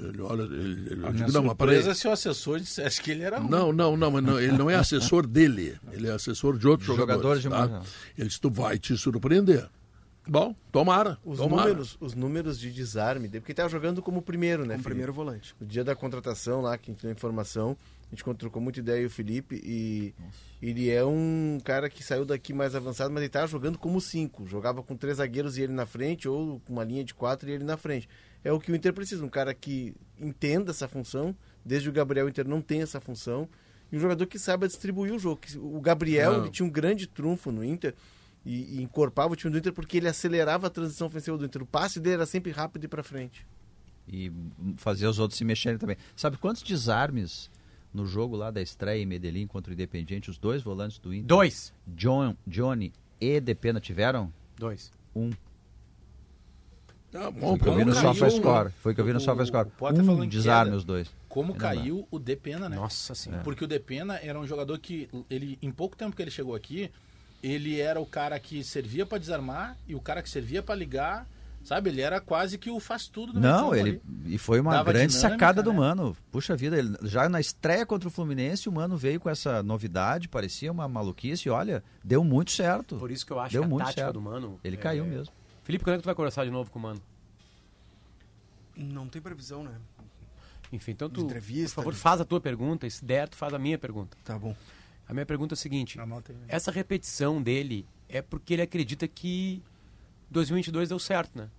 Ele 0.10 0.22
olha, 0.22 0.44
ele, 0.44 0.92
ele 0.92 1.06
A 1.06 1.12
minha 1.12 1.26
digo, 1.26 1.32
não, 1.32 1.44
mas 1.44 1.56
peraí. 1.56 1.96
se 1.96 2.08
o 2.08 2.12
assessor 2.12 2.60
dissesse 2.60 3.02
que 3.02 3.12
ele 3.12 3.24
era 3.24 3.40
ruim. 3.40 3.50
Não, 3.50 3.72
não, 3.72 3.96
não, 3.96 4.12
mas 4.12 4.24
não, 4.24 4.40
ele 4.40 4.58
não 4.58 4.70
é 4.70 4.76
assessor 4.76 5.26
dele, 5.26 5.78
ele 5.92 6.08
é 6.08 6.12
assessor 6.12 6.58
de 6.58 6.68
outros 6.68 6.88
jogadores. 6.88 7.42
jogadores 7.42 7.74
de 7.74 7.86
tá? 7.86 7.92
Ele 8.18 8.28
disse, 8.28 8.42
tu 8.42 8.50
vai 8.50 8.78
te 8.78 8.98
surpreender. 8.98 9.70
Bom, 10.28 10.56
tomara. 10.72 11.18
Os 11.24 11.38
tomara. 11.38 11.70
números, 11.70 11.98
os 12.00 12.14
números 12.16 12.60
de 12.60 12.72
desarme 12.72 13.28
dele, 13.28 13.42
porque 13.42 13.52
ele 13.52 13.58
tava 13.58 13.70
jogando 13.70 14.02
como 14.02 14.22
primeiro, 14.22 14.64
né? 14.64 14.76
Como 14.76 14.84
Felipe? 14.84 14.90
primeiro 14.90 15.14
volante. 15.14 15.56
No 15.60 15.68
dia 15.68 15.84
da 15.84 15.96
contratação 15.96 16.62
lá, 16.62 16.78
que 16.78 16.90
a 16.90 16.94
gente 16.94 17.04
deu 17.04 17.12
informação, 17.12 17.78
a 18.12 18.16
gente 18.16 18.38
trocou 18.38 18.62
muita 18.62 18.80
ideia 18.80 19.06
o 19.06 19.10
Felipe 19.10 19.62
e 19.64 20.14
ele 20.62 20.90
é 20.90 21.06
um 21.06 21.60
cara 21.64 21.90
que 21.90 22.04
saiu 22.04 22.26
daqui 22.26 22.54
mais 22.54 22.76
avançado, 22.76 23.14
mas 23.14 23.22
ele 23.22 23.30
tava 23.30 23.48
jogando 23.48 23.78
como 23.78 24.02
cinco. 24.02 24.48
Jogava 24.48 24.82
com 24.82 24.96
três 24.96 25.18
zagueiros 25.18 25.58
e 25.58 25.62
ele 25.62 25.74
na 25.74 25.86
frente, 25.86 26.28
ou 26.28 26.60
com 26.62 26.74
uma 26.74 26.84
linha 26.84 27.04
de 27.04 27.14
quatro 27.14 27.50
e 27.50 27.54
ele 27.54 27.64
na 27.64 27.78
frente. 27.78 28.08
É 28.44 28.52
o 28.52 28.60
que 28.60 28.72
o 28.72 28.76
Inter 28.76 28.94
precisa, 28.94 29.24
um 29.26 29.30
cara 29.30 29.54
que 29.54 29.94
entenda 30.20 30.72
essa 30.72 30.88
função. 30.88 31.36
Desde 31.64 31.90
o 31.90 31.92
Gabriel, 31.92 32.28
o 32.28 32.30
Inter 32.30 32.48
não 32.48 32.62
tem 32.62 32.82
essa 32.82 33.00
função. 33.00 33.50
E 33.92 33.98
um 33.98 34.00
jogador 34.00 34.26
que 34.28 34.38
saiba 34.38 34.68
distribuir 34.68 35.14
o 35.14 35.20
jogo. 35.20 35.38
Que 35.38 35.58
O 35.58 35.80
Gabriel 35.82 36.48
tinha 36.50 36.66
um 36.66 36.70
grande 36.70 37.08
trunfo 37.08 37.52
no 37.52 37.64
Inter 37.64 37.94
e, 38.46 38.78
e 38.78 38.84
encorpava 38.84 39.34
o 39.34 39.36
time 39.36 39.52
do 39.52 39.58
Inter 39.58 39.74
porque 39.74 39.98
ele 39.98 40.08
acelerava 40.08 40.68
a 40.68 40.70
transição 40.70 41.08
ofensiva 41.08 41.38
do 41.38 41.46
Inter. 41.46 41.64
O 41.64 41.66
passe 41.66 42.00
dele 42.00 42.16
era 42.16 42.26
sempre 42.26 42.52
rápido 42.52 42.84
e 42.84 42.88
para 42.88 43.04
frente. 43.04 43.46
E 44.08 44.32
fazer 44.78 45.08
os 45.08 45.18
outros 45.18 45.38
se 45.38 45.44
mexerem 45.44 45.80
também. 45.80 45.98
Sabe 46.16 46.38
quantos 46.38 46.62
desarmes 46.62 47.50
no 47.92 48.06
jogo 48.06 48.36
lá 48.36 48.52
da 48.52 48.62
estreia 48.62 49.02
em 49.02 49.06
Medellín 49.06 49.48
contra 49.48 49.72
o 49.72 49.74
Independiente, 49.74 50.30
os 50.30 50.38
dois 50.38 50.62
volantes 50.62 51.00
do 51.00 51.14
Inter? 51.14 51.26
Dois. 51.26 51.74
John, 51.88 52.36
Johnny 52.46 52.94
e 53.20 53.40
Depena 53.40 53.80
tiveram? 53.80 54.32
Dois. 54.58 54.92
Um. 55.16 55.32
Tá 57.12 57.32
bom, 57.32 57.40
Foi 57.40 57.56
o 57.56 57.58
que 57.58 57.68
eu 57.70 57.74
vi 57.74 57.80
como 57.80 57.96
no 57.96 57.96
caiu, 57.96 58.14
SofaScore. 58.14 58.72
Foi 58.82 58.92
o 58.92 58.96
que 58.96 59.02
eu 59.02 59.06
vi 59.06 59.14
no 59.14 59.20
SofaScore. 59.20 59.70
Um 59.82 60.28
desarme 60.28 60.66
queda. 60.66 60.78
os 60.78 60.84
dois. 60.84 61.10
Como 61.30 61.56
caiu 61.56 62.08
o 62.12 62.20
Depena, 62.20 62.70
né? 62.70 62.76
Nossa 62.76 63.16
senhora. 63.16 63.42
Porque 63.42 63.64
o 63.64 63.68
Depena 63.68 64.20
era 64.22 64.40
um 64.40 64.46
jogador 64.46 64.78
que, 64.78 65.10
ele, 65.30 65.58
em 65.62 65.72
pouco 65.72 65.96
tempo 65.96 66.16
que 66.16 66.22
ele 66.22 66.32
chegou 66.32 66.54
aqui, 66.54 66.92
ele 67.48 67.80
era 67.80 68.00
o 68.00 68.06
cara 68.06 68.40
que 68.40 68.64
servia 68.64 69.06
pra 69.06 69.18
desarmar 69.18 69.78
e 69.88 69.94
o 69.96 70.02
cara 70.02 70.22
que 70.22 70.30
servia 70.30 70.64
pra 70.64 70.74
ligar, 70.74 71.28
sabe? 71.64 71.90
Ele 71.90 72.02
era 72.02 72.20
quase 72.20 72.58
que 72.58 72.70
o 72.72 72.80
faz 72.80 73.08
tudo 73.08 73.34
do 73.34 73.40
Não, 73.40 73.74
ele 73.76 74.02
ali. 74.26 74.34
e 74.34 74.38
foi 74.38 74.60
uma 74.60 74.72
Dava 74.72 74.92
grande 74.92 75.14
dinâmica, 75.14 75.30
sacada 75.36 75.62
do 75.64 75.72
né? 75.72 75.78
Mano. 75.80 76.18
Puxa 76.32 76.56
vida, 76.56 76.78
ele, 76.78 76.96
já 77.04 77.28
na 77.30 77.40
estreia 77.40 77.86
contra 77.86 78.08
o 78.08 78.12
Fluminense, 78.12 78.68
o 78.68 78.72
Mano 78.72 78.98
veio 78.98 79.20
com 79.20 79.30
essa 79.30 79.62
novidade, 79.62 80.28
parecia 80.28 80.72
uma 80.72 80.88
maluquice, 80.88 81.48
e 81.48 81.52
olha, 81.52 81.84
deu 82.04 82.24
muito 82.24 82.52
certo. 82.52 82.96
Por 82.98 83.12
isso 83.12 83.26
que 83.26 83.32
eu 83.34 83.40
acho 83.40 83.54
Deu 83.54 83.62
que 83.62 83.66
a 83.68 83.70
muito 83.70 83.84
tática 83.86 84.02
certo. 84.02 84.14
do 84.14 84.22
Mano... 84.22 84.60
Ele 84.64 84.76
é- 84.76 84.80
caiu 84.80 85.06
mesmo. 85.06 85.34
Felipe, 85.64 85.84
quando 85.84 85.96
é 85.96 85.98
que 85.98 86.04
tu 86.04 86.08
vai 86.08 86.16
conversar 86.16 86.46
de 86.46 86.52
novo 86.52 86.70
com 86.72 86.80
o 86.80 86.82
Mano? 86.82 87.02
Não 88.76 89.08
tem 89.08 89.22
previsão, 89.22 89.64
né? 89.64 89.72
Enfim, 90.72 90.92
então 90.92 91.08
De 91.08 91.16
tu, 91.16 91.22
entrevista, 91.22 91.76
por 91.76 91.94
favor, 91.94 91.94
faz 91.94 92.22
a 92.22 92.26
tua 92.26 92.42
pergunta. 92.42 92.86
E 92.86 92.92
se 92.92 93.06
der, 93.06 93.30
tu 93.30 93.36
faz 93.38 93.54
a 93.54 93.60
minha 93.60 93.78
pergunta. 93.78 94.18
Tá 94.24 94.38
bom. 94.38 94.56
A 95.08 95.14
minha 95.14 95.26
pergunta 95.26 95.54
é 95.54 95.56
a 95.56 95.58
seguinte. 95.58 96.00
Aí. 96.00 96.08
Essa 96.48 96.72
repetição 96.72 97.42
dele 97.42 97.86
é 98.10 98.22
porque 98.22 98.54
ele 98.54 98.62
acredita 98.62 99.08
que 99.08 99.62
2022 100.32 100.90
deu 100.90 101.00
certo, 101.00 101.38
né? 101.38 101.50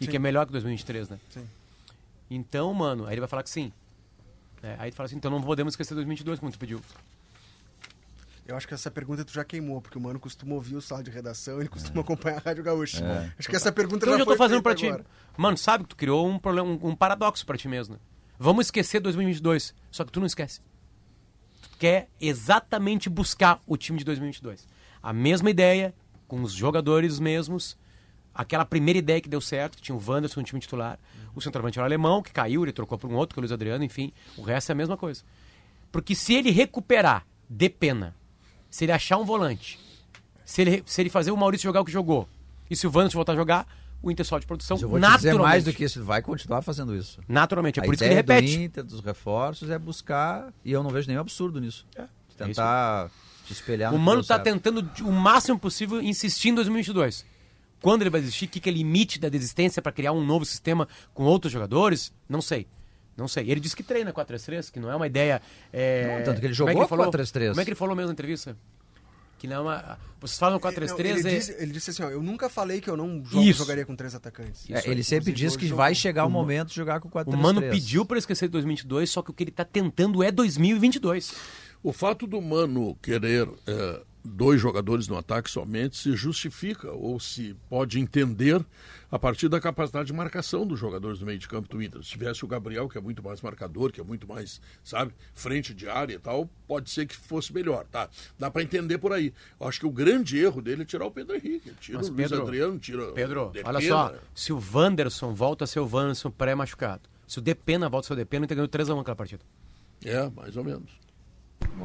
E 0.00 0.04
Sim. 0.04 0.10
que 0.10 0.16
é 0.16 0.18
melhor 0.18 0.46
que 0.46 0.52
2023, 0.52 1.08
né? 1.10 1.18
Sim. 1.30 1.46
Então, 2.30 2.72
mano, 2.74 3.06
aí 3.06 3.14
ele 3.14 3.20
vai 3.20 3.28
falar 3.28 3.42
que 3.42 3.50
sim. 3.50 3.72
É, 4.62 4.76
aí 4.78 4.90
tu 4.90 4.96
fala 4.96 5.06
assim, 5.06 5.16
então 5.16 5.30
não 5.30 5.42
podemos 5.42 5.72
esquecer 5.72 5.94
2022, 5.94 6.40
como 6.40 6.52
tu 6.52 6.58
pediu. 6.58 6.80
Eu 8.46 8.56
acho 8.56 8.66
que 8.66 8.72
essa 8.72 8.90
pergunta 8.90 9.24
tu 9.24 9.32
já 9.32 9.44
queimou, 9.44 9.80
porque 9.80 9.98
o 9.98 10.00
Mano 10.00 10.18
costuma 10.18 10.54
ouvir 10.54 10.74
o 10.74 10.80
sala 10.80 11.02
de 11.02 11.10
redação, 11.10 11.60
ele 11.60 11.68
costuma 11.68 12.00
acompanhar 12.00 12.38
a 12.38 12.40
Rádio 12.40 12.64
Gaúcha. 12.64 13.32
Acho 13.38 13.48
que 13.48 13.54
essa 13.54 13.70
pergunta 13.70 14.06
Então 14.06 14.08
já 14.08 14.14
eu 14.14 14.18
já 14.20 14.24
tô 14.24 14.36
fazendo 14.36 14.62
pra 14.62 14.74
feita 14.74 14.98
ti. 14.98 15.04
Mano, 15.36 15.58
sabe 15.58 15.84
que 15.84 15.90
tu 15.90 15.96
criou 15.96 16.26
um 16.26 16.38
problema, 16.38 16.66
um, 16.66 16.88
um 16.88 16.96
paradoxo 16.96 17.44
pra 17.44 17.58
ti 17.58 17.68
mesmo, 17.68 17.94
né? 17.94 18.00
Vamos 18.38 18.66
esquecer 18.66 19.00
2022, 19.00 19.74
só 19.90 20.04
que 20.04 20.10
tu 20.10 20.18
não 20.18 20.26
esquece. 20.26 20.60
Quer 21.78 22.08
exatamente 22.20 23.08
buscar 23.08 23.60
o 23.66 23.76
time 23.76 23.98
de 23.98 24.04
2022. 24.04 24.66
A 25.02 25.12
mesma 25.12 25.48
ideia, 25.48 25.94
com 26.26 26.42
os 26.42 26.52
jogadores 26.52 27.20
mesmos, 27.20 27.78
aquela 28.34 28.64
primeira 28.64 28.98
ideia 28.98 29.20
que 29.20 29.28
deu 29.28 29.40
certo, 29.40 29.76
que 29.76 29.82
tinha 29.82 29.96
o 29.96 30.02
Wanderson 30.04 30.40
no 30.40 30.46
time 30.46 30.60
titular, 30.60 30.98
o 31.34 31.40
centroavante 31.40 31.78
era 31.78 31.84
o 31.84 31.86
alemão, 31.86 32.22
que 32.22 32.32
caiu, 32.32 32.64
ele 32.64 32.72
trocou 32.72 32.98
por 32.98 33.10
um 33.10 33.14
outro, 33.14 33.34
que 33.34 33.38
é 33.38 33.40
o 33.40 33.42
Luiz 33.42 33.52
Adriano, 33.52 33.84
enfim, 33.84 34.12
o 34.36 34.42
resto 34.42 34.70
é 34.70 34.72
a 34.72 34.76
mesma 34.76 34.96
coisa. 34.96 35.22
Porque 35.90 36.14
se 36.14 36.34
ele 36.34 36.50
recuperar 36.50 37.24
de 37.48 37.68
pena, 37.68 38.14
se 38.68 38.84
ele 38.84 38.92
achar 38.92 39.16
um 39.16 39.24
volante, 39.24 39.78
se 40.44 40.62
ele, 40.62 40.82
se 40.84 41.00
ele 41.00 41.10
fazer 41.10 41.30
o 41.30 41.36
Maurício 41.36 41.64
jogar 41.64 41.80
o 41.80 41.84
que 41.84 41.92
jogou, 41.92 42.28
e 42.70 42.76
se 42.76 42.86
o 42.86 42.90
Wanderson 42.94 43.18
voltar 43.18 43.32
a 43.32 43.36
jogar, 43.36 43.66
o 44.02 44.10
Inter 44.10 44.24
de 44.38 44.46
produção 44.46 44.76
Mas 44.76 44.82
eu 44.82 44.88
vou 44.88 44.98
te 44.98 45.02
naturalmente. 45.02 45.30
dizer 45.32 45.38
mais 45.42 45.64
do 45.64 45.72
que 45.72 45.84
isso, 45.84 45.98
ele 45.98 46.06
vai 46.06 46.22
continuar 46.22 46.62
fazendo 46.62 46.94
isso. 46.94 47.20
Naturalmente, 47.28 47.80
é 47.80 47.82
a 47.82 47.84
por 47.84 47.94
isso 47.94 48.02
que 48.02 48.08
ele 48.10 48.20
ideia 48.20 48.36
repete. 48.40 48.56
do 48.56 48.62
Inter, 48.62 48.84
dos 48.84 49.00
reforços, 49.00 49.70
é 49.70 49.78
buscar, 49.78 50.52
e 50.64 50.72
eu 50.72 50.82
não 50.82 50.90
vejo 50.90 51.08
nenhum 51.08 51.20
absurdo 51.20 51.60
nisso. 51.60 51.86
É, 51.96 52.04
Tentar 52.36 53.10
te 53.44 53.52
espelhar 53.52 53.92
O 53.94 53.98
Mano 53.98 54.22
tá 54.22 54.34
certo. 54.36 54.44
tentando 54.44 54.88
o 55.02 55.10
máximo 55.12 55.58
possível 55.58 56.00
insistir 56.00 56.50
em 56.50 56.54
2022. 56.54 57.26
Quando 57.80 58.02
ele 58.02 58.10
vai 58.10 58.20
desistir, 58.20 58.44
o 58.46 58.48
que, 58.48 58.60
que 58.60 58.68
é 58.68 58.72
limite 58.72 59.18
da 59.20 59.28
desistência 59.28 59.80
para 59.80 59.92
criar 59.92 60.12
um 60.12 60.24
novo 60.24 60.44
sistema 60.44 60.86
com 61.14 61.24
outros 61.24 61.52
jogadores? 61.52 62.12
Não 62.28 62.40
sei. 62.42 62.66
Não 63.16 63.26
sei. 63.26 63.50
Ele 63.50 63.58
disse 63.60 63.74
que 63.74 63.82
treina 63.82 64.12
4-3-3, 64.12 64.70
que 64.70 64.78
não 64.78 64.90
é 64.90 64.94
uma 64.96 65.06
ideia. 65.06 65.42
é, 65.72 66.18
Não, 66.18 66.24
tanto 66.24 66.40
que 66.40 66.46
ele 66.46 66.56
como 66.56 66.70
é 66.70 66.72
jogou 66.72 66.88
falou? 66.88 67.06
4-3-3. 67.12 67.48
Como 67.50 67.60
é 67.60 67.64
que 67.64 67.70
ele 67.70 67.74
falou 67.76 67.96
mesmo 67.96 68.08
na 68.08 68.12
entrevista? 68.12 68.56
Que 69.38 69.46
não 69.46 69.56
é 69.56 69.60
uma. 69.60 69.98
Vocês 70.20 70.36
falam 70.38 70.58
Não, 70.62 70.70
4-3-3 70.70 70.98
ele, 70.98 71.10
é. 71.20 71.38
disse, 71.38 71.56
ele 71.60 71.72
disse 71.72 71.90
assim, 71.90 72.02
ó, 72.02 72.10
eu 72.10 72.20
nunca 72.20 72.48
falei 72.48 72.80
que 72.80 72.90
eu 72.90 72.96
não 72.96 73.22
jogo- 73.24 73.44
Isso. 73.44 73.60
jogaria 73.60 73.86
com 73.86 73.94
três 73.94 74.14
atacantes. 74.14 74.68
É, 74.68 74.90
ele 74.90 75.04
sempre 75.04 75.32
diz 75.32 75.56
que 75.56 75.68
vai 75.68 75.94
chegar 75.94 76.26
o 76.26 76.30
momento 76.30 76.68
de 76.70 76.74
jogar 76.74 76.98
com 76.98 77.08
4 77.08 77.32
O 77.32 77.36
Mano 77.36 77.60
pediu 77.60 78.04
para 78.04 78.18
esquecer 78.18 78.48
2022, 78.48 79.08
só 79.08 79.22
que 79.22 79.30
o 79.30 79.32
que 79.32 79.44
ele 79.44 79.52
tá 79.52 79.64
tentando 79.64 80.22
é 80.22 80.32
2022. 80.32 81.32
O 81.82 81.92
fato 81.92 82.26
do 82.26 82.42
Mano 82.42 82.96
querer 83.00 83.48
é, 83.64 84.02
dois 84.24 84.60
jogadores 84.60 85.08
no 85.08 85.16
ataque 85.16 85.50
somente 85.50 85.96
se 85.96 86.14
justifica 86.16 86.90
ou 86.90 87.18
se 87.18 87.54
pode 87.68 87.98
entender 87.98 88.64
a 89.10 89.18
partir 89.18 89.48
da 89.48 89.60
capacidade 89.60 90.08
de 90.08 90.12
marcação 90.12 90.66
dos 90.66 90.78
jogadores 90.78 91.18
do 91.18 91.26
meio 91.26 91.38
de 91.38 91.48
campo 91.48 91.68
do 91.68 91.82
Inter. 91.82 92.02
Se 92.02 92.10
tivesse 92.10 92.44
o 92.44 92.48
Gabriel, 92.48 92.88
que 92.88 92.98
é 92.98 93.00
muito 93.00 93.22
mais 93.22 93.40
marcador, 93.40 93.90
que 93.90 94.00
é 94.00 94.04
muito 94.04 94.28
mais, 94.28 94.60
sabe, 94.84 95.14
frente 95.34 95.72
de 95.72 95.88
área 95.88 96.14
e 96.14 96.18
tal, 96.18 96.48
pode 96.66 96.90
ser 96.90 97.06
que 97.06 97.16
fosse 97.16 97.52
melhor, 97.52 97.86
tá? 97.86 98.08
Dá 98.38 98.50
para 98.50 98.62
entender 98.62 98.98
por 98.98 99.12
aí. 99.12 99.32
Eu 99.58 99.66
acho 99.66 99.80
que 99.80 99.86
o 99.86 99.90
grande 99.90 100.38
erro 100.38 100.60
dele 100.60 100.82
é 100.82 100.84
tirar 100.84 101.06
o 101.06 101.10
Pedro 101.10 101.36
Henrique. 101.36 101.72
Tira 101.80 101.98
Mas 101.98 102.08
o 102.08 102.12
Luiz 102.12 102.32
Adriano, 102.32 102.78
tira 102.78 103.12
Pedro, 103.12 103.50
Pedro, 103.50 103.68
olha 103.68 103.88
só, 103.88 104.14
se 104.34 104.52
o 104.52 104.62
Wanderson 104.74 105.32
volta 105.32 105.64
a 105.64 105.66
ser 105.66 105.80
o 105.80 105.88
Wanderson 105.90 106.30
pré-machucado, 106.30 107.08
se 107.26 107.38
o 107.38 107.42
Depena 107.42 107.88
volta 107.88 108.06
a 108.06 108.08
ser 108.08 108.12
o 108.14 108.16
Depena, 108.16 108.46
ele 108.46 108.54
ganhou 108.54 108.68
3x1 108.68 109.00
aquela 109.00 109.16
partida. 109.16 109.42
É, 110.04 110.28
mais 110.30 110.56
ou 110.56 110.64
menos. 110.64 110.90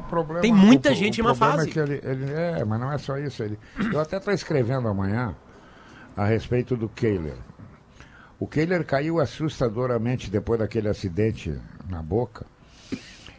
Problema, 0.08 0.40
Tem 0.40 0.52
muita 0.52 0.92
o, 0.92 0.94
gente 0.94 1.20
o 1.20 1.24
em 1.24 1.26
uma 1.26 1.34
fase. 1.34 1.68
É, 1.68 1.72
que 1.72 1.78
ele, 1.78 2.00
ele, 2.02 2.32
é, 2.32 2.64
mas 2.64 2.80
não 2.80 2.92
é 2.92 2.98
só 2.98 3.18
isso. 3.18 3.42
Ele, 3.42 3.58
eu 3.92 4.00
até 4.00 4.18
estou 4.18 4.32
escrevendo 4.32 4.86
amanhã 4.86 5.34
a 6.16 6.24
respeito 6.24 6.76
do 6.76 6.88
Kehler. 6.88 7.36
O 8.38 8.46
Kehler 8.46 8.84
caiu 8.84 9.20
assustadoramente 9.20 10.30
depois 10.30 10.58
daquele 10.60 10.88
acidente 10.88 11.58
na 11.88 12.02
boca. 12.02 12.46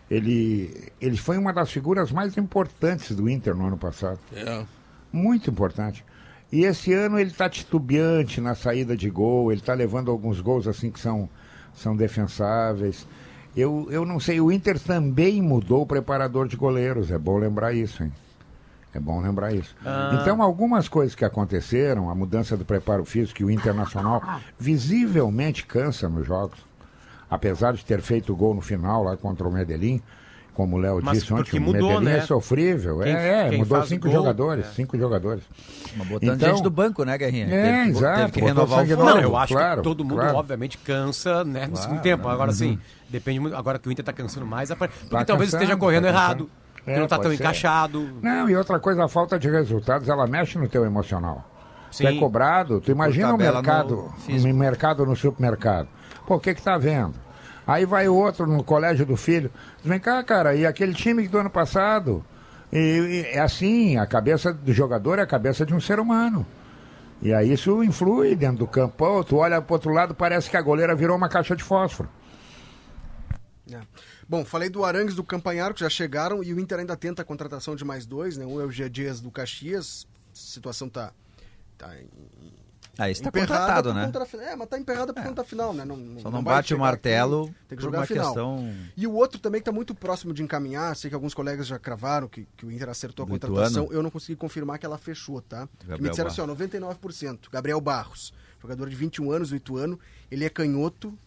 Ele, 0.10 0.92
ele 1.02 1.18
foi 1.18 1.38
uma 1.38 1.52
das 1.52 1.72
figuras 1.72 2.12
mais 2.12 2.38
importantes 2.38 3.16
do 3.16 3.30
Inter 3.30 3.56
no 3.56 3.68
ano 3.68 3.78
passado. 3.78 4.20
É. 4.34 4.66
Muito 5.12 5.50
importante. 5.50 6.06
E 6.52 6.64
esse 6.64 6.94
ano 6.94 7.20
ele 7.20 7.32
está 7.32 7.50
titubeante 7.50 8.40
na 8.40 8.56
saída 8.56 8.96
de 8.96 9.10
gol, 9.10 9.52
ele 9.52 9.62
está 9.62 9.74
levando 9.74 10.12
alguns 10.12 10.40
gols 10.40 10.68
assim 10.68 10.92
que 10.92 11.00
são, 11.00 11.30
são 11.74 11.96
defensáveis. 11.96 13.08
Eu, 13.56 13.88
eu 13.90 14.06
não 14.06 14.20
sei, 14.20 14.42
o 14.42 14.52
Inter 14.52 14.80
também 14.80 15.42
mudou 15.42 15.84
o 15.84 15.86
preparador 15.86 16.48
de 16.48 16.58
goleiros, 16.58 17.10
é 17.10 17.18
bom 17.18 17.38
lembrar 17.38 17.74
isso, 17.74 18.04
hein? 18.04 18.12
É 18.94 19.00
bom 19.00 19.22
lembrar 19.22 19.54
isso. 19.54 19.76
Ah. 19.86 20.18
Então, 20.22 20.42
algumas 20.42 20.88
coisas 20.88 21.14
que 21.14 21.26
aconteceram, 21.26 22.10
a 22.10 22.16
mudança 22.16 22.56
do 22.56 22.64
preparo 22.64 23.04
físico 23.04 23.42
e 23.42 23.46
o 23.46 23.52
Internacional 23.52 24.22
visivelmente 24.58 25.66
cansa 25.66 26.08
nos 26.08 26.26
jogos. 26.26 26.58
Apesar 27.30 27.74
de 27.74 27.84
ter 27.84 28.02
feito 28.02 28.32
o 28.32 28.36
gol 28.36 28.54
no 28.54 28.62
final 28.62 29.04
lá 29.04 29.18
contra 29.18 29.48
o 29.48 29.52
Medellín, 29.52 30.02
como 30.56 30.78
o 30.78 30.80
Léo 30.80 31.02
disse 31.02 31.32
ontem, 31.34 31.60
o 31.60 31.62
mudou, 31.62 31.90
Medellín 31.90 32.08
é 32.08 32.14
né? 32.14 32.18
é 32.20 32.22
sofrível. 32.22 33.00
Quem, 33.00 33.14
é, 33.14 33.54
é 33.54 33.58
mudou 33.58 33.84
cinco 33.84 34.10
jogadores, 34.10 34.66
é. 34.66 34.70
cinco 34.70 34.98
jogadores. 34.98 35.44
Mas 35.98 36.08
botando 36.08 36.34
então, 36.34 36.50
gente 36.50 36.64
do 36.64 36.72
banco, 36.72 37.04
né, 37.04 37.18
Guerrinha? 37.18 37.46
É, 37.54 37.84
teve, 37.84 37.90
exato. 37.90 38.20
Teve 38.20 38.32
que 38.32 38.42
renovar 38.42 38.86
o 38.86 38.88
Não, 38.88 39.20
eu 39.20 39.38
acho 39.38 39.54
claro, 39.54 39.82
que 39.82 39.84
todo 39.84 40.04
mundo, 40.06 40.16
claro. 40.16 40.38
obviamente, 40.38 40.78
cansa 40.78 41.44
né, 41.44 41.66
no 41.66 41.74
claro, 41.74 41.84
segundo 41.84 42.02
tempo. 42.02 42.28
Agora, 42.30 42.52
uhum. 42.52 42.56
sim, 42.56 42.80
depende 43.10 43.40
muito. 43.42 43.56
Agora 43.56 43.78
que 43.78 43.90
o 43.90 43.92
Inter 43.92 44.02
está 44.02 44.14
cansando 44.14 44.46
mais, 44.46 44.70
porque 44.74 44.94
tá 45.10 45.26
talvez 45.26 45.52
cansando, 45.52 45.64
esteja 45.64 45.78
correndo 45.78 46.04
tá 46.04 46.10
errado. 46.10 46.50
É, 46.88 46.96
não 46.96 47.04
está 47.04 47.20
tão 47.20 47.32
ser. 47.32 47.36
encaixado. 47.36 48.10
Não, 48.22 48.50
e 48.50 48.56
outra 48.56 48.80
coisa, 48.80 49.04
a 49.04 49.08
falta 49.10 49.38
de 49.38 49.50
resultados, 49.50 50.08
ela 50.08 50.26
mexe 50.26 50.58
no 50.58 50.70
teu 50.70 50.86
emocional. 50.86 51.44
Sim. 51.92 52.06
Tu 52.06 52.10
é 52.10 52.18
cobrado, 52.18 52.80
tu 52.80 52.92
imagina 52.92 53.34
o 53.34 53.38
mercado, 53.38 54.10
no, 54.28 54.54
mercado 54.54 55.06
no 55.06 55.16
supermercado. 55.16 55.90
Pô, 56.26 56.36
o 56.36 56.40
que 56.40 56.54
que 56.54 56.62
tá 56.62 56.78
vendo? 56.78 57.25
Aí 57.68 57.86
vai 57.86 58.08
outro 58.08 58.46
no 58.46 58.64
colégio 58.64 59.06
do 59.06 59.18
filho. 59.18 59.52
Vem 59.84 60.00
cá, 60.00 60.24
cara, 60.24 60.56
e 60.56 60.66
aquele 60.66 60.94
time 60.94 61.28
do 61.28 61.38
ano 61.38 61.50
passado? 61.50 62.24
E, 62.72 63.26
é 63.28 63.40
assim, 63.40 63.98
a 63.98 64.06
cabeça 64.06 64.54
do 64.54 64.74
jogador 64.74 65.20
é 65.20 65.22
a 65.22 65.28
cabeça 65.28 65.66
de 65.66 65.74
um 65.74 65.80
ser 65.80 66.00
humano. 66.00 66.46
E 67.22 67.34
aí 67.34 67.54
isso 67.54 67.84
influi 67.84 68.36
dentro 68.36 68.58
do 68.58 68.68
campo. 68.68 69.24
Tu 69.24 69.38
olha 69.38 69.62
pro 69.62 69.76
outro 69.76 69.92
lado, 69.92 70.14
parece 70.14 70.50
que 70.50 70.58
a 70.58 70.62
goleira 70.62 70.96
virou 70.96 71.16
uma 71.16 71.30
caixa 71.30 71.56
de 71.56 71.64
fósforo. 71.64 72.10
É. 73.72 73.80
Bom, 74.28 74.44
falei 74.44 74.70
do 74.70 74.84
Arangues 74.84 75.16
do 75.16 75.24
Campanharo, 75.24 75.74
que 75.74 75.80
já 75.80 75.90
chegaram, 75.90 76.44
e 76.44 76.54
o 76.54 76.60
Inter 76.60 76.80
ainda 76.80 76.96
tenta 76.96 77.22
a 77.22 77.26
contratação 77.26 77.76
de 77.76 77.86
mais 77.86 78.06
dois, 78.06 78.38
né? 78.38 78.46
Um 78.46 78.60
é 78.60 78.66
o 78.66 78.72
G 78.72 78.90
Dias 78.90 79.20
do 79.22 79.32
Caxias, 79.32 80.08
a 80.32 80.36
situação 80.36 80.90
tá, 80.90 81.12
tá 81.78 81.90
ah, 82.98 83.10
isso 83.10 83.22
tá 83.22 83.32
contratado, 83.32 83.94
né? 83.94 84.06
Conta, 84.06 84.38
é, 84.38 84.56
mas 84.56 84.68
tá 84.70 84.80
emperrada 84.80 85.14
por 85.14 85.20
é. 85.20 85.24
conta 85.24 85.44
final, 85.44 85.74
né? 85.74 85.84
Não, 85.84 85.98
Só 86.20 86.30
não, 86.30 86.38
não 86.38 86.44
bate 86.44 86.74
o 86.74 86.80
martelo 86.80 87.44
aqui, 87.44 87.56
tem 87.68 87.78
que 87.78 87.84
jogar 87.84 88.02
a 88.02 88.06
final. 88.06 88.28
Questão... 88.28 88.74
E 88.96 89.06
o 89.06 89.14
outro 89.14 89.40
também 89.40 89.60
que 89.60 89.66
tá 89.66 89.72
muito 89.72 89.94
próximo 89.94 90.34
de 90.34 90.42
encaminhar, 90.42 90.96
sei 90.96 91.10
que 91.10 91.16
alguns 91.16 91.34
colegas 91.34 91.68
já 91.68 91.78
cravaram 91.78 92.28
que, 92.28 92.48
que 92.56 92.66
o 92.66 92.72
Inter 92.72 92.90
acertou 92.90 93.26
a 93.26 93.28
contratação, 93.28 93.88
eu 93.92 94.02
não 94.02 94.10
consegui 94.10 94.36
confirmar 94.36 94.80
que 94.80 94.86
ela 94.86 94.98
fechou, 94.98 95.42
tá? 95.42 95.68
Gabriel 95.80 95.98
que 95.98 96.04
me 96.04 96.10
disseram 96.10 96.30
Barros. 96.30 96.40
assim, 96.40 96.84
ó, 96.84 97.34
99%. 97.36 97.40
Gabriel 97.52 97.82
Barros, 97.82 98.34
jogador 98.62 98.90
de 98.90 98.96
21 98.96 99.32
anos, 99.32 99.52
o 99.52 99.56
Ituano, 99.56 100.00
ele 100.32 100.46
é 100.46 100.50
canhoto, 100.50 101.18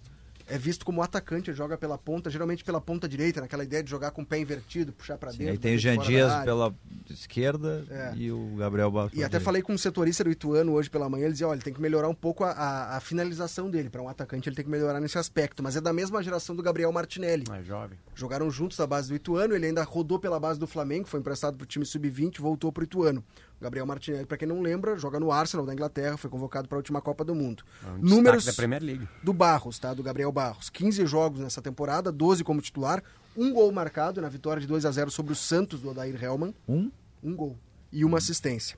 é 0.49 0.59
visto 0.59 0.85
como 0.85 1.03
atacante, 1.03 1.51
ele 1.51 1.57
joga 1.57 1.77
pela 1.77 1.99
ponta, 1.99 2.31
geralmente 2.31 2.65
pela 2.65 2.81
ponta 2.81 3.09
direita, 3.09 3.41
naquela 3.41 3.65
ideia 3.65 3.83
de 3.83 3.91
jogar 3.91 4.11
com 4.11 4.23
o 4.23 4.27
pé 4.27 4.39
invertido, 4.39 4.93
puxar 4.93 5.19
para 5.19 5.31
dentro. 5.31 5.51
Aí 5.51 5.59
tem 5.59 5.77
o 5.77 5.79
Jean 5.79 5.99
Dias 5.99 6.33
pela 6.45 6.75
esquerda 7.11 7.85
é. 7.91 8.13
e 8.17 8.33
o 8.33 8.57
Gabriel 8.57 8.91
Barros. 8.91 9.13
E 9.13 9.17
até 9.17 9.27
direita. 9.29 9.45
falei 9.45 9.63
com 9.63 9.73
um 9.73 9.79
setorista 9.79 10.25
do 10.25 10.31
Ituano 10.31 10.73
hoje 10.73 10.89
pela 10.89 11.09
manhã, 11.09 11.25
ele 11.25 11.33
dizia, 11.33 11.49
olha, 11.49 11.57
ele 11.57 11.65
tem 11.65 11.73
que 11.73 11.81
melhorar 11.81 12.09
um 12.09 12.15
pouco 12.15 12.45
a, 12.45 12.51
a, 12.51 12.97
a 12.97 13.01
finalização 13.01 13.71
dele, 13.71 13.91
para 13.91 14.03
um 14.03 14.09
atacante 14.09 14.49
ele 14.49 14.57
tem 14.57 14.65
que 14.65 14.71
melhorar 14.71 15.01
nesse 15.01 15.19
aspecto, 15.19 15.63
mas 15.63 15.77
é 15.77 15.81
da 15.81 15.93
mesma 15.93 16.23
geração 16.23 16.57
do 16.57 16.63
Gabriel 16.63 16.91
Martinelli. 16.93 17.45
É 17.53 17.63
jovem. 17.63 17.99
Jogaram 18.15 18.51
juntos 18.51 18.77
da 18.77 18.87
base 18.87 19.09
do 19.09 19.15
Ituano, 19.15 19.55
ele 19.55 19.67
ainda 19.67 19.83
rodou 19.83 20.19
pela 20.19 20.41
base 20.41 20.59
do 20.59 20.67
Flamengo, 20.67 21.07
foi 21.07 21.21
emprestado 21.21 21.57
para 21.57 21.65
o 21.65 21.67
time 21.67 21.85
sub-20, 21.85 22.41
voltou 22.41 22.73
para 22.73 22.81
o 22.81 22.85
Ituano. 22.85 23.23
Gabriel 23.61 23.85
Martinelli, 23.87 24.25
para 24.25 24.37
quem 24.37 24.47
não 24.47 24.63
lembra, 24.63 24.97
joga 24.97 25.19
no 25.19 25.33
Arsenal 25.33 25.67
da 25.67 25.73
Inglaterra, 25.73 26.17
foi 26.17 26.31
convocado 26.31 26.69
para 26.69 26.77
a 26.77 26.81
última 26.81 27.01
Copa 27.01 27.25
do 27.25 27.35
Mundo. 27.35 27.65
É 27.85 27.91
um 27.91 27.99
Números 27.99 28.45
da 28.45 28.53
Premier 28.53 28.83
League. 28.83 29.09
do 29.23 29.33
Barros, 29.33 29.79
tá? 29.79 29.93
Do 29.93 30.03
Gabriel 30.03 30.31
Barros. 30.31 30.71
15 30.71 31.05
jogos 31.07 31.41
nessa 31.41 31.61
temporada, 31.61 32.13
12 32.13 32.45
como 32.45 32.61
titular, 32.61 33.03
um 33.37 33.53
gol 33.53 33.71
marcado 33.73 34.21
na 34.21 34.29
vitória 34.29 34.61
de 34.61 34.67
2 34.67 34.85
a 34.85 34.91
0 34.91 35.11
sobre 35.11 35.33
o 35.33 35.37
Santos 35.37 35.81
do 35.81 35.91
Odair 35.91 36.23
Helman. 36.23 36.55
Um? 36.69 36.91
Um 37.23 37.35
gol. 37.35 37.57
E 37.93 38.05
uma 38.05 38.19
assistência. 38.19 38.77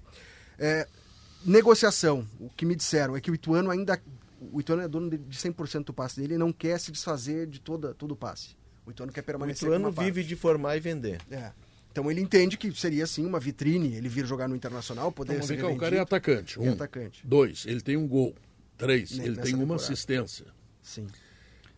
É, 0.59 0.87
negociação. 1.45 2.27
O 2.39 2.49
que 2.51 2.65
me 2.65 2.75
disseram 2.75 3.17
é 3.17 3.21
que 3.21 3.31
o 3.31 3.35
Ituano 3.35 3.71
ainda. 3.71 4.01
O 4.53 4.61
Ituano 4.61 4.83
é 4.83 4.89
dono 4.89 5.11
de 5.11 5.19
100% 5.19 5.85
do 5.85 5.93
passe 5.93 6.19
dele 6.21 6.35
e 6.35 6.39
não 6.39 6.53
quer 6.53 6.79
se 6.81 6.91
desfazer 6.91 7.47
de 7.47 7.61
toda, 7.61 7.93
todo 7.93 8.13
o 8.13 8.17
passe. 8.17 8.57
O 8.87 8.91
Ituano 8.91 9.13
quer 9.13 9.23
permanecer. 9.23 9.69
O 9.69 9.75
Ituano 9.75 9.93
vive 9.93 10.25
de 10.25 10.35
formar 10.37 10.77
e 10.77 10.81
vender. 10.81 11.21
É. 11.31 11.53
Então 11.93 12.11
ele 12.11 12.21
entende 12.21 12.57
que 12.57 12.73
seria 12.73 13.07
sim 13.07 13.27
uma 13.27 13.41
vitrine 13.41 13.97
ele 13.97 14.09
vir 14.09 14.25
jogar 14.25 14.49
no 14.49 14.55
Internacional, 14.55 15.11
poder 15.11 15.35
então, 15.35 15.47
ser 15.47 15.57
cá, 15.59 15.69
O 15.69 15.77
cara 15.77 15.97
é 15.97 16.01
atacante. 16.01 16.59
Um, 16.59 16.67
é 16.67 16.69
atacante. 16.71 17.27
Dois, 17.27 17.65
ele 17.67 17.81
tem 17.81 17.97
um 17.97 18.07
gol. 18.07 18.35
Três, 18.77 19.19
ele 19.19 19.37
tem 19.37 19.55
uma 19.55 19.77
assistência. 19.77 20.47
Sim. 20.83 21.07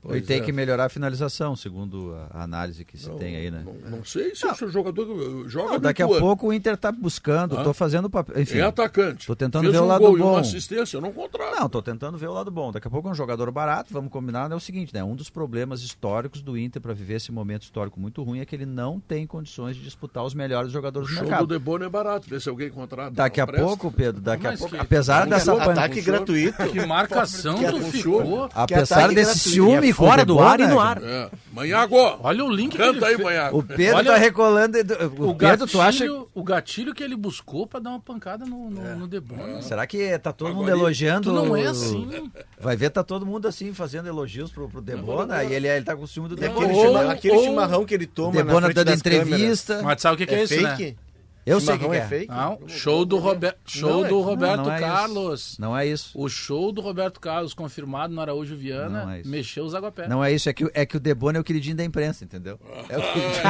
Pois 0.03 0.17
ele 0.17 0.27
tem 0.27 0.41
é. 0.41 0.45
que 0.45 0.51
melhorar 0.51 0.87
a 0.87 0.89
finalização, 0.89 1.55
segundo 1.55 2.13
a 2.33 2.43
análise 2.43 2.85
que 2.85 2.99
se 2.99 3.09
não, 3.09 3.17
tem 3.17 3.37
aí, 3.37 3.53
né? 3.53 3.63
Não, 3.65 3.99
não 3.99 4.05
sei 4.05 4.35
se 4.35 4.45
o 4.65 4.69
jogador 4.69 5.49
joga 5.49 5.75
não, 5.75 5.81
Daqui 5.81 6.03
a 6.03 6.09
pouco 6.09 6.49
o 6.49 6.53
Inter 6.53 6.75
está 6.75 6.91
buscando, 6.91 7.55
estou 7.55 7.71
ah. 7.71 7.75
fazendo 7.75 8.11
papel. 8.11 8.43
Enfim, 8.43 8.59
é 8.59 8.63
atacante. 8.63 9.21
Estou 9.21 9.37
tentando 9.37 9.63
Fez 9.63 9.75
ver 9.75 9.81
um 9.81 9.85
o 9.85 9.87
lado 9.87 10.01
gol 10.01 10.19
bom. 10.19 10.19
E 10.19 10.23
uma 10.23 10.41
assistência, 10.41 10.97
eu 10.97 11.01
não 11.01 11.13
contrato. 11.13 11.55
Não, 11.57 11.67
estou 11.67 11.81
tentando 11.81 12.19
ver 12.19 12.27
o 12.27 12.33
lado 12.33 12.51
bom. 12.51 12.73
Daqui 12.73 12.89
a 12.89 12.91
pouco 12.91 13.07
é 13.07 13.13
um 13.13 13.15
jogador 13.15 13.49
barato, 13.53 13.93
vamos 13.93 14.11
combinar, 14.11 14.51
é 14.51 14.55
o 14.57 14.61
seguinte, 14.61 14.93
né? 14.93 15.05
Um 15.05 15.15
dos 15.15 15.31
problemas 15.31 15.83
históricos 15.83 16.43
do 16.43 16.59
Inter 16.59 16.83
para 16.83 16.93
viver 16.93 17.15
esse 17.15 17.31
momento 17.31 17.63
histórico 17.63 18.01
muito 18.01 18.25
ruim 18.25 18.41
é 18.41 18.45
que 18.45 18.57
ele 18.57 18.67
não 18.67 18.99
tem 18.99 19.25
condições 19.25 19.77
de 19.77 19.85
disputar 19.85 20.25
os 20.25 20.35
melhores 20.35 20.73
jogadores 20.73 21.09
o 21.11 21.15
do 21.15 21.21
mercado. 21.21 21.45
O 21.45 21.47
do 21.47 21.55
Debona 21.55 21.87
é 21.87 21.89
barato, 21.89 22.29
vê 22.29 22.41
se 22.41 22.49
alguém 22.49 22.71
contrata. 22.71 23.13
Daqui 23.13 23.41
a 23.41 23.47
presta. 23.47 23.65
pouco, 23.65 23.93
Pedro, 23.93 24.21
daqui 24.21 24.49
a 24.49 24.57
pouco, 24.57 24.75
apesar 24.77 25.29
dessa 25.29 25.53
ataque 25.53 26.03
gratuito. 26.03 26.61
Que 26.73 26.87
marcação 26.87 27.57
que 27.59 27.81
ficou. 27.93 28.49
Apesar 28.55 29.13
desse 29.13 29.51
ciúme 29.51 29.92
fora 29.93 30.25
do 30.25 30.41
ar 30.41 30.61
e 30.61 30.67
no 30.67 30.81
ar. 30.81 31.03
É. 31.03 31.31
Manhago! 31.53 31.97
Olha 32.21 32.45
o 32.45 32.51
link 32.51 32.77
Canta 32.77 33.07
aí, 33.07 33.17
Manhago. 33.17 33.59
O 33.59 33.63
Pedro 33.63 33.97
Olha, 33.97 34.13
tá 34.13 34.17
recolando. 34.17 34.79
O, 34.79 35.31
o 35.31 35.35
Pedro, 35.35 35.37
gatilho, 35.37 35.67
tu 35.67 35.81
acha... 35.81 36.05
o 36.35 36.43
gatilho 36.43 36.95
que 36.95 37.03
ele 37.03 37.17
buscou 37.17 37.67
pra 37.67 37.81
dar 37.81 37.91
uma 37.91 38.01
pancada 38.01 38.45
no, 38.45 38.71
no, 38.71 38.87
é. 38.87 38.95
no 38.95 39.07
Debona. 39.07 39.59
É. 39.59 39.63
Será 39.63 39.87
que 39.87 40.19
tá 40.19 40.33
todo 40.33 40.49
Agora, 40.49 40.67
mundo 40.67 40.71
elogiando? 40.71 41.31
Tu 41.31 41.33
não 41.33 41.57
é 41.57 41.67
assim. 41.67 42.31
Vai 42.61 42.77
ver, 42.77 42.91
tá 42.91 43.03
todo 43.03 43.27
mundo 43.27 43.47
assim, 43.47 43.73
fazendo 43.73 44.09
elogios 44.09 44.51
pro, 44.51 44.69
pro 44.69 44.81
Debona. 44.81 45.45
E 45.45 45.53
ele, 45.53 45.69
ele 45.69 45.85
tá 45.85 45.97
com 45.97 46.05
o 46.05 46.09
ciúme 46.09 46.29
do 46.29 46.37
Debona. 46.37 46.67
Aquele, 46.67 46.79
ou, 46.79 47.11
aquele 47.11 47.37
ou, 47.37 47.45
chimarrão 47.45 47.85
que 47.85 47.95
ele 47.95 48.07
toma. 48.07 48.33
Debona 48.33 48.73
dando 48.73 48.93
entrevista. 48.93 49.75
Câmeras. 49.75 49.85
Mas 49.85 50.03
sabe 50.03 50.15
o 50.15 50.19
que, 50.19 50.27
que 50.27 50.35
é, 50.35 50.39
é, 50.39 50.43
isso, 50.45 50.55
fake? 50.55 50.85
né? 50.85 50.95
Eu 51.45 51.61
sei 51.61 51.77
que 51.77 51.85
é. 51.87 51.97
é 51.97 52.07
fake. 52.07 52.29
Não, 52.29 52.61
show 52.69 53.05
do, 53.05 53.19
Rober... 53.19 53.57
show 53.67 54.03
não, 54.03 54.09
do 54.09 54.21
Roberto 54.21 54.59
não, 54.59 54.65
não 54.67 54.73
é 54.73 54.79
Carlos. 54.79 55.41
Isso. 55.41 55.61
Não 55.61 55.77
é 55.77 55.87
isso. 55.87 56.11
O 56.15 56.29
show 56.29 56.71
do 56.71 56.81
Roberto 56.81 57.19
Carlos, 57.19 57.53
confirmado 57.53 58.15
no 58.15 58.21
Araújo 58.21 58.57
Viana, 58.57 59.19
é 59.19 59.23
mexeu 59.25 59.65
os 59.65 59.75
aguapés. 59.75 60.09
Não 60.09 60.25
é 60.25 60.33
isso, 60.33 60.49
é 60.49 60.53
que, 60.53 60.71
é 60.73 60.87
que 60.87 60.97
o 60.97 61.01
Debona 61.01 61.39
é 61.39 61.41
o 61.41 61.45
queridinho 61.45 61.77
da 61.77 61.85
imprensa, 61.85 62.25
entendeu? 62.25 62.61
É 62.89 62.97
o 62.97 63.03
queridinho. 63.03 63.43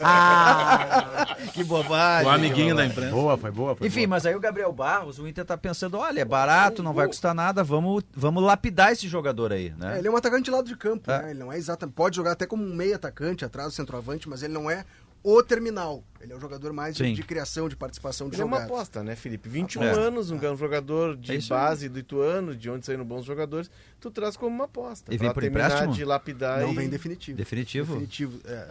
que 1.52 1.64
bobagem. 1.64 2.26
O 2.26 2.30
amiguinho 2.30 2.74
da 2.74 2.86
imprensa. 2.86 3.12
Boa, 3.12 3.36
foi 3.36 3.50
boa. 3.50 3.76
Foi 3.76 3.86
Enfim, 3.86 4.00
boa. 4.00 4.08
mas 4.08 4.24
aí 4.24 4.34
o 4.34 4.40
Gabriel 4.40 4.72
Barros, 4.72 5.18
o 5.18 5.28
Inter 5.28 5.44
tá 5.44 5.58
pensando, 5.58 5.98
olha, 5.98 6.20
é 6.20 6.24
barato, 6.24 6.82
não 6.82 6.94
vai 6.94 7.06
custar 7.06 7.34
nada, 7.34 7.62
vamos, 7.62 8.02
vamos 8.14 8.42
lapidar 8.42 8.92
esse 8.92 9.06
jogador 9.06 9.52
aí, 9.52 9.74
né? 9.76 9.96
É, 9.96 9.98
ele 9.98 10.08
é 10.08 10.10
um 10.10 10.16
atacante 10.16 10.44
de 10.44 10.50
lado 10.50 10.66
de 10.66 10.76
campo, 10.76 11.10
é. 11.10 11.22
né? 11.22 11.30
Ele 11.30 11.38
não 11.38 11.52
é 11.52 11.58
exatamente, 11.58 11.94
pode 11.94 12.16
jogar 12.16 12.32
até 12.32 12.46
como 12.46 12.64
um 12.64 12.74
meio 12.74 12.94
atacante, 12.94 13.44
atrás 13.44 13.68
do 13.68 13.74
centroavante, 13.74 14.28
mas 14.28 14.42
ele 14.42 14.54
não 14.54 14.70
é 14.70 14.84
o 15.22 15.42
terminal. 15.42 16.02
Ele 16.20 16.32
é 16.32 16.36
o 16.36 16.40
jogador 16.40 16.72
mais 16.72 16.96
de, 16.96 17.12
de, 17.12 17.22
criação, 17.22 17.68
de 17.68 17.76
participação 17.76 18.28
de 18.28 18.36
Ele 18.36 18.42
jogadas. 18.42 18.64
é 18.64 18.66
uma 18.66 18.74
aposta, 18.74 19.02
né, 19.02 19.16
Felipe? 19.16 19.48
21 19.48 19.82
é. 19.82 19.90
anos, 19.90 20.30
um 20.30 20.36
é. 20.36 20.56
jogador 20.56 21.16
de 21.16 21.36
é 21.36 21.40
base 21.42 21.88
do 21.88 21.98
Ituano, 21.98 22.54
de 22.54 22.70
onde 22.70 22.84
saíram 22.86 23.04
bons 23.04 23.24
jogadores, 23.24 23.70
tu 23.98 24.10
traz 24.10 24.36
como 24.36 24.54
uma 24.54 24.64
aposta. 24.64 25.12
E 25.12 25.18
vem 25.18 25.32
por 25.32 25.42
empréstimo? 25.44 25.92
de 25.92 26.04
lapidar 26.04 26.60
Não 26.60 26.72
e... 26.72 26.74
vem 26.74 26.88
definitivo. 26.88 27.36
Definitivo? 27.36 27.94
Definitivo. 27.94 28.40
É, 28.44 28.68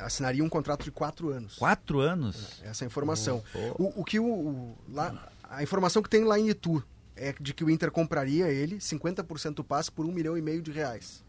assinaria 0.00 0.42
um 0.42 0.48
contrato 0.48 0.84
de 0.84 0.90
quatro 0.90 1.30
anos. 1.30 1.56
Quatro 1.56 2.00
anos? 2.00 2.60
Essa 2.62 2.84
é 2.84 2.86
a 2.86 2.88
informação. 2.88 3.42
Oh, 3.54 3.58
oh. 3.58 3.82
O, 3.82 4.00
o, 4.00 4.04
que 4.04 4.18
o, 4.18 4.26
o, 4.26 4.78
lá, 4.92 5.30
a 5.44 5.62
informação 5.62 6.02
que 6.02 6.08
tem 6.08 6.24
lá 6.24 6.38
em 6.38 6.48
Itu 6.48 6.82
é 7.16 7.34
de 7.40 7.54
que 7.54 7.62
o 7.62 7.70
Inter 7.70 7.90
compraria 7.90 8.48
ele, 8.48 8.76
50% 8.76 9.54
do 9.54 9.64
passe, 9.64 9.90
por 9.90 10.04
um 10.04 10.12
milhão 10.12 10.36
e 10.36 10.42
meio 10.42 10.60
de 10.60 10.72
reais. 10.72 11.24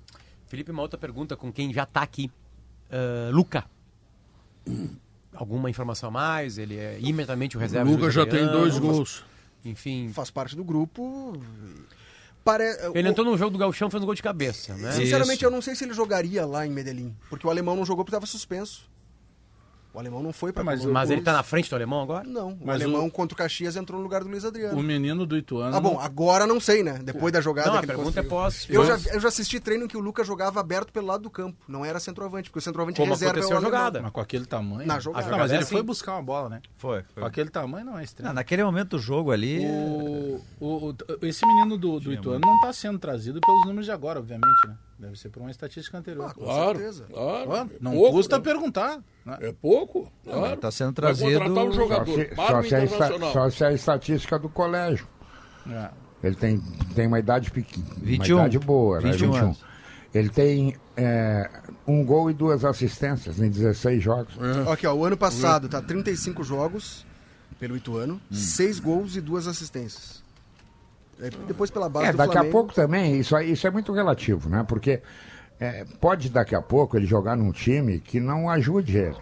Felipe, 0.47 0.71
uma 0.71 0.81
outra 0.81 0.97
pergunta 0.97 1.35
com 1.35 1.51
quem 1.51 1.73
já 1.73 1.83
está 1.83 2.01
aqui. 2.01 2.31
Uh, 2.87 3.35
Luca 3.35 3.65
alguma 5.33 5.69
informação 5.69 6.09
a 6.09 6.11
mais? 6.11 6.57
Ele 6.57 6.77
é 6.77 6.97
imediatamente 6.99 7.57
o 7.57 7.59
reserva. 7.59 7.89
O 7.89 7.93
Luca 7.93 8.09
já 8.09 8.25
tem 8.25 8.45
dois 8.47 8.77
gols. 8.77 9.23
Enfim. 9.63 10.11
Faz 10.13 10.29
parte 10.29 10.55
do 10.55 10.63
grupo. 10.63 11.33
Pare... 12.43 12.63
Ele 12.93 13.09
entrou 13.09 13.25
no 13.25 13.35
jogo 13.37 13.51
do 13.51 13.57
Galchão 13.57 13.89
fazendo 13.89 14.05
gol 14.05 14.13
de 14.13 14.21
cabeça, 14.21 14.75
né? 14.75 14.91
Sinceramente, 14.91 15.37
Isso. 15.37 15.45
eu 15.45 15.51
não 15.51 15.61
sei 15.61 15.75
se 15.75 15.83
ele 15.83 15.93
jogaria 15.93 16.45
lá 16.45 16.65
em 16.65 16.69
Medellín, 16.69 17.15
porque 17.27 17.47
o 17.47 17.49
alemão 17.49 17.75
não 17.75 17.83
jogou 17.83 18.05
porque 18.05 18.15
estava 18.15 18.27
suspenso. 18.27 18.87
O 19.95 19.99
alemão 19.99 20.21
não 20.21 20.33
foi 20.33 20.51
para 20.51 20.61
ah, 20.61 20.65
Mas, 20.65 20.83
mas 20.83 21.09
ele 21.09 21.21
está 21.21 21.31
na 21.31 21.41
frente 21.41 21.69
do 21.69 21.75
alemão 21.75 22.01
agora? 22.01 22.27
Não. 22.27 22.49
O 22.49 22.65
mas 22.65 22.81
alemão 22.81 23.05
o... 23.05 23.11
contra 23.11 23.33
o 23.33 23.37
Caxias 23.37 23.77
entrou 23.77 23.97
no 23.97 24.03
lugar 24.03 24.21
do 24.21 24.29
Luiz 24.29 24.43
Adriano. 24.43 24.77
O 24.77 24.83
menino 24.83 25.25
do 25.25 25.37
Ituano. 25.37 25.73
Ah, 25.73 25.79
bom, 25.79 25.97
agora 25.97 26.45
não 26.45 26.59
sei, 26.59 26.83
né? 26.83 26.99
Depois 27.01 27.31
da 27.31 27.39
jogada. 27.39 27.71
Não, 27.71 27.77
a 27.77 27.83
pergunta 27.83 28.19
é 28.19 28.23
pós. 28.23 28.67
Eu 28.69 28.85
já, 28.85 28.99
eu 29.13 29.21
já 29.21 29.29
assisti 29.29 29.57
treino 29.57 29.85
em 29.85 29.87
que 29.87 29.95
o 29.95 30.01
Lucas 30.01 30.27
jogava 30.27 30.59
aberto 30.59 30.91
pelo 30.91 31.07
lado 31.07 31.23
do 31.23 31.29
campo. 31.29 31.57
Não 31.65 31.85
era 31.85 31.97
centroavante, 31.97 32.49
porque 32.49 32.59
o 32.59 32.61
centroavante 32.61 32.99
Como 32.99 33.13
reserva 33.13 33.39
é 33.39 33.45
o 33.45 33.57
a 33.57 33.61
jogada. 33.61 34.01
Mas 34.01 34.11
com 34.11 34.19
aquele 34.19 34.45
tamanho. 34.45 34.85
Na 34.85 34.99
jogada. 34.99 35.31
Não, 35.31 35.37
mas 35.37 35.51
ele 35.53 35.65
foi 35.65 35.81
buscar 35.81 36.11
uma 36.15 36.23
bola, 36.23 36.49
né? 36.49 36.61
Foi. 36.77 37.03
foi. 37.13 37.21
Com 37.21 37.27
aquele 37.27 37.49
tamanho 37.49 37.85
não 37.85 37.97
é 37.97 38.03
estranho. 38.03 38.27
Não, 38.27 38.35
naquele 38.35 38.65
momento 38.65 38.89
do 38.89 38.99
jogo 38.99 39.31
ali. 39.31 39.65
O, 39.65 40.41
o, 40.59 40.89
o 40.89 40.95
esse 41.21 41.45
menino 41.45 41.77
do, 41.77 42.01
do 42.01 42.11
Ituano 42.11 42.41
não 42.45 42.55
está 42.55 42.73
sendo 42.73 42.99
trazido 42.99 43.39
pelos 43.39 43.65
números 43.65 43.85
de 43.85 43.91
agora, 43.91 44.19
obviamente, 44.19 44.67
né? 44.67 44.75
Deve 44.97 45.19
ser 45.19 45.29
por 45.29 45.41
uma 45.41 45.51
estatística 45.51 45.97
anterior. 45.97 46.29
Ah, 46.29 46.33
com 46.33 46.43
claro, 46.45 46.77
certeza. 46.77 47.05
Claro. 47.11 47.69
Não 47.81 47.91
pouco, 47.91 48.11
custa 48.13 48.37
né? 48.37 48.43
perguntar. 48.43 49.03
Né? 49.25 49.37
É 49.41 49.51
pouco. 49.51 50.11
Claro. 50.23 50.53
Está 50.53 50.71
sendo 50.71 50.93
trazido. 50.93 51.53
Vai 51.53 51.67
um 51.67 51.71
jogador. 51.73 52.29
Só 52.35 52.63
se, 52.63 52.69
só, 52.87 52.87
se 52.87 53.03
a, 53.03 53.31
só 53.31 53.49
se 53.49 53.65
a 53.65 53.73
estatística 53.73 54.39
do 54.39 54.47
colégio. 54.47 55.05
É. 55.69 55.89
Ele 56.23 56.35
tem, 56.35 56.59
tem 56.95 57.07
uma 57.07 57.19
idade 57.19 57.51
pequena. 57.51 57.85
21. 57.97 58.37
Uma 58.37 58.45
idade 58.45 58.59
boa, 58.59 58.99
21 59.01 59.31
né? 59.31 59.41
21. 59.41 59.55
Ele 60.13 60.29
tem 60.29 60.77
é, 60.95 61.49
um 61.85 62.05
gol 62.05 62.31
e 62.31 62.33
duas 62.33 62.63
assistências 62.63 63.39
em 63.39 63.49
16 63.49 64.01
jogos. 64.01 64.33
É. 64.39 64.71
Aqui, 64.71 64.87
ó, 64.87 64.93
o 64.93 65.03
ano 65.03 65.17
passado 65.17 65.67
tá 65.67 65.81
35 65.81 66.41
jogos 66.41 67.05
pelo 67.59 67.75
Ituano, 67.75 68.15
hum. 68.31 68.33
6 68.33 68.79
gols 68.79 69.15
e 69.17 69.21
duas 69.21 69.45
assistências. 69.45 70.23
É, 71.19 71.29
depois 71.47 71.71
pela 71.71 71.87
base 71.87 72.07
é, 72.07 72.11
do 72.11 72.17
daqui 72.17 72.33
Flamengo. 72.33 72.49
a 72.49 72.51
pouco 72.51 72.73
também, 72.73 73.19
isso, 73.19 73.37
isso 73.39 73.65
é 73.65 73.71
muito 73.71 73.93
relativo, 73.93 74.49
né? 74.49 74.65
Porque 74.67 75.01
é, 75.59 75.85
pode 76.01 76.29
daqui 76.29 76.55
a 76.55 76.61
pouco 76.61 76.97
ele 76.97 77.05
jogar 77.05 77.35
num 77.35 77.51
time 77.51 77.99
que 77.99 78.19
não 78.19 78.49
ajude 78.49 78.97
ele. 78.97 79.17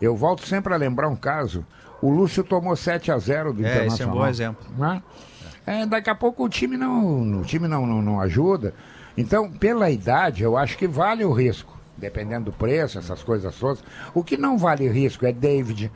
Eu 0.00 0.16
volto 0.16 0.46
sempre 0.46 0.72
a 0.72 0.76
lembrar 0.76 1.08
um 1.08 1.16
caso. 1.16 1.64
O 2.00 2.10
Lúcio 2.10 2.42
tomou 2.42 2.74
7 2.74 3.12
a 3.12 3.18
0 3.18 3.52
do 3.52 3.64
é, 3.64 3.70
Internacional. 3.70 3.94
Esse 3.94 4.02
é 4.02 4.06
um 4.06 4.12
bom 4.12 4.26
exemplo. 4.26 4.66
Né? 4.76 5.02
É, 5.64 5.86
daqui 5.86 6.10
a 6.10 6.14
pouco 6.14 6.44
o 6.44 6.48
time 6.48 6.76
não, 6.76 7.40
o 7.40 7.44
time 7.44 7.68
não, 7.68 7.86
não, 7.86 8.02
não 8.02 8.20
ajuda. 8.20 8.74
Então, 9.16 9.50
pela 9.50 9.90
idade, 9.90 10.42
eu 10.42 10.56
acho 10.56 10.76
que 10.76 10.88
vale 10.88 11.24
o 11.24 11.32
risco, 11.32 11.78
dependendo 11.96 12.46
do 12.46 12.52
preço, 12.52 12.98
essas 12.98 13.22
coisas 13.22 13.54
todas. 13.56 13.84
O 14.14 14.24
que 14.24 14.36
não 14.36 14.58
vale 14.58 14.88
risco 14.88 15.26
é 15.26 15.32
David, 15.32 15.92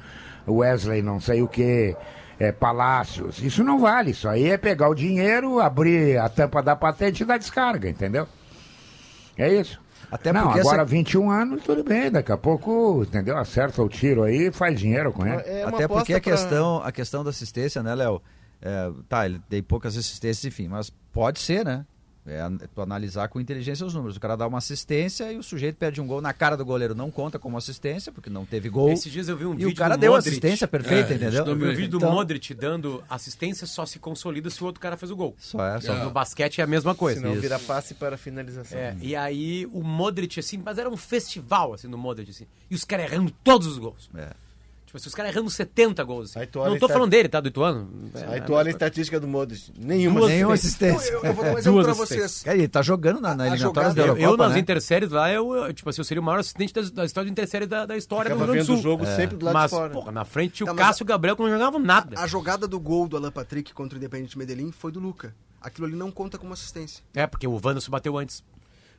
Wesley, 0.46 1.02
não 1.02 1.18
sei 1.18 1.42
o 1.42 1.48
que, 1.48 1.96
é, 2.38 2.52
Palácios. 2.52 3.42
Isso 3.42 3.64
não 3.64 3.78
vale. 3.78 4.10
Isso 4.10 4.28
aí 4.28 4.50
é 4.50 4.56
pegar 4.56 4.88
o 4.88 4.94
dinheiro, 4.94 5.60
abrir 5.60 6.18
a 6.18 6.28
tampa 6.28 6.62
da 6.62 6.76
patente 6.76 7.22
e 7.22 7.26
dar 7.26 7.38
descarga, 7.38 7.88
entendeu? 7.88 8.26
É 9.36 9.52
isso. 9.52 9.80
Até 10.10 10.32
não, 10.32 10.50
agora 10.50 10.82
essa... 10.82 10.84
21 10.84 11.30
anos, 11.30 11.62
tudo 11.64 11.82
bem, 11.82 12.10
daqui 12.10 12.30
a 12.30 12.36
pouco, 12.36 13.02
entendeu? 13.02 13.36
Acerta 13.36 13.82
o 13.82 13.88
tiro 13.88 14.22
aí 14.22 14.52
faz 14.52 14.78
dinheiro 14.78 15.12
com 15.12 15.26
ele. 15.26 15.42
É 15.44 15.64
Até 15.64 15.88
porque 15.88 16.14
a, 16.14 16.20
pra... 16.20 16.32
questão, 16.32 16.80
a 16.82 16.92
questão 16.92 17.24
da 17.24 17.30
assistência, 17.30 17.82
né, 17.82 17.94
Léo? 17.94 18.22
É, 18.62 18.90
tá, 19.08 19.26
ele 19.26 19.40
tem 19.48 19.62
poucas 19.62 19.96
assistências, 19.96 20.44
enfim, 20.44 20.68
mas 20.68 20.90
pode 21.12 21.40
ser, 21.40 21.64
né? 21.64 21.84
É, 22.26 22.42
tu 22.74 22.82
analisar 22.82 23.28
com 23.28 23.40
inteligência 23.40 23.86
os 23.86 23.94
números. 23.94 24.16
O 24.16 24.20
cara 24.20 24.36
dá 24.36 24.46
uma 24.46 24.58
assistência 24.58 25.32
e 25.32 25.38
o 25.38 25.42
sujeito 25.42 25.76
perde 25.76 26.00
um 26.00 26.06
gol 26.06 26.20
na 26.20 26.32
cara 26.32 26.56
do 26.56 26.64
goleiro. 26.64 26.94
Não 26.94 27.10
conta 27.10 27.38
como 27.38 27.56
assistência, 27.56 28.10
porque 28.10 28.28
não 28.28 28.44
teve 28.44 28.68
gol. 28.68 28.90
Esses 28.90 29.12
dias 29.12 29.28
eu 29.28 29.36
vi 29.36 29.46
um 29.46 29.52
e 29.52 29.56
vídeo. 29.56 29.70
E 29.70 29.72
o 29.72 29.76
cara 29.76 29.96
deu 29.96 30.12
Modric. 30.12 30.30
assistência 30.30 30.66
perfeita, 30.66 31.12
é, 31.12 31.16
entendeu? 31.16 31.46
Eu 31.46 31.56
vi 31.56 31.64
um 31.64 31.68
vídeo 31.68 31.96
então... 31.96 32.10
do 32.10 32.14
Modric 32.14 32.52
dando 32.52 33.02
assistência 33.08 33.66
só 33.66 33.86
se 33.86 33.98
consolida 33.98 34.50
se 34.50 34.62
o 34.62 34.66
outro 34.66 34.80
cara 34.80 34.96
fez 34.96 35.10
o 35.10 35.16
gol. 35.16 35.36
Só 35.38 35.64
é, 35.64 35.80
só. 35.80 35.94
No 36.04 36.10
basquete 36.10 36.60
é 36.60 36.64
a 36.64 36.66
mesma 36.66 36.94
coisa. 36.94 37.20
Se 37.20 37.26
não 37.26 37.34
vira 37.34 37.58
passe 37.60 37.94
para 37.94 38.16
finalização. 38.16 38.78
É, 38.78 38.96
e 39.00 39.14
aí 39.14 39.66
o 39.72 39.82
Modric, 39.82 40.40
assim, 40.40 40.60
mas 40.62 40.78
era 40.78 40.90
um 40.90 40.96
festival, 40.96 41.74
assim, 41.74 41.86
no 41.86 41.96
Modric, 41.96 42.30
assim. 42.30 42.46
E 42.70 42.74
os 42.74 42.84
caras 42.84 43.10
errando 43.10 43.32
todos 43.44 43.66
os 43.66 43.78
gols. 43.78 44.10
É. 44.14 44.30
Tipo, 44.96 45.00
se 45.00 45.08
os 45.08 45.14
caras 45.14 45.34
errando 45.34 45.50
70 45.50 46.02
gols. 46.04 46.36
Assim. 46.36 46.48
Não 46.54 46.78
tô 46.78 46.88
falando 46.88 47.10
dele, 47.10 47.28
tá? 47.28 47.40
Do 47.40 47.48
Ituano. 47.48 47.88
Aí 48.28 48.40
tu 48.40 48.54
olha 48.54 48.68
a 48.68 48.70
estatística 48.70 49.20
do 49.20 49.28
Modric. 49.28 49.72
Nenhuma 49.78 50.20
Duas 50.20 50.32
nenhuma 50.32 50.54
assistência. 50.54 51.12
Eu, 51.12 51.22
eu, 51.22 51.34
vou 51.34 51.44
dar 51.44 51.52
um 51.52 51.58
exemplo 51.58 51.84
pra 51.84 51.92
vocês. 51.92 52.46
É, 52.46 52.54
ele 52.54 52.68
tá 52.68 52.82
jogando 52.82 53.20
na, 53.20 53.34
na 53.34 53.48
eliminatória 53.48 53.92
da 53.92 54.02
Eurocopa, 54.02 54.22
Eu, 54.22 54.36
nas 54.36 54.52
né? 54.52 54.58
interséries 54.58 55.10
lá, 55.10 55.30
eu, 55.30 55.72
tipo 55.74 55.88
assim, 55.88 56.00
eu 56.00 56.04
seria 56.04 56.20
o 56.20 56.24
maior 56.24 56.40
assistente 56.40 56.72
da, 56.72 56.80
da 56.82 57.04
história 57.04 57.26
de 57.26 57.32
intersérie 57.32 57.66
da, 57.66 57.86
da 57.86 57.96
história 57.96 58.30
Ficava 58.30 58.46
do 58.46 58.52
Rio 58.52 58.64
Grande 58.64 58.66
do 58.66 58.72
Sul. 58.72 58.78
o 58.78 58.82
jogo 58.82 59.04
é. 59.04 59.16
sempre 59.16 59.36
do 59.36 59.44
lado 59.44 59.54
mas, 59.54 59.70
de 59.70 59.76
fora. 59.76 59.92
Porra, 59.92 60.12
na 60.12 60.24
frente 60.24 60.62
o 60.62 60.66
tá, 60.66 60.74
Cássio 60.74 61.02
e 61.02 61.04
o 61.04 61.06
Gabriel 61.06 61.36
que 61.36 61.42
não 61.42 61.50
jogavam 61.50 61.80
nada. 61.80 62.18
A, 62.18 62.24
a, 62.24 62.26
jogada 62.26 62.66
do 62.66 62.80
gol 62.80 63.08
do 63.08 63.16
Alan 63.16 63.30
Patrick 63.30 63.74
contra 63.74 63.96
o 63.96 63.98
Independente 63.98 64.38
Medellín 64.38 64.72
foi 64.72 64.90
do 64.90 65.00
Luca. 65.00 65.34
Aquilo 65.60 65.86
ali 65.86 65.96
não 65.96 66.10
conta 66.10 66.38
como 66.38 66.52
assistência. 66.52 67.02
É, 67.12 67.26
porque 67.26 67.46
o 67.46 67.52
Wanderson 67.52 67.90
bateu 67.90 68.16
antes. 68.16 68.42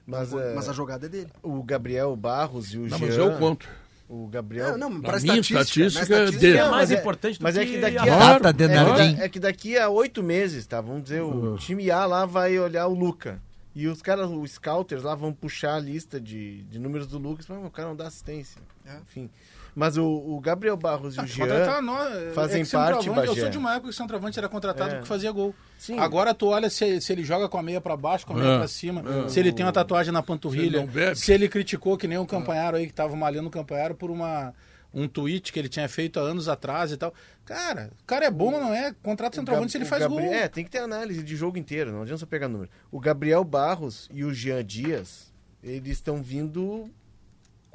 Mas, 0.06 0.32
é, 0.34 0.54
mas 0.54 0.70
a 0.70 0.74
jogada 0.74 1.06
é 1.06 1.10
dele. 1.10 1.30
O 1.42 1.62
Gabriel 1.64 2.16
Barros 2.16 2.74
e 2.74 2.78
o 2.78 2.88
não, 2.88 2.98
Jean... 2.98 3.08
Mas 3.08 3.18
eu 3.18 3.38
conto. 3.38 3.68
O 4.10 4.28
Gabriel. 4.28 4.78
Não, 4.78 4.90
não 4.90 5.02
para 5.02 5.18
estatística, 5.18 5.60
estatística, 5.60 6.04
estatística 6.04 6.40
dele. 6.40 6.58
é 6.58 6.70
mais 6.70 6.92
importante 6.92 7.40
do 7.40 7.44
mas 7.44 7.56
que 7.56 7.60
é 7.60 7.66
que 7.66 7.78
daqui 7.78 7.98
a, 7.98 8.06
data 8.40 8.64
é, 8.64 9.26
é, 9.26 9.30
que 9.30 9.40
daqui 9.40 9.78
a 9.78 9.90
oito 9.90 10.24
meses, 10.24 10.66
tá? 10.66 10.80
Vamos 10.80 11.04
dizer, 11.04 11.22
o 11.22 11.28
uhum. 11.28 11.56
time 11.58 11.92
A 11.92 12.06
lá 12.06 12.26
vai 12.26 12.58
olhar 12.58 12.88
o 12.88 12.94
Luca. 12.94 13.42
E 13.76 13.86
os 13.88 14.02
caras, 14.02 14.30
os 14.30 14.52
scouters 14.52 15.04
lá 15.04 15.14
vão 15.14 15.32
puxar 15.32 15.76
a 15.76 15.80
lista 15.80 16.20
de, 16.20 16.64
de 16.64 16.80
números 16.80 17.06
do 17.06 17.20
Lucas, 17.20 17.46
mas 17.48 17.64
o 17.64 17.70
cara 17.70 17.90
não 17.90 17.96
dá 17.96 18.08
assistência. 18.08 18.60
É. 18.86 18.98
Enfim. 19.02 19.30
Mas 19.78 19.96
o, 19.96 20.04
o, 20.04 20.40
Gabriel 20.40 20.76
Barros 20.76 21.18
e 21.18 21.20
o 21.20 21.22
ah, 21.22 21.26
Jean 21.28 21.82
nós, 21.84 22.34
fazem 22.34 22.64
é 22.64 22.66
parte, 22.66 23.08
Eu 23.08 23.36
sou 23.36 23.48
de 23.48 23.60
uma 23.60 23.74
época 23.74 23.84
que 23.84 23.90
o 23.92 23.94
centroavante 23.94 24.40
era 24.40 24.50
contratado 24.50 24.90
é. 24.90 24.94
porque 24.96 25.08
fazia 25.08 25.32
gol. 25.32 25.54
Sim. 25.78 26.00
Agora 26.00 26.34
tu 26.34 26.48
olha 26.48 26.68
se, 26.68 27.00
se 27.00 27.14
ele 27.14 27.24
joga 27.24 27.48
com 27.48 27.60
a 27.60 27.62
meia 27.62 27.80
para 27.80 27.96
baixo, 27.96 28.26
com 28.26 28.34
a 28.34 28.38
meia 28.38 28.54
é. 28.54 28.58
para 28.58 28.68
cima, 28.68 29.04
é. 29.26 29.30
se 29.30 29.40
ele 29.40 29.54
tem 29.54 29.64
uma 29.64 29.72
tatuagem 29.72 30.12
na 30.12 30.24
panturrilha, 30.24 30.90
se, 31.14 31.26
se 31.26 31.32
ele 31.32 31.48
criticou 31.48 31.96
que 31.96 32.08
nem 32.08 32.18
o 32.18 32.26
Campanharo 32.26 32.78
aí, 32.78 32.88
que 32.88 32.94
tava 32.94 33.16
malhando 33.16 33.50
o 33.50 33.52
Campanharo 33.52 33.94
por 33.94 34.10
uma 34.10 34.52
um 34.92 35.08
tweet 35.08 35.54
que 35.54 35.60
ele 35.60 35.70
tinha 35.70 35.88
feito 35.88 36.20
há 36.20 36.24
anos 36.24 36.50
atrás 36.50 36.92
e 36.92 36.98
tal. 36.98 37.14
Cara, 37.46 37.92
o 38.02 38.06
cara 38.06 38.26
é 38.26 38.32
bom, 38.32 38.50
não 38.50 38.74
é? 38.74 38.96
Contrato 39.04 39.36
centroavante 39.36 39.72
se 39.72 39.78
ele 39.78 39.86
faz 39.86 40.02
Gabriel, 40.02 40.24
gol. 40.24 40.34
É, 40.34 40.48
tem 40.48 40.64
que 40.64 40.72
ter 40.72 40.80
análise 40.80 41.22
de 41.22 41.36
jogo 41.36 41.56
inteiro, 41.56 41.92
não 41.92 42.02
adianta 42.02 42.22
só 42.22 42.26
pegar 42.26 42.48
número. 42.48 42.72
O 42.92 43.00
Gabriel 43.00 43.44
Barros 43.44 44.10
e 44.12 44.24
o 44.24 44.34
Jean 44.34 44.66
Dias, 44.66 45.32
eles 45.62 45.98
estão 45.98 46.24
vindo 46.24 46.90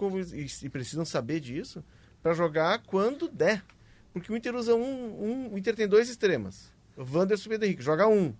como, 0.02 0.18
e, 0.18 0.46
e, 0.64 0.68
precisam 0.68 1.04
saber 1.04 1.38
disso 1.38 1.84
para 2.20 2.34
jogar 2.34 2.82
quando 2.84 3.28
der. 3.28 3.62
Porque 4.12 4.32
o 4.32 4.36
Inter 4.36 4.52
usa 4.56 4.74
um, 4.74 4.80
um, 4.82 5.54
O 5.54 5.58
Inter 5.58 5.76
tem 5.76 5.86
dois 5.86 6.10
extremas. 6.10 6.72
O 6.96 7.04
Wanderson 7.04 7.52
e 7.52 7.56
o 7.56 7.64
Henrique. 7.64 7.82
Joga 7.82 8.08
um. 8.08 8.34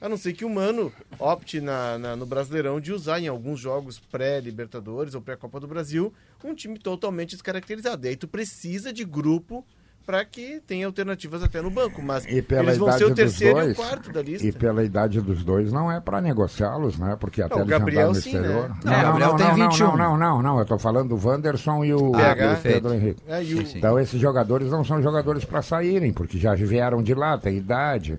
A 0.00 0.08
não 0.08 0.16
ser 0.16 0.32
que 0.32 0.44
o 0.44 0.50
Mano 0.50 0.92
opte 1.20 1.60
na, 1.60 1.98
na, 1.98 2.16
no 2.16 2.26
Brasileirão 2.26 2.80
de 2.80 2.92
usar 2.92 3.20
em 3.20 3.28
alguns 3.28 3.60
jogos 3.60 4.00
pré-Libertadores 4.00 5.14
ou 5.14 5.20
pré-Copa 5.20 5.60
do 5.60 5.68
Brasil 5.68 6.12
um 6.42 6.52
time 6.52 6.78
totalmente 6.78 7.30
descaracterizado. 7.30 8.04
E 8.04 8.08
aí 8.08 8.16
tu 8.16 8.26
precisa 8.26 8.92
de 8.92 9.04
grupo 9.04 9.64
para 10.06 10.24
que 10.24 10.60
tenha 10.66 10.86
alternativas 10.86 11.42
até 11.42 11.60
no 11.60 11.70
banco. 11.70 12.02
Mas 12.02 12.26
eles 12.26 12.78
vão 12.78 12.92
ser 12.92 13.04
o 13.04 13.14
terceiro 13.14 13.54
dois, 13.54 13.68
e 13.68 13.72
o 13.72 13.74
quarto 13.74 14.12
da 14.12 14.22
lista. 14.22 14.46
E 14.46 14.52
pela 14.52 14.82
idade 14.82 15.20
dos 15.20 15.44
dois 15.44 15.72
não 15.72 15.90
é 15.90 16.00
para 16.00 16.20
negociá-los, 16.20 16.98
né? 16.98 17.16
Porque 17.18 17.42
até 17.42 17.54
não, 17.54 17.62
eles 17.62 17.70
Gabriel, 17.70 18.14
sim, 18.14 18.30
exterior. 18.30 18.68
Né? 18.68 18.76
Não, 18.84 18.92
não, 18.92 19.02
Gabriel 19.02 19.28
não, 19.30 19.36
tem 19.36 19.46
não, 19.46 19.70
21. 19.70 19.86
Não, 19.86 19.96
não, 19.96 20.18
não, 20.18 20.42
não, 20.42 20.58
eu 20.58 20.66
tô 20.66 20.78
falando 20.78 21.16
do 21.16 21.28
Wanderson 21.28 21.84
e 21.84 21.94
o, 21.94 22.12
ah, 22.14 22.58
o 22.58 22.62
Pedro 22.62 22.94
Henrique. 22.94 23.22
É, 23.28 23.40
o... 23.40 23.60
Então 23.76 23.98
esses 23.98 24.20
jogadores 24.20 24.70
não 24.70 24.84
são 24.84 25.02
jogadores 25.02 25.44
para 25.44 25.62
saírem, 25.62 26.12
porque 26.12 26.38
já 26.38 26.54
vieram 26.54 27.02
de 27.02 27.14
lá, 27.14 27.38
tem 27.38 27.56
idade 27.56 28.18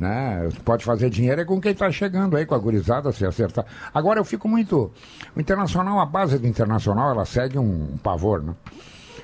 né? 0.00 0.48
Pode 0.64 0.82
fazer 0.82 1.10
dinheiro 1.10 1.42
é 1.42 1.44
com 1.44 1.60
quem 1.60 1.72
está 1.72 1.90
chegando 1.92 2.34
aí, 2.34 2.46
com 2.46 2.54
a 2.54 2.58
gurizada, 2.58 3.12
se 3.12 3.26
acertar. 3.26 3.66
Agora 3.92 4.18
eu 4.18 4.24
fico 4.24 4.48
muito. 4.48 4.90
O 5.36 5.40
Internacional, 5.40 6.00
a 6.00 6.06
base 6.06 6.38
do 6.38 6.46
Internacional, 6.46 7.10
ela 7.10 7.26
segue 7.26 7.58
um, 7.58 7.98
pavor, 8.02 8.42
né? 8.42 8.54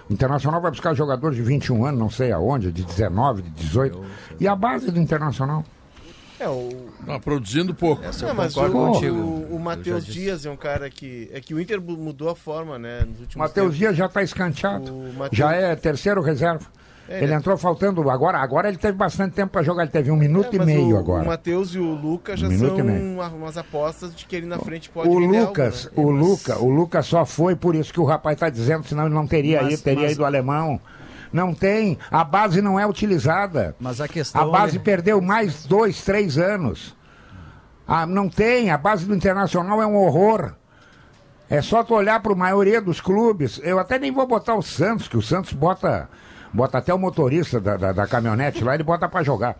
O 0.09 0.13
Internacional 0.13 0.61
vai 0.61 0.71
buscar 0.71 0.95
jogadores 0.95 1.37
de 1.37 1.43
21 1.43 1.85
anos, 1.85 2.01
não 2.01 2.11
sei 2.11 2.33
aonde, 2.33 2.71
de 2.71 2.85
19, 2.85 3.43
de 3.43 3.51
18. 3.51 4.05
E 4.39 4.47
a 4.47 4.55
base 4.55 4.91
do 4.91 5.01
Internacional. 5.01 5.65
É, 6.39 6.49
o... 6.49 6.69
Tá 7.05 7.19
produzindo 7.19 7.75
pouco. 7.75 8.05
Essa 8.05 8.27
eu 8.27 8.35
mas 8.35 8.57
o, 8.57 8.71
contigo. 8.71 9.17
O, 9.17 9.57
o 9.57 9.61
Matheus 9.61 10.05
Dias 10.05 10.45
é 10.45 10.51
um 10.51 10.57
cara 10.57 10.91
que. 10.91 11.31
É 11.33 11.41
que 11.41 11.55
o 11.55 11.61
Inter 11.61 11.81
mudou 11.81 12.29
a 12.29 12.37
forma, 12.37 12.79
né? 12.79 13.07
Nos 13.09 13.21
últimos 13.21 13.37
Matheus 13.49 13.75
Dias 13.77 13.97
já 13.97 14.07
está 14.07 14.23
escanteado. 14.23 14.93
Mateus... 15.17 15.37
Já 15.37 15.53
é 15.53 15.75
terceiro 15.75 16.21
reserva. 16.21 16.67
É, 17.09 17.23
ele 17.23 17.33
entrou 17.33 17.57
faltando 17.57 18.09
agora. 18.11 18.39
Agora 18.39 18.69
ele 18.69 18.79
teve 18.79 18.97
bastante 18.97 19.35
tempo 19.35 19.53
para 19.53 19.63
jogar. 19.63 19.83
Ele 19.83 19.93
teve 19.93 20.11
um 20.11 20.17
minuto 20.17 20.53
é, 20.53 20.57
e 20.57 20.65
meio 20.65 20.97
o, 20.97 20.99
agora. 20.99 21.25
O 21.25 21.27
Matheus 21.27 21.75
e 21.75 21.79
o 21.79 21.95
Lucas 21.95 22.41
já 22.41 22.49
um 22.49 22.59
são 22.59 23.37
umas 23.37 23.57
apostas 23.57 24.15
de 24.15 24.27
que 24.27 24.37
ele 24.37 24.47
na 24.47 24.59
frente 24.59 24.91
pode. 24.91 25.09
O 25.09 25.19
Lucas, 25.19 25.87
algo, 25.87 26.01
né? 26.01 26.09
o 26.09 26.13
mas... 26.13 26.29
Luca, 26.29 26.59
o 26.59 26.71
Lucas 26.71 27.07
só 27.07 27.25
foi 27.25 27.55
por 27.55 27.75
isso 27.75 27.93
que 27.93 28.01
o 28.01 28.05
rapaz 28.05 28.35
está 28.35 28.49
dizendo, 28.49 28.87
senão 28.87 29.07
ele 29.07 29.15
não 29.15 29.27
teria 29.27 29.63
mas, 29.63 29.75
ido, 29.75 29.83
teria 29.83 30.03
mas... 30.05 30.13
ido 30.13 30.25
alemão. 30.25 30.81
Não 31.33 31.55
tem. 31.55 31.99
A 32.11 32.25
base 32.25 32.63
não 32.63 32.79
é 32.79 32.87
utilizada. 32.87 33.75
Mas 33.79 34.01
a 34.01 34.09
questão. 34.09 34.43
A 34.43 34.47
base 34.47 34.77
é... 34.77 34.81
perdeu 34.81 35.21
mais 35.21 35.65
dois, 35.65 36.03
três 36.03 36.39
anos. 36.39 36.97
Ah, 37.87 38.05
não 38.07 38.29
tem. 38.29 38.71
A 38.71 38.79
base 38.79 39.05
do 39.05 39.15
Internacional 39.15 39.81
é 39.81 39.87
um 39.87 39.97
horror. 39.97 40.55
É 41.49 41.63
só 41.63 41.85
tu 41.85 41.95
olhar 41.95 42.21
para 42.21 42.33
a 42.33 42.37
maioria 42.37 42.81
dos 42.81 43.01
clubes. 43.01 43.61
Eu 43.63 43.79
até 43.79 43.99
nem 43.99 44.11
vou 44.11 44.27
botar 44.27 44.57
o 44.57 44.63
Santos, 44.63 45.07
que 45.07 45.17
o 45.17 45.23
Santos 45.23 45.53
bota, 45.53 46.09
bota 46.53 46.79
até 46.79 46.93
o 46.93 46.99
motorista 46.99 47.61
da, 47.61 47.77
da, 47.77 47.93
da 47.93 48.07
caminhonete 48.07 48.63
lá, 48.65 48.75
ele 48.75 48.85
bota 48.85 49.09
para 49.09 49.25
jogar. 49.25 49.57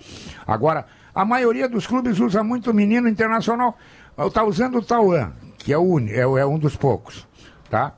Agora, 0.47 0.87
a 1.15 1.25
maioria 1.25 1.69
dos 1.69 1.87
clubes 1.87 2.19
usa 2.21 2.43
muito 2.43 2.75
menino 2.75 3.09
internacional. 3.09 3.77
Tá 4.33 4.45
usando 4.45 4.79
o 4.79 4.83
Tauan, 4.83 5.33
que 5.59 5.73
é, 5.73 5.79
o, 5.79 5.99
é, 5.99 6.21
é 6.41 6.47
um 6.47 6.59
dos 6.59 6.77
poucos, 6.77 7.27
tá? 7.71 7.93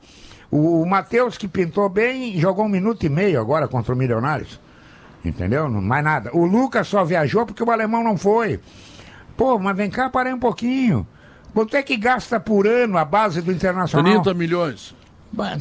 O, 0.51 0.81
o 0.81 0.85
Matheus, 0.89 1.37
que 1.37 1.47
pintou 1.47 1.87
bem, 1.89 2.37
jogou 2.39 2.65
um 2.65 2.69
minuto 2.69 3.05
e 3.05 3.09
meio 3.09 3.39
agora 3.39 3.67
contra 3.67 3.93
o 3.93 3.97
Milionários. 3.97 4.59
Entendeu? 5.23 5.69
Não, 5.69 5.81
mais 5.81 6.03
nada. 6.03 6.31
O 6.33 6.45
Lucas 6.45 6.87
só 6.87 7.03
viajou 7.03 7.45
porque 7.45 7.63
o 7.63 7.71
alemão 7.71 8.03
não 8.03 8.17
foi. 8.17 8.59
Pô, 9.35 9.59
mas 9.59 9.75
vem 9.75 9.89
cá, 9.89 10.09
parei 10.09 10.33
um 10.33 10.39
pouquinho. 10.39 11.05
Quanto 11.53 11.75
é 11.75 11.83
que 11.83 11.97
gasta 11.97 12.39
por 12.39 12.67
ano 12.67 12.97
a 12.97 13.05
base 13.05 13.41
do 13.41 13.51
Internacional? 13.51 14.21
30 14.21 14.33
milhões. 14.33 14.95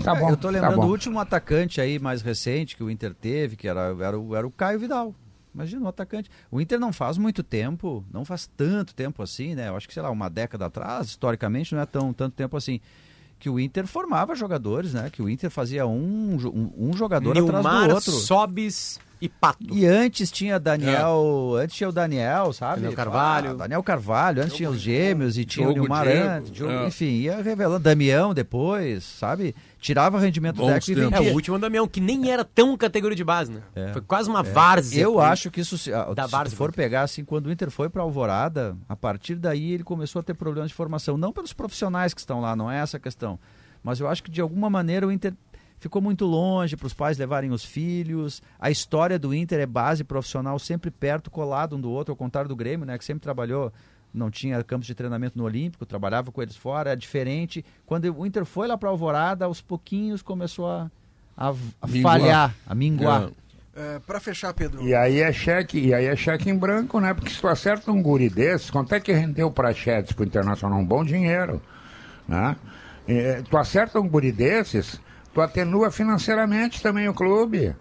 Tá 0.03 0.15
bom, 0.15 0.31
Eu 0.31 0.37
tô 0.37 0.49
tá 0.49 0.51
lembrando 0.51 0.77
tá 0.77 0.83
do 0.83 0.91
último 0.91 1.19
atacante 1.19 1.81
aí 1.81 1.99
mais 1.99 2.23
recente 2.23 2.77
que 2.77 2.83
o 2.83 2.91
Inter 2.91 3.15
teve, 3.15 3.57
que 3.57 3.69
era, 3.69 3.95
era, 4.01 4.19
o, 4.19 4.35
era 4.35 4.47
o 4.47 4.51
Caio 4.51 4.79
Vidal. 4.79 5.15
Imagina 5.55 5.85
o 5.85 5.89
atacante. 5.89 6.31
O 6.51 6.61
Inter 6.61 6.79
não 6.79 6.93
faz 6.93 7.19
muito 7.19 7.43
tempo, 7.43 8.05
não 8.13 8.25
faz 8.25 8.47
tanto 8.57 8.95
tempo 8.95 9.23
assim, 9.23 9.55
né? 9.55 9.69
Eu 9.69 9.77
acho 9.77 9.89
que, 9.89 9.95
sei 9.95 10.03
lá, 10.03 10.11
uma 10.11 10.29
década 10.29 10.67
atrás, 10.67 11.09
historicamente, 11.09 11.75
não 11.75 11.83
é 11.83 11.87
tão 11.87 12.13
tanto 12.13 12.35
tempo 12.35 12.57
assim 12.57 12.81
que 13.39 13.49
o 13.49 13.59
Inter 13.59 13.87
formava 13.87 14.35
jogadores, 14.35 14.93
né? 14.93 15.11
Que 15.11 15.23
o 15.23 15.29
Inter 15.29 15.51
fazia 15.51 15.87
um, 15.87 16.37
um, 16.37 16.91
um 16.91 16.93
jogador 16.93 17.35
Nilmar, 17.35 17.59
atrás 17.61 17.89
do 17.89 17.95
outro. 17.95 18.13
Sobis 18.13 18.99
e 19.21 19.29
Pato. 19.29 19.75
E 19.75 19.85
antes 19.85 20.31
tinha 20.31 20.59
Daniel, 20.59 21.57
é. 21.59 21.65
antes 21.65 21.77
tinha 21.77 21.89
o 21.89 21.93
Daniel, 21.93 22.53
sabe? 22.53 22.77
Daniel 22.77 22.97
Carvalho. 22.97 23.51
Ah, 23.51 23.55
Daniel 23.55 23.83
Carvalho, 23.83 24.43
antes 24.43 24.57
tinha 24.57 24.71
os 24.71 24.81
gêmeos 24.81 25.37
e 25.37 25.45
tinha 25.45 25.69
o 25.69 25.73
Nilmar 25.73 26.07
antes, 26.07 26.61
é. 26.61 26.87
enfim, 26.87 27.07
ia 27.07 27.43
revelando. 27.43 27.83
Damião 27.83 28.33
depois, 28.33 29.05
sabe? 29.05 29.55
Tirava 29.81 30.19
rendimento 30.19 30.57
Bons 30.57 30.67
técnico 30.67 31.01
tempos. 31.01 31.13
e 31.13 31.17
vendia. 31.17 31.31
É, 31.31 31.33
o 31.33 31.35
último 31.35 31.59
Damião, 31.59 31.87
que 31.87 32.01
nem 32.01 32.31
era 32.31 32.45
tão 32.45 32.77
categoria 32.77 33.17
de 33.17 33.25
base, 33.25 33.53
né? 33.53 33.63
É. 33.75 33.93
Foi 33.93 34.03
quase 34.03 34.29
uma 34.29 34.41
é. 34.41 34.43
várzea. 34.43 35.03
Eu 35.03 35.21
acho 35.21 35.51
que 35.51 35.61
isso, 35.61 35.77
se, 35.79 35.91
da 35.91 36.29
se 36.47 36.55
for 36.55 36.73
pegar 36.73 37.03
assim, 37.03 37.25
quando 37.25 37.47
o 37.47 37.53
Inter 37.53 37.71
foi 37.71 37.89
para 37.89 38.03
Alvorada, 38.03 38.77
a 38.89 38.97
partir 38.97 39.37
daí 39.37 39.73
ele 39.73 39.85
começou 39.85 40.21
a 40.21 40.23
ter 40.23 40.35
problemas 40.35 40.71
de 40.71 40.75
formação, 40.75 41.17
não 41.17 41.33
pelos 41.33 41.53
profissionais 41.53 42.15
que 42.15 42.21
estão 42.21 42.41
lá, 42.41 42.55
não 42.55 42.71
é 42.71 42.79
essa 42.79 42.97
a 42.97 43.01
questão. 43.01 43.39
Mas 43.83 44.01
eu 44.01 44.09
acho 44.09 44.23
que 44.23 44.31
de 44.31 44.41
alguma 44.41 44.69
maneira 44.69 45.07
o 45.07 45.13
Inter 45.13 45.33
ficou 45.79 46.03
muito 46.03 46.25
longe 46.25 46.77
para 46.77 46.87
os 46.87 46.95
pais 46.95 47.19
levarem 47.19 47.51
os 47.51 47.65
filhos. 47.65 48.43
A 48.59 48.71
história 48.71 49.19
do 49.19 49.35
Inter 49.35 49.61
é 49.61 49.67
base 49.67 50.05
profissional 50.05 50.59
sempre 50.59 50.91
perto, 50.91 51.31
colado 51.31 51.77
um 51.77 51.81
do 51.81 51.91
outro, 51.91 52.13
ao 52.13 52.17
contrário 52.17 52.49
do 52.49 52.57
Grêmio, 52.57 52.87
né, 52.87 52.99
que 52.99 53.05
sempre 53.05 53.23
trabalhou, 53.23 53.73
não 54.13 54.31
tinha 54.31 54.63
campos 54.65 54.87
de 54.87 54.95
treinamento 54.95 55.39
no 55.39 55.45
Olímpico, 55.45 55.87
trabalhava 55.87 56.33
com 56.33 56.43
eles 56.43 56.57
fora, 56.57 56.93
é 56.93 56.97
diferente. 56.97 57.65
Quando 57.87 58.05
o 58.17 58.27
Inter 58.27 58.45
foi 58.45 58.67
lá 58.67 58.77
para 58.77 58.89
Alvorada, 58.89 59.45
aos 59.45 59.61
pouquinhos 59.61 60.23
começou 60.23 60.69
a, 60.69 60.91
a, 61.37 61.51
a 61.51 61.89
falhar, 62.03 62.55
a 62.67 62.75
minguar. 62.75 63.31
É. 63.77 63.97
é 63.97 63.99
para 64.01 64.19
fechar, 64.19 64.53
Pedro. 64.55 64.83
E 64.83 64.95
aí 64.95 65.21
é 65.21 65.33
cheque, 65.33 65.79
e 65.79 65.95
aí 65.95 66.07
é 66.07 66.17
cheque 66.17 66.51
em 66.51 66.57
branco, 66.57 67.01
né? 67.01 67.15
Porque 67.15 67.31
se 67.31 67.41
tu 67.41 67.47
acerta 67.47 67.93
um 67.93 68.03
guri 68.03 68.29
desse, 68.29 68.73
quanto 68.73 68.95
é 68.95 69.01
que 69.01 69.13
rendeu 69.13 69.51
para 69.51 69.73
Chetes 69.73 70.13
pro 70.13 70.25
Internacional? 70.25 70.79
Um 70.79 70.85
bom 70.85 71.05
dinheiro, 71.05 71.63
né? 72.27 72.57
É, 73.07 73.43
tu 73.43 73.57
acerta 73.57 73.99
um 73.99 74.07
guri 74.07 74.31
desses, 74.31 75.01
tu 75.39 75.43
atenua 75.43 75.89
financeiramente 75.93 76.83
também 76.83 77.09
o 77.09 77.15
clube. 77.15 77.75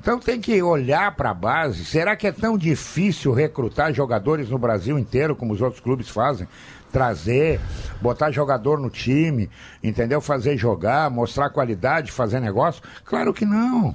Então 0.00 0.18
tem 0.18 0.40
que 0.40 0.62
olhar 0.62 1.14
para 1.14 1.30
a 1.30 1.34
base. 1.34 1.84
Será 1.84 2.16
que 2.16 2.26
é 2.26 2.32
tão 2.32 2.56
difícil 2.56 3.32
recrutar 3.32 3.92
jogadores 3.92 4.48
no 4.48 4.58
Brasil 4.58 4.98
inteiro, 4.98 5.36
como 5.36 5.52
os 5.52 5.60
outros 5.60 5.82
clubes 5.82 6.08
fazem? 6.08 6.48
Trazer, 6.90 7.60
botar 8.00 8.30
jogador 8.30 8.78
no 8.78 8.88
time, 8.88 9.50
entendeu? 9.82 10.20
Fazer 10.20 10.56
jogar, 10.56 11.10
mostrar 11.10 11.50
qualidade, 11.50 12.10
fazer 12.10 12.40
negócio? 12.40 12.82
Claro 13.04 13.34
que 13.34 13.44
não. 13.44 13.94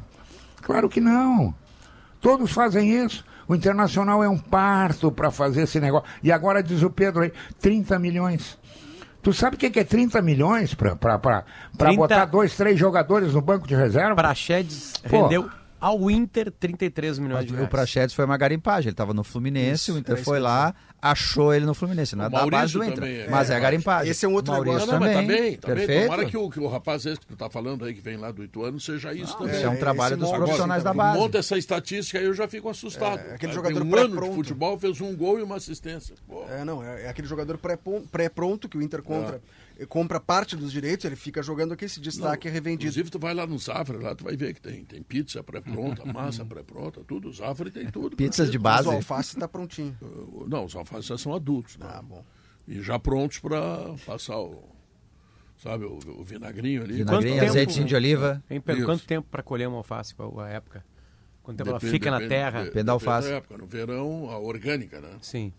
Claro 0.61 0.87
que 0.87 1.01
não. 1.01 1.53
Todos 2.21 2.51
fazem 2.51 3.03
isso. 3.03 3.25
O 3.47 3.55
Internacional 3.55 4.23
é 4.23 4.29
um 4.29 4.37
parto 4.37 5.11
para 5.11 5.31
fazer 5.31 5.63
esse 5.63 5.79
negócio. 5.79 6.07
E 6.21 6.31
agora 6.31 6.61
diz 6.61 6.83
o 6.83 6.91
Pedro 6.91 7.23
aí, 7.23 7.33
30 7.59 7.97
milhões. 7.97 8.59
Tu 9.21 9.33
sabe 9.33 9.55
o 9.55 9.59
que 9.59 9.79
é 9.79 9.83
30 9.83 10.21
milhões 10.21 10.73
para 10.73 10.95
30... 10.95 11.95
botar 11.95 12.25
dois, 12.25 12.55
três 12.55 12.79
jogadores 12.79 13.33
no 13.33 13.41
banco 13.41 13.67
de 13.67 13.75
reserva? 13.75 14.15
Praxedes 14.15 14.93
rendeu 15.03 15.49
ao 15.79 16.09
Inter 16.09 16.51
33 16.51 17.19
milhões 17.19 17.39
Mas 17.39 17.47
de 17.47 17.53
reais. 17.53 17.67
O 17.67 17.69
Praxedes 17.69 18.15
foi 18.15 18.25
uma 18.25 18.37
garimpagem, 18.37 18.89
ele 18.89 18.93
estava 18.93 19.13
no 19.13 19.23
Fluminense, 19.23 19.91
Isso, 19.91 19.95
o 19.95 19.97
Inter 19.97 20.17
é 20.17 20.23
foi 20.23 20.39
lá, 20.39 20.73
achou 21.01 21.53
ele 21.53 21.65
no 21.65 21.73
Fluminense, 21.73 22.15
não 22.15 22.25
é 22.25 22.29
da 22.29 22.45
base 22.45 22.73
do 22.73 22.83
Inter, 22.83 23.03
é. 23.03 23.27
mas 23.29 23.49
é, 23.49 23.55
é 23.55 23.59
garimpagem. 23.59 24.11
Esse 24.11 24.25
é 24.25 24.29
um 24.29 24.33
outro 24.33 24.51
Maurício 24.51 24.79
negócio. 24.79 24.99
Não, 24.99 25.05
não, 25.07 25.21
também, 25.21 25.57
tá 25.57 25.67
tá 25.69 25.75
bem. 25.75 26.03
Tomara 26.03 26.25
que 26.25 26.37
o, 26.37 26.49
que 26.49 26.59
o 26.59 26.67
rapaz 26.67 27.05
esse 27.05 27.19
que 27.19 27.25
tu 27.25 27.35
tá 27.35 27.49
falando 27.49 27.85
aí, 27.85 27.93
que 27.93 28.01
vem 28.01 28.17
lá 28.17 28.31
do 28.31 28.43
Ituano, 28.43 28.79
seja 28.79 29.13
isso 29.13 29.37
também. 29.37 29.55
Isso 29.55 29.65
é 29.65 29.69
um 29.69 29.77
trabalho 29.77 30.17
dos 30.17 30.29
profissionais 30.29 30.83
da 30.83 30.93
base. 30.93 31.17
Monta 31.17 31.37
essa 31.37 31.57
estatística 31.57 32.19
aí, 32.19 32.25
eu 32.25 32.33
já 32.33 32.47
fico 32.47 32.69
assustado. 32.69 33.19
É, 33.19 33.35
aquele 33.35 33.53
jogador 33.53 33.81
um 33.81 33.95
ano 33.95 34.21
de 34.21 34.35
futebol 34.35 34.77
fez 34.77 34.99
um 35.01 35.15
gol 35.15 35.39
e 35.39 35.43
uma 35.43 35.55
assistência. 35.55 36.15
Pô. 36.27 36.45
É, 36.49 36.63
não, 36.65 36.83
é, 36.83 37.03
é 37.03 37.09
aquele 37.09 37.27
jogador 37.27 37.59
pré-pronto 38.11 38.67
que 38.67 38.77
o 38.77 38.81
Inter 38.81 39.01
contra. 39.01 39.41
É 39.79 39.85
compra 39.85 40.19
parte 40.19 40.57
dos 40.57 40.73
direitos, 40.73 41.05
ele 41.05 41.15
fica 41.15 41.41
jogando 41.41 41.71
aqui, 41.71 41.85
esse 41.85 42.01
destaque 42.01 42.47
não, 42.47 42.51
é 42.51 42.53
revendido. 42.53 42.83
Inclusive, 42.83 43.09
tu 43.09 43.17
vai 43.17 43.33
lá 43.33 43.47
no 43.47 43.57
Zafra, 43.57 43.97
lá 43.97 44.13
tu 44.13 44.25
vai 44.25 44.35
ver 44.35 44.53
que 44.53 44.61
tem, 44.61 44.83
tem 44.83 45.01
pizza 45.01 45.41
pré-pronta, 45.41 46.03
massa 46.11 46.43
pré-pronta, 46.43 47.01
tudo. 47.07 47.29
O 47.29 47.33
Zafra 47.33 47.71
tem 47.71 47.89
tudo. 47.89 48.17
Pizzas 48.17 48.51
de 48.51 48.59
base. 48.59 48.87
Mas 48.87 48.93
o 48.93 48.97
alface 48.97 49.35
está 49.35 49.47
prontinho. 49.47 49.97
Não, 50.49 50.65
os 50.65 50.75
alfaces 50.75 51.21
são 51.21 51.33
adultos. 51.33 51.77
Né? 51.77 51.85
Ah, 51.89 52.01
bom. 52.01 52.25
E 52.67 52.81
já 52.81 52.99
prontos 52.99 53.39
para 53.39 53.95
passar 54.05 54.37
o, 54.37 54.67
sabe, 55.57 55.85
o, 55.85 55.97
o 56.07 56.23
vinagrinho 56.25 56.83
ali. 56.83 56.95
Vinagrinho, 56.95 57.41
azeitinho 57.41 57.85
de 57.85 57.95
oliva. 57.95 58.43
Hein, 58.49 58.59
Pedro, 58.59 58.83
quanto 58.83 59.05
tempo 59.05 59.29
para 59.31 59.41
colher 59.41 59.69
uma 59.69 59.77
alface, 59.77 60.13
qual 60.13 60.37
a 60.41 60.49
época? 60.49 60.83
Quanto 61.41 61.57
tempo 61.57 61.71
depende, 61.71 61.85
ela 61.85 61.93
fica 61.93 62.11
depende, 62.11 62.29
na 62.29 62.29
terra? 62.29 62.63
Depende 62.65 62.83
da 62.83 62.91
alface. 62.91 63.31
época. 63.31 63.57
No 63.57 63.65
verão, 63.65 64.29
a 64.29 64.37
orgânica, 64.37 64.99
né? 64.99 65.17
Sim. 65.21 65.53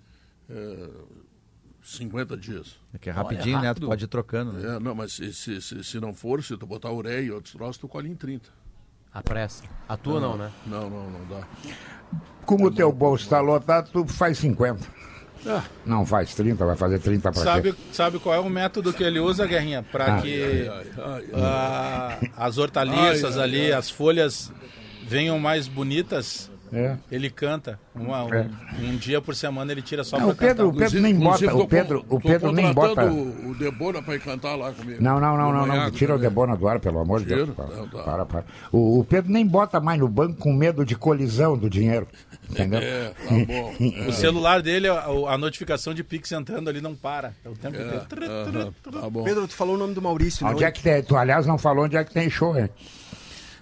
É, 0.51 0.91
50 1.83 2.37
dias. 2.37 2.77
É 2.95 2.99
que 2.99 3.09
é 3.09 3.13
rapidinho, 3.13 3.59
Olha, 3.59 3.67
é 3.67 3.69
né? 3.69 3.75
Tu 3.75 3.87
pode 3.87 4.05
ir 4.05 4.09
trocando, 4.09 4.53
né? 4.53 4.77
É, 4.77 4.81
não, 4.81 4.95
mas 4.95 5.13
se, 5.13 5.33
se, 5.33 5.61
se, 5.61 5.85
se, 5.85 6.01
não 6.01 6.13
for, 6.13 6.43
se 6.43 6.57
tu 6.57 6.67
botar 6.67 6.91
ureia 6.91 7.21
e 7.21 7.31
outros 7.31 7.53
troços, 7.53 7.79
tu 7.79 7.89
colhe 7.89 8.09
em 8.09 8.15
30. 8.15 8.49
A 9.13 9.23
pressa. 9.23 9.65
A 9.89 9.97
tua 9.97 10.21
não, 10.21 10.31
não 10.31 10.39
né? 10.39 10.53
Não, 10.67 10.91
não, 10.91 11.11
não 11.11 11.27
dá. 11.27 11.47
Como 12.45 12.67
o 12.67 12.71
teu 12.71 12.93
bolso 12.93 13.25
está 13.25 13.41
lotado, 13.41 13.91
tu 13.91 14.07
faz 14.07 14.39
50. 14.39 14.87
Ah. 15.47 15.65
Não 15.87 16.05
faz 16.05 16.35
30, 16.35 16.65
vai 16.67 16.77
fazer 16.77 16.99
30 16.99 17.33
para 17.33 17.43
sabe, 17.43 17.75
sabe 17.93 18.19
qual 18.19 18.35
é 18.35 18.39
o 18.39 18.51
método 18.51 18.93
que 18.93 19.03
ele 19.03 19.19
usa, 19.19 19.47
Guerrinha? 19.47 19.83
Para 19.83 20.17
ah. 20.17 20.21
que 20.21 20.69
ai, 20.69 20.87
ai, 20.99 21.25
ai, 21.35 22.31
as 22.37 22.59
hortaliças 22.59 23.39
ali, 23.39 23.73
as 23.73 23.89
folhas 23.89 24.53
venham 25.07 25.39
mais 25.39 25.67
bonitas 25.67 26.50
é. 26.73 26.97
Ele 27.11 27.29
canta. 27.29 27.79
Uma, 27.95 28.25
um, 28.25 28.35
é. 28.35 28.47
um, 28.81 28.97
dia 28.97 29.21
por 29.21 29.35
semana 29.35 29.73
ele 29.73 29.83
tira 29.83 30.05
só 30.05 30.19
não, 30.19 30.27
pra 30.27 30.35
o 30.35 30.37
Pedro, 30.37 30.71
cantar. 30.71 30.77
O 30.77 30.79
Pedro 30.79 31.01
nem 31.01 31.15
bota. 31.15 31.55
O 31.55 31.69
Pedro, 31.69 32.07
o 32.09 32.21
Pedro 32.21 32.53
nem 32.53 32.73
bota. 32.73 33.07
O, 33.07 33.55
Debona 33.59 34.03
pra 34.03 34.15
ir 34.15 34.21
cantar 34.21 34.55
lá 34.57 34.73
comigo. 34.73 35.03
Não, 35.03 35.21
não, 35.21 35.37
não, 35.37 35.53
não, 35.53 35.67
não. 35.67 35.91
Tira 35.91 36.15
também. 36.15 36.27
o 36.27 36.31
Debona 36.31 36.57
do 36.57 36.69
ar, 36.69 36.81
pelo 36.81 37.01
amor 37.01 37.21
de 37.21 37.27
Deus. 37.27 37.51
Para, 37.51 37.67
não, 37.67 37.89
tá. 37.89 38.03
para, 38.03 38.27
para. 38.27 38.45
O, 38.73 39.01
o, 39.01 39.05
Pedro 39.05 39.31
nem 39.33 39.47
bota 39.47 39.81
mais 39.81 39.99
no 39.99 40.09
banco 40.09 40.39
com 40.39 40.53
medo 40.53 40.85
de 40.85 40.95
colisão 40.95 41.59
do 41.59 41.69
dinheiro. 41.69 42.07
Entendeu? 42.49 42.81
É, 42.91 43.11
tá 43.11 43.35
bom. 43.47 43.75
É. 43.81 44.09
O 44.09 44.13
celular 44.13 44.63
dele, 44.63 44.89
a, 44.89 45.05
a, 45.05 45.39
notificação 45.39 45.93
de 45.93 46.03
Pix 46.03 46.33
entrando 46.33 46.69
ali 46.69 46.81
não 46.81 46.95
para. 46.95 47.35
É 47.45 47.49
o 47.49 47.55
tempo 47.55 47.77
é, 47.77 47.81
inteiro. 47.81 48.75
tá 48.83 49.11
bom. 49.11 49.23
Pedro, 49.23 49.47
tu 49.47 49.55
falou 49.55 49.75
o 49.75 49.79
nome 49.79 49.95
do 49.95 50.01
Maurício. 50.01 50.47
Onde 50.47 50.65
é 50.65 50.71
que 50.71 50.83
tem? 50.83 51.03
Tu, 51.03 51.17
aliás, 51.17 51.47
não 51.47 51.59
falou 51.59 51.85
onde 51.85 51.97
é 51.97 52.05
que 52.05 52.13
tem 52.13 52.31
show, 52.31 52.57
hein? 52.59 52.71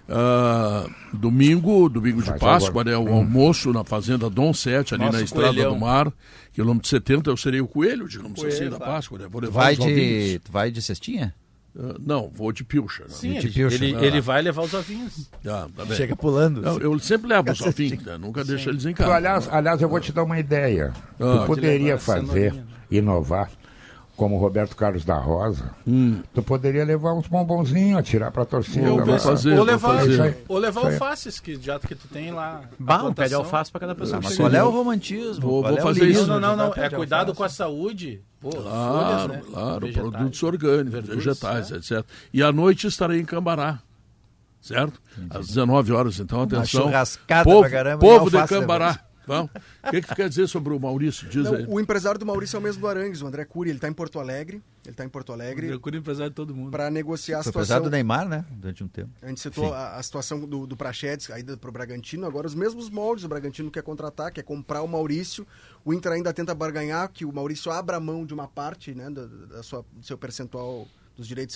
Uh, 0.09 0.89
domingo, 1.15 1.87
domingo 1.87 2.23
de 2.23 2.33
Páscoa, 2.39 2.83
né, 2.83 2.97
o 2.97 3.03
hum. 3.03 3.13
almoço 3.13 3.71
na 3.71 3.83
Fazenda 3.83 4.27
Dom 4.27 4.51
Sete, 4.51 4.95
ali 4.95 5.05
Nosso 5.05 5.17
na 5.17 5.23
Estrada 5.23 5.53
coelhão. 5.53 5.73
do 5.75 5.79
Mar, 5.79 6.11
quilômetro 6.51 6.89
70, 6.89 7.29
eu 7.29 7.37
serei 7.37 7.61
o 7.61 7.67
coelho, 7.67 8.07
digamos 8.07 8.39
coelho, 8.39 8.55
assim, 8.55 8.69
da 8.69 8.79
Páscoa. 8.79 9.19
Né? 9.19 9.27
Vou 9.29 9.39
levar 9.39 9.65
vai, 9.65 9.75
de, 9.75 10.41
vai 10.49 10.71
de 10.71 10.81
cestinha? 10.81 11.35
Uh, 11.75 11.95
não, 11.99 12.27
vou 12.27 12.51
de 12.51 12.63
pilcha. 12.63 13.03
Não. 13.03 13.15
Sim, 13.15 13.33
de 13.33 13.37
ele, 13.37 13.51
pilcha. 13.51 13.75
Ele, 13.75 13.95
ah. 13.95 14.03
ele, 14.03 14.19
vai 14.19 14.41
levar 14.41 14.63
os 14.63 14.73
ovinhos. 14.73 15.29
Ah, 15.45 15.67
tá 15.75 15.85
Chega 15.93 16.15
pulando. 16.15 16.61
Não, 16.61 16.79
eu 16.79 16.97
sempre 16.97 17.27
levo 17.27 17.51
os 17.51 17.61
ovinhos, 17.61 18.03
né? 18.03 18.17
nunca 18.17 18.43
Sim. 18.43 18.49
deixo 18.49 18.69
eles 18.69 18.85
em 18.87 18.93
casa. 18.93 19.13
aliás, 19.13 19.47
aliás, 19.51 19.79
eu 19.79 19.87
vou 19.87 19.99
te 19.99 20.11
dar 20.11 20.23
uma 20.23 20.39
ideia. 20.39 20.91
Ah. 21.19 21.41
Tu 21.41 21.45
poderia 21.45 21.99
fazer, 21.99 22.63
inovar, 22.89 23.51
como 24.19 24.35
o 24.35 24.37
Roberto 24.37 24.75
Carlos 24.75 25.05
da 25.05 25.17
Rosa, 25.17 25.73
hum. 25.87 26.21
tu 26.33 26.43
poderia 26.43 26.83
levar 26.83 27.13
uns 27.13 27.25
bombonzinhos, 27.25 27.97
atirar 27.97 28.29
pra 28.33 28.43
torcida. 28.43 28.85
Eu 28.85 29.05
vou 29.05 29.17
fazer, 29.17 29.57
ou 29.57 29.63
levar, 29.63 29.99
fazer. 29.99 30.37
Ou 30.49 30.57
levar 30.57 30.85
alfaces, 30.87 31.39
que 31.39 31.55
já 31.55 31.79
que 31.79 31.95
tu 31.95 32.05
tem 32.09 32.29
lá. 32.29 32.63
Bah, 32.77 33.09
pede 33.15 33.33
alface 33.33 33.71
pra 33.71 33.79
cada 33.79 33.95
pessoa. 33.95 34.19
Mas 34.21 34.35
qual 34.35 34.51
é 34.51 34.61
o 34.61 34.69
romantismo? 34.69 35.41
Vou, 35.41 35.63
vou 35.63 35.77
é 35.77 35.81
fazer 35.81 36.05
isso. 36.05 36.27
Não, 36.27 36.37
não, 36.37 36.53
não. 36.53 36.73
É 36.75 36.89
cuidado 36.89 37.33
com 37.33 37.45
a 37.45 37.49
saúde. 37.49 38.21
Pô, 38.41 38.49
claro, 38.49 38.93
folhas, 38.93 39.27
né? 39.27 39.51
claro, 39.51 39.79
vegetais, 39.79 40.09
produtos 40.09 40.43
orgânicos, 40.43 40.91
verduras, 40.91 41.23
vegetais, 41.23 41.71
é. 41.71 41.75
etc. 41.75 42.05
E 42.33 42.43
à 42.43 42.51
noite 42.51 42.87
estarei 42.87 43.19
em 43.19 43.25
Cambará, 43.25 43.79
certo? 44.61 45.01
Às 45.29 45.47
19 45.47 45.93
horas, 45.93 46.19
então, 46.19 46.41
atenção. 46.41 46.83
Uma 46.83 46.89
churrascada 46.89 47.43
povo, 47.43 47.61
pra 47.61 47.69
caramba, 47.69 47.99
povo 47.99 48.29
de 48.29 48.47
Cambará. 48.47 48.99
Bom, 49.29 49.47
o 49.83 49.91
que, 49.91 50.01
que 50.01 50.07
tu 50.07 50.15
quer 50.15 50.27
dizer 50.27 50.47
sobre 50.47 50.73
o 50.73 50.79
Maurício? 50.79 51.29
Diz 51.29 51.43
Não, 51.43 51.53
aí. 51.53 51.65
O 51.67 51.79
empresário 51.79 52.19
do 52.19 52.25
Maurício 52.25 52.57
é 52.57 52.59
o 52.59 52.61
mesmo 52.63 52.81
do 52.81 52.87
Arangues, 52.87 53.21
o 53.21 53.27
André 53.27 53.45
Cury. 53.45 53.69
Ele 53.69 53.77
está 53.77 53.87
em 53.87 53.93
Porto 53.93 54.19
Alegre. 54.19 54.61
Ele 54.83 54.91
está 54.91 55.05
em 55.05 55.09
Porto 55.09 55.31
Alegre. 55.31 55.67
O 55.67 55.69
André 55.69 55.79
Cury 55.79 55.97
é 55.97 55.99
empresário 55.99 56.31
de 56.31 56.35
todo 56.35 56.55
mundo. 56.55 56.71
Para 56.71 56.89
negociar 56.89 57.39
a 57.39 57.43
Foi 57.43 57.51
situação. 57.51 57.83
do 57.83 57.91
Neymar, 57.91 58.27
né? 58.27 58.43
Durante 58.49 58.83
um 58.83 58.87
tempo. 58.87 59.11
A 59.21 59.27
gente 59.27 59.39
citou 59.39 59.71
a, 59.71 59.97
a, 59.97 60.03
situação 60.03 60.39
do, 60.39 60.65
do 60.65 60.75
Prachedes, 60.75 61.29
a 61.29 61.39
ida 61.39 61.55
para 61.55 61.69
o 61.69 61.71
Bragantino. 61.71 62.25
Agora, 62.25 62.47
os 62.47 62.55
mesmos 62.55 62.89
moldes. 62.89 63.23
O 63.23 63.27
Bragantino 63.27 63.69
quer 63.69 63.83
contratar, 63.83 64.31
quer 64.31 64.43
comprar 64.43 64.81
o 64.81 64.87
Maurício. 64.87 65.45
O 65.85 65.93
Inter 65.93 66.13
ainda 66.13 66.33
tenta 66.33 66.55
barganhar 66.55 67.07
que 67.09 67.23
o 67.23 67.31
Maurício 67.31 67.71
abra 67.71 67.99
mão 67.99 68.25
de 68.25 68.33
uma 68.33 68.47
parte 68.47 68.95
né, 68.95 69.11
da, 69.11 69.25
da 69.25 69.61
sua, 69.61 69.85
do 69.93 70.03
seu 70.03 70.17
percentual 70.17 70.87
dos 71.15 71.27
direitos, 71.27 71.55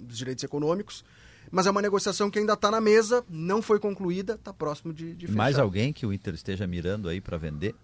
dos 0.00 0.18
direitos 0.18 0.42
econômicos. 0.42 1.04
Mas 1.50 1.66
é 1.66 1.70
uma 1.70 1.82
negociação 1.82 2.30
que 2.30 2.38
ainda 2.38 2.54
está 2.54 2.70
na 2.70 2.80
mesa, 2.80 3.24
não 3.28 3.60
foi 3.60 3.78
concluída, 3.78 4.34
está 4.34 4.52
próximo 4.52 4.92
de, 4.92 5.14
de 5.14 5.26
fechar. 5.26 5.36
Mais 5.36 5.58
alguém 5.58 5.92
que 5.92 6.06
o 6.06 6.12
Inter 6.12 6.34
esteja 6.34 6.66
mirando 6.66 7.08
aí 7.08 7.20
para 7.20 7.36
vender? 7.36 7.74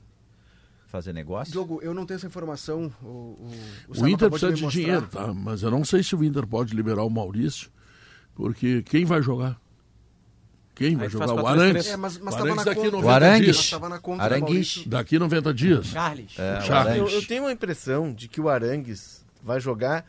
Fazer 0.87 1.13
negócio? 1.13 1.53
Diogo, 1.53 1.81
eu 1.83 1.93
não 1.93 2.07
tenho 2.07 2.17
essa 2.17 2.27
informação. 2.27 2.91
O, 3.03 3.07
o, 3.07 3.53
o, 3.89 4.03
o 4.03 4.09
Inter 4.09 4.31
precisa 4.31 4.53
de, 4.53 4.67
dinheiro, 4.69 5.07
tá? 5.07 5.35
Mas 5.35 5.63
eu 5.63 5.71
não 5.71 5.85
sei 5.85 6.03
se 6.03 6.17
o 6.17 6.25
Inter 6.25 6.47
pode 6.47 6.75
liberar 6.75 7.05
o 7.05 7.11
Maurício, 7.11 7.71
porque 8.35 8.83
quem 8.83 9.05
vai 9.05 9.21
jogar? 9.21 9.61
Quem 10.79 10.97
vai 10.97 11.11
jogar? 11.11 11.35
O 11.35 11.47
Arangues. 11.47 11.89
É, 11.89 11.97
mas, 11.97 12.17
mas 12.19 12.35
o 12.37 12.39
Arangues 12.39 12.65
daqui 12.65 12.91
90 12.91 13.07
o 13.07 13.11
Arangues. 13.11 13.57
dias. 13.57 13.83
Arangues. 14.21 14.85
Daqui 14.87 15.19
90 15.19 15.53
dias. 15.53 15.87
Charles. 15.87 16.39
É, 16.39 16.61
Charles. 16.61 16.97
Eu, 16.97 17.09
eu, 17.09 17.27
tenho 17.27 17.43
uma 17.43 17.53
impressão 17.53 18.13
de 18.13 18.29
que 18.29 18.41
o 18.41 18.49
Arangues 18.49 19.27
vai 19.43 19.61
jogar 19.61 20.07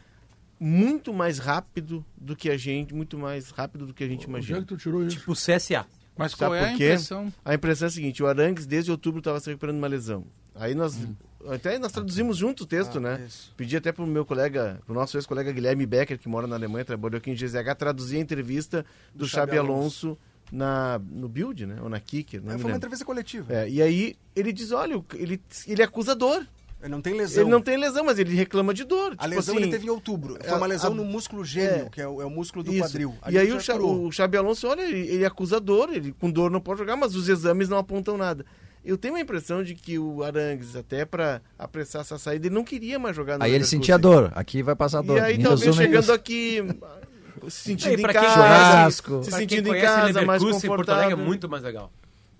muito 0.59 1.13
mais 1.13 1.39
rápido 1.39 2.05
do 2.17 2.35
que 2.35 2.49
a 2.49 2.57
gente, 2.57 2.93
muito 2.93 3.17
mais 3.17 3.49
rápido 3.49 3.87
do 3.87 3.93
que 3.93 4.03
a 4.03 4.07
gente 4.07 4.23
imagina. 4.23 4.59
É 4.59 4.61
que 4.61 4.67
tu 4.67 4.77
tirou 4.77 5.05
isso? 5.05 5.17
Tipo 5.17 5.33
CSA. 5.33 5.85
Mas 6.17 6.35
qual 6.35 6.51
Sabe 6.51 6.63
é 6.63 6.67
a 6.67 6.73
impressão? 6.73 7.33
A 7.45 7.53
impressão 7.53 7.85
é 7.85 7.87
a 7.87 7.91
seguinte, 7.91 8.21
o 8.21 8.27
Arangues 8.27 8.65
desde 8.65 8.91
outubro 8.91 9.19
estava 9.19 9.39
se 9.39 9.49
recuperando 9.49 9.77
uma 9.77 9.87
lesão. 9.87 10.25
Aí 10.53 10.75
nós 10.75 10.97
hum. 10.97 11.15
até 11.47 11.79
nós 11.79 11.93
traduzimos 11.93 12.35
junto 12.35 12.63
o 12.63 12.65
texto, 12.65 12.97
ah, 12.97 13.01
né? 13.01 13.25
Isso. 13.25 13.53
Pedi 13.55 13.77
até 13.77 13.93
para 13.93 14.03
o 14.03 14.07
meu 14.07 14.25
colega, 14.25 14.81
para 14.85 14.91
o 14.91 14.95
nosso 14.95 15.17
ex-colega 15.17 15.53
Guilherme 15.53 15.85
Becker, 15.85 16.19
que 16.19 16.27
mora 16.27 16.45
na 16.45 16.57
Alemanha, 16.57 16.83
trabalhou 16.83 17.17
aqui 17.17 17.31
em 17.31 17.35
GZH, 17.35 17.73
traduzir 17.77 18.17
a 18.17 18.19
entrevista 18.19 18.85
do, 19.13 19.19
do 19.19 19.27
Xabi 19.27 19.57
Alonso, 19.57 20.07
Alonso 20.07 20.17
na, 20.51 20.99
no 20.99 21.29
Build, 21.29 21.65
né? 21.65 21.77
Ou 21.81 21.87
na 21.87 22.01
Kicker. 22.01 22.41
Não 22.43 22.53
é, 22.53 22.57
foi 22.57 22.71
uma 22.71 22.77
entrevista 22.77 23.05
coletiva. 23.05 23.53
É, 23.53 23.69
e 23.69 23.81
aí 23.81 24.17
ele 24.35 24.51
diz, 24.51 24.73
olha, 24.73 25.01
ele, 25.13 25.41
ele 25.65 25.81
é 25.81 25.85
acusador. 25.85 26.45
Ele 26.81 26.91
não 26.91 27.01
tem 27.01 27.13
lesão. 27.13 27.43
Ele 27.43 27.51
não 27.51 27.61
tem 27.61 27.77
lesão, 27.77 28.05
mas 28.05 28.17
ele 28.19 28.33
reclama 28.33 28.73
de 28.73 28.85
dor. 28.85 29.13
A 29.17 29.23
tipo 29.23 29.35
lesão 29.35 29.55
assim, 29.55 29.63
ele 29.63 29.71
teve 29.71 29.87
em 29.87 29.89
outubro. 29.89 30.37
Foi 30.41 30.57
uma 30.57 30.65
lesão 30.67 30.91
a, 30.91 30.95
no 30.95 31.03
músculo 31.03 31.43
gêmeo, 31.43 31.87
é, 31.87 31.89
que 31.89 32.01
é 32.01 32.07
o, 32.07 32.21
é 32.21 32.25
o, 32.25 32.29
músculo 32.29 32.63
do 32.63 32.71
isso. 32.71 32.81
quadril. 32.83 33.15
Ali 33.21 33.35
e 33.35 33.39
aí 33.39 33.51
o, 33.51 33.59
Xa, 33.59 33.75
o 33.75 34.11
Xabi 34.11 34.37
Alonso, 34.37 34.67
olha, 34.67 34.81
ele, 34.81 35.07
ele 35.07 35.25
acusa 35.25 35.59
dor, 35.59 35.89
ele 35.93 36.13
com 36.13 36.31
dor 36.31 36.49
não 36.49 36.61
pode 36.61 36.79
jogar, 36.79 36.95
mas 36.95 37.15
os 37.15 37.27
exames 37.27 37.67
não 37.67 37.77
apontam 37.77 38.17
nada. 38.17 38.45
Eu 38.83 38.97
tenho 38.97 39.15
a 39.15 39.19
impressão 39.19 39.61
de 39.61 39.75
que 39.75 39.99
o 39.99 40.23
Arangues, 40.23 40.75
até 40.75 41.03
para 41.03 41.41
apressar 41.57 42.01
essa 42.01 42.17
saída, 42.17 42.47
ele 42.47 42.55
não 42.55 42.63
queria 42.63 42.97
mais 42.97 43.13
jogar 43.13 43.37
no 43.37 43.43
Aí 43.43 43.53
ele 43.53 43.65
sentia 43.65 43.97
dor, 43.97 44.31
aqui 44.33 44.63
vai 44.63 44.75
passar 44.75 45.01
dor. 45.01 45.17
E 45.17 45.19
aí 45.19 45.43
talvez 45.43 45.75
chegando 45.75 46.13
aqui 46.13 46.63
se 47.49 47.63
sentindo 47.63 47.99
em 47.99 48.03
casa, 48.03 48.91
se 49.23 49.31
sentindo 49.31 49.75
em 49.75 49.81
casa, 49.81 50.21
mais 50.21 50.41
confortável. 50.41 50.75
Porto 50.77 50.89
Alegre 50.91 51.13
é 51.13 51.15
muito 51.17 51.49
mais 51.49 51.61
legal. 51.61 51.91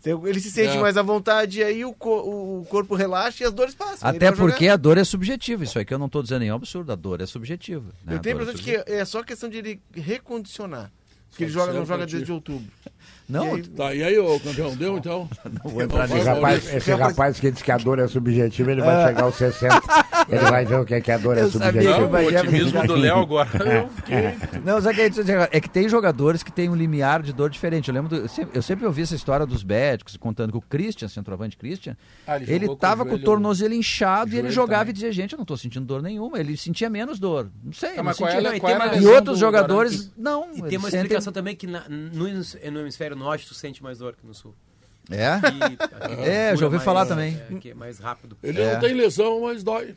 Ele 0.05 0.39
se 0.39 0.49
sente 0.49 0.77
é. 0.77 0.79
mais 0.79 0.95
à 0.95 1.01
vontade 1.01 1.59
e 1.59 1.63
aí 1.63 1.83
o, 1.83 1.93
co 1.93 2.59
o 2.59 2.65
corpo 2.65 2.95
relaxa 2.95 3.43
e 3.43 3.47
as 3.47 3.51
dores 3.51 3.75
passam. 3.75 4.09
Até 4.09 4.31
porque 4.31 4.65
jogar. 4.65 4.73
a 4.73 4.77
dor 4.77 4.97
é 4.97 5.03
subjetiva. 5.03 5.63
Isso 5.63 5.77
aqui 5.77 5.93
eu 5.93 5.99
não 5.99 6.05
estou 6.05 6.23
dizendo 6.23 6.39
nenhum 6.39 6.55
absurdo. 6.55 6.91
A 6.91 6.95
dor 6.95 7.19
é 7.21 7.25
subjetiva. 7.25 7.91
Né? 8.05 8.15
Eu 8.15 8.19
tenho 8.19 8.37
a 8.37 8.41
impressão 8.41 8.61
é 8.61 8.77
de 8.77 8.85
que 8.85 8.91
é 8.91 9.03
só 9.05 9.23
questão 9.23 9.49
de 9.49 9.57
ele 9.57 9.81
recondicionar. 9.93 10.91
Que 11.35 11.43
ele 11.43 11.51
joga, 11.51 11.73
não 11.73 11.85
joga 11.85 12.05
desde 12.05 12.31
outubro. 12.31 12.71
Não, 13.29 13.45
e 13.45 13.61
aí, 13.61 13.67
tá, 13.67 13.93
e 13.93 14.03
aí, 14.03 14.17
ô 14.17 14.39
campeão, 14.39 14.75
deu 14.75 14.97
então? 14.97 15.29
Não 15.63 15.71
vou 15.71 15.83
entrar 15.83 16.05
esse 16.05 16.19
rapaz, 16.19 16.73
esse 16.73 16.91
rapaz 16.93 17.39
que 17.39 17.51
diz 17.51 17.61
que 17.61 17.71
a 17.71 17.77
dor 17.77 17.99
é 17.99 18.07
subjetiva, 18.07 18.71
ele 18.71 18.81
vai 18.81 19.07
chegar 19.07 19.23
aos 19.23 19.35
60. 19.35 19.81
Ele 20.27 20.41
vai 20.41 20.65
ver 20.65 20.79
o 20.79 20.85
que 20.85 20.95
é 20.95 21.01
que 21.01 21.11
a 21.11 21.17
dor 21.17 21.37
é 21.37 21.47
subjetiva. 21.47 21.99
Não, 21.99 22.09
o 22.09 22.27
otimismo 22.27 22.87
do 22.87 22.95
Léo 22.95 23.19
agora. 23.19 23.49
Não, 24.65 24.81
sabe 24.81 24.95
que 25.11 25.31
é 25.51 25.59
que 25.59 25.69
tem 25.69 25.87
jogadores 25.87 26.41
que 26.41 26.51
têm 26.51 26.69
um 26.69 26.75
limiar 26.75 27.21
de 27.21 27.31
dor 27.31 27.51
diferente. 27.51 27.89
Eu 27.89 27.93
lembro, 27.93 28.09
do, 28.09 28.15
eu, 28.15 28.27
sempre, 28.27 28.57
eu 28.57 28.61
sempre 28.63 28.85
ouvi 28.87 29.03
essa 29.03 29.15
história 29.15 29.45
dos 29.45 29.63
médicos 29.63 30.17
contando 30.17 30.51
que 30.51 30.57
o 30.57 30.61
Christian, 30.61 31.07
centroavante 31.07 31.55
Christian, 31.55 31.95
ah, 32.25 32.37
ele, 32.37 32.51
ele 32.51 32.75
tava 32.77 33.03
com 33.03 33.11
o, 33.11 33.13
com 33.13 33.21
o 33.21 33.23
tornozelo 33.23 33.75
inchado 33.75 34.33
e 34.33 34.39
ele 34.39 34.49
jogava 34.49 34.85
também. 34.85 34.91
e 34.91 34.93
dizia, 34.93 35.11
gente, 35.11 35.33
eu 35.33 35.37
não 35.37 35.45
tô 35.45 35.55
sentindo 35.55 35.85
dor 35.85 36.01
nenhuma. 36.01 36.39
Ele 36.39 36.57
sentia 36.57 36.89
menos 36.89 37.19
dor. 37.19 37.49
Não 37.63 37.73
sei. 37.73 37.95
Não, 37.95 38.03
mas 38.03 38.17
qual 38.17 38.31
sentia, 38.31 38.49
era, 38.49 38.59
qual 38.59 38.71
era 38.71 38.97
e 38.97 39.05
outros 39.05 39.37
jogadores, 39.37 40.11
não. 40.17 40.49
E 40.55 40.63
tem 40.63 40.79
uma 40.79 40.89
explicação 40.89 41.31
também 41.31 41.55
que 41.55 41.67
no 41.67 42.79
hemisfério 42.79 43.18
norte 43.19 43.47
tu 43.47 43.53
sente 43.53 43.83
mais 43.83 43.99
dor 43.99 44.15
que 44.15 44.25
no 44.25 44.33
sul. 44.33 44.55
É? 45.09 45.27
Aqui, 45.27 45.63
aqui 46.01 46.21
é, 46.21 46.55
já 46.55 46.65
ouvi 46.65 46.77
mais, 46.77 46.85
falar 46.85 47.05
também. 47.05 47.35
É, 47.35 47.55
aqui 47.55 47.71
é 47.71 47.73
mais 47.73 47.99
rápido. 47.99 48.37
Ele 48.41 48.61
é. 48.61 48.73
não 48.73 48.79
tem 48.79 48.93
lesão, 48.93 49.41
mas 49.41 49.63
dói. 49.63 49.95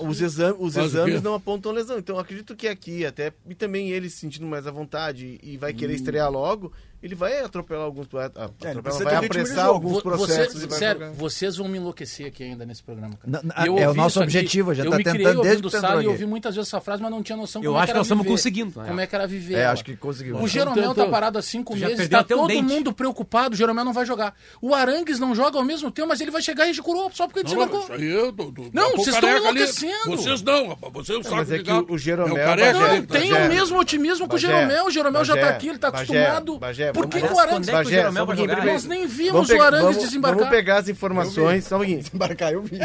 Os, 0.00 0.20
exame, 0.20 0.56
os 0.60 0.76
exames 0.76 1.22
não 1.22 1.34
apontam 1.34 1.72
lesão. 1.72 1.98
Então 1.98 2.18
acredito 2.18 2.54
que 2.54 2.68
aqui, 2.68 3.04
até. 3.04 3.32
E 3.48 3.54
também 3.54 3.90
ele 3.90 4.08
se 4.08 4.18
sentindo 4.18 4.46
mais 4.46 4.66
à 4.66 4.70
vontade 4.70 5.40
e 5.42 5.56
vai 5.56 5.72
querer 5.72 5.94
hum. 5.94 5.96
estrear 5.96 6.30
logo, 6.30 6.72
ele 7.02 7.14
vai 7.14 7.40
atropelar 7.40 7.84
alguns. 7.84 8.06
Atropelar, 8.06 9.00
é, 9.00 9.04
vai 9.04 9.14
apressar 9.16 9.66
alguns 9.66 10.00
processos. 10.02 10.62
Você, 10.62 10.78
sério, 10.78 11.12
vocês 11.14 11.56
vão 11.56 11.66
me 11.66 11.78
enlouquecer 11.78 12.26
aqui 12.26 12.44
ainda 12.44 12.64
nesse 12.64 12.82
programa. 12.82 13.18
é 13.56 13.88
o 13.88 13.94
nosso 13.94 14.22
objetivo, 14.22 14.70
a 14.70 14.74
gente 14.74 14.84
está 14.86 15.12
tentando 15.12 15.42
desde 15.42 15.66
o 15.66 15.70
sala 15.70 16.02
e 16.02 16.06
ouvi 16.06 16.26
muitas 16.26 16.54
vezes 16.54 16.68
essa 16.68 16.80
frase, 16.80 17.02
mas 17.02 17.10
não 17.10 17.22
tinha 17.22 17.36
noção 17.36 17.62
eu 17.62 17.72
como 17.72 17.82
é 17.82 17.86
que 17.86 17.94
nós 17.94 18.06
estamos 18.06 18.26
conseguindo. 18.26 18.72
Como 18.72 19.00
é 19.00 19.06
que 19.06 19.14
era 19.14 19.26
viver. 19.26 19.54
É, 19.54 19.66
acho 19.66 19.84
que 19.84 19.96
conseguimos. 19.96 20.42
O 20.42 20.46
Jeromel 20.46 20.92
está 20.92 21.06
parado 21.06 21.38
há 21.38 21.42
cinco 21.42 21.74
meses, 21.74 22.00
está 22.00 22.22
todo 22.22 22.62
mundo 22.62 22.92
preocupado, 22.92 23.54
o 23.54 23.56
Jeromel 23.58 23.84
não 23.84 23.92
vai 23.92 24.06
jogar. 24.06 24.34
O 24.60 24.74
Arangues 24.74 25.18
não 25.18 25.34
joga 25.34 25.58
ao 25.58 25.64
mesmo 25.64 25.90
tempo, 25.90 26.08
mas 26.08 26.20
ele 26.20 26.30
vai 26.30 26.42
chegar 26.42 26.68
e 26.68 26.76
curou 26.78 27.10
só 27.12 27.26
porque 27.26 27.42
desembarcou. 27.42 27.86
Não, 28.72 28.92
vocês 28.96 29.14
estão 29.14 29.36
enlouquecendo. 29.36 30.16
Vocês 30.16 30.42
não, 30.42 30.68
rapaz. 30.68 30.92
Vocês 30.92 31.26
sabem 31.26 31.58
é 31.58 31.62
que 31.62 31.92
o 31.92 31.98
Jeromel... 31.98 32.56
Não 32.92 33.06
tem 33.06 33.32
o 33.32 33.48
mesmo 33.48 33.78
otimismo 33.78 34.28
que 34.28 34.34
o 34.34 34.38
Jeromel. 34.38 34.86
O 34.86 34.90
Jeromel 34.90 35.24
já 35.24 35.34
está 35.34 35.48
aqui, 35.48 35.68
ele 35.68 35.76
está 35.76 35.88
acostumado. 35.88 36.60
Por 36.92 37.06
que 37.08 37.18
o 37.18 37.38
Arangues 37.38 37.68
é 37.68 37.72
que 37.72 37.88
o 37.88 37.90
Jeromel 37.90 38.26
vai 38.26 38.36
jogar? 38.36 38.64
Nós 38.64 38.84
nem 38.84 39.06
vimos 39.06 39.50
o 39.50 39.60
Arangues 39.62 39.98
desembarcar. 39.98 40.38
Vamos 40.38 40.50
pegar 40.50 40.76
as 40.78 40.88
informações. 40.88 41.64
Só 41.64 41.76
um 41.76 41.78
pouquinho. 41.78 41.98
Desembarcar, 42.02 42.52
eu 42.52 42.62
vi. 42.62 42.78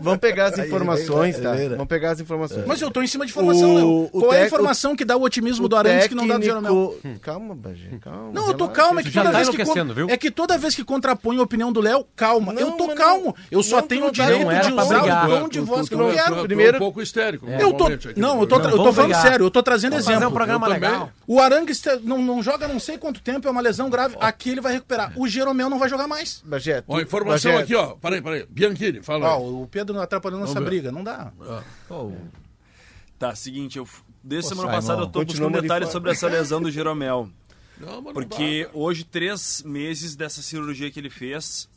Vamos 0.00 0.20
pegar 0.20 0.46
as 0.46 0.58
informações, 0.58 1.38
tá? 1.38 1.54
Vamos 1.70 1.86
pegar 1.86 2.10
as 2.12 2.20
informações. 2.20 2.66
Mas 2.66 2.80
eu 2.80 2.90
tô 2.90 3.02
em 3.02 3.06
cima 3.06 3.24
de 3.24 3.32
informação, 3.32 3.74
Léo. 3.74 4.10
Qual 4.12 4.32
é 4.32 4.42
a 4.42 4.46
informação 4.46 4.96
que 4.96 5.04
dá 5.04 5.16
o 5.16 5.22
otimismo 5.22 5.68
do 5.68 5.76
Arangues 5.76 6.06
que 6.06 6.14
não 6.14 6.26
dá 6.26 6.38
do 6.38 6.44
Jeromel? 6.44 6.96
Calma, 7.20 7.54
Bagé, 7.54 7.90
calma. 8.00 8.30
Não, 8.32 8.48
eu 8.48 8.54
tô 8.54 8.68
calmo. 8.68 9.00
É 9.00 9.02
que 9.02 9.10
toda 9.10 9.32
vez 9.32 9.48
que 9.48 9.62
é 10.08 10.16
que 10.16 10.30
toda 10.30 10.58
vez 10.58 10.74
que 10.74 10.84
contrapõe 10.84 11.38
a 11.38 11.42
opinião 11.42 11.72
do 11.72 11.80
Léo, 11.80 12.06
calma. 12.14 12.54
Eu 12.54 12.72
tô 12.72 12.94
calmo. 12.94 13.34
Eu 13.50 13.62
só 13.62 13.82
tenho 13.82 14.06
o 14.06 14.12
direito 14.12 14.48
de 14.48 14.72
usar 14.72 15.26
o 15.26 15.28
tom 15.28 15.48
de 15.48 15.60
voz 15.60 15.88
que 15.88 15.94
eu 15.94 16.12
quero. 16.12 16.42
Primeiro, 16.42 16.76
um 16.76 16.80
pouco 16.80 17.02
histérico. 17.02 17.46
Eu 17.48 17.72
tô, 17.72 17.88
não, 18.16 18.40
eu 18.40 18.46
tô, 18.46 18.60
eu 18.60 18.76
tô 18.76 18.92
falando 18.92 19.14
sério. 19.14 19.46
Eu 19.46 19.50
tô 19.50 19.62
trazendo 19.62 19.96
exemplo. 19.96 20.24
É 20.24 20.28
um 20.28 20.32
programa 20.32 20.66
legal. 20.66 21.10
O 21.26 21.40
Arangues 21.40 21.82
não 22.02 22.42
joga 22.42 22.68
não 22.68 22.78
sei 22.78 22.96
quanto 22.98 23.20
tempo, 23.20 23.35
é 23.44 23.50
uma 23.50 23.60
lesão 23.60 23.90
grave. 23.90 24.16
Aqui 24.20 24.50
ele 24.50 24.60
vai 24.60 24.72
recuperar. 24.72 25.12
O 25.16 25.28
Jeromel 25.28 25.68
não 25.68 25.78
vai 25.78 25.88
jogar 25.88 26.06
mais. 26.06 26.42
Bagé, 26.44 26.82
ó, 26.86 27.00
informação 27.00 27.52
Bagé. 27.52 27.64
aqui, 27.64 27.74
ó. 27.74 27.94
Peraí, 27.96 28.22
peraí. 28.22 28.46
Bianchini, 28.48 29.02
fala. 29.02 29.36
Ó, 29.36 29.62
o 29.62 29.66
Pedro 29.66 29.94
não 29.94 30.02
atrapalhando 30.02 30.42
nossa 30.42 30.60
briga. 30.60 30.90
Não 30.90 31.04
dá. 31.04 31.32
Ah. 31.40 31.62
Oh. 31.90 32.12
Tá, 33.18 33.34
seguinte, 33.34 33.78
eu 33.78 33.88
desde 34.22 34.48
semana 34.48 34.70
passada 34.70 35.02
eu 35.02 35.06
tô 35.06 35.24
buscando 35.24 35.60
detalhes 35.60 35.88
sobre 35.90 36.10
essa 36.10 36.28
lesão 36.28 36.60
do 36.60 36.70
Jeromel. 36.70 37.28
Não, 37.78 38.02
porque 38.02 38.64
dá, 38.64 38.70
hoje, 38.78 39.04
três 39.04 39.62
meses 39.62 40.16
dessa 40.16 40.40
cirurgia 40.40 40.90
que 40.90 40.98
ele 40.98 41.10
fez, 41.10 41.68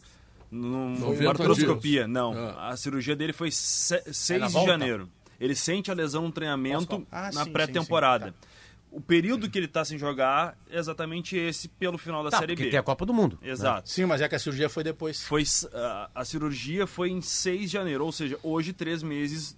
numa 0.49 1.29
artroscopia. 1.29 2.07
Não, 2.07 2.33
ah. 2.33 2.69
a 2.69 2.77
cirurgia 2.77 3.17
dele 3.17 3.33
foi 3.33 3.51
6 3.51 4.29
é 4.29 4.39
de 4.47 4.65
janeiro. 4.65 5.09
Ele 5.39 5.55
sente 5.55 5.91
a 5.91 5.93
lesão 5.93 6.23
no 6.23 6.31
treinamento 6.31 7.05
ah, 7.11 7.31
na 7.33 7.45
pré-temporada. 7.45 8.31
Tá 8.31 8.47
o 8.91 8.99
período 8.99 9.49
que 9.49 9.57
ele 9.57 9.67
está 9.67 9.85
sem 9.85 9.97
jogar 9.97 10.57
é 10.69 10.77
exatamente 10.77 11.37
esse 11.37 11.67
pelo 11.67 11.97
final 11.97 12.23
da 12.23 12.31
tá, 12.31 12.39
Série 12.39 12.55
B. 12.55 12.69
tem 12.69 12.79
a 12.79 12.83
Copa 12.83 13.05
do 13.05 13.13
Mundo. 13.13 13.37
Exato. 13.41 13.89
Sim, 13.89 14.05
mas 14.05 14.19
é 14.21 14.27
que 14.27 14.35
a 14.35 14.39
cirurgia 14.39 14.69
foi 14.69 14.83
depois. 14.83 15.23
Foi, 15.23 15.43
a, 15.73 16.09
a 16.15 16.25
cirurgia 16.25 16.87
foi 16.87 17.09
em 17.09 17.21
6 17.21 17.61
de 17.61 17.67
janeiro, 17.67 18.03
ou 18.03 18.11
seja, 18.11 18.39
hoje 18.41 18.73
três 18.73 19.03
meses 19.03 19.57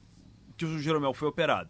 que 0.57 0.65
o 0.65 0.79
Jeromel 0.79 1.13
foi 1.13 1.27
operado. 1.27 1.69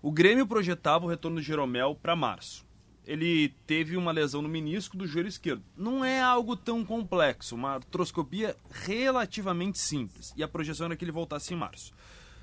O 0.00 0.10
Grêmio 0.10 0.46
projetava 0.46 1.04
o 1.04 1.08
retorno 1.08 1.36
do 1.38 1.42
Jeromel 1.42 1.94
para 1.94 2.16
março. 2.16 2.66
Ele 3.06 3.54
teve 3.66 3.96
uma 3.96 4.12
lesão 4.12 4.42
no 4.42 4.48
menisco 4.48 4.96
do 4.96 5.06
joelho 5.06 5.28
esquerdo. 5.28 5.62
Não 5.76 6.04
é 6.04 6.20
algo 6.20 6.54
tão 6.54 6.84
complexo, 6.84 7.54
uma 7.54 7.74
artroscopia 7.74 8.54
relativamente 8.70 9.78
simples. 9.78 10.32
E 10.36 10.42
a 10.42 10.48
projeção 10.48 10.86
era 10.86 10.96
que 10.96 11.04
ele 11.04 11.12
voltasse 11.12 11.52
em 11.52 11.56
março. 11.56 11.92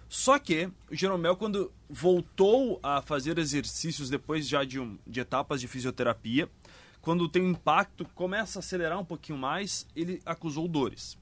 Só 0.08 0.38
que 0.38 0.70
o 0.90 0.96
Jeromel, 0.96 1.36
quando 1.36 1.72
voltou 1.90 2.80
a 2.82 3.02
fazer 3.02 3.38
exercícios 3.38 4.10
depois 4.10 4.48
já 4.48 4.64
de, 4.64 4.80
um, 4.80 4.98
de 5.06 5.20
etapas 5.20 5.60
de 5.60 5.68
fisioterapia, 5.68 6.50
quando 7.02 7.30
tem 7.30 7.42
um 7.42 7.52
impacto, 7.52 8.06
começa 8.16 8.60
a 8.60 8.62
acelerar 8.62 9.00
um 9.00 9.06
pouquinho 9.06 9.38
mais, 9.38 9.88
ele 9.96 10.22
acusou 10.26 10.68
dores. 10.68 11.18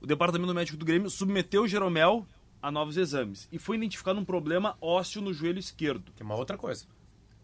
O 0.00 0.06
departamento 0.06 0.54
médico 0.54 0.76
do 0.76 0.84
Grêmio 0.84 1.08
submeteu 1.08 1.62
o 1.62 1.68
Jeromel 1.68 2.26
a 2.60 2.70
novos 2.70 2.96
exames 2.96 3.48
e 3.50 3.58
foi 3.58 3.76
identificado 3.76 4.18
um 4.18 4.24
problema 4.24 4.76
ósseo 4.80 5.22
no 5.22 5.32
joelho 5.32 5.58
esquerdo. 5.58 6.12
Que 6.14 6.22
é 6.22 6.24
uma 6.24 6.34
outra 6.34 6.58
coisa. 6.58 6.86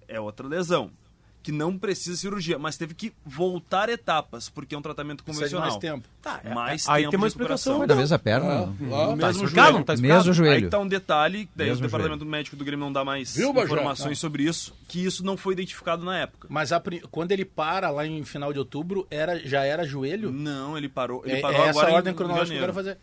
É 0.07 0.21
outra 0.21 0.47
lesão 0.47 0.91
que 1.43 1.51
não 1.53 1.77
precisa 1.77 2.17
cirurgia, 2.17 2.59
mas 2.59 2.77
teve 2.77 2.95
que 2.95 3.13
voltar 3.27 3.89
etapas, 3.89 4.49
porque 4.49 4.75
é 4.75 4.79
um 4.79 4.83
tratamento 4.83 5.25
convencional. 5.25 5.69
mais 5.69 5.77
tempo. 5.81 6.09
Tá, 6.23 6.41
mais 6.55 6.89
aí 6.89 7.03
tempo 7.03 7.11
tem 7.11 7.19
uma 7.19 7.27
explicação. 7.27 7.85
Da 7.87 7.97
mesma 7.97 8.19
perna. 8.19 8.47
Ah, 8.63 8.67
No 8.79 8.91
lá. 8.91 9.07
mesmo 9.09 9.21
Tá 9.21 9.33
joelho. 9.33 9.45
explicado? 9.45 9.73
Não 9.79 9.83
tá? 9.85 9.97
Mesmo 9.97 10.33
joelho. 10.33 10.65
Aí 10.67 10.71
tá 10.71 10.79
um 10.79 10.87
detalhe, 10.87 11.49
daí 11.55 11.69
Mesmo 11.69 11.85
o 11.85 11.89
departamento 11.89 12.25
médico 12.25 12.55
do 12.57 12.65
Grêmio 12.65 12.85
não 12.85 12.93
dá 12.93 13.05
mais 13.05 13.35
Viu, 13.35 13.51
informações 13.51 14.19
Ah. 14.19 14.21
sobre 14.21 14.45
isso, 14.45 14.73
que 14.87 15.05
isso 15.05 15.25
não 15.25 15.37
foi 15.37 15.55
identificado 15.55 16.05
na 16.05 16.17
época. 16.19 16.47
Mas 16.51 16.71
a 16.73 16.81
quando 17.11 17.33
ele 17.33 17.45
para 17.45 17.91
lá 17.91 18.07
em 18.07 18.23
final 18.25 18.53
de 18.53 18.59
outubro, 18.59 19.07
era, 19.11 19.39
já 19.47 19.65
era 19.65 19.85
joelho? 19.85 20.31
Não, 20.31 20.79
ele 20.79 20.89
parou. 20.89 21.23
Ele 21.25 21.37
É, 21.39 21.41
parou 21.41 21.57
é 21.65 21.69
essa 21.69 21.79
agora 21.81 21.93
a 21.93 21.97
ordem 21.97 22.13
em 22.13 22.17
cronológica 22.17 22.51
que 22.51 22.57
eu 22.57 22.61
quero 22.61 22.73
fazer. 22.75 22.99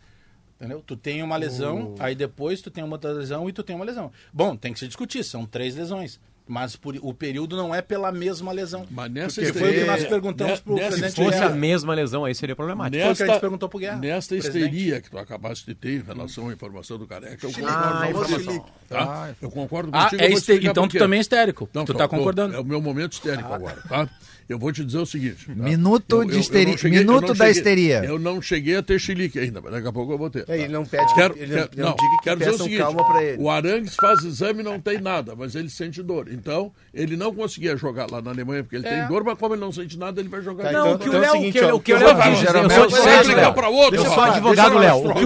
Entendeu? 0.58 0.82
Tu 0.86 0.94
tem 0.94 1.22
uma 1.22 1.36
lesão, 1.38 1.94
aí 1.98 2.14
depois 2.14 2.60
tu 2.60 2.70
tem 2.70 2.84
uma 2.84 2.96
outra 2.96 3.12
lesão 3.12 3.48
e 3.48 3.52
tu 3.52 3.62
tem 3.62 3.74
uma 3.74 3.84
lesão. 3.84 4.12
Bom, 4.30 4.54
tem 4.54 4.72
que 4.74 4.78
se 4.78 4.86
discutir, 4.86 5.24
são 5.24 5.46
três 5.46 5.74
lesões. 5.74 6.20
Mas 6.52 6.74
por- 6.74 6.96
o 7.00 7.14
período 7.14 7.56
não 7.56 7.72
é 7.72 7.80
pela 7.80 8.10
mesma 8.10 8.50
lesão. 8.50 8.84
Mas 8.90 9.08
nessa 9.12 9.40
Porque 9.40 9.56
foi 9.56 9.68
o 9.70 9.72
que 9.72 9.78
nós 9.84 9.88
histeria- 10.00 10.08
perguntamos 10.08 10.58
pro 10.58 10.74
nessa 10.74 10.88
presidente 10.88 11.14
Se 11.14 11.24
fosse 11.24 11.36
a 11.38 11.40
Guerra. 11.42 11.54
mesma 11.54 11.94
lesão, 11.94 12.24
aí 12.24 12.34
seria 12.34 12.56
problemático. 12.56 13.00
Foi 13.04 13.12
o 13.12 13.16
que 13.16 13.22
a 13.22 13.26
gente 13.26 13.40
perguntou 13.40 13.68
pro 13.68 13.78
Guerra, 13.78 13.98
Nesta 13.98 14.34
presidente. 14.34 14.64
histeria 14.66 15.00
que 15.00 15.08
tu 15.10 15.16
acabaste 15.16 15.64
de 15.64 15.74
ter 15.76 16.00
em 16.00 16.02
relação 16.02 16.48
à 16.48 16.52
informação 16.52 16.98
do 16.98 17.06
Careca, 17.06 17.46
eu 17.46 17.52
concordo, 17.52 17.76
Ah, 17.78 18.08
com 18.12 18.18
você, 18.24 18.62
tá? 18.88 19.30
Eu 19.40 19.50
concordo 19.50 19.90
Ah, 19.92 20.02
contigo. 20.10 20.22
é 20.22 20.26
eu 20.32 20.70
então 20.70 20.88
tu 20.88 20.98
também 20.98 21.18
é 21.18 21.20
histérico. 21.20 21.68
Não, 21.72 21.84
tu 21.84 21.94
tá 21.94 22.08
tô- 22.08 22.16
concordando. 22.16 22.56
É 22.56 22.58
o 22.58 22.64
meu 22.64 22.80
momento 22.80 23.12
histérico 23.12 23.52
agora, 23.52 23.76
tá? 23.88 24.08
Eu 24.50 24.58
vou 24.58 24.72
te 24.72 24.84
dizer 24.84 24.98
o 24.98 25.06
seguinte. 25.06 25.46
tá? 25.46 25.52
Minuto 25.54 26.24
de 26.26 26.32
não 26.32 26.40
histeria- 26.40 26.76
cheguei- 26.76 26.98
minuto 26.98 27.28
da 27.28 27.34
cheguei- 27.34 27.50
histeria. 27.52 28.04
Eu 28.04 28.18
não 28.18 28.42
cheguei 28.42 28.76
a 28.76 28.82
ter 28.82 28.98
chilique 28.98 29.38
ainda, 29.38 29.60
mas 29.60 29.70
daqui 29.70 29.86
a 29.86 29.92
pouco 29.92 30.12
eu 30.12 30.18
vou 30.18 30.28
ter. 30.28 30.40
É, 30.40 30.42
tá? 30.44 30.56
ele 30.56 30.72
não 30.72 30.84
pede 30.84 31.14
Quero, 31.14 31.34
que, 31.34 31.40
ele, 31.40 31.54
quero- 31.54 31.70
não, 31.76 31.84
não, 31.90 31.94
diga 31.96 32.10
que 32.16 32.24
quero 32.24 32.38
dizer 32.40 32.50
o 32.50 32.58
seguinte, 32.58 32.78
calma 32.78 33.04
pra 33.12 33.22
ele. 33.22 33.40
o 33.40 33.48
Arangues 33.48 33.94
faz 33.94 34.24
exame 34.24 34.58
e 34.60 34.62
não 34.64 34.80
tem 34.80 35.00
nada, 35.00 35.36
mas 35.36 35.54
ele 35.54 35.70
sente 35.70 36.02
dor. 36.02 36.26
Então, 36.32 36.72
ele 36.92 37.16
não 37.16 37.32
conseguia 37.32 37.76
jogar 37.76 38.10
lá 38.10 38.20
na 38.20 38.32
Alemanha 38.32 38.64
porque 38.64 38.74
ele 38.74 38.88
É. 38.88 38.98
tem 39.00 39.06
dor, 39.08 39.22
mas 39.22 39.38
como 39.38 39.54
ele 39.54 39.60
não 39.60 39.70
sente 39.70 39.96
nada, 39.96 40.20
ele 40.20 40.28
vai 40.28 40.42
jogar. 40.42 40.64
Tá, 40.64 40.72
Não, 40.72 40.80
então- 40.80 40.94
o 40.94 40.98
que 40.98 41.04
o 41.04 41.08
então 41.10 41.14
é 41.14 41.20
o 41.20 41.22
Léo, 41.22 41.32
seguinte, 41.40 41.58
o 41.58 41.80
que, 41.80 41.92
o 41.92 41.96
eu 41.96 42.00
Léo 42.00 42.08
eu 42.08 42.14
sou 42.14 42.22
advogado, 42.22 43.28
Léo. 43.28 43.54
Eu 43.84 43.90
Deixa 43.92 44.06
eu 44.06 44.10
sou 44.12 44.22
advogado, 44.24 44.82
eu. 44.82 44.96
O 45.10 45.14
que 45.14 45.24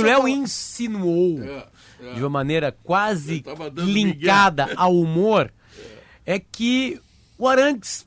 o 0.00 0.04
Léo, 0.04 0.20
eu 0.22 0.28
insinuou 0.28 1.42
É, 1.42 2.14
de 2.14 2.20
uma 2.20 2.30
maneira 2.30 2.72
quase 2.84 3.42
linkada 3.74 4.68
ao 4.76 4.94
humor 4.94 5.50
é 6.24 6.38
que 6.38 7.00
o 7.38 7.48
Arangues 7.48 8.06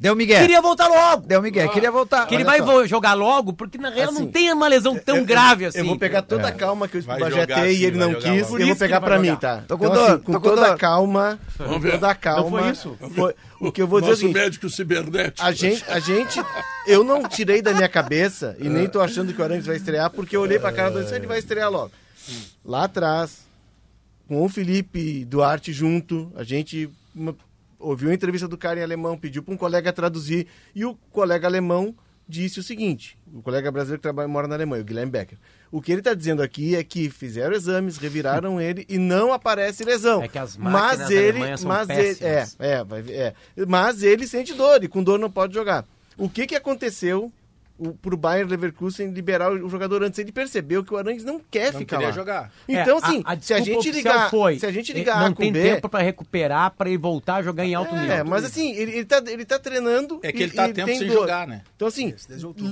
Deu 0.00 0.16
Miguel. 0.16 0.40
queria 0.40 0.62
voltar 0.62 0.88
logo. 0.88 1.26
Deu 1.26 1.42
Miguel, 1.42 1.68
queria 1.68 1.90
voltar. 1.92 2.26
Que 2.26 2.34
ele 2.34 2.42
vai 2.44 2.58
só. 2.60 2.86
jogar 2.86 3.12
logo, 3.12 3.52
porque 3.52 3.76
na 3.76 3.90
real 3.90 4.10
não 4.10 4.22
Assim, 4.22 4.30
tem 4.30 4.50
uma 4.50 4.66
lesão 4.66 4.96
tão 4.98 5.22
grave 5.26 5.66
assim. 5.66 5.80
Eu 5.80 5.84
vou 5.84 5.98
pegar 5.98 6.22
toda 6.22 6.48
a 6.48 6.52
calma 6.52 6.88
que 6.88 6.96
o 6.96 7.02
tem 7.46 7.74
sim, 7.76 7.82
e 7.82 7.84
ele 7.84 7.98
vai 7.98 8.08
não 8.08 8.14
quis, 8.14 8.50
eu 8.50 8.66
vou 8.68 8.76
pegar 8.76 9.00
pra 9.02 9.16
ele 9.16 9.30
mim, 9.30 9.36
tá? 9.36 9.62
Tô 9.68 9.76
com 9.76 9.84
Então, 9.84 9.94
dor, 9.96 10.10
assim, 10.12 10.18
com 10.22 10.32
tô 10.32 10.40
com 10.40 10.48
toda 10.48 10.62
dor. 10.62 10.74
a 10.74 10.78
calma, 10.78 11.38
com 11.58 11.64
Vamos 11.64 11.82
ver. 11.82 11.92
toda 11.92 12.08
a 12.10 12.14
calma, 12.14 12.42
Não 12.42 12.58
foi 12.64 12.70
isso. 12.72 12.98
foi- 13.14 13.34
o 13.60 13.70
que 13.70 13.82
eu 13.82 13.86
vou 13.86 14.00
dizer 14.00 14.08
é 14.08 14.12
Nosso 14.12 14.20
seguinte, 14.22 14.38
médico 14.38 14.70
cibernético. 14.70 15.46
a 15.46 15.52
gente, 15.52 15.84
a 15.86 15.98
gente, 16.00 16.40
eu 16.86 17.04
não 17.04 17.28
tirei 17.28 17.60
da 17.60 17.74
minha 17.74 17.88
cabeça 17.88 18.56
e 18.58 18.70
nem 18.70 18.88
tô 18.88 19.02
achando 19.02 19.34
que 19.34 19.40
o 19.42 19.44
Arangues 19.44 19.66
vai 19.66 19.76
estrear, 19.76 20.08
porque 20.08 20.34
eu 20.34 20.40
olhei 20.40 20.58
pra 20.58 20.72
cara 20.72 20.90
do 20.90 21.00
ele 21.14 21.26
vai 21.26 21.38
estrear 21.38 21.70
logo. 21.70 21.90
Lá 22.64 22.84
atrás, 22.84 23.40
com 24.26 24.42
o 24.42 24.48
Felipe 24.48 25.26
Duarte 25.26 25.74
junto, 25.74 26.32
a 26.36 26.42
gente 26.42 26.88
uma- 27.14 27.34
ouviu 27.80 28.10
a 28.10 28.14
entrevista 28.14 28.46
do 28.46 28.58
cara 28.58 28.78
em 28.78 28.82
alemão, 28.82 29.18
pediu 29.18 29.42
para 29.42 29.54
um 29.54 29.56
colega 29.56 29.92
traduzir, 29.92 30.46
e 30.74 30.84
o 30.84 30.94
colega 31.10 31.48
alemão 31.48 31.94
disse 32.30 32.60
o 32.60 32.62
seguinte, 32.62 33.18
o 33.34 33.42
colega 33.42 33.72
brasileiro 33.72 33.98
que 33.98 34.02
trabalha, 34.02 34.28
mora 34.28 34.46
na 34.46 34.54
Alemanha, 34.54 34.82
o 34.82 34.84
Guilherme 34.84 35.10
Becker. 35.10 35.36
O 35.72 35.82
que 35.82 35.90
ele 35.90 36.00
está 36.00 36.14
dizendo 36.14 36.42
aqui 36.42 36.76
é 36.76 36.84
que 36.84 37.10
fizeram 37.10 37.54
exames, 37.54 37.96
reviraram 37.96 38.60
ele 38.62 38.86
e 38.88 38.98
não 38.98 39.32
aparece 39.32 39.82
lesão. 39.84 40.22
É 40.22 40.28
que 40.28 40.38
as 40.38 40.56
máquinas 40.56 41.00
mas 41.00 41.10
ele, 41.10 41.38
mas 41.66 41.88
ele, 41.90 42.18
é, 42.24 42.46
é, 42.60 42.84
é. 43.08 43.34
Mas 43.66 44.02
ele 44.02 44.26
sente 44.28 44.54
dor 44.54 44.82
e 44.84 44.88
com 44.88 45.02
dor 45.02 45.18
não 45.18 45.30
pode 45.30 45.52
jogar. 45.52 45.84
O 46.16 46.28
que 46.28 46.46
que 46.46 46.54
aconteceu 46.54 47.32
o, 47.80 47.94
pro 47.94 48.16
Bayern 48.16 48.50
Leverkusen 48.50 49.10
liberar 49.10 49.50
o, 49.50 49.68
jogador 49.68 50.02
antes? 50.02 50.18
Ele 50.18 50.30
percebeu 50.30 50.84
que 50.84 50.92
o 50.92 50.96
Arangues 50.96 51.24
não 51.24 51.40
quer 51.50 51.72
Não 51.72 51.80
ficar 51.80 51.96
queria 51.96 52.08
lá. 52.08 52.14
jogar. 52.14 52.52
Então, 52.68 52.98
É, 52.98 53.00
assim, 53.06 53.22
a, 53.24 53.32
a 53.32 53.40
se 53.40 53.54
a 53.54 53.60
gente 53.60 53.90
ligar, 53.90 54.30
foi, 54.30 54.58
se 54.58 54.66
a 54.66 54.70
gente 54.72 54.92
eh, 54.92 54.94
ligar 54.94 55.18
não 55.20 55.26
A 55.26 55.30
com 55.34 55.42
tem 55.42 55.52
B, 55.52 55.62
tempo 55.62 55.88
pra 55.88 56.00
recuperar, 56.00 56.70
pra 56.72 56.88
ele 56.88 56.98
voltar 56.98 57.36
a 57.36 57.42
jogar 57.42 57.64
em 57.64 57.74
alto 57.74 57.94
nível. 57.94 58.12
é, 58.12 58.22
mas 58.22 58.44
assim, 58.44 58.72
ele, 58.74 58.92
ele, 58.92 59.04
tá, 59.04 59.22
ele 59.26 59.44
tá 59.44 59.58
treinando. 59.58 60.20
É 60.22 60.30
que 60.30 60.42
ele 60.42 60.52
tá 60.52 60.68
e 60.68 60.72
tempo 60.72 60.86
tem 60.86 60.98
sem 60.98 61.08
dor. 61.08 61.20
jogar, 61.22 61.46
né? 61.46 61.62
Então, 61.74 61.88
assim, 61.88 62.14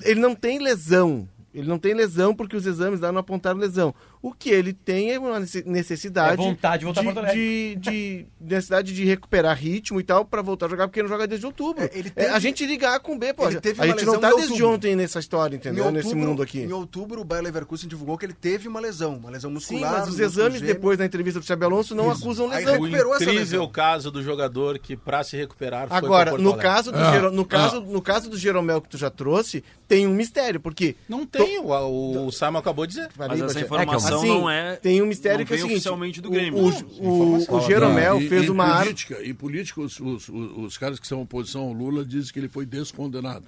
ele 0.04 0.20
não 0.20 0.34
tem 0.34 0.58
lesão. 0.58 1.28
Ele 1.54 1.66
não 1.66 1.78
tem 1.78 1.94
lesão 1.94 2.34
porque 2.34 2.54
os 2.54 2.66
exames 2.66 3.00
lá 3.00 3.10
não 3.10 3.20
apontaram 3.20 3.58
lesão. 3.58 3.94
O 4.20 4.32
que 4.32 4.50
ele 4.50 4.72
tem 4.72 5.12
é 5.12 5.18
uma 5.18 5.38
nece- 5.40 5.62
necessidade. 5.66 6.34
É 6.42 6.44
vontade 6.44 6.80
de 6.80 6.84
voltar 6.86 7.02
pra 7.02 7.12
Porto 7.12 7.24
Alegre. 7.26 7.76
de, 7.76 7.90
de, 7.90 8.26
necessidade 8.40 8.92
de 8.94 9.04
recuperar 9.04 9.56
ritmo 9.56 10.00
e 10.00 10.02
tal 10.02 10.24
pra 10.24 10.42
voltar 10.42 10.66
a 10.66 10.68
jogar, 10.68 10.88
porque 10.88 11.00
ele 11.00 11.08
não 11.08 11.14
joga 11.14 11.26
desde 11.26 11.46
outubro. 11.46 11.84
É, 11.84 11.90
ele 11.94 12.08
É, 12.16 12.22
teve- 12.24 12.34
a 12.34 12.38
gente 12.38 12.66
liga 12.66 12.94
A 12.94 13.00
com 13.00 13.18
B, 13.18 13.32
pô. 13.32 13.48
Ele 13.48 13.60
teve 13.60 13.80
A 13.80 13.84
uma 13.84 13.90
gente 13.92 14.04
não 14.04 14.14
lesão 14.14 14.20
tá 14.30 14.36
desde 14.36 14.52
outubro. 14.54 14.74
ontem 14.74 14.96
nessa 14.96 15.18
história, 15.20 15.54
entendeu? 15.56 15.90
Nesse 15.90 16.14
mundo 16.14 16.42
aqui. 16.42 16.60
Em 16.62 16.72
outubro, 16.72 17.20
o 17.20 17.24
Bayer 17.24 17.44
Leverkusen 17.44 17.88
divulgou 17.88 18.18
que 18.18 18.26
ele 18.26 18.32
teve 18.32 18.66
uma 18.68 18.80
lesão, 18.80 19.16
uma 19.16 19.30
lesão 19.30 19.50
Sim, 19.50 19.54
muscular. 19.54 19.92
mas 19.92 20.06
no 20.08 20.12
os 20.14 20.18
exames 20.20 20.58
gêmeo. 20.60 20.74
depois 20.74 20.98
da 20.98 21.04
entrevista 21.04 21.38
do 21.40 21.46
Xabi 21.46 21.64
Alonso 21.64 21.94
não 21.94 22.10
acusam 22.10 22.50
Aí 22.50 22.64
lesão. 22.64 22.80
O 22.80 22.84
recuperou 22.84 23.14
essa 23.14 23.24
incrível 23.24 23.42
lesão. 23.60 23.68
caso 23.70 24.10
do 24.10 24.22
jogador 24.22 24.78
que, 24.78 24.96
pra 24.96 25.22
se 25.22 25.36
recuperar, 25.36 25.88
foi 25.88 25.96
Agora, 25.96 26.36
no 26.36 26.56
caso, 26.56 26.90
do 26.92 26.98
Ah, 26.98 27.12
Jero- 27.12 27.30
no, 27.30 27.42
ah. 27.42 27.46
caso, 27.46 27.80
no 27.82 28.02
caso 28.02 28.28
do 28.30 28.36
Jeromel 28.36 28.80
que 28.82 28.88
tu 28.88 28.98
já 28.98 29.10
trouxe, 29.10 29.62
tem 29.86 30.06
um 30.06 30.12
mistério, 30.14 30.58
porque 30.60 30.96
Não 31.08 31.24
tem, 31.24 31.58
o, 31.60 31.66
o, 31.68 32.26
o 32.26 32.32
Simon 32.32 32.58
acabou 32.58 32.86
de 32.86 32.94
dizer. 32.94 33.08
Mas 33.16 33.30
essa 33.40 33.44
Baixé. 33.44 33.60
Informação 34.18 34.30
Assim, 34.32 34.40
não 34.40 34.50
é. 34.50 34.76
Tem 34.76 35.02
um 35.02 35.06
mistério 35.06 35.44
que 35.46 35.52
é 35.52 35.56
o 35.56 35.58
seguinte: 35.58 35.74
oficialmente 35.74 36.20
do 36.20 36.28
o- 36.28 36.32
Grêmio. 36.32 36.58
O, 36.60 37.36
o, 37.46 37.56
o 37.56 37.60
Jeromel 37.66 38.20
E- 38.20 38.28
fez 38.28 38.44
e 38.46 38.50
uma 38.50 38.78
política, 38.80 39.22
E 39.22 39.32
política, 39.34 39.80
os, 39.80 39.98
os, 40.00 40.28
os, 40.28 40.58
os 40.58 40.78
caras 40.78 40.98
que 40.98 41.06
são 41.06 41.22
oposição 41.22 41.62
ao 41.62 41.72
Lula 41.72 42.04
dizem 42.04 42.32
que 42.32 42.38
ele 42.38 42.48
foi 42.48 42.64
descondenado. 42.66 43.44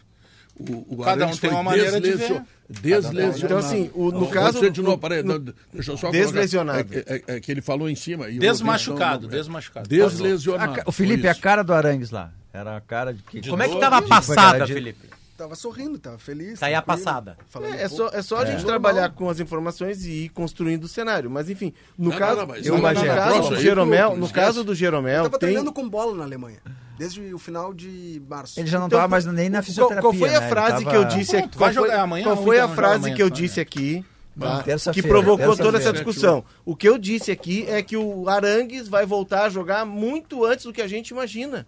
O, 0.58 0.94
o 0.94 1.02
Cada 1.02 1.26
um 1.26 1.30
tem 1.30 1.38
foi 1.38 1.48
uma 1.50 1.62
maneira 1.62 1.98
de 2.00 2.12
ver. 2.12 2.42
Deslesionado. 2.68 3.38
Então, 3.44 3.58
assim, 3.58 3.90
o- 3.94 4.10
no 4.10 4.26
caso- 4.28 4.70
de 4.70 4.80
novo, 4.82 4.92
no- 4.92 4.98
peraí, 4.98 5.22
no- 5.22 5.38
deixa 5.72 5.92
eu 5.92 5.96
só 5.96 6.10
Deslesionado. 6.10 6.84
colocar. 6.84 7.12
É, 7.14 7.22
é- 7.28 7.36
é 7.36 7.40
que 7.40 7.50
ele 7.50 7.62
falou 7.62 7.88
em 7.88 7.94
cima. 7.94 8.28
e 8.28 8.38
Desmachucado, 8.38 9.26
então, 9.26 9.38
desmachucado. 9.38 9.88
Deslesionado. 9.88 10.80
A 10.80 10.84
o 10.86 10.92
Felipe, 10.92 11.26
a 11.26 11.32
isso. 11.32 11.40
cara 11.40 11.62
do 11.62 11.72
Arangues 11.72 12.10
lá. 12.10 12.30
Era 12.52 12.76
a 12.76 12.80
cara 12.80 13.14
de 13.14 13.22
que. 13.22 13.48
Como 13.48 13.62
é 13.62 13.66
que 13.66 13.74
novo, 13.74 13.80
tava 13.80 13.98
a 13.98 14.00
de- 14.00 14.08
passada, 14.08 14.66
Felipe? 14.66 15.08
Tava 15.40 15.54
sorrindo, 15.54 15.98
tava 15.98 16.18
feliz. 16.18 16.60
Tá 16.60 16.66
aí 16.66 16.74
a 16.74 16.82
passada. 16.82 17.38
É, 17.62 17.84
é 17.84 17.88
só, 17.88 18.08
é 18.12 18.20
só 18.20 18.36
a 18.36 18.44
gente 18.44 18.56
Normal. 18.56 18.66
trabalhar 18.66 19.08
com 19.08 19.30
as 19.30 19.40
informações 19.40 20.04
e 20.04 20.24
ir 20.24 20.28
construindo 20.28 20.84
o 20.84 20.88
cenário. 20.88 21.30
Mas 21.30 21.48
enfim, 21.48 21.72
no 21.96 22.10
Não, 22.10 22.18
caso, 22.18 22.32
não, 22.36 22.40
não, 22.42 22.46
mas 22.48 22.66
eu- 22.66 22.74
não, 22.74 22.82
no 22.82 22.82
não, 22.82 22.92
não, 22.92 23.02
caso 23.14 23.32
troço 23.32 23.48
do 23.48 23.54
aí, 23.56 23.62
Jeromel, 23.62 24.10
tu 24.10 24.16
no 24.18 24.28
caso 24.28 24.64
do 24.64 24.74
Jeromel, 24.74 25.22
Tava 25.22 25.38
tem 25.38 25.48
treinando 25.48 25.72
com 25.72 25.88
bola 25.88 26.14
na 26.14 26.24
Alemanha, 26.24 26.58
desde 26.98 27.32
o 27.32 27.38
final 27.38 27.72
de 27.72 28.20
março. 28.28 28.60
Ele 28.60 28.68
já 28.68 28.78
não 28.78 28.86
Então, 28.86 28.98
tava 28.98 29.08
mais 29.10 29.24
nem 29.24 29.48
na 29.48 29.58
qual, 29.60 29.64
fisioterapia. 29.64 30.02
qual 30.02 30.12
foi 30.12 30.28
a 30.28 30.32
né? 30.32 30.36
Ele 30.46 30.48
frase 30.50 30.84
tava- 30.84 30.90
que 30.90 30.96
eu 30.96 31.04
disse 31.06 31.30
Pronto, 31.32 31.44
aqui? 31.46 31.58
vai 31.58 31.72
Qual 31.72 31.74
foi, 31.84 31.88
jogar 31.90 32.02
amanhã, 32.02 32.24
qual 32.24 32.36
foi 32.36 32.58
a 32.58 32.60
não 32.60 32.68
joga 32.68 32.76
frase 32.82 32.96
amanhã 32.96 33.16
que 33.16 33.22
eu 33.22 33.30
disse 33.30 33.60
aqui? 33.60 34.04
tá? 34.38 34.58
Que 34.58 34.64
terça-feira, 34.64 35.08
provocou 35.08 35.38
toda 35.56 35.56
terça-feira. 35.56 35.78
essa 35.78 35.92
discussão. 35.94 36.44
O 36.66 36.76
que 36.76 36.86
eu 36.86 36.98
disse 36.98 37.30
aqui 37.32 37.64
é 37.66 37.82
que 37.82 37.96
o 37.96 38.28
Arangues 38.28 38.88
vai 38.88 39.06
voltar 39.06 39.44
a 39.46 39.48
jogar 39.48 39.86
muito 39.86 40.44
antes 40.44 40.66
do 40.66 40.72
que 40.72 40.82
a 40.82 40.86
gente 40.86 41.08
imagina. 41.08 41.66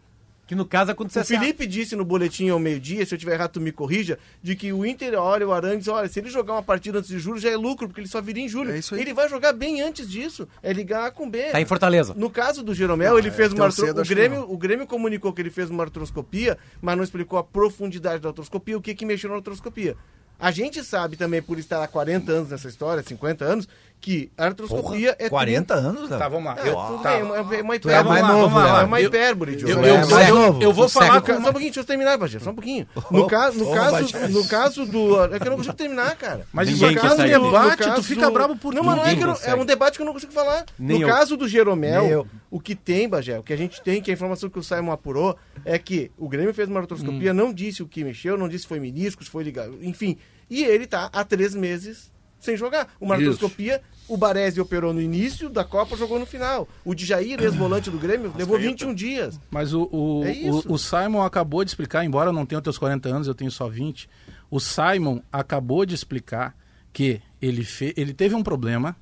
Que 0.52 0.56
no 0.56 0.66
caso 0.66 0.90
aconteceu 0.90 1.22
O 1.22 1.24
Felipe 1.24 1.66
disse 1.66 1.96
no 1.96 2.04
boletim 2.04 2.50
ao 2.50 2.58
meio-dia, 2.58 3.06
se 3.06 3.14
eu 3.14 3.18
tiver 3.18 3.32
errado, 3.32 3.52
tu 3.52 3.60
me 3.60 3.72
corrija, 3.72 4.18
de 4.42 4.54
que 4.54 4.70
o 4.70 4.84
Inter 4.84 5.18
olha 5.18 5.48
o 5.48 5.50
Arangues, 5.50 5.88
olha, 5.88 6.06
se 6.08 6.20
ele 6.20 6.28
jogar 6.28 6.52
uma 6.52 6.62
partida 6.62 6.98
antes 6.98 7.08
de 7.08 7.18
julho 7.18 7.38
já 7.40 7.48
é 7.48 7.56
lucro, 7.56 7.88
porque 7.88 8.02
ele 8.02 8.08
só 8.08 8.20
viria 8.20 8.44
em 8.44 8.48
julho. 8.50 8.70
É 8.70 8.78
isso 8.78 8.94
aí. 8.94 9.00
Ele 9.00 9.14
vai 9.14 9.30
jogar 9.30 9.54
bem 9.54 9.80
antes 9.80 10.06
disso. 10.06 10.46
É 10.62 10.70
ligar 10.70 11.06
A 11.06 11.10
com 11.10 11.30
B. 11.30 11.44
Tá 11.44 11.58
em 11.58 11.64
Fortaleza. 11.64 12.12
No 12.14 12.28
caso 12.28 12.62
do 12.62 12.74
Jeromel, 12.74 13.18
ele 13.18 13.30
fez 13.30 13.50
uma 13.50 13.60
tão 13.60 13.64
artro... 13.64 13.86
cedo, 13.86 14.02
o, 14.02 14.04
Grêmio, 14.04 14.46
o 14.46 14.58
Grêmio 14.58 14.86
comunicou 14.86 15.32
que 15.32 15.40
ele 15.40 15.48
fez 15.48 15.70
uma 15.70 15.84
artroscopia, 15.84 16.58
mas 16.82 16.98
não 16.98 17.02
explicou 17.02 17.38
a 17.38 17.44
profundidade 17.44 18.20
da 18.20 18.28
artroscopia, 18.28 18.76
o 18.76 18.82
que, 18.82 18.94
que 18.94 19.06
mexeu 19.06 19.30
na 19.30 19.36
artroscopia. 19.36 19.96
A 20.42 20.50
gente 20.50 20.82
sabe 20.82 21.16
também, 21.16 21.40
por 21.40 21.56
estar 21.56 21.82
há 21.82 21.86
40 21.86 22.30
anos 22.30 22.50
nessa 22.50 22.68
história, 22.68 23.02
50 23.02 23.44
anos, 23.44 23.68
que 24.02 24.30
a 24.36 24.46
artroscopia 24.46 25.16
é 25.18 25.28
40 25.28 25.74
anos, 25.74 26.10
Léo? 26.10 26.18
Tá, 26.18 26.28
vamos 26.28 26.44
lá. 26.44 26.56
É, 26.58 26.68
Eu, 26.68 26.74
tudo 26.74 27.02
tá. 27.04 27.12
é 27.12 27.22
uma- 27.22 27.36
é 27.36 27.62
uma 27.62 27.78
Tu 27.78 27.88
é 27.88 28.02
mais 28.02 28.18
hipérbole. 28.20 28.22
novo, 28.42 28.58
É 28.60 28.64
Léo. 28.72 28.86
uma 28.86 29.00
Eu- 29.00 29.06
hipérbole, 29.08 29.56
Diogo. 29.56 29.72
Eu, 29.72 29.78
Tu 29.78 29.84
é 29.86 29.90
eu, 30.02 30.08
mais 30.10 30.28
eu- 30.28 30.34
novo. 30.34 30.62
eu 30.62 30.72
vou 30.72 30.88
falar 30.88 31.22
ca- 31.22 31.32
uma- 31.34 31.42
Só 31.42 31.48
um 31.48 31.52
pouquinho, 31.52 31.70
deixa 31.70 31.80
eu 31.80 31.84
terminar, 31.84 32.18
Bagé, 32.18 32.38
só 32.40 32.50
um 32.50 32.54
pouquinho. 32.54 32.86
No, 33.12 33.26
caso, 33.28 33.58
no, 33.58 33.70
ô, 33.70 33.74
caso, 33.74 34.28
no 34.28 34.48
caso 34.48 34.84
do... 34.86 35.24
É 35.34 35.38
que 35.38 35.46
eu 35.46 35.50
não 35.50 35.56
consigo 35.56 35.74
terminar, 35.76 36.16
cara. 36.16 36.44
Mas 36.52 36.68
isso 36.68 36.84
é 36.84 36.88
um 36.90 37.16
sair. 37.16 37.38
No 37.38 37.44
debate, 37.46 37.76
caso 37.78 37.94
tu 37.94 38.02
fica 38.02 38.26
do- 38.26 38.32
bravo 38.32 38.56
por 38.56 38.74
Não, 38.74 38.82
mas 38.82 38.96
não 38.96 39.04
é, 39.06 39.14
que 39.14 39.22
eu 39.22 39.36
é 39.44 39.54
um 39.54 39.64
debate 39.64 39.96
que 39.96 40.02
eu 40.02 40.06
não 40.06 40.12
consigo 40.12 40.32
falar. 40.32 40.66
Nem 40.78 40.98
no 40.98 41.04
eu. 41.04 41.08
caso 41.08 41.36
do 41.36 41.46
Jeromel, 41.48 42.02
Nem 42.02 42.10
eu. 42.10 42.26
o 42.50 42.58
que 42.60 42.74
tem, 42.74 43.08
Bagé, 43.08 43.38
o 43.38 43.42
que 43.44 43.52
a 43.52 43.56
gente 43.56 43.80
tem, 43.80 44.02
que 44.02 44.10
a 44.10 44.14
informação 44.14 44.50
que 44.50 44.58
o 44.58 44.62
Simon 44.64 44.90
apurou, 44.92 45.36
é 45.64 45.78
que 45.78 46.10
o 46.18 46.28
Grêmio 46.28 46.52
fez 46.52 46.68
uma 46.68 46.80
artroscopia, 46.80 47.30
Hum. 47.30 47.34
não 47.34 47.52
disse 47.52 47.82
o 47.82 47.86
que 47.88 48.02
mexeu, 48.02 48.36
não 48.36 48.48
disse 48.48 48.62
se 48.62 48.68
foi 48.68 48.80
menisco, 48.80 49.22
se 49.22 49.30
foi 49.30 49.44
ligado, 49.44 49.78
enfim. 49.80 50.18
E 50.50 50.62
ele 50.64 50.86
tá 50.86 51.08
há 51.12 51.24
três 51.24 51.54
meses 51.54 52.11
sem 52.42 52.56
jogar. 52.56 52.92
Uma 53.00 53.14
Isso. 53.14 53.30
artroscopia, 53.30 53.80
o 54.08 54.16
Baresi 54.16 54.60
operou 54.60 54.92
no 54.92 55.00
início 55.00 55.48
da 55.48 55.64
Copa, 55.64 55.96
jogou 55.96 56.18
no 56.18 56.26
final. 56.26 56.68
O 56.84 56.94
Djair, 56.94 57.40
ex-volante 57.40 57.88
do 57.88 57.96
Grêmio, 57.98 58.34
levou 58.36 58.58
21 58.58 58.92
dias. 58.92 59.40
Mas 59.50 59.72
o, 59.72 59.88
o, 59.92 60.24
É 60.24 60.50
o, 60.50 60.74
o 60.74 60.78
Simon 60.78 61.22
acabou 61.22 61.64
de 61.64 61.70
explicar, 61.70 62.04
embora 62.04 62.28
eu 62.28 62.32
não 62.32 62.44
tenha 62.44 62.58
os 62.58 62.64
teus 62.64 62.76
40 62.76 63.08
anos, 63.08 63.28
eu 63.28 63.34
tenho 63.34 63.50
só 63.50 63.68
20. 63.68 64.10
O 64.50 64.60
Simon 64.60 65.20
acabou 65.32 65.86
de 65.86 65.94
explicar 65.94 66.54
que 66.92 67.22
ele, 67.40 67.64
fe, 67.64 67.94
ele 67.96 68.12
teve 68.12 68.34
um 68.34 68.42
problema. 68.42 68.94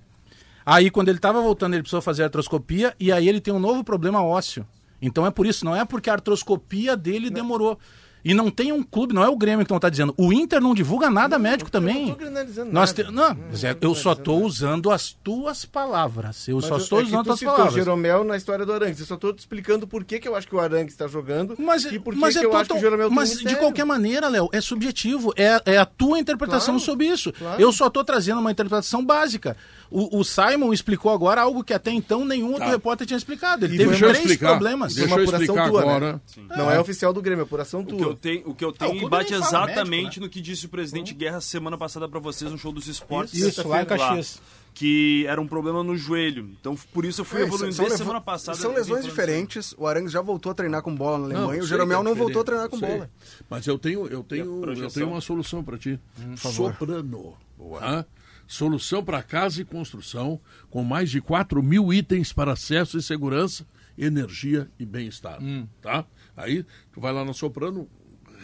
Aí, 0.65 0.91
quando 0.91 1.09
ele 1.09 1.19
estava 1.19 1.41
voltando, 1.41 1.75
ele 1.75 1.83
precisou 1.83 2.03
fazer 2.03 2.23
a 2.23 2.27
artroscopia. 2.27 2.95
E 3.01 3.11
aí, 3.11 3.29
ele 3.29 3.41
tem 3.41 3.53
um 3.53 3.59
novo 3.59 3.83
problema 3.83 4.23
ósseo. 4.23 4.67
Então, 5.01 5.27
é 5.27 5.31
por 5.31 5.47
isso. 5.47 5.65
Não 5.65 5.75
é 5.75 5.85
porque 5.85 6.11
a 6.11 6.13
artroscopia 6.13 6.97
dele 6.97 7.31
demorou. 7.31 7.79
E 8.25 8.35
não 8.35 8.51
tem 8.51 8.71
um 8.73 8.83
clube, 8.83 9.15
não 9.15 9.23
é 9.25 9.29
o 9.29 9.37
Grêmio 9.37 9.65
que 9.65 9.71
não 9.71 9.79
está 9.79 9.89
dizendo. 9.89 10.15
O 10.17 10.33
Inter 10.33 10.61
não 10.61 10.75
divulga 10.75 11.09
nada 11.11 11.39
médico 11.39 11.71
também. 11.71 12.03
Eu 12.03 12.07
não 12.09 12.15
tô 12.15 12.21
granalizando 12.21 12.73
Nós 12.73 12.93
te- 12.93 13.05
Não, 13.05 13.13
Não, 13.13 13.37
Zé, 13.57 13.69
não 13.73 13.81
tô 13.81 13.87
eu 13.89 13.95
só 13.95 14.13
estou 14.13 14.43
usando 14.45 14.91
as 14.91 15.13
tuas 15.13 15.65
palavras. 15.65 16.47
Eu 16.49 16.57
Mas 16.57 16.67
só 16.67 16.77
estou 16.77 17.01
é 17.01 17.05
usando 17.05 17.21
tu 17.23 17.25
tuas 17.27 17.39
citou 17.39 17.55
o 17.55 17.57
palavras. 17.57 17.83
Jeromel 17.83 18.25
na 18.25 18.37
história 18.37 18.67
do 18.67 18.73
Arangues. 18.73 19.01
Eu 19.01 19.07
só 19.07 19.15
estou 19.15 19.33
te 19.33 19.39
explicando 19.39 19.87
por 19.87 20.05
que, 20.05 20.19
que 20.21 20.29
eu 20.29 20.37
acho 20.37 20.47
que 20.47 20.55
o 20.55 20.61
Arangues 20.61 20.93
está 20.93 21.07
jogando 21.07 21.55
Mas, 21.59 21.85
e 21.85 21.99
por 21.99 22.15
que, 22.15 22.21
mas 22.21 22.35
que 22.37 22.41
é 22.41 22.47
eu 22.47 22.57
acho 22.57 22.71
que 22.71 22.77
o 22.77 22.81
Jeromel 22.81 23.11
mas 23.11 23.39
de 23.39 23.57
qualquer 23.57 23.85
maneira, 23.85 24.29
Léo, 24.29 24.49
é 24.53 24.61
subjetivo. 24.61 25.33
É, 25.37 25.61
é 25.65 25.79
a 25.79 25.87
tua 25.87 26.19
interpretação 26.19 26.75
Claro, 26.75 26.81
sobre 26.85 27.07
isso. 27.07 27.33
claro. 27.33 27.61
Eu 27.61 27.73
só 27.73 27.87
estou 27.87 28.05
trazendo 28.05 28.41
uma 28.41 28.51
interpretação 28.51 29.05
básica. 29.05 29.57
O, 29.91 30.21
o 30.21 30.25
Simon 30.25 30.73
explicou 30.73 31.11
agora 31.11 31.41
algo 31.43 31.65
que 31.65 31.75
até 31.75 31.91
então 31.91 32.25
nenhum 32.25 32.49
outro 32.53 32.61
Tá. 32.67 32.71
repórter 32.71 33.07
tinha 33.07 33.17
explicado. 33.17 33.65
Ele 33.65 33.75
E 33.75 33.79
teve 33.79 33.97
três 33.99 34.19
explicar. 34.19 34.51
problemas. 34.51 34.95
Deixa 34.95 35.09
Uma 35.11 35.17
eu 35.19 35.23
apuração 35.25 35.45
explicar 35.57 35.69
tua, 35.69 35.81
né? 35.85 35.89
agora. 35.97 36.23
Não 36.57 36.71
é 36.71 36.79
oficial 36.79 37.13
do 37.13 37.21
Grêmio, 37.21 37.43
é 37.43 37.45
apuração 37.45 37.81
O 37.81 37.87
que 37.87 37.95
eu 37.95 37.99
tua. 37.99 38.17
tenho, 38.17 38.49
o 38.49 38.55
que 38.55 38.65
eu 38.65 38.69
Ah, 38.69 38.71
o 38.71 38.75
tenho 38.75 38.91
clube 39.01 39.11
bate 39.11 39.35
exatamente 39.35 39.91
médico, 39.91 40.21
né? 40.21 40.27
no 40.27 40.31
que 40.31 40.41
disse 40.41 40.67
o 40.67 40.69
presidente 40.69 41.13
Guerra 41.13 41.41
semana 41.41 41.77
passada 41.77 42.09
pra 42.09 42.21
vocês 42.21 42.51
no 42.53 42.57
show 42.57 42.71
dos 42.73 42.87
esportes. 42.87 43.35
Isso, 43.35 43.67
lá 43.67 43.83
em 43.83 43.85
Caxias. 43.87 44.41
Que 44.73 45.27
era 45.27 45.41
um 45.41 45.49
problema 45.49 45.83
no 45.83 45.97
joelho. 45.97 46.49
Então, 46.61 46.77
por 46.95 47.05
isso 47.05 47.23
eu 47.23 47.25
fui 47.25 47.41
É, 47.41 47.43
evoluindo 47.43 47.75
são 47.75 47.91
semana 47.91 48.21
passada. 48.21 48.57
São 48.57 48.73
lesões 48.73 49.05
diferentes. 49.05 49.75
O 49.77 49.85
Arangues 49.89 50.13
já 50.13 50.21
voltou 50.23 50.53
a 50.53 50.55
treinar 50.55 50.81
com 50.83 50.95
bola 50.95 51.19
na 51.19 51.27
Não, 51.27 51.37
Alemanha. 51.39 51.59
o 51.59 51.63
sei 51.63 51.71
Jeromel 51.71 52.01
é 52.01 52.05
não 52.05 52.15
voltou 52.15 52.43
a 52.43 52.45
treinar 52.45 52.69
com 52.69 52.79
bola. 52.79 53.11
Mas 53.51 53.67
eu 53.67 53.77
tenho, 53.77 54.07
eu 54.07 54.23
tenho, 54.23 54.65
eu 54.81 54.89
tenho 54.89 55.09
uma 55.09 55.21
solução 55.21 55.65
para 55.65 55.77
ti. 55.77 55.99
Soprano. 56.37 57.35
Hã? 57.83 58.05
Solução 58.55 59.05
para 59.05 59.23
casa 59.23 59.61
e 59.63 59.65
construção, 59.65 60.41
com 60.69 60.83
mais 60.83 61.09
de 61.09 61.21
4 61.21 61.63
mil 61.63 61.93
itens 61.95 62.33
para 62.33 62.55
acesso 62.55 62.99
e 62.99 63.03
segurança, 63.03 63.65
energia 63.97 64.69
e 64.77 64.85
bem-estar. 64.85 65.39
Tá? 65.81 66.05
Aí, 66.37 66.67
tu 66.93 67.01
vai 67.01 67.13
lá 67.13 67.25
na 67.25 67.33
Soprano, 67.33 67.89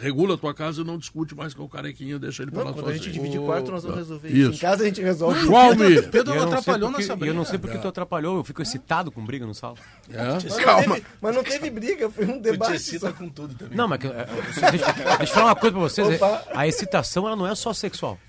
regula 0.00 0.34
a 0.34 0.38
tua 0.38 0.54
casa 0.54 0.82
e 0.82 0.84
não 0.84 0.96
discute 0.96 1.34
mais 1.34 1.54
com 1.54 1.64
o 1.64 1.68
carequinha, 1.68 2.20
deixa 2.20 2.44
ele 2.44 2.52
falar 2.52 2.66
Não, 2.66 2.74
quando 2.74 2.90
a 2.90 2.92
gente 2.92 3.06
sozinho. 3.06 3.20
dividir 3.24 3.40
quarto, 3.44 3.72
nós 3.72 3.82
vamos 3.82 3.98
resolver 3.98 4.28
Isso. 4.28 4.38
isso. 4.50 4.52
Em 4.52 4.58
casa 4.58 4.82
a 4.84 4.86
gente 4.86 5.02
resolve. 5.02 5.40
Schwalme! 5.40 6.02
Pedro 6.02 6.34
eu 6.34 6.42
não 6.42 6.48
sei 6.50 6.58
atrapalhou 6.58 6.88
porque- 6.90 7.02
nessa 7.02 7.12
e 7.12 7.16
briga. 7.16 7.30
Eu 7.32 7.36
não 7.36 7.44
sei 7.44 7.58
porque 7.58 7.78
tu 7.78 7.88
atrapalhou, 7.88 8.36
eu 8.36 8.44
fico 8.44 8.62
excitado 8.62 9.10
com 9.10 9.24
briga 9.24 9.44
no 9.44 9.54
sala. 9.56 9.74
É? 10.08 10.22
Mas 10.34 10.44
não 10.44 10.82
teve- 10.82 11.04
mas 11.20 11.34
não 11.34 11.42
teve 11.42 11.68
briga, 11.70 12.08
foi 12.10 12.26
um 12.26 12.38
debate. 12.40 12.78
só. 13.00 13.12
com 13.12 13.28
tudo 13.28 13.54
também. 13.56 13.76
Não, 13.76 13.88
mas 13.88 13.98
que- 13.98 14.06
é, 14.06 14.24
deixa, 14.70 14.92
deixa 14.92 15.22
eu 15.22 15.26
falar 15.26 15.46
uma 15.46 15.56
coisa 15.56 15.72
pra 15.72 15.82
vocês. 15.82 16.08
é, 16.08 16.14
Opa. 16.14 16.44
A 16.54 16.68
excitação 16.68 17.26
ela 17.26 17.34
não 17.34 17.46
é 17.46 17.54
só 17.56 17.72
sexual. 17.72 18.20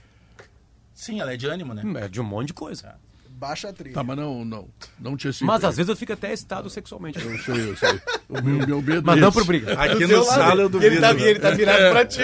Sim, 0.97 1.21
ela 1.21 1.31
é 1.31 1.37
de 1.37 1.45
ânimo, 1.45 1.75
né? 1.75 1.83
É 2.03 2.07
de 2.07 2.19
um 2.19 2.23
monte 2.23 2.47
de 2.47 2.53
coisa. 2.55 2.95
Baixa 3.29 3.69
a 3.69 3.73
trilha. 3.73 3.93
Tá, 3.93 4.03
mas 4.03 4.17
não, 4.17 4.43
não, 4.43 4.67
não 4.99 5.15
te 5.15 5.27
excita. 5.27 5.45
Mas 5.45 5.63
às 5.63 5.77
vezes 5.77 5.89
eu 5.89 5.95
fico 5.95 6.11
até 6.11 6.33
excitado 6.33 6.71
sexualmente. 6.71 7.23
Eu 7.23 7.37
sei, 7.37 7.69
eu 7.69 7.77
sei. 7.77 8.01
O 8.27 8.41
meu, 8.41 8.67
meu 8.67 8.81
medo 8.81 9.03
Mas 9.05 9.17
é 9.17 9.21
não 9.21 9.29
esse. 9.29 9.37
por 9.37 9.45
briga. 9.45 9.73
Aqui 9.79 10.07
no 10.07 10.23
sala 10.23 10.63
eu 10.63 10.67
duvido. 10.67 10.91
Ele 10.91 10.99
tá, 10.99 11.11
ele 11.13 11.39
tá 11.39 11.51
virado 11.51 11.91
pra 11.91 12.03
ti. 12.03 12.19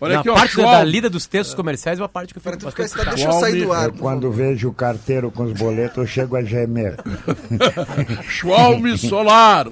Olha 0.00 0.14
Na 0.14 0.20
aqui, 0.20 0.28
ó, 0.30 0.34
parte 0.34 0.56
da, 0.56 0.62
Schwalbe. 0.62 0.78
da 0.78 0.84
lida 0.84 1.08
dos 1.08 1.26
textos 1.26 1.54
comerciais 1.54 2.00
é 2.00 2.02
uma 2.02 2.08
parte 2.08 2.34
que 2.34 2.38
eu 2.38 2.42
fico 2.42 2.56
bastante 2.64 2.86
excitado, 2.86 3.14
deixa 3.14 3.28
eu 3.30 3.32
sair 3.34 3.62
do 3.64 3.72
ar. 3.72 3.84
Eu, 3.86 3.92
quando 3.92 4.32
vejo 4.32 4.68
o 4.68 4.74
carteiro 4.74 5.30
com 5.30 5.44
os 5.44 5.52
boletos, 5.52 5.96
eu 5.98 6.06
chego 6.08 6.34
a 6.34 6.42
gemer. 6.42 6.96
Schwalme 8.28 8.98
Solar. 8.98 9.68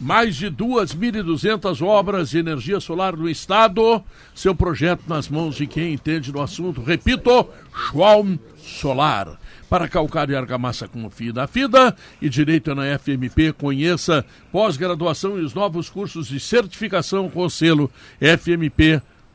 Mais 0.00 0.36
de 0.36 0.48
2.200 0.48 1.84
obras 1.84 2.30
de 2.30 2.38
energia 2.38 2.78
solar 2.78 3.16
no 3.16 3.28
estado. 3.28 4.02
Seu 4.34 4.54
projeto 4.54 5.02
nas 5.08 5.28
mãos 5.28 5.56
de 5.56 5.66
quem 5.66 5.92
entende 5.92 6.30
do 6.30 6.40
assunto. 6.40 6.82
Repito, 6.82 7.48
Schwalm 7.74 8.36
Solar. 8.56 9.38
Para 9.68 9.88
calcário 9.88 10.32
e 10.32 10.36
argamassa 10.36 10.86
com 10.86 11.10
FIDA 11.10 11.44
a 11.44 11.46
FIDA 11.46 11.96
e 12.22 12.28
direito 12.28 12.74
na 12.74 12.98
FMP, 12.98 13.52
conheça 13.52 14.24
pós-graduação 14.52 15.38
e 15.38 15.42
os 15.42 15.52
novos 15.52 15.90
cursos 15.90 16.28
de 16.28 16.38
certificação 16.38 17.28
com 17.28 17.44
o 17.44 17.50
selo 17.50 17.90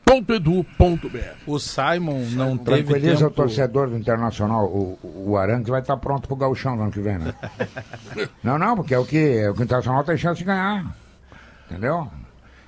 FMP.edu.br. 0.06 1.18
O 1.46 1.58
Simon 1.58 2.20
não 2.32 2.56
teve 2.56 2.84
Tranquiliza 2.84 3.26
o 3.26 3.30
tempo... 3.30 3.34
torcedor 3.34 3.88
do 3.88 3.96
Internacional. 3.96 4.66
O, 4.66 4.98
o 5.02 5.36
Arangues 5.36 5.68
vai 5.68 5.80
estar 5.80 5.96
pronto 5.96 6.28
pro 6.28 6.36
gauchão 6.36 6.76
no 6.76 6.82
ano 6.82 6.92
que 6.92 7.00
vem, 7.00 7.18
né? 7.18 7.34
não, 8.42 8.58
não, 8.58 8.76
porque 8.76 8.94
é 8.94 8.98
o 8.98 9.04
que, 9.04 9.16
é 9.16 9.50
o 9.50 9.54
que 9.54 9.60
o 9.60 9.64
Internacional 9.64 10.04
tem 10.04 10.16
chance 10.16 10.38
de 10.38 10.44
ganhar. 10.44 10.94
Entendeu? 11.70 12.08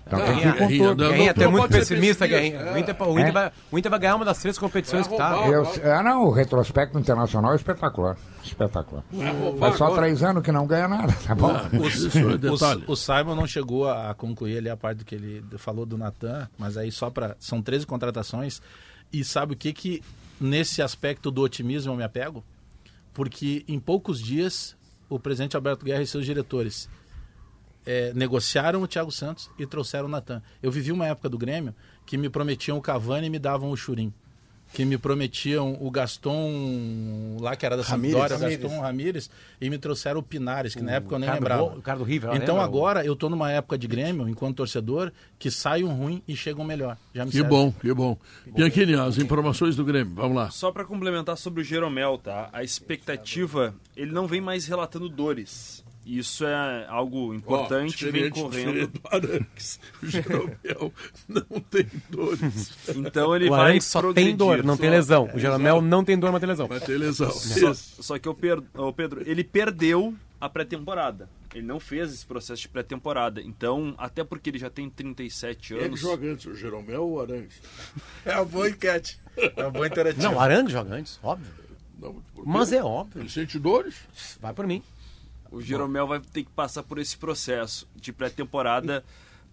Então 0.06 0.20
Guerrinha, 0.20 0.54
tudo. 0.88 1.02
não, 1.02 1.10
Guerrinha, 1.10 1.34
tu 1.34 1.40
é 1.40 1.44
não 1.44 1.50
muito 1.50 1.68
pessimista, 1.68 2.26
pessimista. 2.26 2.26
Guerrinha. 2.28 2.72
O 2.74 2.78
Inter, 2.78 2.96
o, 3.02 3.12
Inter 3.12 3.26
É? 3.26 3.32
vai, 3.32 3.52
o 3.72 3.78
Inter 3.78 3.90
vai 3.90 4.00
ganhar 4.00 4.14
uma 4.14 4.24
das 4.24 4.38
três 4.38 4.56
competições 4.56 5.08
que 5.08 5.16
tá. 5.16 5.32
roubar. 5.32 5.52
Eu, 5.52 5.92
ah, 5.92 6.02
não, 6.02 6.26
o 6.26 6.30
retrospecto 6.30 6.96
internacional 6.96 7.52
é 7.52 7.56
espetacular. 7.56 8.16
Espetacular. 8.44 9.02
Faz 9.58 9.76
só 9.76 9.90
três 9.96 10.22
anos 10.22 10.44
que 10.44 10.52
não 10.52 10.64
ganha 10.64 10.86
nada, 10.86 11.12
tá 11.26 11.34
bom? 11.34 11.50
É 11.50 12.38
detalhe. 12.38 12.84
O, 12.86 12.92
o 12.92 12.96
Simon 12.96 13.34
não 13.34 13.48
chegou 13.48 13.90
a 13.90 14.14
concluir 14.14 14.58
ali 14.58 14.70
a 14.70 14.76
parte 14.76 14.98
do 14.98 15.04
que 15.04 15.16
ele 15.16 15.44
falou 15.58 15.84
do 15.84 15.98
Natan, 15.98 16.48
mas 16.56 16.76
aí 16.76 16.92
só 16.92 17.10
para 17.10 17.34
são 17.40 17.60
13 17.60 17.84
contratações 17.84 18.62
e 19.12 19.24
sabe 19.24 19.54
o 19.54 19.56
que 19.56 19.72
que 19.72 20.02
nesse 20.40 20.82
aspecto 20.82 21.32
do 21.32 21.42
otimismo 21.42 21.92
eu 21.92 21.96
me 21.96 22.04
apego? 22.04 22.44
Porque 23.12 23.64
em 23.66 23.80
poucos 23.80 24.22
dias 24.22 24.76
o 25.08 25.18
presidente 25.18 25.56
Alberto 25.56 25.84
Guerra 25.84 26.02
e 26.02 26.06
seus 26.06 26.24
diretores 26.24 26.88
é, 27.86 28.12
negociaram 28.14 28.82
o 28.82 28.88
Thiago 28.88 29.10
Santos 29.12 29.48
e 29.58 29.64
trouxeram 29.66 30.06
o 30.06 30.08
Natan. 30.10 30.42
Eu 30.62 30.70
vivi 30.70 30.90
uma 30.92 31.06
época 31.06 31.28
do 31.28 31.38
Grêmio 31.38 31.74
que 32.04 32.16
me 32.18 32.28
prometiam 32.28 32.76
o 32.76 32.82
Cavani 32.82 33.28
e 33.28 33.30
me 33.30 33.38
davam 33.38 33.70
o 33.70 33.76
Churim. 33.76 34.12
Que 34.72 34.84
me 34.84 34.98
prometiam 34.98 35.78
o 35.80 35.88
Gaston, 35.92 37.36
lá 37.40 37.54
que 37.54 37.64
era 37.64 37.76
da 37.76 37.84
Sampdoria, 37.84 38.36
o 38.36 38.38
Gaston 38.40 38.80
Ramírez, 38.80 39.30
e 39.60 39.70
me 39.70 39.78
trouxeram 39.78 40.18
o 40.18 40.22
Pinares, 40.24 40.74
que 40.74 40.82
na 40.82 40.92
época 40.92 41.14
eu 41.14 41.18
nem 41.20 41.30
lembrava. 41.30 41.62
o 41.62 41.80
cara 41.80 41.98
do 41.98 42.04
River, 42.04 42.30
então 42.34 42.56
lembro. 42.56 42.60
agora 42.62 43.04
eu 43.04 43.14
tô 43.14 43.28
numa 43.28 43.50
época 43.50 43.78
de 43.78 43.86
Grêmio, 43.86 44.28
enquanto 44.28 44.56
torcedor, 44.56 45.12
que 45.38 45.52
sai 45.52 45.84
um 45.84 45.94
ruim 45.94 46.20
e 46.26 46.36
chega 46.36 46.60
um 46.60 46.64
melhor. 46.64 46.96
Já 47.14 47.24
me 47.24 47.30
Que 47.30 47.36
serve. 47.38 47.48
bom, 47.50 47.72
que 47.72 47.94
bom. 47.94 48.18
Bianchini, 48.44 48.94
as 48.96 49.18
informações 49.18 49.76
do 49.76 49.84
Grêmio, 49.84 50.12
vamos 50.16 50.36
lá. 50.36 50.50
Só 50.50 50.72
pra 50.72 50.84
complementar 50.84 51.36
sobre 51.36 51.60
o 51.60 51.64
Jeromel, 51.64 52.18
tá? 52.18 52.50
A 52.52 52.64
expectativa, 52.64 53.72
ele 53.96 54.10
não 54.10 54.26
vem 54.26 54.40
mais 54.40 54.66
relatando 54.66 55.08
dores. 55.08 55.84
Isso 56.08 56.46
é 56.46 56.86
algo 56.88 57.34
importante, 57.34 58.06
Ó, 58.06 58.12
vem 58.12 58.30
correndo. 58.30 58.86
do 58.86 59.00
Arangues. 59.10 59.80
O 60.00 60.06
Jeromel 60.06 60.92
não 61.28 61.60
tem 61.60 61.86
dores. 62.08 62.70
Então 62.94 63.34
ele 63.34 63.46
O 63.48 63.50
vai 63.50 63.60
Arangues 63.60 63.84
só 63.86 64.00
progredir. 64.00 64.28
tem 64.30 64.36
dor, 64.36 64.62
não 64.62 64.76
tem 64.76 64.88
lesão. 64.88 65.28
O 65.34 65.38
Jeromel 65.38 65.82
não 65.82 66.04
tem 66.04 66.16
dor, 66.16 66.30
mas 66.30 66.38
tem 66.40 66.48
lesão. 66.48 66.68
Vai 66.68 66.78
ter 66.78 66.96
lesão. 66.96 67.30
Só, 67.32 67.74
só 67.74 68.18
que 68.20 68.28
o 68.28 68.34
Pedro, 68.34 68.64
o 68.74 68.92
Pedro, 68.92 69.22
ele 69.28 69.42
perdeu 69.42 70.14
a 70.40 70.48
pré-temporada. 70.48 71.28
Ele 71.52 71.66
não 71.66 71.80
fez 71.80 72.12
esse 72.12 72.24
processo 72.24 72.62
de 72.62 72.68
pré-temporada. 72.68 73.40
Então, 73.40 73.92
até 73.98 74.22
porque 74.22 74.50
ele 74.50 74.58
já 74.58 74.70
tem 74.70 74.88
37 74.88 75.68
Quem 75.68 75.76
é 75.76 75.80
que 75.80 75.86
anos. 75.86 76.00
joga 76.00 76.30
antes, 76.30 76.46
o 76.46 76.54
Jeromel 76.54 77.02
ou 77.02 77.12
o 77.14 77.20
Arangues? 77.20 77.60
É 78.24 78.36
uma 78.36 78.44
boa 78.44 78.68
enquete. 78.68 79.18
É 79.36 79.62
uma 79.62 79.70
boa 79.72 79.86
interativa. 79.88 80.22
Não, 80.22 80.34
o 80.36 80.40
Arangues 80.40 80.72
joga 80.72 80.94
antes, 80.94 81.18
óbvio. 81.22 81.50
Não? 81.98 82.22
Mas 82.44 82.72
é 82.72 82.82
óbvio. 82.84 83.22
Ele 83.22 83.28
sente 83.30 83.58
dores? 83.58 83.96
Vai 84.40 84.52
por 84.52 84.66
mim. 84.66 84.82
O 85.56 85.62
Jeromel 85.62 86.06
vai 86.06 86.20
ter 86.20 86.44
que 86.44 86.50
passar 86.50 86.82
por 86.82 86.98
esse 86.98 87.16
processo 87.16 87.88
de 87.96 88.12
pré-temporada 88.12 89.02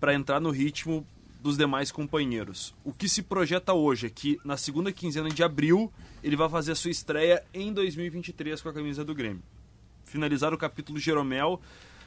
para 0.01 0.13
entrar 0.13 0.41
no 0.41 0.49
ritmo 0.49 1.07
dos 1.39 1.57
demais 1.57 1.93
companheiros. 1.93 2.75
O 2.83 2.91
que 2.91 3.07
se 3.07 3.21
projeta 3.21 3.73
hoje 3.73 4.07
é 4.07 4.09
que 4.09 4.37
na 4.43 4.57
segunda 4.57 4.91
quinzena 4.91 5.29
de 5.29 5.41
abril 5.41 5.89
ele 6.21 6.35
vai 6.35 6.49
fazer 6.49 6.73
a 6.73 6.75
sua 6.75 6.91
estreia 6.91 7.41
em 7.53 7.71
2023 7.71 8.61
com 8.61 8.67
a 8.67 8.73
camisa 8.73 9.05
do 9.05 9.15
Grêmio. 9.15 9.41
Finalizar 10.03 10.53
o 10.53 10.57
capítulo 10.57 10.99
Jeromel 10.99 11.61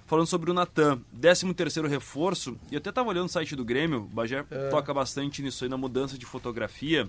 falando 0.04 0.26
sobre 0.26 0.50
o 0.50 0.54
Natan, 0.54 1.00
13 1.18 1.54
terceiro 1.54 1.88
reforço, 1.88 2.58
e 2.70 2.74
eu 2.74 2.78
até 2.78 2.90
estava 2.90 3.08
olhando 3.08 3.28
o 3.28 3.32
site 3.32 3.56
do 3.56 3.64
Grêmio, 3.64 4.00
o 4.00 4.08
Bagé 4.08 4.44
toca 4.70 4.92
bastante 4.92 5.40
nisso 5.40 5.64
aí 5.64 5.70
na 5.70 5.78
mudança 5.78 6.18
de 6.18 6.26
fotografia. 6.26 7.08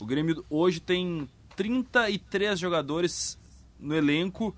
O 0.00 0.04
Grêmio 0.04 0.44
hoje 0.50 0.80
tem 0.80 1.28
33 1.54 2.58
jogadores 2.58 3.38
no 3.78 3.94
elenco, 3.94 4.52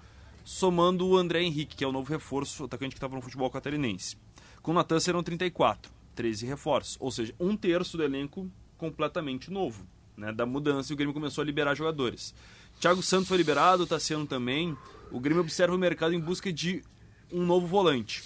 somando 0.47 1.09
o 1.09 1.17
André 1.17 1.43
Henrique, 1.43 1.75
que 1.75 1.83
é 1.83 1.89
o 1.89 1.93
novo 1.93 2.09
reforço, 2.09 2.63
atacante 2.63 2.95
que 2.95 2.99
estava 2.99 3.17
no 3.17 3.21
futebol 3.21 3.51
catarinense. 3.51 4.17
Com 4.63 4.71
o 4.71 4.75
Natan 4.75 5.01
serão 5.01 5.21
34, 5.21 5.91
13 6.15 6.47
reforços, 6.47 6.97
ou 7.01 7.11
seja, 7.11 7.35
um 7.41 7.57
terço 7.57 7.97
do 7.97 8.05
elenco 8.05 8.49
completamente 8.79 9.51
novo, 9.51 9.85
né, 10.17 10.33
da 10.33 10.47
mudança, 10.47 10.93
e 10.93 10.95
o 10.95 10.97
Grêmio 10.97 11.13
começou 11.13 11.43
a 11.43 11.45
liberar 11.45 11.75
jogadores. 11.75 12.33
Thiago 12.79 13.03
Santos 13.03 13.27
foi 13.27 13.39
liberado, 13.39 13.83
o 13.83 13.87
Tassiano 13.89 14.25
também. 14.25 14.77
O 15.11 15.19
Grêmio 15.19 15.43
observa 15.43 15.75
o 15.75 15.79
mercado 15.79 16.15
em 16.15 16.21
busca 16.21 16.53
de 16.53 16.81
um 17.33 17.45
novo 17.45 17.67
volante, 17.67 18.23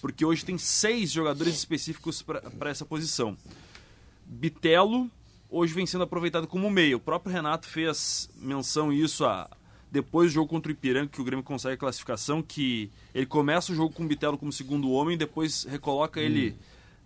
porque 0.00 0.24
hoje 0.24 0.44
tem 0.44 0.58
seis 0.58 1.12
jogadores 1.12 1.54
específicos 1.54 2.20
para 2.20 2.68
essa 2.68 2.84
posição. 2.84 3.36
Bitelo 4.26 5.08
hoje 5.48 5.72
vem 5.72 5.86
sendo 5.86 6.02
aproveitado 6.02 6.48
como 6.48 6.68
meio. 6.68 6.96
O 6.96 7.00
próprio 7.00 7.32
Renato 7.32 7.68
fez 7.68 8.28
menção 8.36 8.92
isso 8.92 9.24
a, 9.24 9.48
depois 9.90 10.30
do 10.30 10.34
jogo 10.34 10.48
contra 10.48 10.70
o 10.70 10.72
Ipiranga, 10.72 11.08
que 11.08 11.20
o 11.20 11.24
Grêmio 11.24 11.44
consegue 11.44 11.74
a 11.74 11.78
classificação, 11.78 12.42
que 12.42 12.90
ele 13.14 13.26
começa 13.26 13.72
o 13.72 13.74
jogo 13.74 13.94
com 13.94 14.04
o 14.04 14.06
Bitelo 14.06 14.38
como 14.38 14.52
segundo 14.52 14.90
homem, 14.90 15.16
depois 15.16 15.64
recoloca 15.64 16.20
hum. 16.20 16.24
ele 16.24 16.54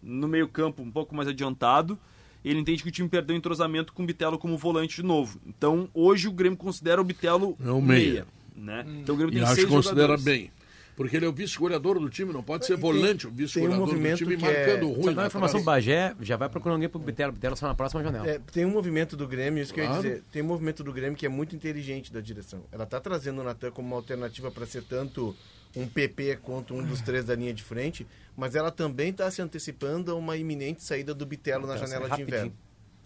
no 0.02 0.28
meio 0.28 0.48
campo 0.48 0.82
um 0.82 0.90
pouco 0.90 1.15
mais 1.15 1.28
adiantado. 1.28 1.98
Ele 2.44 2.61
entende 2.61 2.82
que 2.82 2.89
o 2.90 2.93
time 2.93 3.09
perdeu 3.09 3.35
o 3.35 3.39
entrosamento 3.39 3.93
com 3.94 4.02
o 4.02 4.06
Bitelo 4.06 4.39
como 4.39 4.59
volante 4.59 4.97
de 4.97 5.02
novo. 5.02 5.40
Então, 5.47 5.89
hoje 5.94 6.28
o 6.28 6.32
Grêmio 6.32 6.59
considera 6.59 7.01
o 7.01 7.05
Bitelo 7.05 7.56
é 7.65 7.70
um 7.70 7.81
meia. 7.81 8.12
meia 8.12 8.27
né? 8.55 8.85
Hum. 8.86 9.01
Então 9.02 9.15
o 9.15 9.19
Grêmio 9.19 9.32
tem 9.35 9.43
e 9.43 9.44
acho 9.44 9.56
que 9.56 9.66
considera 9.66 10.16
bem. 10.16 10.51
Porque 10.96 11.16
ele 11.16 11.26
é 11.26 11.28
o 11.28 11.32
vice-goleador 11.32 11.98
do 11.98 12.08
time, 12.08 12.32
não 12.32 12.42
pode 12.42 12.66
ser 12.66 12.76
volante, 12.76 13.26
o 13.26 13.30
vice-goleador 13.30 13.88
um 13.88 13.98
do 13.98 14.16
time 14.16 14.36
marcando 14.36 14.90
é... 14.90 14.94
ruim. 14.94 15.14
Só 15.14 15.20
a 15.20 15.26
informação 15.26 15.60
do 15.60 15.64
Bagé, 15.64 16.14
já 16.20 16.36
vai 16.36 16.48
procurando 16.48 16.76
alguém 16.76 16.88
pro 16.88 17.00
Bitelo. 17.00 17.32
Bitelo 17.32 17.56
só 17.56 17.66
na 17.66 17.74
próxima 17.74 18.02
janela. 18.02 18.28
É, 18.28 18.38
tem 18.52 18.64
um 18.64 18.70
movimento 18.70 19.16
do 19.16 19.26
Grêmio, 19.26 19.62
isso 19.62 19.74
claro. 19.74 19.88
que 19.88 19.94
eu 19.94 19.96
ia 19.96 20.02
dizer. 20.02 20.24
Tem 20.30 20.42
um 20.42 20.46
movimento 20.46 20.84
do 20.84 20.92
Grêmio 20.92 21.16
que 21.16 21.26
é 21.26 21.28
muito 21.28 21.56
inteligente 21.56 22.12
da 22.12 22.20
direção. 22.20 22.62
Ela 22.70 22.86
tá 22.86 23.00
trazendo 23.00 23.40
o 23.40 23.44
Natan 23.44 23.72
como 23.72 23.88
uma 23.88 23.96
alternativa 23.96 24.50
para 24.50 24.66
ser 24.66 24.84
tanto 24.84 25.34
um 25.76 25.86
PP 25.88 26.38
quanto 26.42 26.74
um 26.74 26.84
dos 26.84 27.00
três 27.00 27.24
da 27.24 27.34
linha 27.34 27.52
de 27.52 27.62
frente, 27.62 28.06
mas 28.36 28.54
ela 28.54 28.70
também 28.70 29.10
está 29.10 29.28
se 29.30 29.42
antecipando 29.42 30.12
a 30.12 30.14
uma 30.14 30.36
iminente 30.36 30.84
saída 30.84 31.12
do 31.12 31.26
Bitelo 31.26 31.66
na 31.66 31.76
janela 31.76 32.08
de 32.08 32.22
inverno. 32.22 32.52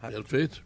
Perfeito. 0.01 0.63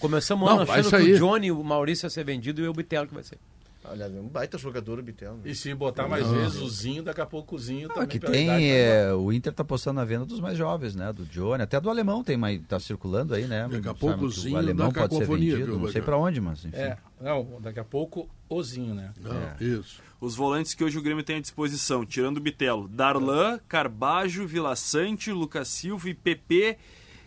Começamos 0.00 0.48
o 0.48 0.50
ano 0.50 0.62
achando 0.62 0.90
que 0.90 1.12
o 1.12 1.18
Johnny, 1.18 1.52
o 1.52 1.62
Maurício 1.62 2.06
ia 2.06 2.10
ser 2.10 2.24
vendido 2.24 2.62
e 2.62 2.68
o 2.68 2.72
Bitelo 2.72 3.06
que 3.06 3.14
vai 3.14 3.22
ser. 3.22 3.38
Aliás, 3.84 4.14
é 4.14 4.18
um 4.18 4.28
baita 4.28 4.56
jogador 4.56 4.98
o 4.98 5.02
Bitel. 5.02 5.34
Né? 5.34 5.42
E 5.44 5.54
se 5.54 5.72
botar 5.74 6.08
mais 6.08 6.26
não. 6.26 6.34
vezes 6.34 6.60
o 6.60 6.68
Zinho, 6.68 7.02
daqui 7.02 7.20
a 7.20 7.26
pouco 7.26 7.54
o 7.54 7.58
Zinho 7.58 7.88
ah, 7.94 8.06
que 8.06 8.18
tem 8.18 8.72
é, 8.72 9.12
O 9.12 9.30
Inter 9.30 9.52
tá 9.52 9.62
postando 9.62 10.00
a 10.00 10.04
venda 10.04 10.24
dos 10.24 10.40
mais 10.40 10.56
jovens, 10.56 10.94
né? 10.94 11.12
Do 11.12 11.26
Johnny, 11.26 11.62
até 11.62 11.78
do 11.78 11.90
alemão 11.90 12.24
tem 12.24 12.36
mais, 12.36 12.60
tá 12.66 12.80
circulando 12.80 13.34
aí, 13.34 13.46
né? 13.46 13.68
Daqui 13.70 13.88
a 13.88 13.94
pouco 13.94 14.24
o 14.24 14.30
Zinho 14.30 14.54
o 14.54 14.58
alemão 14.58 14.90
pode 14.90 15.14
ser 15.14 15.26
vendido, 15.26 15.78
não 15.78 15.92
sei 15.92 16.00
para 16.00 16.16
onde, 16.16 16.40
mas 16.40 16.64
enfim. 16.64 16.76
É, 16.76 16.96
não, 17.20 17.60
daqui 17.60 17.78
a 17.78 17.84
pouco 17.84 18.28
o 18.48 18.62
Zinho, 18.62 18.94
né? 18.94 19.12
Não, 19.20 19.32
é. 19.32 19.56
Isso. 19.60 20.02
Os 20.18 20.34
volantes 20.34 20.72
que 20.72 20.82
hoje 20.82 20.98
o 20.98 21.02
Grêmio 21.02 21.22
tem 21.22 21.36
à 21.36 21.40
disposição, 21.40 22.06
tirando 22.06 22.38
o 22.38 22.40
Bitelo, 22.40 22.88
Darlan, 22.88 23.60
Carbajo, 23.68 24.46
Vila 24.46 24.74
Sante, 24.76 25.30
Lucas 25.30 25.68
Silva 25.68 26.08
e 26.08 26.14
PP. 26.14 26.78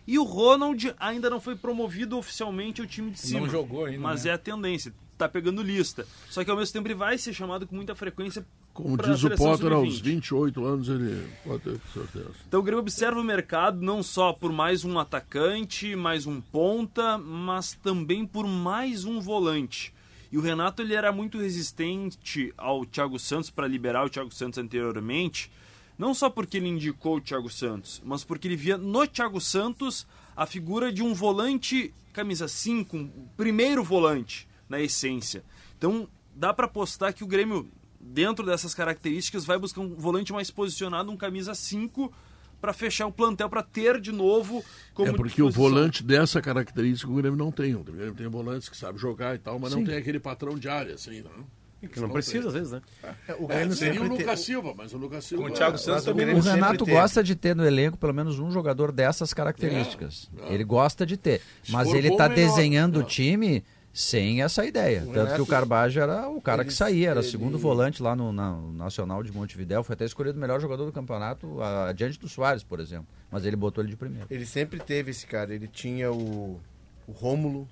E 0.06 0.18
o 0.18 0.24
Ronald 0.24 0.94
ainda 0.98 1.28
não 1.28 1.38
foi 1.38 1.54
promovido 1.54 2.16
oficialmente 2.16 2.80
ao 2.80 2.86
time 2.86 3.10
de 3.10 3.18
cima. 3.20 3.40
Não 3.40 3.48
jogou 3.48 3.84
ainda. 3.84 4.00
Mas 4.00 4.24
né? 4.24 4.30
é 4.30 4.34
a 4.34 4.38
tendência 4.38 4.92
tá 5.18 5.28
pegando 5.28 5.62
lista. 5.62 6.06
Só 6.30 6.44
que 6.44 6.50
ao 6.50 6.56
mesmo 6.56 6.72
tempo 6.72 6.86
ele 6.86 6.94
vai 6.94 7.18
ser 7.18 7.34
chamado 7.34 7.66
com 7.66 7.74
muita 7.74 7.94
frequência. 7.94 8.46
Como 8.72 8.96
diz 8.96 9.24
o 9.24 9.30
Potter, 9.30 9.72
aos 9.72 9.98
28 9.98 10.64
anos 10.64 10.88
ele 10.88 11.28
pode 11.44 11.62
ter 11.64 11.80
certeza. 11.92 12.34
Então 12.46 12.60
o 12.60 12.62
Grêmio 12.62 12.80
observa 12.80 13.20
o 13.20 13.24
mercado 13.24 13.82
não 13.82 14.02
só 14.02 14.32
por 14.32 14.52
mais 14.52 14.84
um 14.84 14.98
atacante, 14.98 15.96
mais 15.96 16.26
um 16.26 16.40
ponta, 16.40 17.18
mas 17.18 17.74
também 17.82 18.24
por 18.24 18.46
mais 18.46 19.04
um 19.04 19.20
volante. 19.20 19.92
E 20.30 20.38
o 20.38 20.40
Renato 20.40 20.82
ele 20.82 20.94
era 20.94 21.10
muito 21.10 21.38
resistente 21.38 22.52
ao 22.56 22.84
Thiago 22.84 23.18
Santos 23.18 23.50
para 23.50 23.66
liberar 23.66 24.04
o 24.04 24.10
Thiago 24.10 24.32
Santos 24.32 24.58
anteriormente, 24.58 25.50
não 25.98 26.14
só 26.14 26.30
porque 26.30 26.58
ele 26.58 26.68
indicou 26.68 27.16
o 27.16 27.20
Thiago 27.20 27.50
Santos, 27.50 28.00
mas 28.04 28.22
porque 28.22 28.46
ele 28.46 28.56
via 28.56 28.78
no 28.78 29.06
Thiago 29.06 29.40
Santos 29.40 30.06
a 30.36 30.46
figura 30.46 30.92
de 30.92 31.02
um 31.02 31.14
volante 31.14 31.92
camisa 32.12 32.48
5, 32.48 32.96
um 32.96 33.10
primeiro 33.36 33.84
volante 33.84 34.47
na 34.68 34.80
essência. 34.80 35.44
Então, 35.76 36.08
dá 36.34 36.52
para 36.52 36.66
apostar 36.66 37.12
que 37.14 37.24
o 37.24 37.26
Grêmio, 37.26 37.70
dentro 38.00 38.44
dessas 38.44 38.74
características, 38.74 39.44
vai 39.44 39.58
buscar 39.58 39.80
um 39.80 39.94
volante 39.94 40.32
mais 40.32 40.50
posicionado, 40.50 41.10
um 41.10 41.16
camisa 41.16 41.54
5, 41.54 42.12
para 42.60 42.72
fechar 42.72 43.06
o 43.06 43.12
plantel, 43.12 43.48
para 43.48 43.62
ter 43.62 44.00
de 44.00 44.12
novo 44.12 44.64
como 44.92 45.08
É 45.08 45.12
porque 45.12 45.42
o 45.42 45.50
volante 45.50 46.02
dessa 46.02 46.40
característica 46.40 47.10
o 47.10 47.14
Grêmio 47.14 47.38
não 47.38 47.52
tem. 47.52 47.74
O 47.74 47.84
Grêmio 47.84 48.14
tem 48.14 48.26
volantes 48.26 48.68
que 48.68 48.76
sabe 48.76 48.98
jogar 48.98 49.34
e 49.34 49.38
tal, 49.38 49.58
mas 49.58 49.72
Sim. 49.72 49.78
não 49.78 49.86
tem 49.86 49.96
aquele 49.96 50.18
patrão 50.18 50.58
de 50.58 50.68
área, 50.68 50.94
assim, 50.94 51.22
não. 51.22 51.58
Que 51.86 52.00
não, 52.00 52.10
precisa, 52.10 52.48
às 52.48 52.54
vezes, 52.54 52.72
né? 52.72 52.82
É, 53.28 53.34
o 53.34 53.46
Grêmio 53.46 53.72
é, 53.72 53.76
seria 53.76 54.02
o 54.02 54.08
Lucas 54.08 54.40
Silva, 54.40 54.74
mas 54.76 54.92
o 54.92 54.98
Lucas 54.98 55.24
Silva. 55.24 55.44
Com 55.44 55.50
o 55.50 55.54
Thiago 55.54 55.76
é, 55.76 55.78
Santos 55.78 56.04
também. 56.04 56.34
O 56.34 56.40
Renato 56.40 56.84
gosta 56.84 57.22
de 57.22 57.36
ter 57.36 57.54
no 57.54 57.64
elenco 57.64 57.96
pelo 57.96 58.12
menos 58.12 58.40
um 58.40 58.50
jogador 58.50 58.90
dessas 58.90 59.32
características. 59.32 60.28
É, 60.38 60.48
é. 60.48 60.54
Ele 60.54 60.64
gosta 60.64 61.06
de 61.06 61.16
ter. 61.16 61.40
Mas 61.68 61.92
ele 61.92 62.08
está 62.08 62.26
desenhando 62.26 62.98
o 62.98 63.02
time 63.04 63.62
sem 63.92 64.42
essa 64.42 64.64
ideia. 64.64 65.02
O 65.02 65.06
Tanto 65.06 65.16
Renato, 65.16 65.34
que 65.34 65.42
o 65.42 65.46
Carbajo 65.46 66.00
era 66.00 66.28
o 66.28 66.40
cara 66.40 66.62
ele, 66.62 66.68
que 66.68 66.74
saía, 66.74 67.10
era 67.10 67.20
ele, 67.20 67.28
segundo 67.28 67.58
volante 67.58 68.02
lá 68.02 68.14
no, 68.14 68.32
no, 68.32 68.72
Nacional 68.72 69.22
de 69.22 69.32
Montevidéu, 69.32 69.82
foi 69.82 69.94
até 69.94 70.04
escolhido 70.04 70.38
o 70.38 70.40
melhor 70.40 70.60
jogador 70.60 70.86
do 70.86 70.92
campeonato, 70.92 71.60
adiante 71.62 72.18
do 72.18 72.28
Soares, 72.28 72.62
por 72.62 72.80
exemplo. 72.80 73.08
Mas 73.30 73.44
ele 73.44 73.56
botou 73.56 73.82
ele 73.82 73.90
de 73.90 73.96
primeiro. 73.96 74.26
Ele 74.30 74.46
sempre 74.46 74.78
teve 74.78 75.10
esse 75.10 75.26
cara, 75.26 75.54
ele 75.54 75.66
tinha 75.66 76.12
o, 76.12 76.60
o 77.06 77.12
Rômulo, 77.12 77.68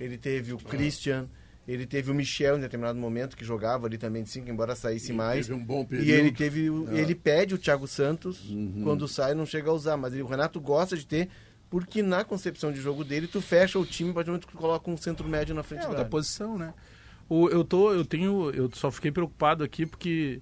ele 0.00 0.16
teve 0.16 0.52
o 0.52 0.58
Christian, 0.58 1.26
ele 1.68 1.84
teve 1.84 2.10
o 2.10 2.14
Michel 2.14 2.56
em 2.56 2.60
determinado 2.60 2.98
momento, 2.98 3.36
que 3.36 3.44
jogava 3.44 3.86
ali 3.86 3.98
também 3.98 4.22
de 4.22 4.30
5, 4.30 4.48
embora 4.48 4.74
saísse 4.74 5.10
ele 5.10 5.18
mais. 5.18 5.46
Teve 5.48 5.58
um 5.58 5.62
bom 5.62 5.84
período. 5.84 6.08
E 6.08 6.12
ele 6.12 6.32
teve. 6.32 6.68
Ah. 6.68 6.94
Ele 6.94 7.14
pede 7.14 7.54
o 7.54 7.58
Thiago 7.58 7.86
Santos, 7.86 8.48
uhum. 8.48 8.80
quando 8.82 9.06
sai, 9.06 9.34
não 9.34 9.44
chega 9.44 9.68
a 9.68 9.74
usar. 9.74 9.98
Mas 9.98 10.14
ele, 10.14 10.22
o 10.22 10.26
Renato 10.26 10.58
gosta 10.60 10.96
de 10.96 11.06
ter 11.06 11.28
porque 11.70 12.02
na 12.02 12.24
concepção 12.24 12.72
de 12.72 12.80
jogo 12.80 13.04
dele, 13.04 13.26
tu 13.26 13.40
fecha 13.40 13.78
o 13.78 13.84
time 13.84 14.10
a 14.10 14.14
partir 14.14 14.26
do 14.26 14.32
momento 14.32 14.46
que 14.46 14.52
tu 14.52 14.58
coloca 14.58 14.90
um 14.90 14.96
centro 14.96 15.28
médio 15.28 15.54
na 15.54 15.62
frente 15.62 15.84
é, 15.84 15.88
da, 15.88 15.94
da 15.96 16.04
posição, 16.04 16.56
né? 16.56 16.72
O, 17.28 17.48
eu 17.50 17.62
tô, 17.62 17.92
eu 17.92 18.04
tenho, 18.04 18.50
eu 18.50 18.70
só 18.72 18.90
fiquei 18.90 19.12
preocupado 19.12 19.62
aqui 19.62 19.84
porque 19.84 20.40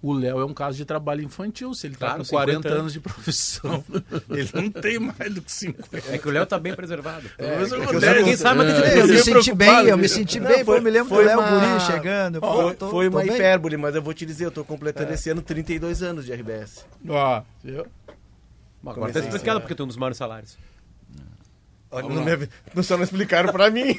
o 0.00 0.12
Léo 0.12 0.40
é 0.40 0.44
um 0.44 0.54
caso 0.54 0.76
de 0.76 0.84
trabalho 0.84 1.22
infantil. 1.22 1.74
Se 1.74 1.88
ele 1.88 1.94
está 1.94 2.06
claro, 2.06 2.24
com 2.24 2.30
40 2.30 2.68
anos. 2.68 2.80
anos 2.80 2.92
de 2.92 3.00
profissão, 3.00 3.84
ele 4.30 4.50
não 4.54 4.70
tem 4.70 5.00
mais 5.00 5.34
do 5.34 5.42
que 5.42 5.50
50. 5.50 6.14
É 6.14 6.18
que 6.18 6.28
o 6.28 6.30
Léo 6.30 6.44
está 6.44 6.58
bem 6.58 6.74
preservado. 6.74 7.28
É, 7.36 7.44
é, 7.44 8.10
é 8.10 8.18
ninguém 8.18 8.36
sabe, 8.36 8.58
mas 8.58 8.68
é, 8.68 9.00
eu, 9.00 9.08
me 9.08 9.18
senti 9.18 9.52
bem, 9.52 9.86
eu 9.86 9.98
me 9.98 10.08
senti 10.08 10.38
bem. 10.38 10.64
Pô, 10.64 10.76
eu 10.76 10.82
me 10.82 10.90
lembro 10.90 11.12
do 11.12 11.20
Léo 11.20 11.40
uma... 11.40 11.50
Guri 11.50 11.80
chegando. 11.80 12.40
Pô, 12.40 12.62
foi, 12.62 12.74
tô, 12.74 12.90
foi 12.90 13.08
uma 13.08 13.24
hipérbole, 13.24 13.76
mas 13.76 13.96
eu 13.96 14.02
vou 14.02 14.14
te 14.14 14.24
dizer, 14.24 14.44
eu 14.44 14.50
estou 14.50 14.64
completando 14.64 15.10
é. 15.10 15.14
esse 15.14 15.28
ano 15.28 15.42
32 15.42 16.04
anos 16.04 16.24
de 16.24 16.32
RBS. 16.32 16.86
Ó, 17.08 17.42
viu? 17.64 17.84
Agora 18.86 19.10
está 19.10 19.20
explicado 19.20 19.60
porque 19.60 19.74
tem 19.74 19.82
um 19.82 19.88
dos 19.88 19.96
maiores 19.96 20.16
salários. 20.16 20.56
Olha, 21.90 22.08
não, 22.08 22.24
me, 22.24 22.48
não 22.74 22.82
só 22.82 22.96
não 22.96 23.04
explicaram 23.04 23.50
para 23.52 23.70
mim. 23.70 23.98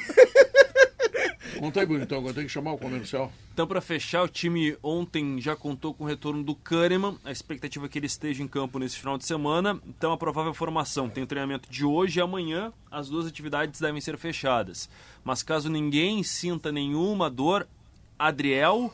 Conta 1.60 1.80
aí, 1.80 1.86
bonitão, 1.86 2.18
agora 2.18 2.32
tem 2.32 2.44
que 2.44 2.50
chamar 2.50 2.72
o 2.72 2.78
comercial. 2.78 3.30
Então, 3.52 3.66
para 3.66 3.82
fechar, 3.82 4.22
o 4.22 4.28
time 4.28 4.78
ontem 4.82 5.38
já 5.38 5.54
contou 5.54 5.92
com 5.92 6.04
o 6.04 6.06
retorno 6.06 6.42
do 6.42 6.54
Kahneman. 6.54 7.18
A 7.22 7.30
expectativa 7.30 7.84
é 7.84 7.88
que 7.88 7.98
ele 7.98 8.06
esteja 8.06 8.42
em 8.42 8.48
campo 8.48 8.78
nesse 8.78 8.96
final 8.96 9.18
de 9.18 9.26
semana. 9.26 9.78
Então, 9.86 10.10
a 10.10 10.16
provável 10.16 10.54
formação 10.54 11.10
tem 11.10 11.22
o 11.22 11.26
treinamento 11.26 11.70
de 11.70 11.84
hoje 11.84 12.18
e 12.18 12.22
amanhã. 12.22 12.72
As 12.90 13.10
duas 13.10 13.26
atividades 13.26 13.78
devem 13.78 14.00
ser 14.00 14.16
fechadas. 14.16 14.88
Mas 15.22 15.42
caso 15.42 15.68
ninguém 15.68 16.22
sinta 16.22 16.72
nenhuma 16.72 17.28
dor, 17.28 17.68
Adriel, 18.18 18.90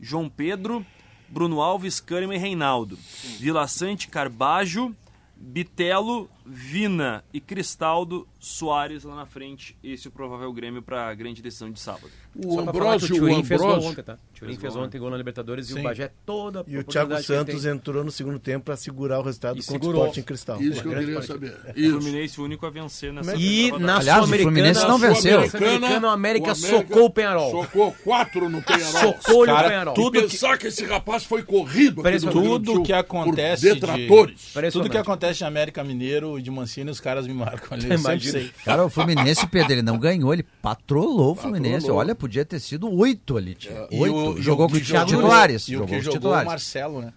João 0.00 0.28
Pedro, 0.28 0.86
Bruno 1.28 1.60
Alves, 1.60 1.98
Kahneman 1.98 2.36
e 2.36 2.38
Reinaldo. 2.38 2.96
Vila 3.40 3.66
Sante, 3.66 4.06
Carbajo, 4.06 4.94
Bitelo, 5.34 6.30
Vina 6.46 7.24
e 7.32 7.40
Cristaldo 7.40 8.28
Soares 8.38 9.04
lá 9.04 9.16
na 9.16 9.24
frente. 9.24 9.76
Esse 9.82 10.06
é 10.06 10.10
o 10.10 10.12
provável 10.12 10.52
Grêmio 10.52 10.82
para 10.82 11.08
a 11.08 11.14
grande 11.14 11.40
decisão 11.40 11.70
de 11.70 11.80
sábado. 11.80 12.10
O 12.34 12.60
Ambrosio, 12.60 13.16
o 13.16 13.18
Turim 13.18 13.44
fez 13.44 13.60
gol 13.60 13.80
ontem, 13.80 14.02
tá? 14.02 14.14
O 14.14 14.38
Turim 14.38 14.56
fez 14.56 14.76
ontem 14.76 14.98
gol 14.98 15.08
na 15.08 15.16
Libertadores 15.16 15.68
Sim. 15.68 15.76
e 15.76 15.80
o 15.80 15.82
Bagé 15.82 16.10
toda 16.26 16.64
E 16.66 16.76
o 16.76 16.84
Thiago 16.84 17.16
Santos 17.22 17.64
entrou 17.64 18.04
no 18.04 18.10
segundo 18.10 18.38
tempo 18.38 18.66
para 18.66 18.76
segurar 18.76 19.20
o 19.20 19.22
resultado 19.22 19.58
e 19.58 19.64
contra 19.64 19.88
o 19.88 19.92
Sport 19.92 20.16
em 20.18 20.22
Cristal. 20.22 20.60
Isso 20.60 20.82
que 20.82 20.88
eu 20.88 20.92
queria 20.92 21.22
saber. 21.22 21.56
Isso. 21.74 21.96
O 21.96 22.00
Fluminense 22.00 22.40
o 22.40 22.44
único 22.44 22.66
a 22.66 22.70
vencer 22.70 23.12
nessa 23.12 23.36
E 23.36 23.70
na 23.78 24.00
Sul-Americana, 24.02 24.34
o 24.34 24.42
Fluminense 24.42 24.86
não 24.86 24.98
venceu. 24.98 25.48
Sul-Americana, 25.48 26.08
o 26.08 26.10
América 26.10 26.54
socou 26.54 27.04
o 27.06 27.10
Penharol. 27.10 27.50
Socou 27.50 27.92
quatro 28.04 28.50
no 28.50 28.60
Penharol. 28.62 29.14
Socou 29.14 29.42
o 29.42 29.46
Penharol. 29.46 29.94
Tudo 29.94 30.20
que... 30.20 30.28
pensar 30.28 30.58
que 30.58 30.66
esse 30.66 30.84
rapaz 30.84 31.24
foi 31.24 31.42
corrido 31.42 32.02
tudo 32.30 32.82
que 32.82 32.92
acontece 32.92 33.72
detratores. 33.72 34.52
Tudo 34.72 34.90
que 34.90 34.98
acontece 34.98 35.38
de 35.38 35.44
América 35.44 35.82
Mineiro 35.82 36.33
e 36.38 36.42
de 36.42 36.50
Mancini, 36.50 36.90
os 36.90 37.00
caras 37.00 37.26
me 37.26 37.34
marcam 37.34 37.76
ali. 37.76 37.88
Cara, 38.64 38.84
o 38.84 38.90
Fluminense, 38.90 39.46
Pedro, 39.46 39.72
ele 39.72 39.82
não 39.82 39.98
ganhou, 39.98 40.32
ele 40.32 40.44
patrolou 40.62 41.32
o 41.32 41.34
Fluminense. 41.34 41.80
Patrolou. 41.82 42.00
Olha, 42.00 42.14
podia 42.14 42.44
ter 42.44 42.60
sido 42.60 42.90
oito 42.92 43.36
ali, 43.36 43.54
tio. 43.54 43.72
É, 43.72 43.88
oito. 43.92 44.14
O, 44.14 44.42
jogou 44.42 44.68
com 44.68 44.78
titulares. 44.78 45.68
E 45.68 45.76
o 45.76 45.86
que 45.86 46.00
jogou 46.00 46.32
o 46.32 46.44
Marcelo, 46.44 47.00
né? 47.00 47.12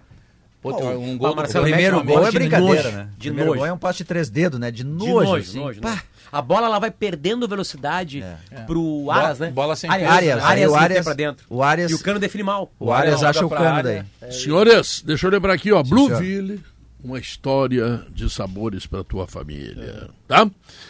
Pô, 0.61 0.75
um 0.97 1.17
gol 1.17 1.31
o 1.31 1.35
do 1.35 1.61
primeiro 1.61 1.71
mete 1.71 1.91
uma 1.93 2.03
gol 2.03 2.25
é 2.27 2.31
de 2.31 2.37
brincadeira, 2.39 2.83
nojo, 2.83 2.97
né? 2.97 3.03
O 3.03 3.19
de 3.19 3.27
primeiro 3.29 3.49
nojo. 3.51 3.59
gol 3.59 3.67
é 3.67 3.73
um 3.73 3.77
passe 3.77 3.99
de 3.99 4.05
três 4.05 4.29
dedos, 4.29 4.59
né? 4.59 4.71
De 4.71 4.77
De 4.77 4.83
nojo, 4.89 5.13
nojo, 5.23 5.35
assim. 5.49 5.59
nojo, 5.59 5.81
Pá. 5.81 5.89
nojo. 5.91 6.01
A 6.29 6.41
bola 6.41 6.65
ela 6.67 6.79
vai 6.79 6.91
perdendo 6.91 7.47
velocidade 7.47 8.21
pro 8.65 9.09
Aras, 9.09 9.39
né? 9.39 9.49
bola 9.49 9.75
sem 9.77 9.89
Arias, 9.89 10.09
peso, 10.09 10.17
Arias, 10.17 10.37
né? 10.37 10.43
Arias 10.43 10.71
o 10.71 10.75
Arias, 10.75 11.05
pra 11.05 11.13
dentro. 11.13 11.45
o 11.49 11.63
Arias, 11.63 11.91
E 11.91 11.93
o 11.93 11.99
cano 11.99 12.19
define 12.19 12.43
mal. 12.43 12.69
o 12.79 12.91
Arias 12.91 13.15
joga 13.19 13.29
acha 13.29 13.45
o 13.45 13.49
cano 13.49 13.65
área. 13.65 14.05
daí. 14.21 14.31
Senhores, 14.33 15.01
deixa 15.05 15.27
eu 15.27 15.31
lembrar 15.31 15.53
aqui, 15.53 15.71
ó. 15.71 15.81
senhor. 15.83 16.07
Blueville, 16.09 16.61
uma 17.07 17.19
história 17.19 18.05
de 18.09 18.29
sabores 18.29 18.85
para 18.85 19.01
tua 19.01 19.25
família, 19.25 20.09
tá? 20.27 20.49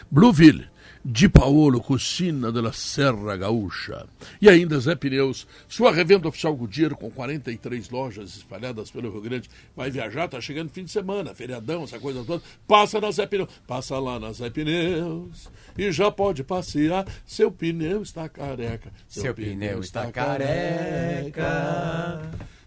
Blueville, 0.09 0.67
de 1.05 1.29
Paolo 1.29 1.79
Cucina 1.79 2.51
de 2.51 2.59
la 2.59 2.73
Serra 2.73 3.37
Gaúcha. 3.37 4.07
E 4.41 4.49
ainda 4.49 4.79
Zé 4.79 4.95
Pneus, 4.95 5.47
sua 5.69 5.91
revenda 5.93 6.27
oficial 6.27 6.55
Goodyear 6.55 6.95
com 6.95 7.11
43 7.11 7.91
lojas 7.91 8.35
espalhadas 8.35 8.89
pelo 8.89 9.11
Rio 9.11 9.21
Grande. 9.21 9.47
Vai 9.75 9.91
viajar, 9.91 10.27
tá 10.27 10.41
chegando 10.41 10.71
fim 10.71 10.83
de 10.83 10.91
semana, 10.91 11.35
feriadão, 11.35 11.83
essa 11.83 11.99
coisa 11.99 12.23
toda. 12.25 12.41
Passa 12.67 12.99
na 12.99 13.11
Zé 13.11 13.27
Pneus, 13.27 13.49
passa 13.67 13.99
lá 13.99 14.19
na 14.19 14.33
Zé 14.33 14.49
Pneus 14.49 15.51
e 15.77 15.91
já 15.91 16.09
pode 16.09 16.43
passear. 16.43 17.05
Seu 17.27 17.51
pneu 17.51 18.01
está 18.01 18.27
careca. 18.27 18.91
Seu 19.07 19.35
pneu 19.35 19.81
está 19.81 20.11
careca. 20.11 21.43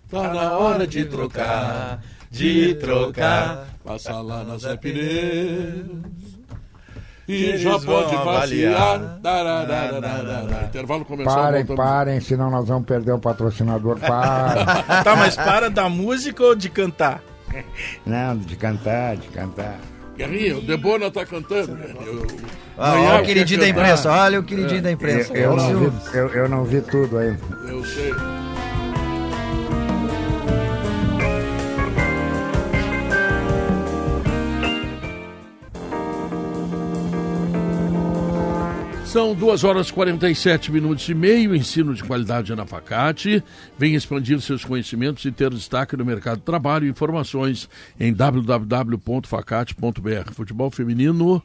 Tá 0.08 0.34
na 0.34 0.58
hora 0.58 0.86
de 0.88 1.04
trocar, 1.04 2.02
de 2.30 2.74
trocar. 2.74 3.66
Passa 3.84 4.20
lá 4.20 4.44
na 4.44 4.56
Zé 4.56 4.76
Pneus. 4.76 6.10
E 7.28 7.56
já 7.58 7.78
pode 7.78 8.14
avaliar. 8.14 9.18
Intervalo 10.64 11.04
comercial. 11.04 11.36
Parem, 11.44 11.64
voltamos. 11.64 11.90
parem, 11.90 12.20
senão 12.20 12.50
nós 12.50 12.66
vamos 12.66 12.86
perder 12.86 13.12
o 13.12 13.18
patrocinador. 13.18 13.98
Parem. 14.00 14.64
Tá, 15.04 15.14
mas 15.16 15.36
para 15.36 15.70
da 15.70 15.88
música 15.88 16.42
ou 16.42 16.54
de 16.56 16.68
cantar? 16.68 17.22
Não, 18.04 18.36
de 18.36 18.56
cantar, 18.56 19.16
de 19.16 19.28
cantar. 19.28 19.78
Guerrinha, 20.16 20.58
o 20.58 20.60
Debona 20.60 21.10
tá 21.10 21.24
cantando. 21.24 21.78
Eu- 22.04 22.26
Ah, 22.76 22.94
olha 22.94 23.22
o 23.22 23.26
queridinho 23.26 23.60
da 23.60 23.68
imprensa, 23.68 24.10
olha 24.10 24.40
o 24.40 24.42
queridinho 24.42 24.82
da 24.82 24.90
imprensa. 24.90 25.32
Eu, 25.32 25.52
eu 25.52 25.56
não 25.56 25.90
vi, 25.90 26.16
eu, 26.16 26.28
eu 26.30 26.48
não 26.48 26.64
vi 26.64 26.80
tudo 26.80 27.18
ainda. 27.18 27.38
Eu 27.68 27.84
sei. 27.84 28.12
São 39.10 39.34
2 39.34 39.64
horas 39.64 39.88
e 39.88 39.92
47 39.92 40.70
minutos 40.70 41.08
e 41.08 41.14
meio, 41.14 41.52
ensino 41.52 41.92
de 41.92 42.04
qualidade 42.04 42.54
na 42.54 42.64
Facate. 42.64 43.42
Venha 43.76 43.96
expandir 43.96 44.40
seus 44.40 44.64
conhecimentos 44.64 45.24
e 45.24 45.32
ter 45.32 45.50
destaque 45.50 45.96
no 45.96 46.04
mercado 46.04 46.38
de 46.38 46.44
trabalho. 46.44 46.86
Informações 46.86 47.68
em 47.98 48.14
www.facate.br. 48.14 50.32
Futebol 50.32 50.70
feminino 50.70 51.42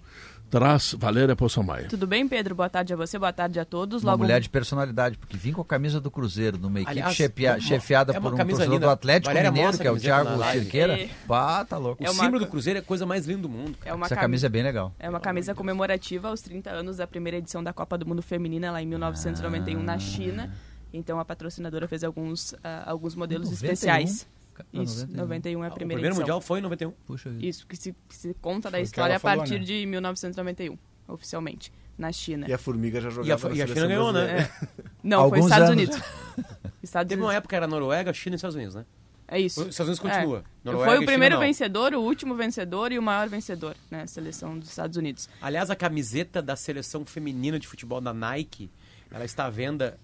traz 0.60 0.96
Valéria 0.98 1.36
Poçamaia. 1.36 1.88
Tudo 1.90 2.08
bem, 2.08 2.26
Pedro? 2.30 2.56
Boa 2.56 2.70
tarde 2.70 2.94
a 2.94 2.96
você, 2.96 3.20
boa 3.20 3.34
tarde 3.34 3.60
a 3.60 3.66
todos. 3.66 4.04
Uma 4.04 4.12
Logo 4.14 4.24
mulher 4.24 4.40
de 4.40 4.50
personalidade, 4.50 5.18
porque 5.18 5.36
vim 5.36 5.52
com 5.52 5.60
a 5.62 5.66
camisa 5.66 6.00
do 6.00 6.10
Cruzeiro, 6.10 6.58
numa 6.58 6.80
equipe 6.80 6.92
Aliás, 6.92 7.14
chefia- 7.14 7.50
é 7.50 7.52
uma- 7.56 7.60
chefiada 7.60 8.16
é 8.16 8.20
por 8.22 8.34
um 8.34 8.38
torcedor 8.38 8.74
linda. 8.76 8.80
do 8.88 8.90
Atlético 8.90 9.28
Valéria 9.28 9.52
Mineiro, 9.52 9.78
que 9.78 9.86
é 9.86 9.92
o 9.92 10.00
Thiago. 10.00 10.42
Cirqueira. 10.54 10.94
É. 10.94 11.10
Pá, 11.28 11.66
tá 11.66 11.78
louco. 11.78 12.02
É 12.02 12.10
O 12.10 12.14
uma 12.14 12.24
símbolo 12.24 12.46
do 12.46 12.48
Cruzeiro 12.50 12.80
é 12.80 12.82
a 12.82 12.86
coisa 12.86 13.06
mais 13.06 13.26
linda 13.28 13.42
do 13.42 13.50
mundo. 13.50 13.78
É 13.84 13.94
uma 13.94 14.06
Essa 14.06 14.16
cami- 14.16 14.22
camisa 14.28 14.46
é 14.46 14.50
bem 14.50 14.64
legal. 14.64 14.94
É 14.98 15.10
uma 15.10 15.20
camisa 15.20 15.54
comemorativa 15.54 16.30
aos 16.30 16.40
30 16.42 16.70
anos 16.70 16.96
da 16.98 17.06
primeira 17.06 17.38
edição 17.38 17.62
da 17.62 17.74
Copa 17.74 17.98
do 17.98 18.06
Mundo 18.06 18.22
Feminina, 18.22 18.72
lá 18.72 18.82
em 18.82 18.86
1991, 18.88 19.84
na 19.84 20.00
China. 20.00 20.54
Então 20.94 21.20
a 21.20 21.26
patrocinadora 21.26 21.86
fez 21.90 22.02
alguns, 22.06 22.56
ah, 22.64 22.84
alguns 22.90 23.14
modelos 23.14 23.50
91? 23.50 23.74
especiais. 23.74 24.26
Não, 24.72 24.84
Isso, 24.84 25.08
91 25.12 25.64
é 25.64 25.68
a 25.68 25.70
O 25.70 25.74
primeira 25.74 26.00
primeiro 26.00 26.08
edição. 26.08 26.22
mundial 26.22 26.42
foi 26.42 26.60
em 26.60 26.62
91. 26.62 26.92
Puxa 27.06 27.30
vida. 27.30 27.46
Isso, 27.46 27.66
que 27.68 27.76
se, 27.76 27.96
que 28.08 28.16
se 28.16 28.34
conta 28.42 28.70
da 28.70 28.78
Foi 28.78 28.82
o 28.82 28.84
história 28.84 29.16
a 29.16 29.20
falou, 29.20 29.38
partir 29.40 29.60
né? 29.60 29.66
de 29.66 29.86
1991, 29.86 30.78
oficialmente, 31.08 31.72
na 31.98 32.12
China. 32.12 32.48
E 32.48 32.54
a 32.54 32.58
Formiga 32.58 33.00
já 33.02 33.10
jogava 33.10 33.28
E 33.28 33.32
a, 33.32 33.50
na 33.50 33.56
e 33.56 33.62
a 33.62 33.68
China 33.68 33.88
ganhou, 33.88 34.12
brasileira. 34.14 34.44
né? 34.44 34.68
Não, 35.04 35.30
foi 35.30 35.38
Alguns 35.40 35.52
Estados 35.52 35.70
anos. 35.70 35.84
Unidos. 35.84 36.10
Estados 36.84 37.10
Teve 37.10 37.22
uma 37.22 37.34
época 37.34 37.50
que 37.50 37.56
era 37.56 37.68
Noruega, 37.68 38.14
China 38.14 38.36
e 38.36 38.38
Estados 38.38 38.56
Unidos, 38.56 38.76
né? 38.76 38.86
É 39.28 39.40
isso. 39.40 39.62
Os 39.62 39.68
Estados 39.70 39.90
Unidos 39.90 40.06
É. 40.06 40.18
continua. 40.20 40.44
Noruega 40.64 40.86
Foi 40.86 40.96
o 40.98 41.00
China 41.00 41.12
primeiro 41.12 41.36
não. 41.36 41.42
vencedor, 41.42 41.94
o 41.96 42.02
último 42.02 42.36
vencedor 42.36 42.92
e 42.92 43.00
o 43.00 43.02
maior 43.02 43.28
vencedor, 43.28 43.76
né? 43.90 44.04
A 44.04 44.08
seleção 44.08 44.58
dos 44.60 44.70
Estados 44.70 44.96
Unidos. 44.98 45.28
Aliás, 45.42 45.72
a 45.72 45.76
camiseta 45.76 46.42
da 46.44 46.56
seleção 46.56 47.04
feminina 47.06 47.58
de 47.60 47.68
futebol 47.68 48.00
da 48.00 48.14
Nike, 48.14 48.70
ela 49.12 49.26
está 49.26 49.46
à 49.46 49.50
venda 49.50 49.98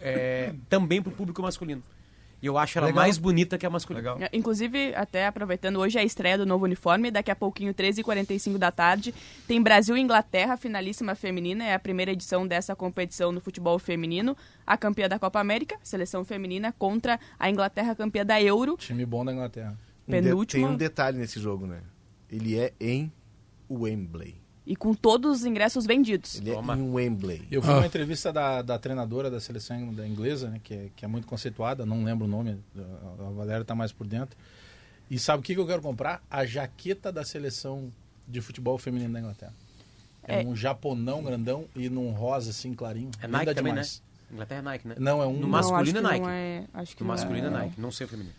é, 0.00 0.54
também 0.68 1.02
para 1.02 1.12
o 1.12 1.16
público 1.16 1.42
masculino. 1.42 1.82
E 2.40 2.46
eu 2.46 2.56
acho 2.56 2.78
ela 2.78 2.86
Legal. 2.86 3.02
mais 3.02 3.18
bonita 3.18 3.58
que 3.58 3.66
a 3.66 3.70
masculina. 3.70 4.12
Legal. 4.14 4.18
É, 4.30 4.36
Inclusive, 4.36 4.94
até 4.94 5.26
aproveitando, 5.26 5.76
hoje 5.78 5.98
é 5.98 6.02
a 6.02 6.04
estreia 6.04 6.38
do 6.38 6.46
novo 6.46 6.64
uniforme, 6.64 7.10
daqui 7.10 7.30
a 7.30 7.36
pouquinho, 7.36 7.74
13h45 7.74 8.58
da 8.58 8.70
tarde, 8.70 9.12
tem 9.46 9.60
Brasil 9.60 9.96
e 9.96 10.00
Inglaterra, 10.00 10.56
finalíssima 10.56 11.14
feminina, 11.16 11.64
é 11.64 11.74
a 11.74 11.78
primeira 11.78 12.12
edição 12.12 12.46
dessa 12.46 12.76
competição 12.76 13.32
no 13.32 13.40
futebol 13.40 13.78
feminino, 13.78 14.36
a 14.66 14.76
campeã 14.76 15.08
da 15.08 15.18
Copa 15.18 15.40
América, 15.40 15.76
seleção 15.82 16.24
feminina, 16.24 16.72
contra 16.78 17.18
a 17.38 17.50
Inglaterra 17.50 17.94
campeã 17.94 18.24
da 18.24 18.40
Euro, 18.40 18.76
Time 18.76 19.04
bom 19.04 19.24
da 19.24 19.32
Inglaterra. 19.32 19.76
Um 20.06 20.12
de- 20.12 20.22
penúltima, 20.22 20.66
Tem 20.66 20.74
um 20.74 20.76
detalhe 20.76 21.18
nesse 21.18 21.40
jogo, 21.40 21.66
né? 21.66 21.80
Ele 22.30 22.56
é 22.58 22.72
em 22.80 23.12
Wembley. 23.68 24.36
E 24.68 24.76
com 24.76 24.92
todos 24.94 25.40
os 25.40 25.44
ingressos 25.46 25.86
vendidos. 25.86 26.36
Ele 26.36 26.52
Toma. 26.52 26.74
é 26.74 26.76
em 26.78 26.90
Wembley. 26.90 27.48
Eu 27.50 27.62
vi 27.62 27.70
Ah. 27.70 27.78
uma 27.78 27.86
entrevista 27.86 28.30
da, 28.32 28.60
da 28.62 28.78
treinadora 28.78 29.30
da 29.30 29.40
seleção 29.40 29.92
da 29.94 30.06
inglesa, 30.06 30.48
né, 30.50 30.60
que, 30.62 30.74
é, 30.74 30.88
que 30.94 31.04
é 31.04 31.08
muito 31.08 31.26
conceituada, 31.26 31.86
não 31.86 32.04
lembro 32.04 32.26
o 32.26 32.28
nome, 32.28 32.58
a, 32.76 33.30
Valéria 33.30 33.64
tá 33.64 33.74
mais 33.74 33.90
por 33.92 34.06
dentro. 34.06 34.36
E 35.10 35.18
sabe 35.18 35.40
o 35.40 35.42
que, 35.42 35.54
que 35.54 35.60
eu 35.60 35.66
quero 35.66 35.80
comprar? 35.80 36.22
A 36.30 36.44
jaqueta 36.44 37.10
da 37.10 37.24
seleção 37.24 37.90
de 38.26 38.40
futebol 38.42 38.76
feminino 38.76 39.10
da 39.14 39.20
Inglaterra. 39.20 39.54
É, 40.22 40.42
É. 40.42 40.44
um 40.46 40.54
japonão 40.54 41.22
grandão 41.22 41.64
e 41.74 41.88
num 41.88 42.10
rosa 42.10 42.50
assim 42.50 42.74
clarinho. 42.74 43.10
É 43.22 43.24
Linda 43.26 43.38
Nike 43.38 43.54
também, 43.54 43.72
demais. 43.72 44.02
né? 44.30 44.34
Inglaterra 44.34 44.58
é 44.58 44.62
Nike, 44.62 44.88
né? 44.88 44.94
Não, 44.98 45.22
é 45.22 45.26
um. 45.26 45.32
No 45.32 45.40
Não, 45.40 45.48
masculino 45.48 45.80
acho 45.80 45.90
é 45.98 46.02
Nike. 46.02 46.20
não 46.20 46.30
é- 46.30 46.64
acho 46.74 46.94
que 46.94 47.02
No 47.02 47.08
não 47.08 47.14
masculino 47.14 47.46
é 47.46 47.50
é. 47.50 47.52
Nike, 47.54 47.80
não 47.80 47.90
sei 47.90 48.04
o 48.04 48.08
feminino. 48.10 48.34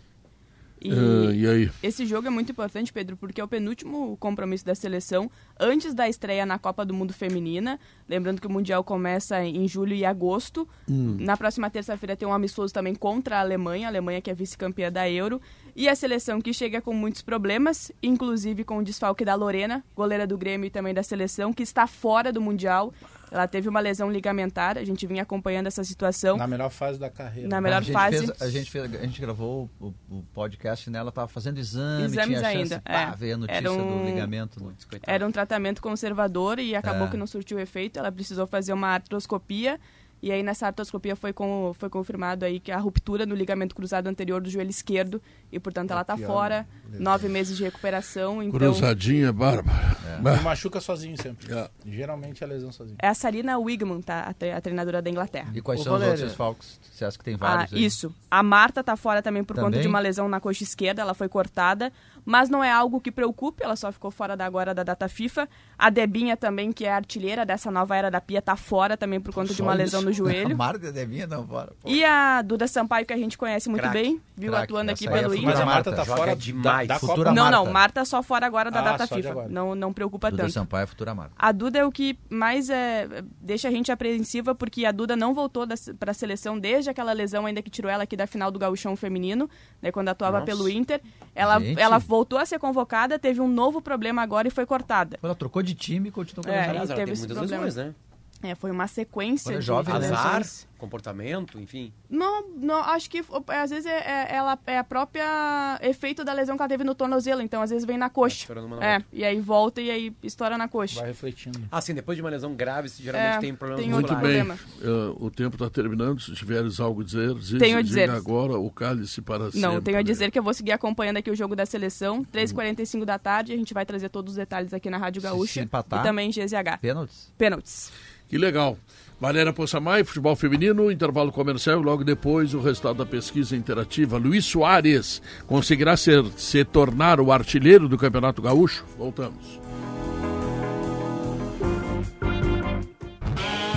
E 0.81 0.91
Ah, 0.91 1.33
e 1.33 1.47
aí? 1.47 1.71
esse 1.83 2.05
jogo 2.05 2.27
é 2.27 2.29
muito 2.29 2.51
importante, 2.51 2.91
Pedro, 2.93 3.17
porque 3.17 3.41
é 3.41 3.43
o 3.43 3.47
penúltimo 3.47 4.15
compromisso 4.17 4.65
da 4.65 4.73
seleção 4.73 5.29
antes 5.59 5.93
da 5.93 6.07
estreia 6.07 6.45
na 6.45 6.57
Copa 6.57 6.85
do 6.85 6.93
Mundo 6.93 7.13
Feminina. 7.13 7.79
Lembrando 8.07 8.39
que 8.39 8.47
o 8.47 8.49
Mundial 8.49 8.83
começa 8.83 9.43
em 9.43 9.67
julho 9.67 9.93
e 9.93 10.05
agosto. 10.05 10.67
Na 10.87 11.35
próxima 11.37 11.69
terça-feira 11.69 12.15
tem 12.15 12.27
um 12.27 12.33
amistoso 12.33 12.73
também 12.73 12.95
contra 12.95 13.37
a 13.37 13.41
Alemanha, 13.41 13.87
a 13.87 13.89
Alemanha 13.89 14.21
que 14.21 14.31
é 14.31 14.33
vice-campeã 14.33 14.91
da 14.91 15.09
Euro. 15.09 15.41
E 15.75 15.87
a 15.87 15.95
seleção 15.95 16.41
que 16.41 16.53
chega 16.53 16.81
com 16.81 16.93
muitos 16.93 17.21
problemas, 17.21 17.91
inclusive 18.01 18.63
com 18.63 18.77
o 18.77 18.83
desfalque 18.83 19.23
da 19.23 19.35
Lorena, 19.35 19.83
goleira 19.95 20.25
do 20.25 20.37
Grêmio 20.37 20.67
e 20.67 20.69
também 20.69 20.93
da 20.93 21.03
seleção, 21.03 21.53
que 21.53 21.63
está 21.63 21.87
fora 21.87 22.33
do 22.33 22.41
Mundial. 22.41 22.93
Ela 23.31 23.47
teve 23.47 23.69
uma 23.69 23.79
lesão 23.79 24.09
ligamentar, 24.11 24.77
a 24.77 24.83
gente 24.83 25.05
vinha 25.05 25.23
acompanhando 25.23 25.67
essa 25.67 25.83
situação. 25.83 26.37
Na 26.37 26.47
melhor 26.47 26.69
fase 26.69 26.99
da 26.99 27.09
carreira. 27.09 27.47
Na 27.49 27.61
melhor 27.61 27.77
a 27.77 27.81
gente 27.81 27.93
fase. 27.93 28.17
fez- 28.27 28.41
a, 28.41 28.49
gente 28.49 28.71
fez, 28.71 28.85
a 28.95 29.05
gente 29.05 29.21
gravou 29.21 29.69
o, 29.79 29.93
o 30.09 30.23
podcast 30.33 30.89
nela, 30.89 31.11
tava 31.11 31.27
fazendo 31.27 31.59
exame, 31.59 32.05
Exames 32.05 32.25
tinha 32.27 32.39
chance, 32.39 32.57
ainda, 32.57 32.81
pá, 32.81 33.11
é. 33.13 33.15
veio 33.15 33.35
a 33.35 33.37
notícia 33.37 33.57
Era 33.59 33.71
um- 33.71 33.99
do 33.99 34.05
ligamento. 34.05 34.63
no- 34.63 34.73
Era 35.05 35.27
um 35.27 35.31
tratamento 35.31 35.81
conservador 35.81 36.59
e 36.59 36.75
acabou 36.75 37.07
É. 37.07 37.09
que 37.11 37.17
não 37.17 37.27
surtiu 37.27 37.59
efeito. 37.59 37.99
Ela 37.99 38.11
precisou 38.11 38.47
fazer 38.47 38.73
uma 38.73 38.87
artroscopia. 38.87 39.79
E 40.21 40.31
aí 40.31 40.43
nessa 40.43 40.67
artroscopia 40.67 41.15
foi, 41.15 41.31
com, 41.31 41.71
foi 41.77 41.89
confirmado 41.89 42.43
aí 42.45 42.59
que 42.59 42.71
a 42.71 42.77
ruptura 42.77 43.25
no 43.25 43.33
ligamento 43.35 43.73
cruzado 43.73 44.07
anterior 44.07 44.41
do 44.41 44.49
joelho 44.49 44.69
esquerdo. 44.69 45.21
E, 45.51 45.59
portanto, 45.59 45.91
ela 45.91 46.01
está 46.01 46.15
fora. 46.17 46.67
Nove 46.91 47.27
meses 47.29 47.55
de 47.57 47.63
recuperação. 47.63 48.43
Então, 48.43 48.59
Cruzadinha, 48.59 49.31
Bárbara. 49.31 49.97
Bah. 50.21 50.41
machuca 50.41 50.81
sozinho 50.81 51.15
sempre. 51.21 51.51
É. 51.53 51.69
Geralmente 51.85 52.43
é 52.43 52.47
lesão 52.47 52.71
sozinho. 52.71 52.97
é 53.01 53.07
a 53.07 53.13
Sarina 53.13 53.57
Wigman, 53.57 54.01
tá? 54.01 54.21
A, 54.21 54.33
tre- 54.33 54.51
a 54.51 54.59
treinadora 54.61 55.01
da 55.01 55.09
Inglaterra. 55.09 55.51
E 55.55 55.61
quais 55.61 55.79
Ô, 55.81 55.83
são 55.85 55.95
os 55.95 56.01
outros 56.01 56.19
desfalques? 56.21 56.79
Você 56.91 57.05
acha 57.05 57.17
que 57.17 57.23
tem 57.23 57.35
Ah, 57.35 57.37
vários? 57.37 57.73
aí? 57.73 57.85
isso. 57.85 58.13
A 58.29 58.43
Marta 58.43 58.83
tá 58.83 58.95
fora 58.97 59.21
também 59.21 59.43
por 59.43 59.55
conta 59.55 59.67
Também? 59.67 59.81
de 59.81 59.87
uma 59.87 59.99
lesão 59.99 60.27
na 60.27 60.39
coxa 60.39 60.63
esquerda, 60.63 61.01
ela 61.01 61.13
foi 61.13 61.29
cortada, 61.29 61.91
mas 62.25 62.49
não 62.49 62.63
é 62.63 62.71
algo 62.71 62.99
que 63.01 63.11
preocupe, 63.11 63.63
ela 63.63 63.75
só 63.75 63.91
ficou 63.91 64.11
fora 64.11 64.35
da 64.35 64.45
agora 64.45 64.73
da 64.73 64.83
data 64.83 65.07
FIFA. 65.07 65.47
A 65.77 65.89
Debinha 65.89 66.35
também, 66.37 66.71
que 66.71 66.85
é 66.85 66.91
a 66.91 66.95
artilheira 66.95 67.45
dessa 67.45 67.71
nova 67.71 67.95
era 67.95 68.09
da 68.11 68.19
Pia, 68.21 68.41
tá 68.41 68.55
fora 68.55 68.97
também 68.97 69.19
por 69.19 69.33
conta 69.33 69.49
de 69.49 69.55
Só 69.55 69.63
uma 69.63 69.71
isso? 69.73 69.81
lesão 69.81 70.01
no 70.01 70.09
A 70.09 70.11
joelho. 70.11 70.57
Marta 70.57 70.87
é 70.87 71.05
minha, 71.05 71.25
não, 71.27 71.43
bora. 71.43 71.71
pô. 71.81 71.89
E 71.89 72.03
a 72.03 72.41
Duda 72.41 72.67
Sampaio, 72.67 73.05
que 73.05 73.13
a 73.13 73.17
gente 73.17 73.37
conhece 73.37 73.69
muito 73.69 73.81
Craque, 73.81 73.97
bem, 74.01 74.21
viu 74.35 74.51
craque. 74.51 74.65
atuando 74.65 74.91
aqui 74.91 75.05
Essa 75.07 75.13
aí 75.13 75.19
é 75.19 75.21
pelo 75.23 75.33
Mas 75.41 75.45
a 75.45 75.53
Inter. 75.53 75.65
Marta 75.65 75.91
tá 75.95 76.05
fora 76.05 76.35
demais. 76.35 76.87
da, 76.87 76.93
da 76.95 76.99
Futura 76.99 77.29
Copa. 77.29 77.33
Não, 77.33 77.49
não, 77.51 77.71
Marta. 77.71 78.05
Só 78.05 78.21
fora 78.23 78.45
agora 78.45 78.69
da 78.71 78.79
Ah, 78.79 78.83
data 78.97 79.07
de 79.07 79.13
FIFA. 79.23 79.47
Não, 79.49 79.75
não 79.75 79.93
preocupa 79.93 80.29
Duda 80.29 80.43
tanto. 80.43 80.53
Sampaio 80.53 80.83
é 80.83 80.87
futura 80.87 81.13
Marta. 81.15 81.33
A 81.37 81.51
Duda 81.51 81.79
é 81.79 81.85
o 81.85 81.91
que 81.91 82.17
mais 82.29 82.69
é, 82.69 83.07
deixa 83.41 83.67
a 83.67 83.71
gente 83.71 83.91
apreensiva, 83.91 84.53
porque 84.53 84.85
a 84.85 84.91
Duda 84.91 85.15
não 85.15 85.33
voltou 85.33 85.65
para 85.99 86.11
a 86.11 86.13
seleção 86.13 86.57
desde 86.59 86.89
aquela 86.89 87.13
lesão 87.13 87.45
ainda 87.45 87.61
que 87.61 87.69
tirou 87.69 87.89
ela 87.91 88.03
aqui 88.03 88.15
da 88.17 88.27
final 88.27 88.51
do 88.51 88.59
gauchão 88.59 88.95
feminino, 88.95 89.49
né, 89.81 89.91
quando 89.91 90.09
atuava 90.09 90.39
Nossa. 90.39 90.45
pelo 90.45 90.67
Inter. 90.69 91.01
Ela, 91.35 91.59
Gente. 91.59 91.79
ela 91.79 91.99
voltou 92.09 92.39
a 92.39 92.45
ser 92.45 92.57
convocada, 92.57 93.19
teve 93.19 93.39
um 93.39 93.47
novo 93.47 93.79
problema 93.83 94.23
agora 94.23 94.47
e 94.47 94.51
foi 94.51 94.65
cortada. 94.65 95.19
Ela 95.21 95.35
trocou 95.35 95.61
de 95.61 95.75
time 95.75 96.09
e 96.09 96.11
continuou 96.11 96.43
com 96.43 96.51
a 96.51 96.55
É. 96.55 96.67
Aliás, 96.67 96.89
e 96.89 96.91
ela 96.91 96.95
teve 96.95 97.05
tem 97.05 97.13
esse 97.13 97.27
muitas 97.27 97.51
lesões, 97.51 97.75
né? 97.75 97.93
É, 98.41 98.55
foi 98.55 98.71
uma 98.71 98.87
sequência 98.87 99.55
de 99.59 99.61
jovem, 99.65 99.93
de 99.93 99.99
né? 100.01 100.07
Azar. 100.15 100.43
comportamento, 100.77 101.59
enfim? 101.59 101.91
Não, 102.09 102.47
não 102.55 102.77
acho 102.81 103.09
que 103.09 103.19
é, 103.19 103.57
às 103.57 103.69
vezes 103.69 103.85
é, 103.85 103.97
é, 103.97 104.35
ela 104.35 104.57
é 104.65 104.77
a 104.77 104.83
própria 104.83 105.77
efeito 105.81 106.23
da 106.23 106.31
lesão 106.31 106.55
que 106.55 106.61
ela 106.61 106.69
teve 106.69 106.85
no 106.85 106.95
tornozelo, 106.95 107.41
então 107.41 107.61
às 107.61 107.69
vezes 107.69 107.85
vem 107.85 107.97
na 107.97 108.09
coxa. 108.09 108.47
na 108.55 108.85
é, 108.95 109.03
e 109.11 109.25
aí 109.25 109.41
volta 109.41 109.81
e 109.81 109.91
aí 109.91 110.13
estoura 110.23 110.57
na 110.57 110.69
coxa. 110.69 110.99
Vai 111.01 111.09
refletindo. 111.09 111.59
Ah, 111.69 111.81
sim, 111.81 111.93
depois 111.93 112.15
de 112.15 112.21
uma 112.21 112.29
lesão 112.29 112.55
grave, 112.55 112.87
você 112.87 113.03
geralmente 113.03 113.35
É, 113.35 113.39
tem 113.39 113.53
problemas 113.53 113.83
tem 113.83 113.93
Muito 113.93 114.07
bem. 114.15 114.45
problema. 114.45 114.57
Uh, 114.81 115.25
o 115.25 115.29
tempo 115.29 115.55
está 115.55 115.69
terminando. 115.69 116.21
Se 116.21 116.33
tiveres 116.33 116.79
algo 116.79 117.01
a 117.01 117.03
dizer, 117.03 117.33
diz, 117.35 117.59
Tenho 117.59 117.77
a 117.77 117.81
dizer. 117.81 118.09
agora 118.09 118.57
o 118.57 118.71
cálice 118.71 119.21
para 119.21 119.45
sempre. 119.45 119.59
Não, 119.59 119.81
tenho 119.81 119.97
a 119.97 120.01
dizer 120.01 120.31
que 120.31 120.39
eu 120.39 120.43
vou 120.43 120.53
seguir 120.53 120.71
acompanhando 120.71 121.17
aqui 121.17 121.29
o 121.29 121.35
jogo 121.35 121.57
da 121.57 121.65
seleção, 121.65 122.23
3h45 122.23 123.03
da 123.03 123.19
tarde, 123.19 123.51
a 123.51 123.57
gente 123.57 123.73
vai 123.73 123.85
trazer 123.85 124.07
todos 124.07 124.31
os 124.31 124.37
detalhes 124.37 124.73
aqui 124.73 124.89
na 124.89 124.97
Rádio 124.97 125.21
Gaúcha 125.21 125.61
empatar? 125.61 125.99
e 125.99 126.03
também 126.03 126.29
em 126.29 126.31
GZH. 126.31 126.77
Pênaltis? 126.81 127.33
Pênaltis. 127.37 127.91
Que 128.29 128.37
legal. 128.37 128.77
Valéria 129.19 129.51
Poçamai, 129.51 130.05
futebol 130.05 130.35
feminino, 130.35 130.89
intervalo 130.89 131.31
comercial 131.31 131.81
e 131.81 131.83
logo 131.83 132.05
depois 132.05 132.53
o 132.53 132.61
resultado 132.61 132.99
da 132.99 133.05
pesquisa 133.05 133.55
interativa. 133.55 134.17
Luiz 134.17 134.45
Soares 134.45 135.21
conseguirá 135.45 135.97
ser, 135.97 136.23
se 136.37 136.63
tornar 136.63 137.19
o 137.19 137.31
artilheiro 137.31 137.89
do 137.89 137.97
Campeonato 137.97 138.41
Gaúcho? 138.41 138.85
Voltamos. 138.97 139.59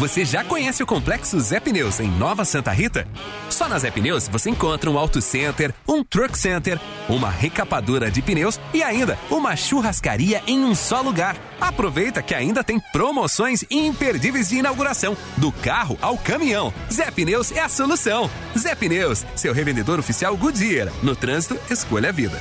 Você 0.03 0.25
já 0.25 0.43
conhece 0.43 0.83
o 0.83 0.87
Complexo 0.87 1.39
Zé 1.39 1.61
Pneus 1.61 2.01
em 2.01 2.09
Nova 2.09 2.45
Santa 2.45 2.73
Rita? 2.73 3.07
Só 3.49 3.69
na 3.69 3.79
Zé 3.79 3.89
Pneus 3.89 4.27
você 4.27 4.51
encontra 4.51 4.91
um 4.91 4.99
Auto 4.99 5.23
Center, 5.23 5.73
um 5.87 6.03
Truck 6.03 6.37
Center, 6.37 6.77
uma 7.09 7.31
recapadora 7.31 8.11
de 8.11 8.21
pneus 8.21 8.59
e 8.75 8.83
ainda 8.83 9.17
uma 9.31 9.55
churrascaria 9.55 10.43
em 10.45 10.65
um 10.65 10.75
só 10.75 11.01
lugar. 11.03 11.37
Aproveita 11.61 12.21
que 12.21 12.35
ainda 12.35 12.65
tem 12.65 12.81
promoções 12.93 13.65
imperdíveis 13.71 14.49
de 14.49 14.57
inauguração, 14.57 15.17
do 15.37 15.53
carro 15.53 15.97
ao 16.03 16.19
caminhão. 16.19 16.75
Zé 16.93 17.09
Pneus 17.13 17.53
é 17.53 17.61
a 17.61 17.69
solução. 17.69 18.29
Zé 18.59 18.75
Pneus, 18.75 19.25
seu 19.37 19.55
revendedor 19.55 20.01
oficial 20.01 20.37
Goodyear. 20.37 20.93
No 21.01 21.15
trânsito, 21.15 21.57
escolha 21.71 22.09
a 22.09 22.13
vida. 22.13 22.41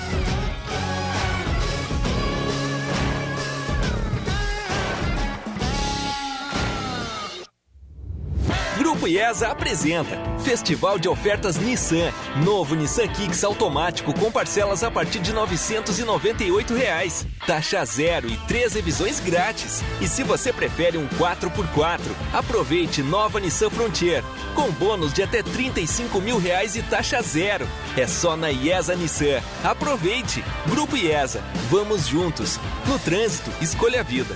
Grupo 8.91 9.07
IESA 9.07 9.47
apresenta 9.47 10.22
Festival 10.43 10.99
de 10.99 11.07
Ofertas 11.07 11.55
Nissan. 11.55 12.11
Novo 12.43 12.76
Nissan 12.76 13.07
Kicks 13.07 13.41
automático 13.41 14.13
com 14.13 14.30
parcelas 14.30 14.84
a 14.84 14.91
partir 14.91 15.19
de 15.19 15.31
998 15.31 16.73
reais. 16.73 17.26
Taxa 17.47 17.85
zero 17.85 18.27
e 18.27 18.35
três 18.49 18.73
revisões 18.73 19.22
grátis. 19.22 19.81
E 20.01 20.09
se 20.09 20.23
você 20.23 20.51
prefere 20.51 20.97
um 20.97 21.07
4x4, 21.07 22.01
aproveite 22.34 23.01
nova 23.01 23.39
Nissan 23.39 23.69
Frontier 23.69 24.26
com 24.53 24.69
bônus 24.72 25.13
de 25.13 25.23
até 25.23 25.41
35 25.41 26.19
mil 26.19 26.38
reais 26.38 26.76
e 26.76 26.84
taxa 26.84 27.22
zero. 27.22 27.65
É 27.95 28.05
só 28.05 28.35
na 28.35 28.51
IESA 28.51 28.93
Nissan. 28.93 29.41
Aproveite. 29.63 30.43
Grupo 30.68 30.97
IESA. 30.97 31.41
Vamos 31.69 32.07
juntos. 32.07 32.59
No 32.85 32.99
trânsito, 32.99 33.51
escolha 33.61 34.01
a 34.01 34.03
vida. 34.03 34.35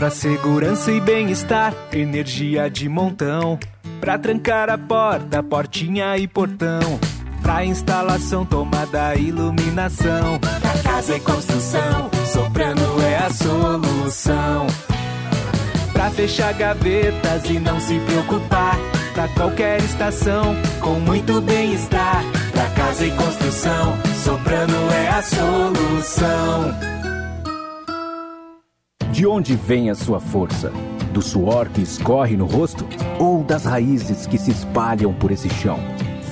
Pra 0.00 0.08
segurança 0.08 0.90
e 0.90 0.98
bem-estar, 0.98 1.74
energia 1.92 2.70
de 2.70 2.88
montão. 2.88 3.58
Pra 4.00 4.16
trancar 4.16 4.70
a 4.70 4.78
porta, 4.78 5.42
portinha 5.42 6.16
e 6.16 6.26
portão. 6.26 6.98
Pra 7.42 7.66
instalação, 7.66 8.46
tomada, 8.46 9.14
iluminação. 9.16 10.38
Pra 10.38 10.72
casa 10.82 11.16
e 11.16 11.20
construção, 11.20 12.10
soprano 12.24 13.02
é 13.02 13.18
a 13.18 13.28
solução. 13.28 14.68
Pra 15.92 16.08
fechar 16.08 16.54
gavetas 16.54 17.50
e 17.50 17.58
não 17.58 17.78
se 17.78 17.98
preocupar. 17.98 18.78
Pra 19.12 19.28
qualquer 19.28 19.82
estação, 19.82 20.56
com 20.80 20.94
muito 20.94 21.42
bem-estar. 21.42 22.24
Pra 22.52 22.70
casa 22.70 23.04
e 23.04 23.10
construção, 23.10 23.98
soprano 24.24 24.90
é 24.92 25.08
a 25.10 25.22
solução. 25.22 26.99
De 29.20 29.26
onde 29.26 29.54
vem 29.54 29.90
a 29.90 29.94
sua 29.94 30.18
força? 30.18 30.72
Do 31.12 31.20
suor 31.20 31.68
que 31.68 31.82
escorre 31.82 32.38
no 32.38 32.46
rosto? 32.46 32.86
Ou 33.18 33.44
das 33.44 33.66
raízes 33.66 34.26
que 34.26 34.38
se 34.38 34.50
espalham 34.50 35.12
por 35.12 35.30
esse 35.30 35.50
chão? 35.50 35.78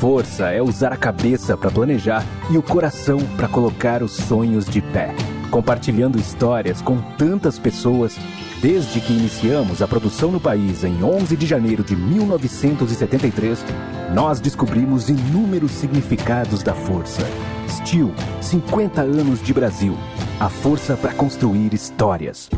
Força 0.00 0.48
é 0.48 0.62
usar 0.62 0.90
a 0.94 0.96
cabeça 0.96 1.54
para 1.54 1.70
planejar 1.70 2.24
e 2.50 2.56
o 2.56 2.62
coração 2.62 3.18
para 3.36 3.46
colocar 3.46 4.02
os 4.02 4.12
sonhos 4.12 4.64
de 4.64 4.80
pé. 4.80 5.14
Compartilhando 5.50 6.18
histórias 6.18 6.80
com 6.80 6.96
tantas 7.18 7.58
pessoas, 7.58 8.16
desde 8.62 9.02
que 9.02 9.12
iniciamos 9.12 9.82
a 9.82 9.86
produção 9.86 10.30
no 10.30 10.40
país 10.40 10.82
em 10.82 11.04
11 11.04 11.36
de 11.36 11.44
janeiro 11.46 11.84
de 11.84 11.94
1973, 11.94 13.66
nós 14.14 14.40
descobrimos 14.40 15.10
inúmeros 15.10 15.72
significados 15.72 16.62
da 16.62 16.72
força. 16.72 17.20
Steel, 17.68 18.14
50 18.40 19.02
anos 19.02 19.42
de 19.42 19.52
Brasil. 19.52 19.94
A 20.40 20.48
força 20.48 20.96
para 20.96 21.12
construir 21.12 21.74
histórias. 21.74 22.48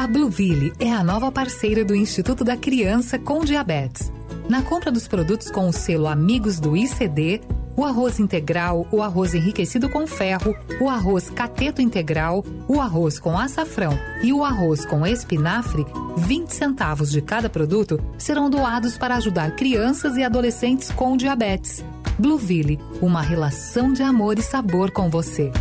A 0.00 0.06
Blueville 0.06 0.72
é 0.80 0.90
a 0.90 1.04
nova 1.04 1.30
parceira 1.30 1.84
do 1.84 1.94
Instituto 1.94 2.42
da 2.42 2.56
Criança 2.56 3.18
com 3.18 3.44
Diabetes. 3.44 4.10
Na 4.48 4.62
compra 4.62 4.90
dos 4.90 5.06
produtos 5.06 5.50
com 5.50 5.68
o 5.68 5.74
selo 5.74 6.08
Amigos 6.08 6.58
do 6.58 6.74
ICD, 6.74 7.42
o 7.76 7.84
arroz 7.84 8.18
integral, 8.18 8.88
o 8.90 9.02
arroz 9.02 9.34
enriquecido 9.34 9.90
com 9.90 10.06
ferro, 10.06 10.56
o 10.80 10.88
arroz 10.88 11.28
cateto 11.28 11.82
integral, 11.82 12.42
o 12.66 12.80
arroz 12.80 13.18
com 13.18 13.38
açafrão 13.38 13.92
e 14.22 14.32
o 14.32 14.42
arroz 14.42 14.86
com 14.86 15.06
espinafre, 15.06 15.84
20 16.16 16.48
centavos 16.48 17.10
de 17.10 17.20
cada 17.20 17.50
produto 17.50 18.02
serão 18.16 18.48
doados 18.48 18.96
para 18.96 19.16
ajudar 19.16 19.54
crianças 19.54 20.16
e 20.16 20.24
adolescentes 20.24 20.90
com 20.90 21.14
diabetes. 21.14 21.84
Blueville, 22.18 22.80
uma 23.02 23.20
relação 23.20 23.92
de 23.92 24.02
amor 24.02 24.38
e 24.38 24.42
sabor 24.42 24.92
com 24.92 25.10
você. 25.10 25.52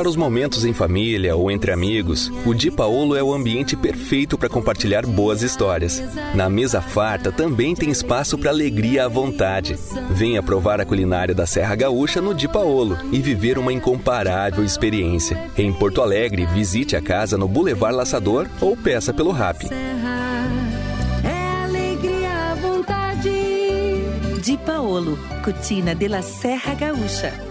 Para 0.00 0.08
os 0.08 0.16
momentos 0.16 0.64
em 0.64 0.72
família 0.72 1.36
ou 1.36 1.50
entre 1.50 1.70
amigos, 1.70 2.32
o 2.46 2.54
Di 2.54 2.70
Paolo 2.70 3.14
é 3.14 3.22
o 3.22 3.34
ambiente 3.34 3.76
perfeito 3.76 4.38
para 4.38 4.48
compartilhar 4.48 5.04
boas 5.04 5.42
histórias. 5.42 6.02
Na 6.34 6.48
mesa 6.48 6.80
farta 6.80 7.30
também 7.30 7.74
tem 7.74 7.90
espaço 7.90 8.38
para 8.38 8.48
alegria 8.48 9.04
à 9.04 9.08
vontade. 9.08 9.78
Venha 10.08 10.42
provar 10.42 10.80
a 10.80 10.86
culinária 10.86 11.34
da 11.34 11.44
Serra 11.44 11.74
Gaúcha 11.76 12.18
no 12.18 12.32
Di 12.32 12.48
Paolo 12.48 12.96
e 13.12 13.20
viver 13.20 13.58
uma 13.58 13.74
incomparável 13.74 14.64
experiência. 14.64 15.50
Em 15.54 15.70
Porto 15.70 16.00
Alegre, 16.00 16.46
visite 16.46 16.96
a 16.96 17.02
casa 17.02 17.36
no 17.36 17.46
Boulevard 17.46 17.94
Laçador 17.94 18.48
ou 18.58 18.74
peça 18.74 19.12
pelo 19.12 19.32
Rap. 19.32 19.66
É. 19.66 19.90
Di 24.40 24.56
Paolo, 24.56 25.18
Cucina 25.44 25.94
de 25.94 26.08
la 26.08 26.22
Serra 26.22 26.72
Gaúcha. 26.72 27.49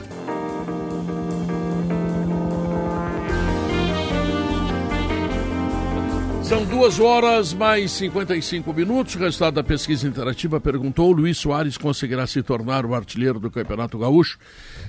São 6.49 6.65
duas 6.65 6.99
horas 6.99 7.53
mais 7.53 7.91
55 7.91 8.73
minutos. 8.73 9.13
O 9.13 9.19
resultado 9.19 9.53
da 9.53 9.63
pesquisa 9.63 10.07
interativa 10.07 10.59
perguntou: 10.59 11.11
Luiz 11.11 11.38
Soares 11.38 11.77
conseguirá 11.77 12.26
se 12.26 12.41
tornar 12.41 12.88
o 12.88 12.95
artilheiro 12.95 13.39
do 13.39 13.51
Campeonato 13.51 13.99
Gaúcho? 13.99 14.39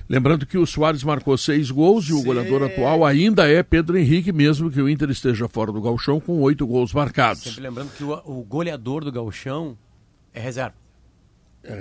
Lembrando 0.09 0.47
que 0.47 0.57
o 0.57 0.65
Soares 0.67 1.05
marcou 1.05 1.37
seis 1.37 1.71
gols 1.71 2.09
e 2.09 2.15
o 2.15 2.23
goleador 2.23 2.63
atual 2.63 3.05
ainda 3.05 3.47
é 3.47 3.63
Pedro 3.63 3.99
Henrique, 3.99 4.33
mesmo 4.33 4.71
que 4.71 4.81
o 4.81 4.89
Inter 4.89 5.11
esteja 5.11 5.47
fora 5.49 5.71
do 5.71 5.83
Gauchão 5.83 6.19
com 6.19 6.41
oito 6.41 6.67
gols 6.67 6.95
marcados. 6.95 7.43
Sempre 7.43 7.61
lembrando 7.61 7.91
que 7.91 8.05
o, 8.05 8.13
o 8.25 8.43
goleador 8.43 9.05
do 9.05 9.13
gauchão 9.13 9.77
é 10.33 10.41
reserva. 10.41 10.77
É 11.63 11.75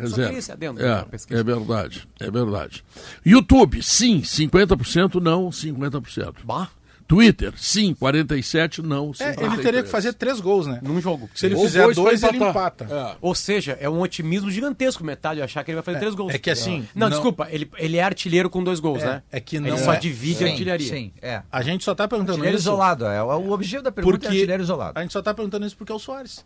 É, 0.83 1.05
pesquisa. 1.05 1.39
é 1.39 1.43
verdade, 1.43 2.05
é 2.19 2.29
verdade. 2.29 2.83
YouTube, 3.25 3.81
sim, 3.81 4.19
50%, 4.19 5.21
não, 5.21 5.49
50%. 5.49 6.43
Bah. 6.43 6.69
Twitter, 7.09 7.51
sim, 7.57 7.95
47%, 7.95 8.83
não, 8.83 9.09
53%. 9.09 9.21
É, 9.41 9.43
ele 9.45 9.57
teria 9.63 9.81
que 9.81 9.89
fazer 9.89 10.13
três 10.13 10.39
gols, 10.39 10.67
né? 10.67 10.79
Num 10.83 11.01
jogo. 11.01 11.27
Se 11.33 11.47
ele 11.47 11.55
Ou 11.55 11.63
fizer 11.65 11.81
dois 11.81 11.95
dois, 11.95 12.21
ele 12.23 12.37
empata. 12.37 13.17
Ou 13.19 13.33
seja, 13.33 13.75
é 13.81 13.89
um 13.89 13.99
otimismo 13.99 14.51
gigantesco 14.51 15.03
metade 15.03 15.41
achar 15.41 15.63
que 15.63 15.71
ele 15.71 15.77
vai 15.77 15.83
fazer 15.83 15.97
É, 15.97 15.99
três 16.01 16.13
gols. 16.13 16.31
é 16.31 16.37
que 16.37 16.51
assim, 16.51 16.87
Não, 16.93 17.07
não- 17.07 17.09
desculpa, 17.09 17.47
ele, 17.49 17.67
ele 17.79 17.97
é 17.97 18.03
artilheiro 18.03 18.47
com 18.47 18.63
dois 18.63 18.79
gols, 18.79 19.01
É, 19.01 19.05
né? 19.07 19.23
é 19.31 19.39
que 19.39 19.55
Ele 19.55 19.71
não 19.71 19.77
só 19.79 19.93
é. 19.93 19.97
divide 19.99 20.43
a 20.43 20.47
Sim, 20.47 20.51
artilharia. 20.53 20.87
sim, 20.87 21.11
é. 21.19 21.41
A 21.51 21.61
gente 21.63 21.83
só 21.83 21.95
tá 21.95 22.07
perguntando 22.07 22.33
Artilheiro 22.33 22.57
isso. 22.59 22.67
isolado, 22.69 23.05
é, 23.07 23.23
o- 23.23 23.51
objetivo 23.51 23.81
da 23.81 23.91
pergunta 23.91 24.15
é 24.15 24.19
porque 24.19 24.27
artilheiro 24.27 24.61
isolado. 24.61 24.99
A 24.99 25.01
gente 25.01 25.11
só 25.11 25.21
tá 25.23 25.33
perguntando 25.33 25.65
isso 25.65 25.75
porque 25.75 25.91
é 25.91 25.95
o 25.95 25.99
Soares. 25.99 26.45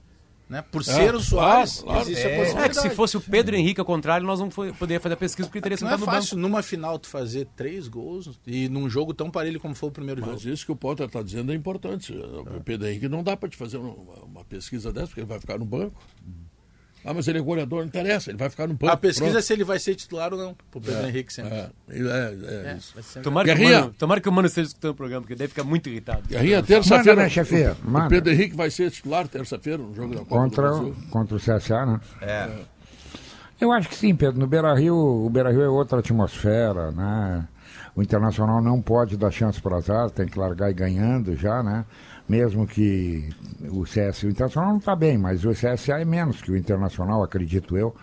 Né? 0.49 0.61
Por 0.71 0.81
É, 0.81 0.83
ser 0.83 1.15
o 1.15 1.19
Soares, 1.21 1.79
claro, 1.81 1.99
É, 2.01 2.03
possibilidade. 2.03 2.69
que 2.75 2.81
se 2.81 2.89
fosse 2.91 3.17
o 3.17 3.21
Pedro 3.21 3.55
Henrique 3.55 3.79
ao 3.79 3.85
contrário, 3.85 4.27
nós 4.27 4.39
não 4.39 4.49
poderia 4.49 4.99
fazer 4.99 5.13
a 5.15 5.17
pesquisa 5.17 5.47
porque 5.47 5.61
teria 5.61 5.77
Não 5.81 5.87
é 5.87 5.91
sentado 5.91 6.05
banco. 6.05 6.11
fácil 6.11 6.37
numa 6.37 6.61
final 6.61 6.99
tu 6.99 7.07
fazer 7.07 7.47
três 7.55 7.87
gols 7.87 8.39
e 8.45 8.67
num 8.69 8.89
jogo 8.89 9.13
tão 9.13 9.31
parelho 9.31 9.59
como 9.59 9.73
foi 9.73 9.89
o 9.89 9.91
primeiro 9.91 10.19
jogo. 10.21 10.33
Mas 10.33 10.45
isso 10.45 10.65
que 10.65 10.71
o 10.71 10.75
Potter 10.75 11.07
está 11.07 11.23
dizendo 11.23 11.51
é 11.51 11.55
importante. 11.55 12.13
O 12.13 12.61
Pedro 12.63 12.87
Henrique 12.87 13.07
não 13.07 13.23
dá 13.23 13.35
para 13.37 13.49
te 13.49 13.57
fazer 13.57 13.77
uma, 13.77 13.93
uma 14.25 14.43
pesquisa 14.45 14.91
dessa, 14.91 15.07
porque 15.07 15.21
ele 15.21 15.27
vai 15.27 15.39
ficar 15.39 15.57
no 15.57 15.65
banco. 15.65 15.99
Ah, 17.05 17.13
mas 17.13 17.27
ele 17.27 17.37
é 17.39 17.41
goleador, 17.41 17.79
não 17.81 17.87
interessa, 17.87 18.29
ele 18.31 18.37
vai 18.37 18.49
ficar 18.49 18.67
no 18.67 18.73
banco. 18.75 18.93
A 18.93 18.95
pesquisa 18.97 19.25
pronto. 19.25 19.37
é 19.39 19.41
se 19.41 19.51
ele 19.53 19.63
vai 19.63 19.77
ser 19.79 19.93
titular 19.95 20.31
ou 20.33 20.39
não, 20.39 20.55
pro 20.71 20.79
Pedro 20.79 21.01
É, 21.05 21.09
Henrique 21.09 21.33
sempre. 21.33 21.53
é, 21.53 21.69
é, 21.89 21.97
é 21.97 22.71
É, 22.71 22.77
isso. 22.77 23.19
Tomara 23.21 23.53
que, 23.55 23.61
o 23.61 23.63
mano, 23.69 23.95
tomara 23.97 24.21
que 24.21 24.29
o 24.29 24.31
Mano 24.31 24.47
esteja 24.47 24.67
escutando 24.69 24.91
o 24.91 24.95
programa, 24.95 25.21
porque 25.21 25.35
daí 25.35 25.47
fica 25.47 25.63
muito 25.63 25.89
irritado. 25.89 26.21
Guerrinha, 26.27 26.57
Manda, 26.57 26.67
terça-feira. 26.67 27.15
né, 27.69 27.75
o 27.85 27.89
Manda. 27.91 28.07
Pedro 28.09 28.31
Henrique 28.33 28.55
vai 28.55 28.69
ser 28.71 28.89
titular 28.91 29.27
terça-feira 29.27 29.83
no 29.83 29.93
jogo 29.93 30.13
da 30.13 30.19
Copa 30.21 30.29
Contra, 30.35 30.69
do 30.69 30.75
o- 30.75 30.79
Brasil. 30.91 31.09
contra 31.11 31.35
o 31.35 31.39
CSA, 31.39 31.85
né? 31.85 31.99
É. 32.21 32.49
Eu 33.59 33.71
acho 33.71 33.87
que 33.89 33.95
sim, 33.95 34.13
Pedro. 34.15 34.39
No 34.39 34.47
Beira 34.47 34.73
Rio, 34.73 34.95
o 34.95 35.29
Beira 35.29 35.51
Rio 35.51 35.61
é 35.61 35.69
outra 35.69 35.99
atmosfera, 35.99 36.91
né? 36.91 37.47
O 37.95 38.01
Internacional 38.01 38.61
não 38.61 38.81
pode 38.81 39.15
dar 39.15 39.29
chance 39.31 39.61
para 39.61 39.77
azar, 39.77 40.09
tem 40.09 40.25
que 40.25 40.37
largar 40.39 40.69
e 40.69 40.73
ganhando 40.73 41.35
já, 41.35 41.61
né? 41.61 41.85
Mesmo 42.27 42.65
que 42.65 43.29
o 43.69 43.85
CS, 43.85 44.23
o 44.23 44.29
Internacional 44.29 44.71
não 44.71 44.77
está 44.77 44.95
bem, 44.95 45.17
mas 45.17 45.43
o 45.43 45.51
CSA 45.51 45.99
é 45.99 46.05
menos 46.05 46.41
que 46.41 46.51
o 46.51 46.57
Internacional, 46.57 47.21
acredito 47.21 47.77
eu. 47.77 47.93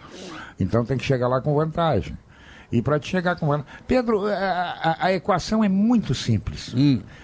Então 0.59 0.85
tem 0.85 0.99
que 0.99 1.05
chegar 1.05 1.27
lá 1.27 1.41
com 1.41 1.55
vantagem. 1.55 2.17
E 2.71 2.81
para 2.83 3.01
te 3.01 3.09
chegar 3.09 3.35
com 3.37 3.47
vantagem. 3.47 3.73
Pedro, 3.89 4.27
a, 4.27 4.97
a- 5.01 5.13
equação 5.13 5.65
é 5.65 5.69
muito 5.69 6.15
simples. 6.15 6.75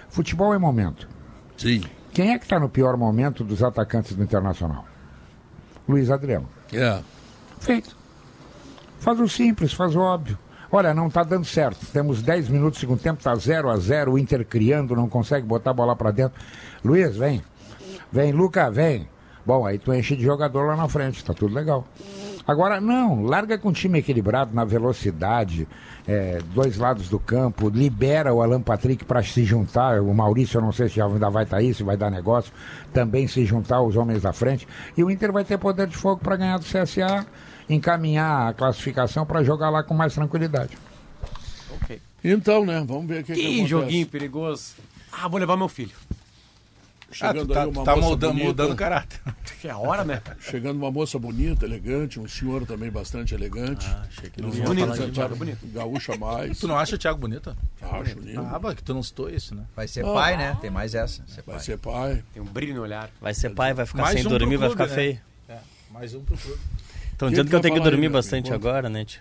Futebol 0.09 0.55
é 0.55 0.59
momento. 0.59 1.06
Sim. 1.56 1.82
Quem 2.12 2.32
é 2.32 2.39
que 2.39 2.44
está 2.47 2.59
no 2.59 2.68
pior 2.68 2.97
momento 2.97 3.44
dos 3.44 3.62
atacantes 3.62 4.14
do 4.16 4.23
Internacional? 4.23 4.86
Luiz 5.86 6.10
Adriano. 6.10 6.48
É. 6.73 7.01
Feito. 7.60 7.94
Faz 8.98 9.20
o 9.20 9.28
simples, 9.28 9.73
faz 9.74 9.94
o 9.94 10.01
óbvio. 10.01 10.39
Olha, 10.73 10.93
não 10.93 11.06
está 11.06 11.23
dando 11.23 11.44
certo. 11.44 11.86
Temos 11.93 12.23
10 12.23 12.48
minutos 12.48 12.78
do 12.78 12.81
segundo 12.81 12.98
tempo, 13.01 13.18
está 13.18 13.35
0 13.36 13.70
a 13.70 13.77
0 13.77 14.12
o 14.14 14.18
Inter 14.18 14.44
criando, 14.44 14.97
não 14.97 15.09
consegue 15.09 15.47
botar 15.47 15.70
a 15.70 15.74
bola 15.74 15.94
para 15.94 16.10
dentro. 16.10 16.40
Luiz, 16.86 17.16
vem. 17.16 17.42
Vem, 18.12 18.32
Luca, 18.32 18.70
vem. 18.70 19.08
Bom, 19.44 19.66
aí 19.66 19.78
tu 19.78 19.92
enche 19.92 20.16
de 20.16 20.22
jogador 20.22 20.66
lá 20.66 20.76
na 20.76 20.88
frente, 20.88 21.24
tá 21.24 21.34
tudo 21.34 21.54
legal. 21.54 21.86
Agora, 22.46 22.80
não, 22.80 23.22
larga 23.24 23.58
com 23.58 23.70
o 23.70 23.72
time 23.72 23.98
equilibrado 23.98 24.54
na 24.54 24.64
velocidade, 24.64 25.66
é, 26.06 26.38
dois 26.54 26.76
lados 26.78 27.08
do 27.08 27.18
campo, 27.18 27.68
libera 27.68 28.32
o 28.32 28.40
Alan 28.40 28.62
Patrick 28.62 29.04
para 29.04 29.20
se 29.22 29.44
juntar. 29.44 30.00
O 30.00 30.14
Maurício, 30.14 30.58
eu 30.58 30.62
não 30.62 30.70
sei 30.70 30.88
se 30.88 30.96
já 30.96 31.06
ainda 31.06 31.28
vai 31.28 31.42
estar 31.42 31.56
aí, 31.56 31.74
se 31.74 31.82
vai 31.82 31.96
dar 31.96 32.08
negócio, 32.10 32.52
também 32.92 33.26
se 33.26 33.44
juntar 33.44 33.76
aos 33.76 33.96
homens 33.96 34.22
da 34.22 34.32
frente. 34.32 34.66
E 34.96 35.02
o 35.02 35.10
Inter 35.10 35.32
vai 35.32 35.44
ter 35.44 35.58
poder 35.58 35.88
de 35.88 35.96
fogo 35.96 36.20
para 36.22 36.36
ganhar 36.36 36.58
do 36.58 36.64
CSA, 36.64 37.26
encaminhar 37.68 38.48
a 38.50 38.54
classificação 38.54 39.26
para 39.26 39.42
jogar 39.42 39.70
lá 39.70 39.82
com 39.82 39.94
mais 39.94 40.14
tranquilidade. 40.14 40.78
Ok. 41.82 42.00
Então, 42.22 42.64
né? 42.64 42.84
Vamos 42.86 43.06
ver 43.06 43.22
o 43.22 43.24
que, 43.24 43.34
que 43.34 43.40
Que 43.40 43.46
acontece. 43.46 43.68
joguinho 43.68 44.06
perigoso. 44.06 44.74
Ah, 45.12 45.26
vou 45.26 45.40
levar 45.40 45.56
meu 45.56 45.68
filho. 45.68 45.92
Chegando 47.16 47.52
Ah, 47.52 47.55
tá- 47.55 47.62
aí 47.62 47.68
uma 47.68 47.84
tá 47.84 47.94
moça 47.97 48.06
moldando- 48.09 48.32
bonita. 48.32 48.47
moldando 48.47 48.72
o 48.72 48.76
caráter. 48.76 49.20
É 49.64 49.70
a 49.70 49.78
hora, 49.78 50.05
né? 50.05 50.22
Chegando 50.38 50.76
uma 50.76 50.93
moça 50.93 51.18
bonita, 51.18 51.64
elegante, 51.64 52.20
um 52.20 52.28
senhor 52.28 52.64
também 52.66 52.88
bastante 52.88 53.34
elegante. 53.34 53.84
Ah, 53.90 54.05
achei 54.06 54.30
que 54.30 54.40
não 54.40 54.52
falar 54.52 54.74
de 54.74 54.84
Thiago 54.97 55.12
Thiago 55.12 55.34
bonito. 55.36 55.66
Gaúcha 55.72 56.16
mais. 56.16 56.56
Tu 56.60 56.68
não 56.68 56.78
acha 56.78 56.94
o 56.94 56.98
Thiago 56.98 57.18
bonito? 57.18 57.56
Acho 57.82 58.18
lindo. 58.20 58.43
Ah, 58.43 58.60
mas 58.62 58.74
que 58.74 58.82
tu 58.84 58.94
não 58.94 59.02
citou 59.02 59.28
isso, 59.28 59.56
né? 59.56 59.64
Vai 59.74 59.88
ser 59.88 60.05
Ah. 60.05 60.12
pai, 60.12 60.36
né? 60.36 60.56
Tem 60.60 60.70
mais 60.70 60.94
essa. 60.94 61.24
Ser 61.26 61.43
Vai 61.43 61.56
pai. 61.56 61.64
ser 61.64 61.78
pai. 61.78 62.22
Tem 62.32 62.40
um 62.40 62.47
brilho 62.47 62.76
no 62.76 62.82
olhar. 62.82 63.10
Vai 63.20 63.34
ser 63.34 63.51
pai, 63.51 63.74
vai 63.74 63.86
ficar 63.86 64.02
Mais 64.02 64.14
sem 64.18 64.26
um 64.26 64.28
dormir, 64.30 64.56
pro 64.56 64.68
vai 64.68 64.68
clube, 64.68 64.82
ficar 64.84 64.97
né? 64.97 65.02
feio. 65.02 65.20
É, 65.48 65.59
mais 65.90 66.14
um 66.14 66.22
pro 66.22 66.36
clube. 66.36 66.60
Estão 67.10 67.26
Quem 67.28 67.30
dizendo 67.30 67.47
que 67.47 67.51
que 67.51 67.56
eu 67.56 67.60
tenho 67.60 67.74
que 67.74 67.80
aí, 67.80 67.84
dormir 67.84 68.02
meu? 68.02 68.12
bastante 68.12 68.52
agora, 68.52 68.88
né, 68.88 69.05
tio? 69.05 69.20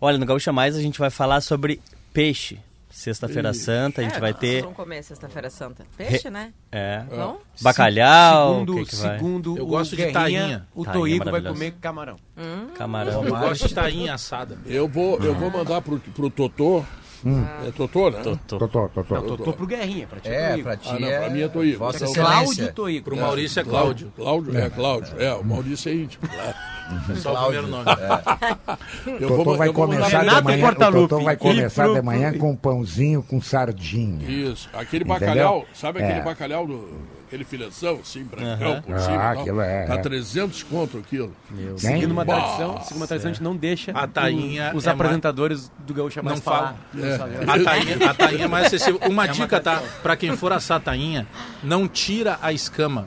Olha, 0.00 0.16
no 0.16 0.24
Gaúcha 0.24 0.50
Mais 0.52 0.76
a 0.76 0.80
gente 0.80 0.98
vai 0.98 1.10
falar 1.10 1.42
sobre 1.42 1.78
peixe. 2.12 2.58
Sexta-feira. 2.98 3.54
Santa, 3.54 4.00
a 4.00 4.04
gente 4.04 4.16
É, 4.16 4.20
vai 4.20 4.32
Vocês 4.32 4.40
ter. 4.40 4.62
vão 4.62 4.74
comer 4.74 5.02
sexta-feira 5.04 5.48
santa. 5.50 5.86
Peixe, 5.96 6.28
né? 6.28 6.52
É. 6.72 7.04
Vão? 7.08 7.38
Bacalhau. 7.62 8.54
Segundo, 8.54 8.74
que 8.74 8.84
que 8.86 8.96
vai? 8.96 9.18
segundo 9.18 9.56
Eu 9.56 9.62
o 9.62 9.66
gosto 9.66 9.94
de 9.94 10.06
tainha. 10.10 10.66
O 10.74 10.84
Tainha 10.84 10.98
Toigo 10.98 11.30
vai 11.30 11.40
comer 11.40 11.74
camarão. 11.80 12.16
Hum. 12.36 12.66
Camarão. 12.74 13.24
Eu 13.24 13.30
gosto 13.30 13.68
de 13.68 13.74
tainha 13.74 14.14
assada. 14.14 14.58
Eu 14.66 14.88
vou, 14.88 15.16
eu 15.20 15.32
vou 15.32 15.48
mandar 15.48 15.80
pro, 15.80 16.00
pro 16.00 16.28
Totô. 16.28 16.84
É 17.66 17.70
Totô, 17.72 18.10
né? 18.10 18.20
Totô. 18.22 18.58
Totó. 18.58 18.90
Não, 19.44 19.52
pro 19.52 19.66
Guerrinha, 19.66 20.06
pra 20.06 20.20
ti 20.20 20.28
É, 20.28 20.56
pra 20.58 20.76
ti 20.76 20.88
Ah, 20.90 20.98
não, 20.98 21.08
é... 21.08 21.18
pra 21.18 21.30
mim 21.30 21.40
é 21.42 21.48
Toigo. 21.48 21.78
Vossa. 21.78 22.06
Cláudio 22.06 22.72
Toigo. 22.72 23.04
Pro 23.04 23.16
Maurício 23.16 23.60
é 23.60 23.64
Cláudio. 23.64 24.12
Cláudio, 24.16 24.56
é, 24.56 24.70
Cláudio. 24.70 25.20
É, 25.20 25.34
o 25.34 25.44
Maurício 25.44 25.90
é 25.90 25.94
íntimo. 25.94 26.28
claro. 26.28 26.54
Só 27.16 27.32
o 27.34 27.42
primeiro 27.42 27.66
nome. 27.68 27.84
Eu 29.20 29.28
Totó 29.28 29.56
vai 29.56 29.68
eu 29.68 29.74
começar 29.74 30.08
de 30.08 30.16
Renato 30.16 30.44
manhã, 30.44 30.70
o. 30.70 30.74
Totó 30.92 31.18
vai 31.20 31.36
começar 31.36 31.88
de 31.88 32.02
manhã 32.02 32.32
com 32.38 32.56
pãozinho 32.56 33.22
com 33.22 33.40
sardinha. 33.42 34.26
Isso. 34.28 34.70
Aquele 34.72 35.04
bacalhau, 35.04 35.66
sabe 35.74 36.02
aquele 36.02 36.20
É. 36.20 36.22
bacalhau, 36.22 36.66
do, 36.66 36.88
aquele 37.28 37.44
fileção, 37.44 38.00
assim, 38.02 38.24
brancão 38.24 38.72
Aham. 38.72 38.82
por 38.82 38.94
Ah, 38.94 38.98
cima? 38.98 39.14
e 39.14 39.18
tal? 39.18 39.40
aquilo 39.42 39.60
é, 39.60 39.84
Tá 39.86 39.94
é. 39.94 39.98
300 39.98 40.62
conto 40.62 40.98
o 40.98 41.02
quilo. 41.02 41.32
Seguindo 41.76 42.10
uma 42.10 42.24
tradição, 42.24 42.80
segundo 42.82 42.96
uma 42.96 43.06
tradição, 43.06 43.30
a 43.30 43.34
gente 43.34 43.42
não 43.42 43.54
deixa 43.56 43.92
A 43.92 44.06
tainha 44.06 44.72
os 44.74 44.86
é 44.86 44.90
apresentadores 44.90 45.70
do 45.86 45.94
Gaúcha 45.94 46.22
mais 46.22 46.36
Não 46.36 46.42
falar. 46.42 46.76
fala. 46.92 47.06
É. 47.06 47.44
A 47.50 47.64
tainha, 47.64 48.10
a 48.10 48.14
tainha 48.14 48.44
é 48.44 48.48
mais 48.48 48.66
acessível. 48.66 49.00
Uma 49.08 49.26
dica, 49.26 49.60
tá? 49.60 49.82
Pra 50.02 50.16
quem 50.16 50.34
for 50.36 50.52
assar 50.52 50.78
a 50.78 50.80
tainha, 50.80 51.26
não 51.62 51.86
tira 51.86 52.38
a 52.42 52.52
escama. 52.52 53.06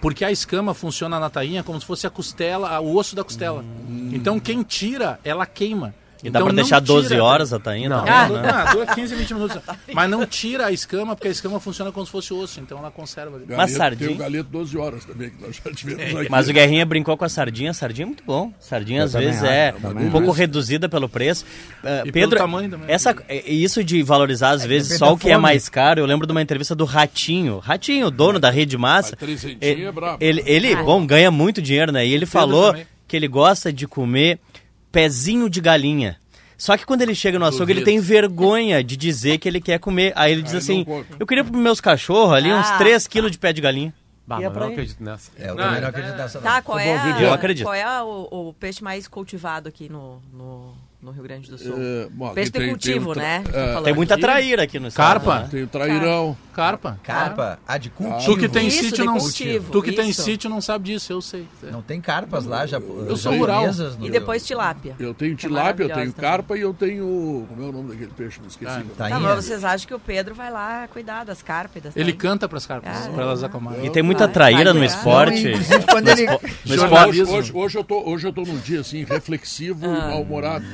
Porque 0.00 0.24
a 0.24 0.32
escama 0.32 0.74
funciona 0.74 1.18
na 1.20 1.30
tainha 1.30 1.62
como 1.62 1.80
se 1.80 1.86
fosse 1.86 2.06
a 2.06 2.10
costela, 2.10 2.78
o 2.80 2.96
osso 2.96 3.14
da 3.16 3.22
costela. 3.24 3.64
Então 4.12 4.38
quem 4.40 4.62
tira, 4.62 5.18
ela 5.24 5.46
queima. 5.46 5.94
E 6.22 6.30
dá 6.30 6.38
Então, 6.38 6.42
pra 6.44 6.52
não 6.52 6.62
deixar 6.62 6.80
12 6.80 7.08
tira, 7.08 7.24
horas 7.24 7.52
a 7.52 7.58
tainha? 7.58 7.88
Não. 7.88 8.04
Ah, 8.06 8.28
né? 8.28 8.64
não, 8.66 8.72
dura 8.74 8.94
15, 8.94 9.14
20 9.16 9.34
minutos. 9.34 9.58
Mas 9.92 10.08
não 10.10 10.24
tira 10.24 10.66
a 10.66 10.72
escama, 10.72 11.16
porque 11.16 11.28
a 11.28 11.30
escama 11.32 11.58
funciona 11.58 11.90
como 11.90 12.06
se 12.06 12.12
fosse 12.12 12.32
osso, 12.32 12.60
então 12.60 12.78
ela 12.78 12.90
conserva 12.90 13.36
ali. 13.36 13.44
Mas 13.48 13.56
Galeto, 13.56 13.76
sardinha? 13.76 14.08
Tem 14.08 14.16
o 14.16 14.18
galeto 14.20 14.48
12 14.50 14.78
horas 14.78 15.04
também, 15.04 15.30
que 15.30 15.42
nós 15.42 15.56
já 15.64 15.72
tivemos 15.72 16.20
aqui. 16.20 16.30
Mas 16.30 16.48
o 16.48 16.52
Guerrinha 16.52 16.86
brincou 16.86 17.16
com 17.16 17.24
a 17.24 17.28
sardinha. 17.28 17.72
Sardinha 17.74 18.04
é 18.04 18.06
muito 18.06 18.22
bom. 18.24 18.52
Sardinha 18.60 19.00
Eu 19.00 19.04
às 19.06 19.12
vezes 19.14 19.42
acho, 19.42 19.46
é 19.52 19.74
um 19.96 20.10
pouco 20.10 20.28
acho. 20.30 20.38
reduzida 20.38 20.88
pelo 20.88 21.08
preço. 21.08 21.44
Ah, 21.82 22.02
E 22.06 22.12
pelo 22.12 22.12
Pedro, 22.12 22.38
tamanho 22.38 22.70
também. 22.70 22.86
essa, 22.88 23.16
é- 23.28 23.50
isso 23.50 23.82
de 23.82 24.02
valorizar 24.02 24.50
às 24.50 24.64
vezes 24.64 24.88
depende 24.90 24.98
só 25.08 25.12
o 25.14 25.18
que 25.18 25.30
é 25.30 25.36
mais 25.36 25.68
caro. 25.68 26.00
Eu 26.00 26.06
lembro 26.06 26.26
de 26.26 26.32
uma 26.32 26.40
entrevista 26.42 26.74
do 26.74 26.84
Ratinho. 26.84 27.58
Ratinho, 27.58 28.10
dono 28.10 28.38
da 28.38 28.48
Rede 28.50 28.78
Massa. 28.78 29.16
Ele, 29.60 29.84
é 29.84 29.90
brabo. 29.92 30.18
ele, 30.20 30.42
ele, 30.46 30.76
bom, 30.76 31.04
ganha 31.04 31.30
muito 31.30 31.60
dinheiro, 31.60 31.90
né? 31.90 32.06
E 32.06 32.12
ele 32.14 32.26
falou 32.26 32.70
também. 32.70 32.86
que 33.08 33.16
ele 33.16 33.26
gosta 33.28 33.72
de 33.72 33.86
comer 33.88 34.38
pezinho 34.92 35.48
de 35.50 35.60
galinha. 35.60 36.16
Só 36.56 36.76
que 36.76 36.86
quando 36.86 37.02
ele 37.02 37.14
chega 37.14 37.40
no 37.40 37.44
açougue, 37.44 37.72
ele 37.72 37.82
tem 37.82 37.98
vergonha 37.98 38.84
de 38.84 38.96
dizer 38.96 39.38
que 39.38 39.48
ele 39.48 39.60
quer 39.60 39.80
comer. 39.80 40.12
Aí 40.14 40.30
ele 40.30 40.42
diz 40.42 40.52
Aí 40.52 40.58
assim. 40.58 40.86
Eu 41.18 41.26
queria 41.26 41.42
pros 41.42 41.60
meus 41.60 41.80
cachorros 41.80 42.34
ali 42.34 42.52
uns 42.52 42.70
Ah. 42.70 42.78
3 42.78 43.08
quilos 43.08 43.32
de 43.32 43.38
pé 43.38 43.52
de 43.52 43.60
galinha. 43.60 43.92
Bah, 44.24 44.36
E 44.40 44.44
é 44.44 44.46
mas 44.46 44.46
eu 44.46 44.50
pra 44.52 44.66
não 44.66 44.72
acredito 44.72 45.02
nessa. 45.02 45.32
É, 45.36 45.50
eu 45.50 45.56
também 45.56 45.80
não 45.80 45.88
acredito 45.88 46.16
nessa 46.16 46.38
não. 46.38 46.44
Tá, 46.44 46.62
qual 46.62 46.78
é, 46.78 47.12
ver. 47.14 47.22
Eu 47.24 47.32
acredito. 47.32 47.64
qual 47.64 47.74
é 47.74 48.02
o, 48.02 48.28
o 48.30 48.54
peixe 48.54 48.84
mais 48.84 49.08
cultivado 49.08 49.68
aqui 49.68 49.88
no, 49.88 50.22
no, 50.32 50.72
no 51.02 51.10
Rio 51.10 51.22
Grande 51.24 51.50
do 51.50 51.58
Sul? 51.58 51.74
É, 51.76 52.08
bom, 52.12 52.32
peixe 52.32 52.52
tem- 52.52 52.68
cultivo, 52.68 53.12
tem 53.12 53.14
tra- 53.14 53.22
né? 53.22 53.44
é. 53.78 53.80
Tem 53.82 53.92
muita 53.92 54.16
traíra 54.16 54.62
aqui 54.62 54.78
no 54.78 54.86
estado. 54.88 55.06
Carpa? 55.20 55.40
né? 55.40 55.48
Tem 55.50 55.62
o 55.64 55.66
trairão. 55.66 56.36
Carpa. 56.54 57.00
Carpa? 57.02 57.58
Ah, 57.66 57.78
de 57.78 57.88
cultivo. 57.90 58.24
Tu 58.34 58.36
que 58.38 58.48
tem 58.48 58.68
Isso, 58.68 58.76
sítio 58.84 58.96
de 58.98 59.04
não 59.04 59.18
cultivo, 59.18 59.72
Tu 59.72 59.82
que 59.82 59.92
tem 59.92 60.12
sítio 60.12 60.48
não 60.50 60.60
sabe 60.60 60.84
disso, 60.92 61.12
eu 61.12 61.20
sei. 61.20 61.46
Não 61.62 61.82
tem 61.82 62.00
carpas 62.00 62.44
lá, 62.44 62.66
já, 62.66 62.78
Eu 62.78 63.16
sou 63.16 63.32
rural. 63.36 63.64
E 64.00 64.10
depois 64.10 64.46
tilápia. 64.46 64.94
Eu 64.98 65.12
tenho 65.14 65.32
é 65.32 65.36
tilápia, 65.36 65.84
eu 65.84 65.88
tenho 65.88 66.12
também. 66.12 66.12
carpa 66.12 66.56
e 66.56 66.60
eu 66.60 66.72
tenho. 66.74 67.46
Como 67.48 67.62
é 67.62 67.66
o 67.68 67.72
nome 67.72 67.88
daquele 67.92 68.12
peixe? 68.16 68.38
Não 68.40 68.48
esqueci. 68.48 68.70
Ah. 68.70 68.82
Tainha. 68.96 69.16
Tá, 69.16 69.20
mas 69.20 69.44
vocês 69.44 69.64
acham 69.64 69.88
que 69.88 69.94
o 69.94 69.98
Pedro 69.98 70.34
vai 70.34 70.50
lá 70.52 70.86
cuidar 70.92 71.24
das 71.24 71.42
carpas 71.42 71.76
e 71.76 71.80
das 71.80 71.96
Ele 71.96 72.12
canta 72.12 72.48
pras 72.48 72.64
carpas, 72.66 72.92
Ah, 72.94 73.10
pra 73.12 73.22
elas 73.24 73.42
é. 73.42 73.46
acomarem. 73.46 73.86
E 73.86 73.90
tem 73.90 74.02
muita 74.02 74.28
traíra 74.28 74.72
no 74.74 74.84
esporte. 74.84 75.48
Inclusive, 75.48 75.84
quando 75.90 76.04
no 76.06 76.12
ele- 76.12 76.28
Hoje, 76.30 76.74
esporte. 76.74 77.22
hoje, 77.22 77.52
hoje 77.54 77.78
eu 77.78 77.84
tô, 77.84 78.08
hoje 78.08 78.26
eu 78.28 78.32
tô 78.32 78.42
num 78.42 78.58
dia 78.58 78.80
assim, 78.80 79.04
reflexivo 79.04 79.86
Ah. 79.86 79.88
e 79.88 80.10
mal-humorado. 80.12 80.64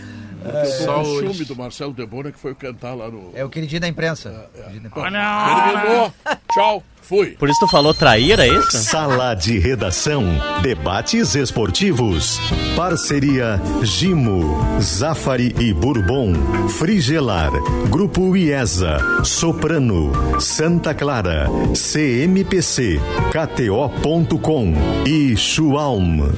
Tô 0.42 0.84
Só 0.84 1.02
hoje. 1.02 1.32
ciúme 1.32 1.44
do 1.44 1.56
Marcelo 1.56 1.92
Debona 1.92 2.30
que 2.32 2.38
foi 2.38 2.54
cantar 2.54 2.94
lá 2.94 3.10
no. 3.10 3.30
É 3.34 3.44
o 3.44 3.48
queridinho 3.48 3.80
da 3.80 3.88
imprensa. 3.88 4.48
É, 4.54 4.62
Bom, 4.62 4.76
imprensa. 4.76 5.72
Terminou. 5.72 6.14
Tchau. 6.52 6.82
Fui. 7.00 7.28
Por 7.30 7.48
isso 7.48 7.60
tu 7.60 7.68
falou 7.68 7.94
traíra, 7.94 8.46
é 8.46 8.50
isso? 8.50 8.76
Sala 8.76 9.32
de 9.32 9.58
Redação. 9.58 10.24
Debates 10.60 11.34
esportivos. 11.34 12.38
Parceria 12.76 13.58
Gimo, 13.82 14.60
Zafari 14.78 15.54
e 15.58 15.72
Bourbon. 15.72 16.34
Frigelar. 16.68 17.50
Grupo 17.88 18.36
IESA. 18.36 19.24
Soprano. 19.24 20.12
Santa 20.38 20.92
Clara. 20.92 21.46
CMPC. 21.74 23.00
KTO.com. 23.32 24.74
E 25.06 25.34
Schwalm. 25.34 26.28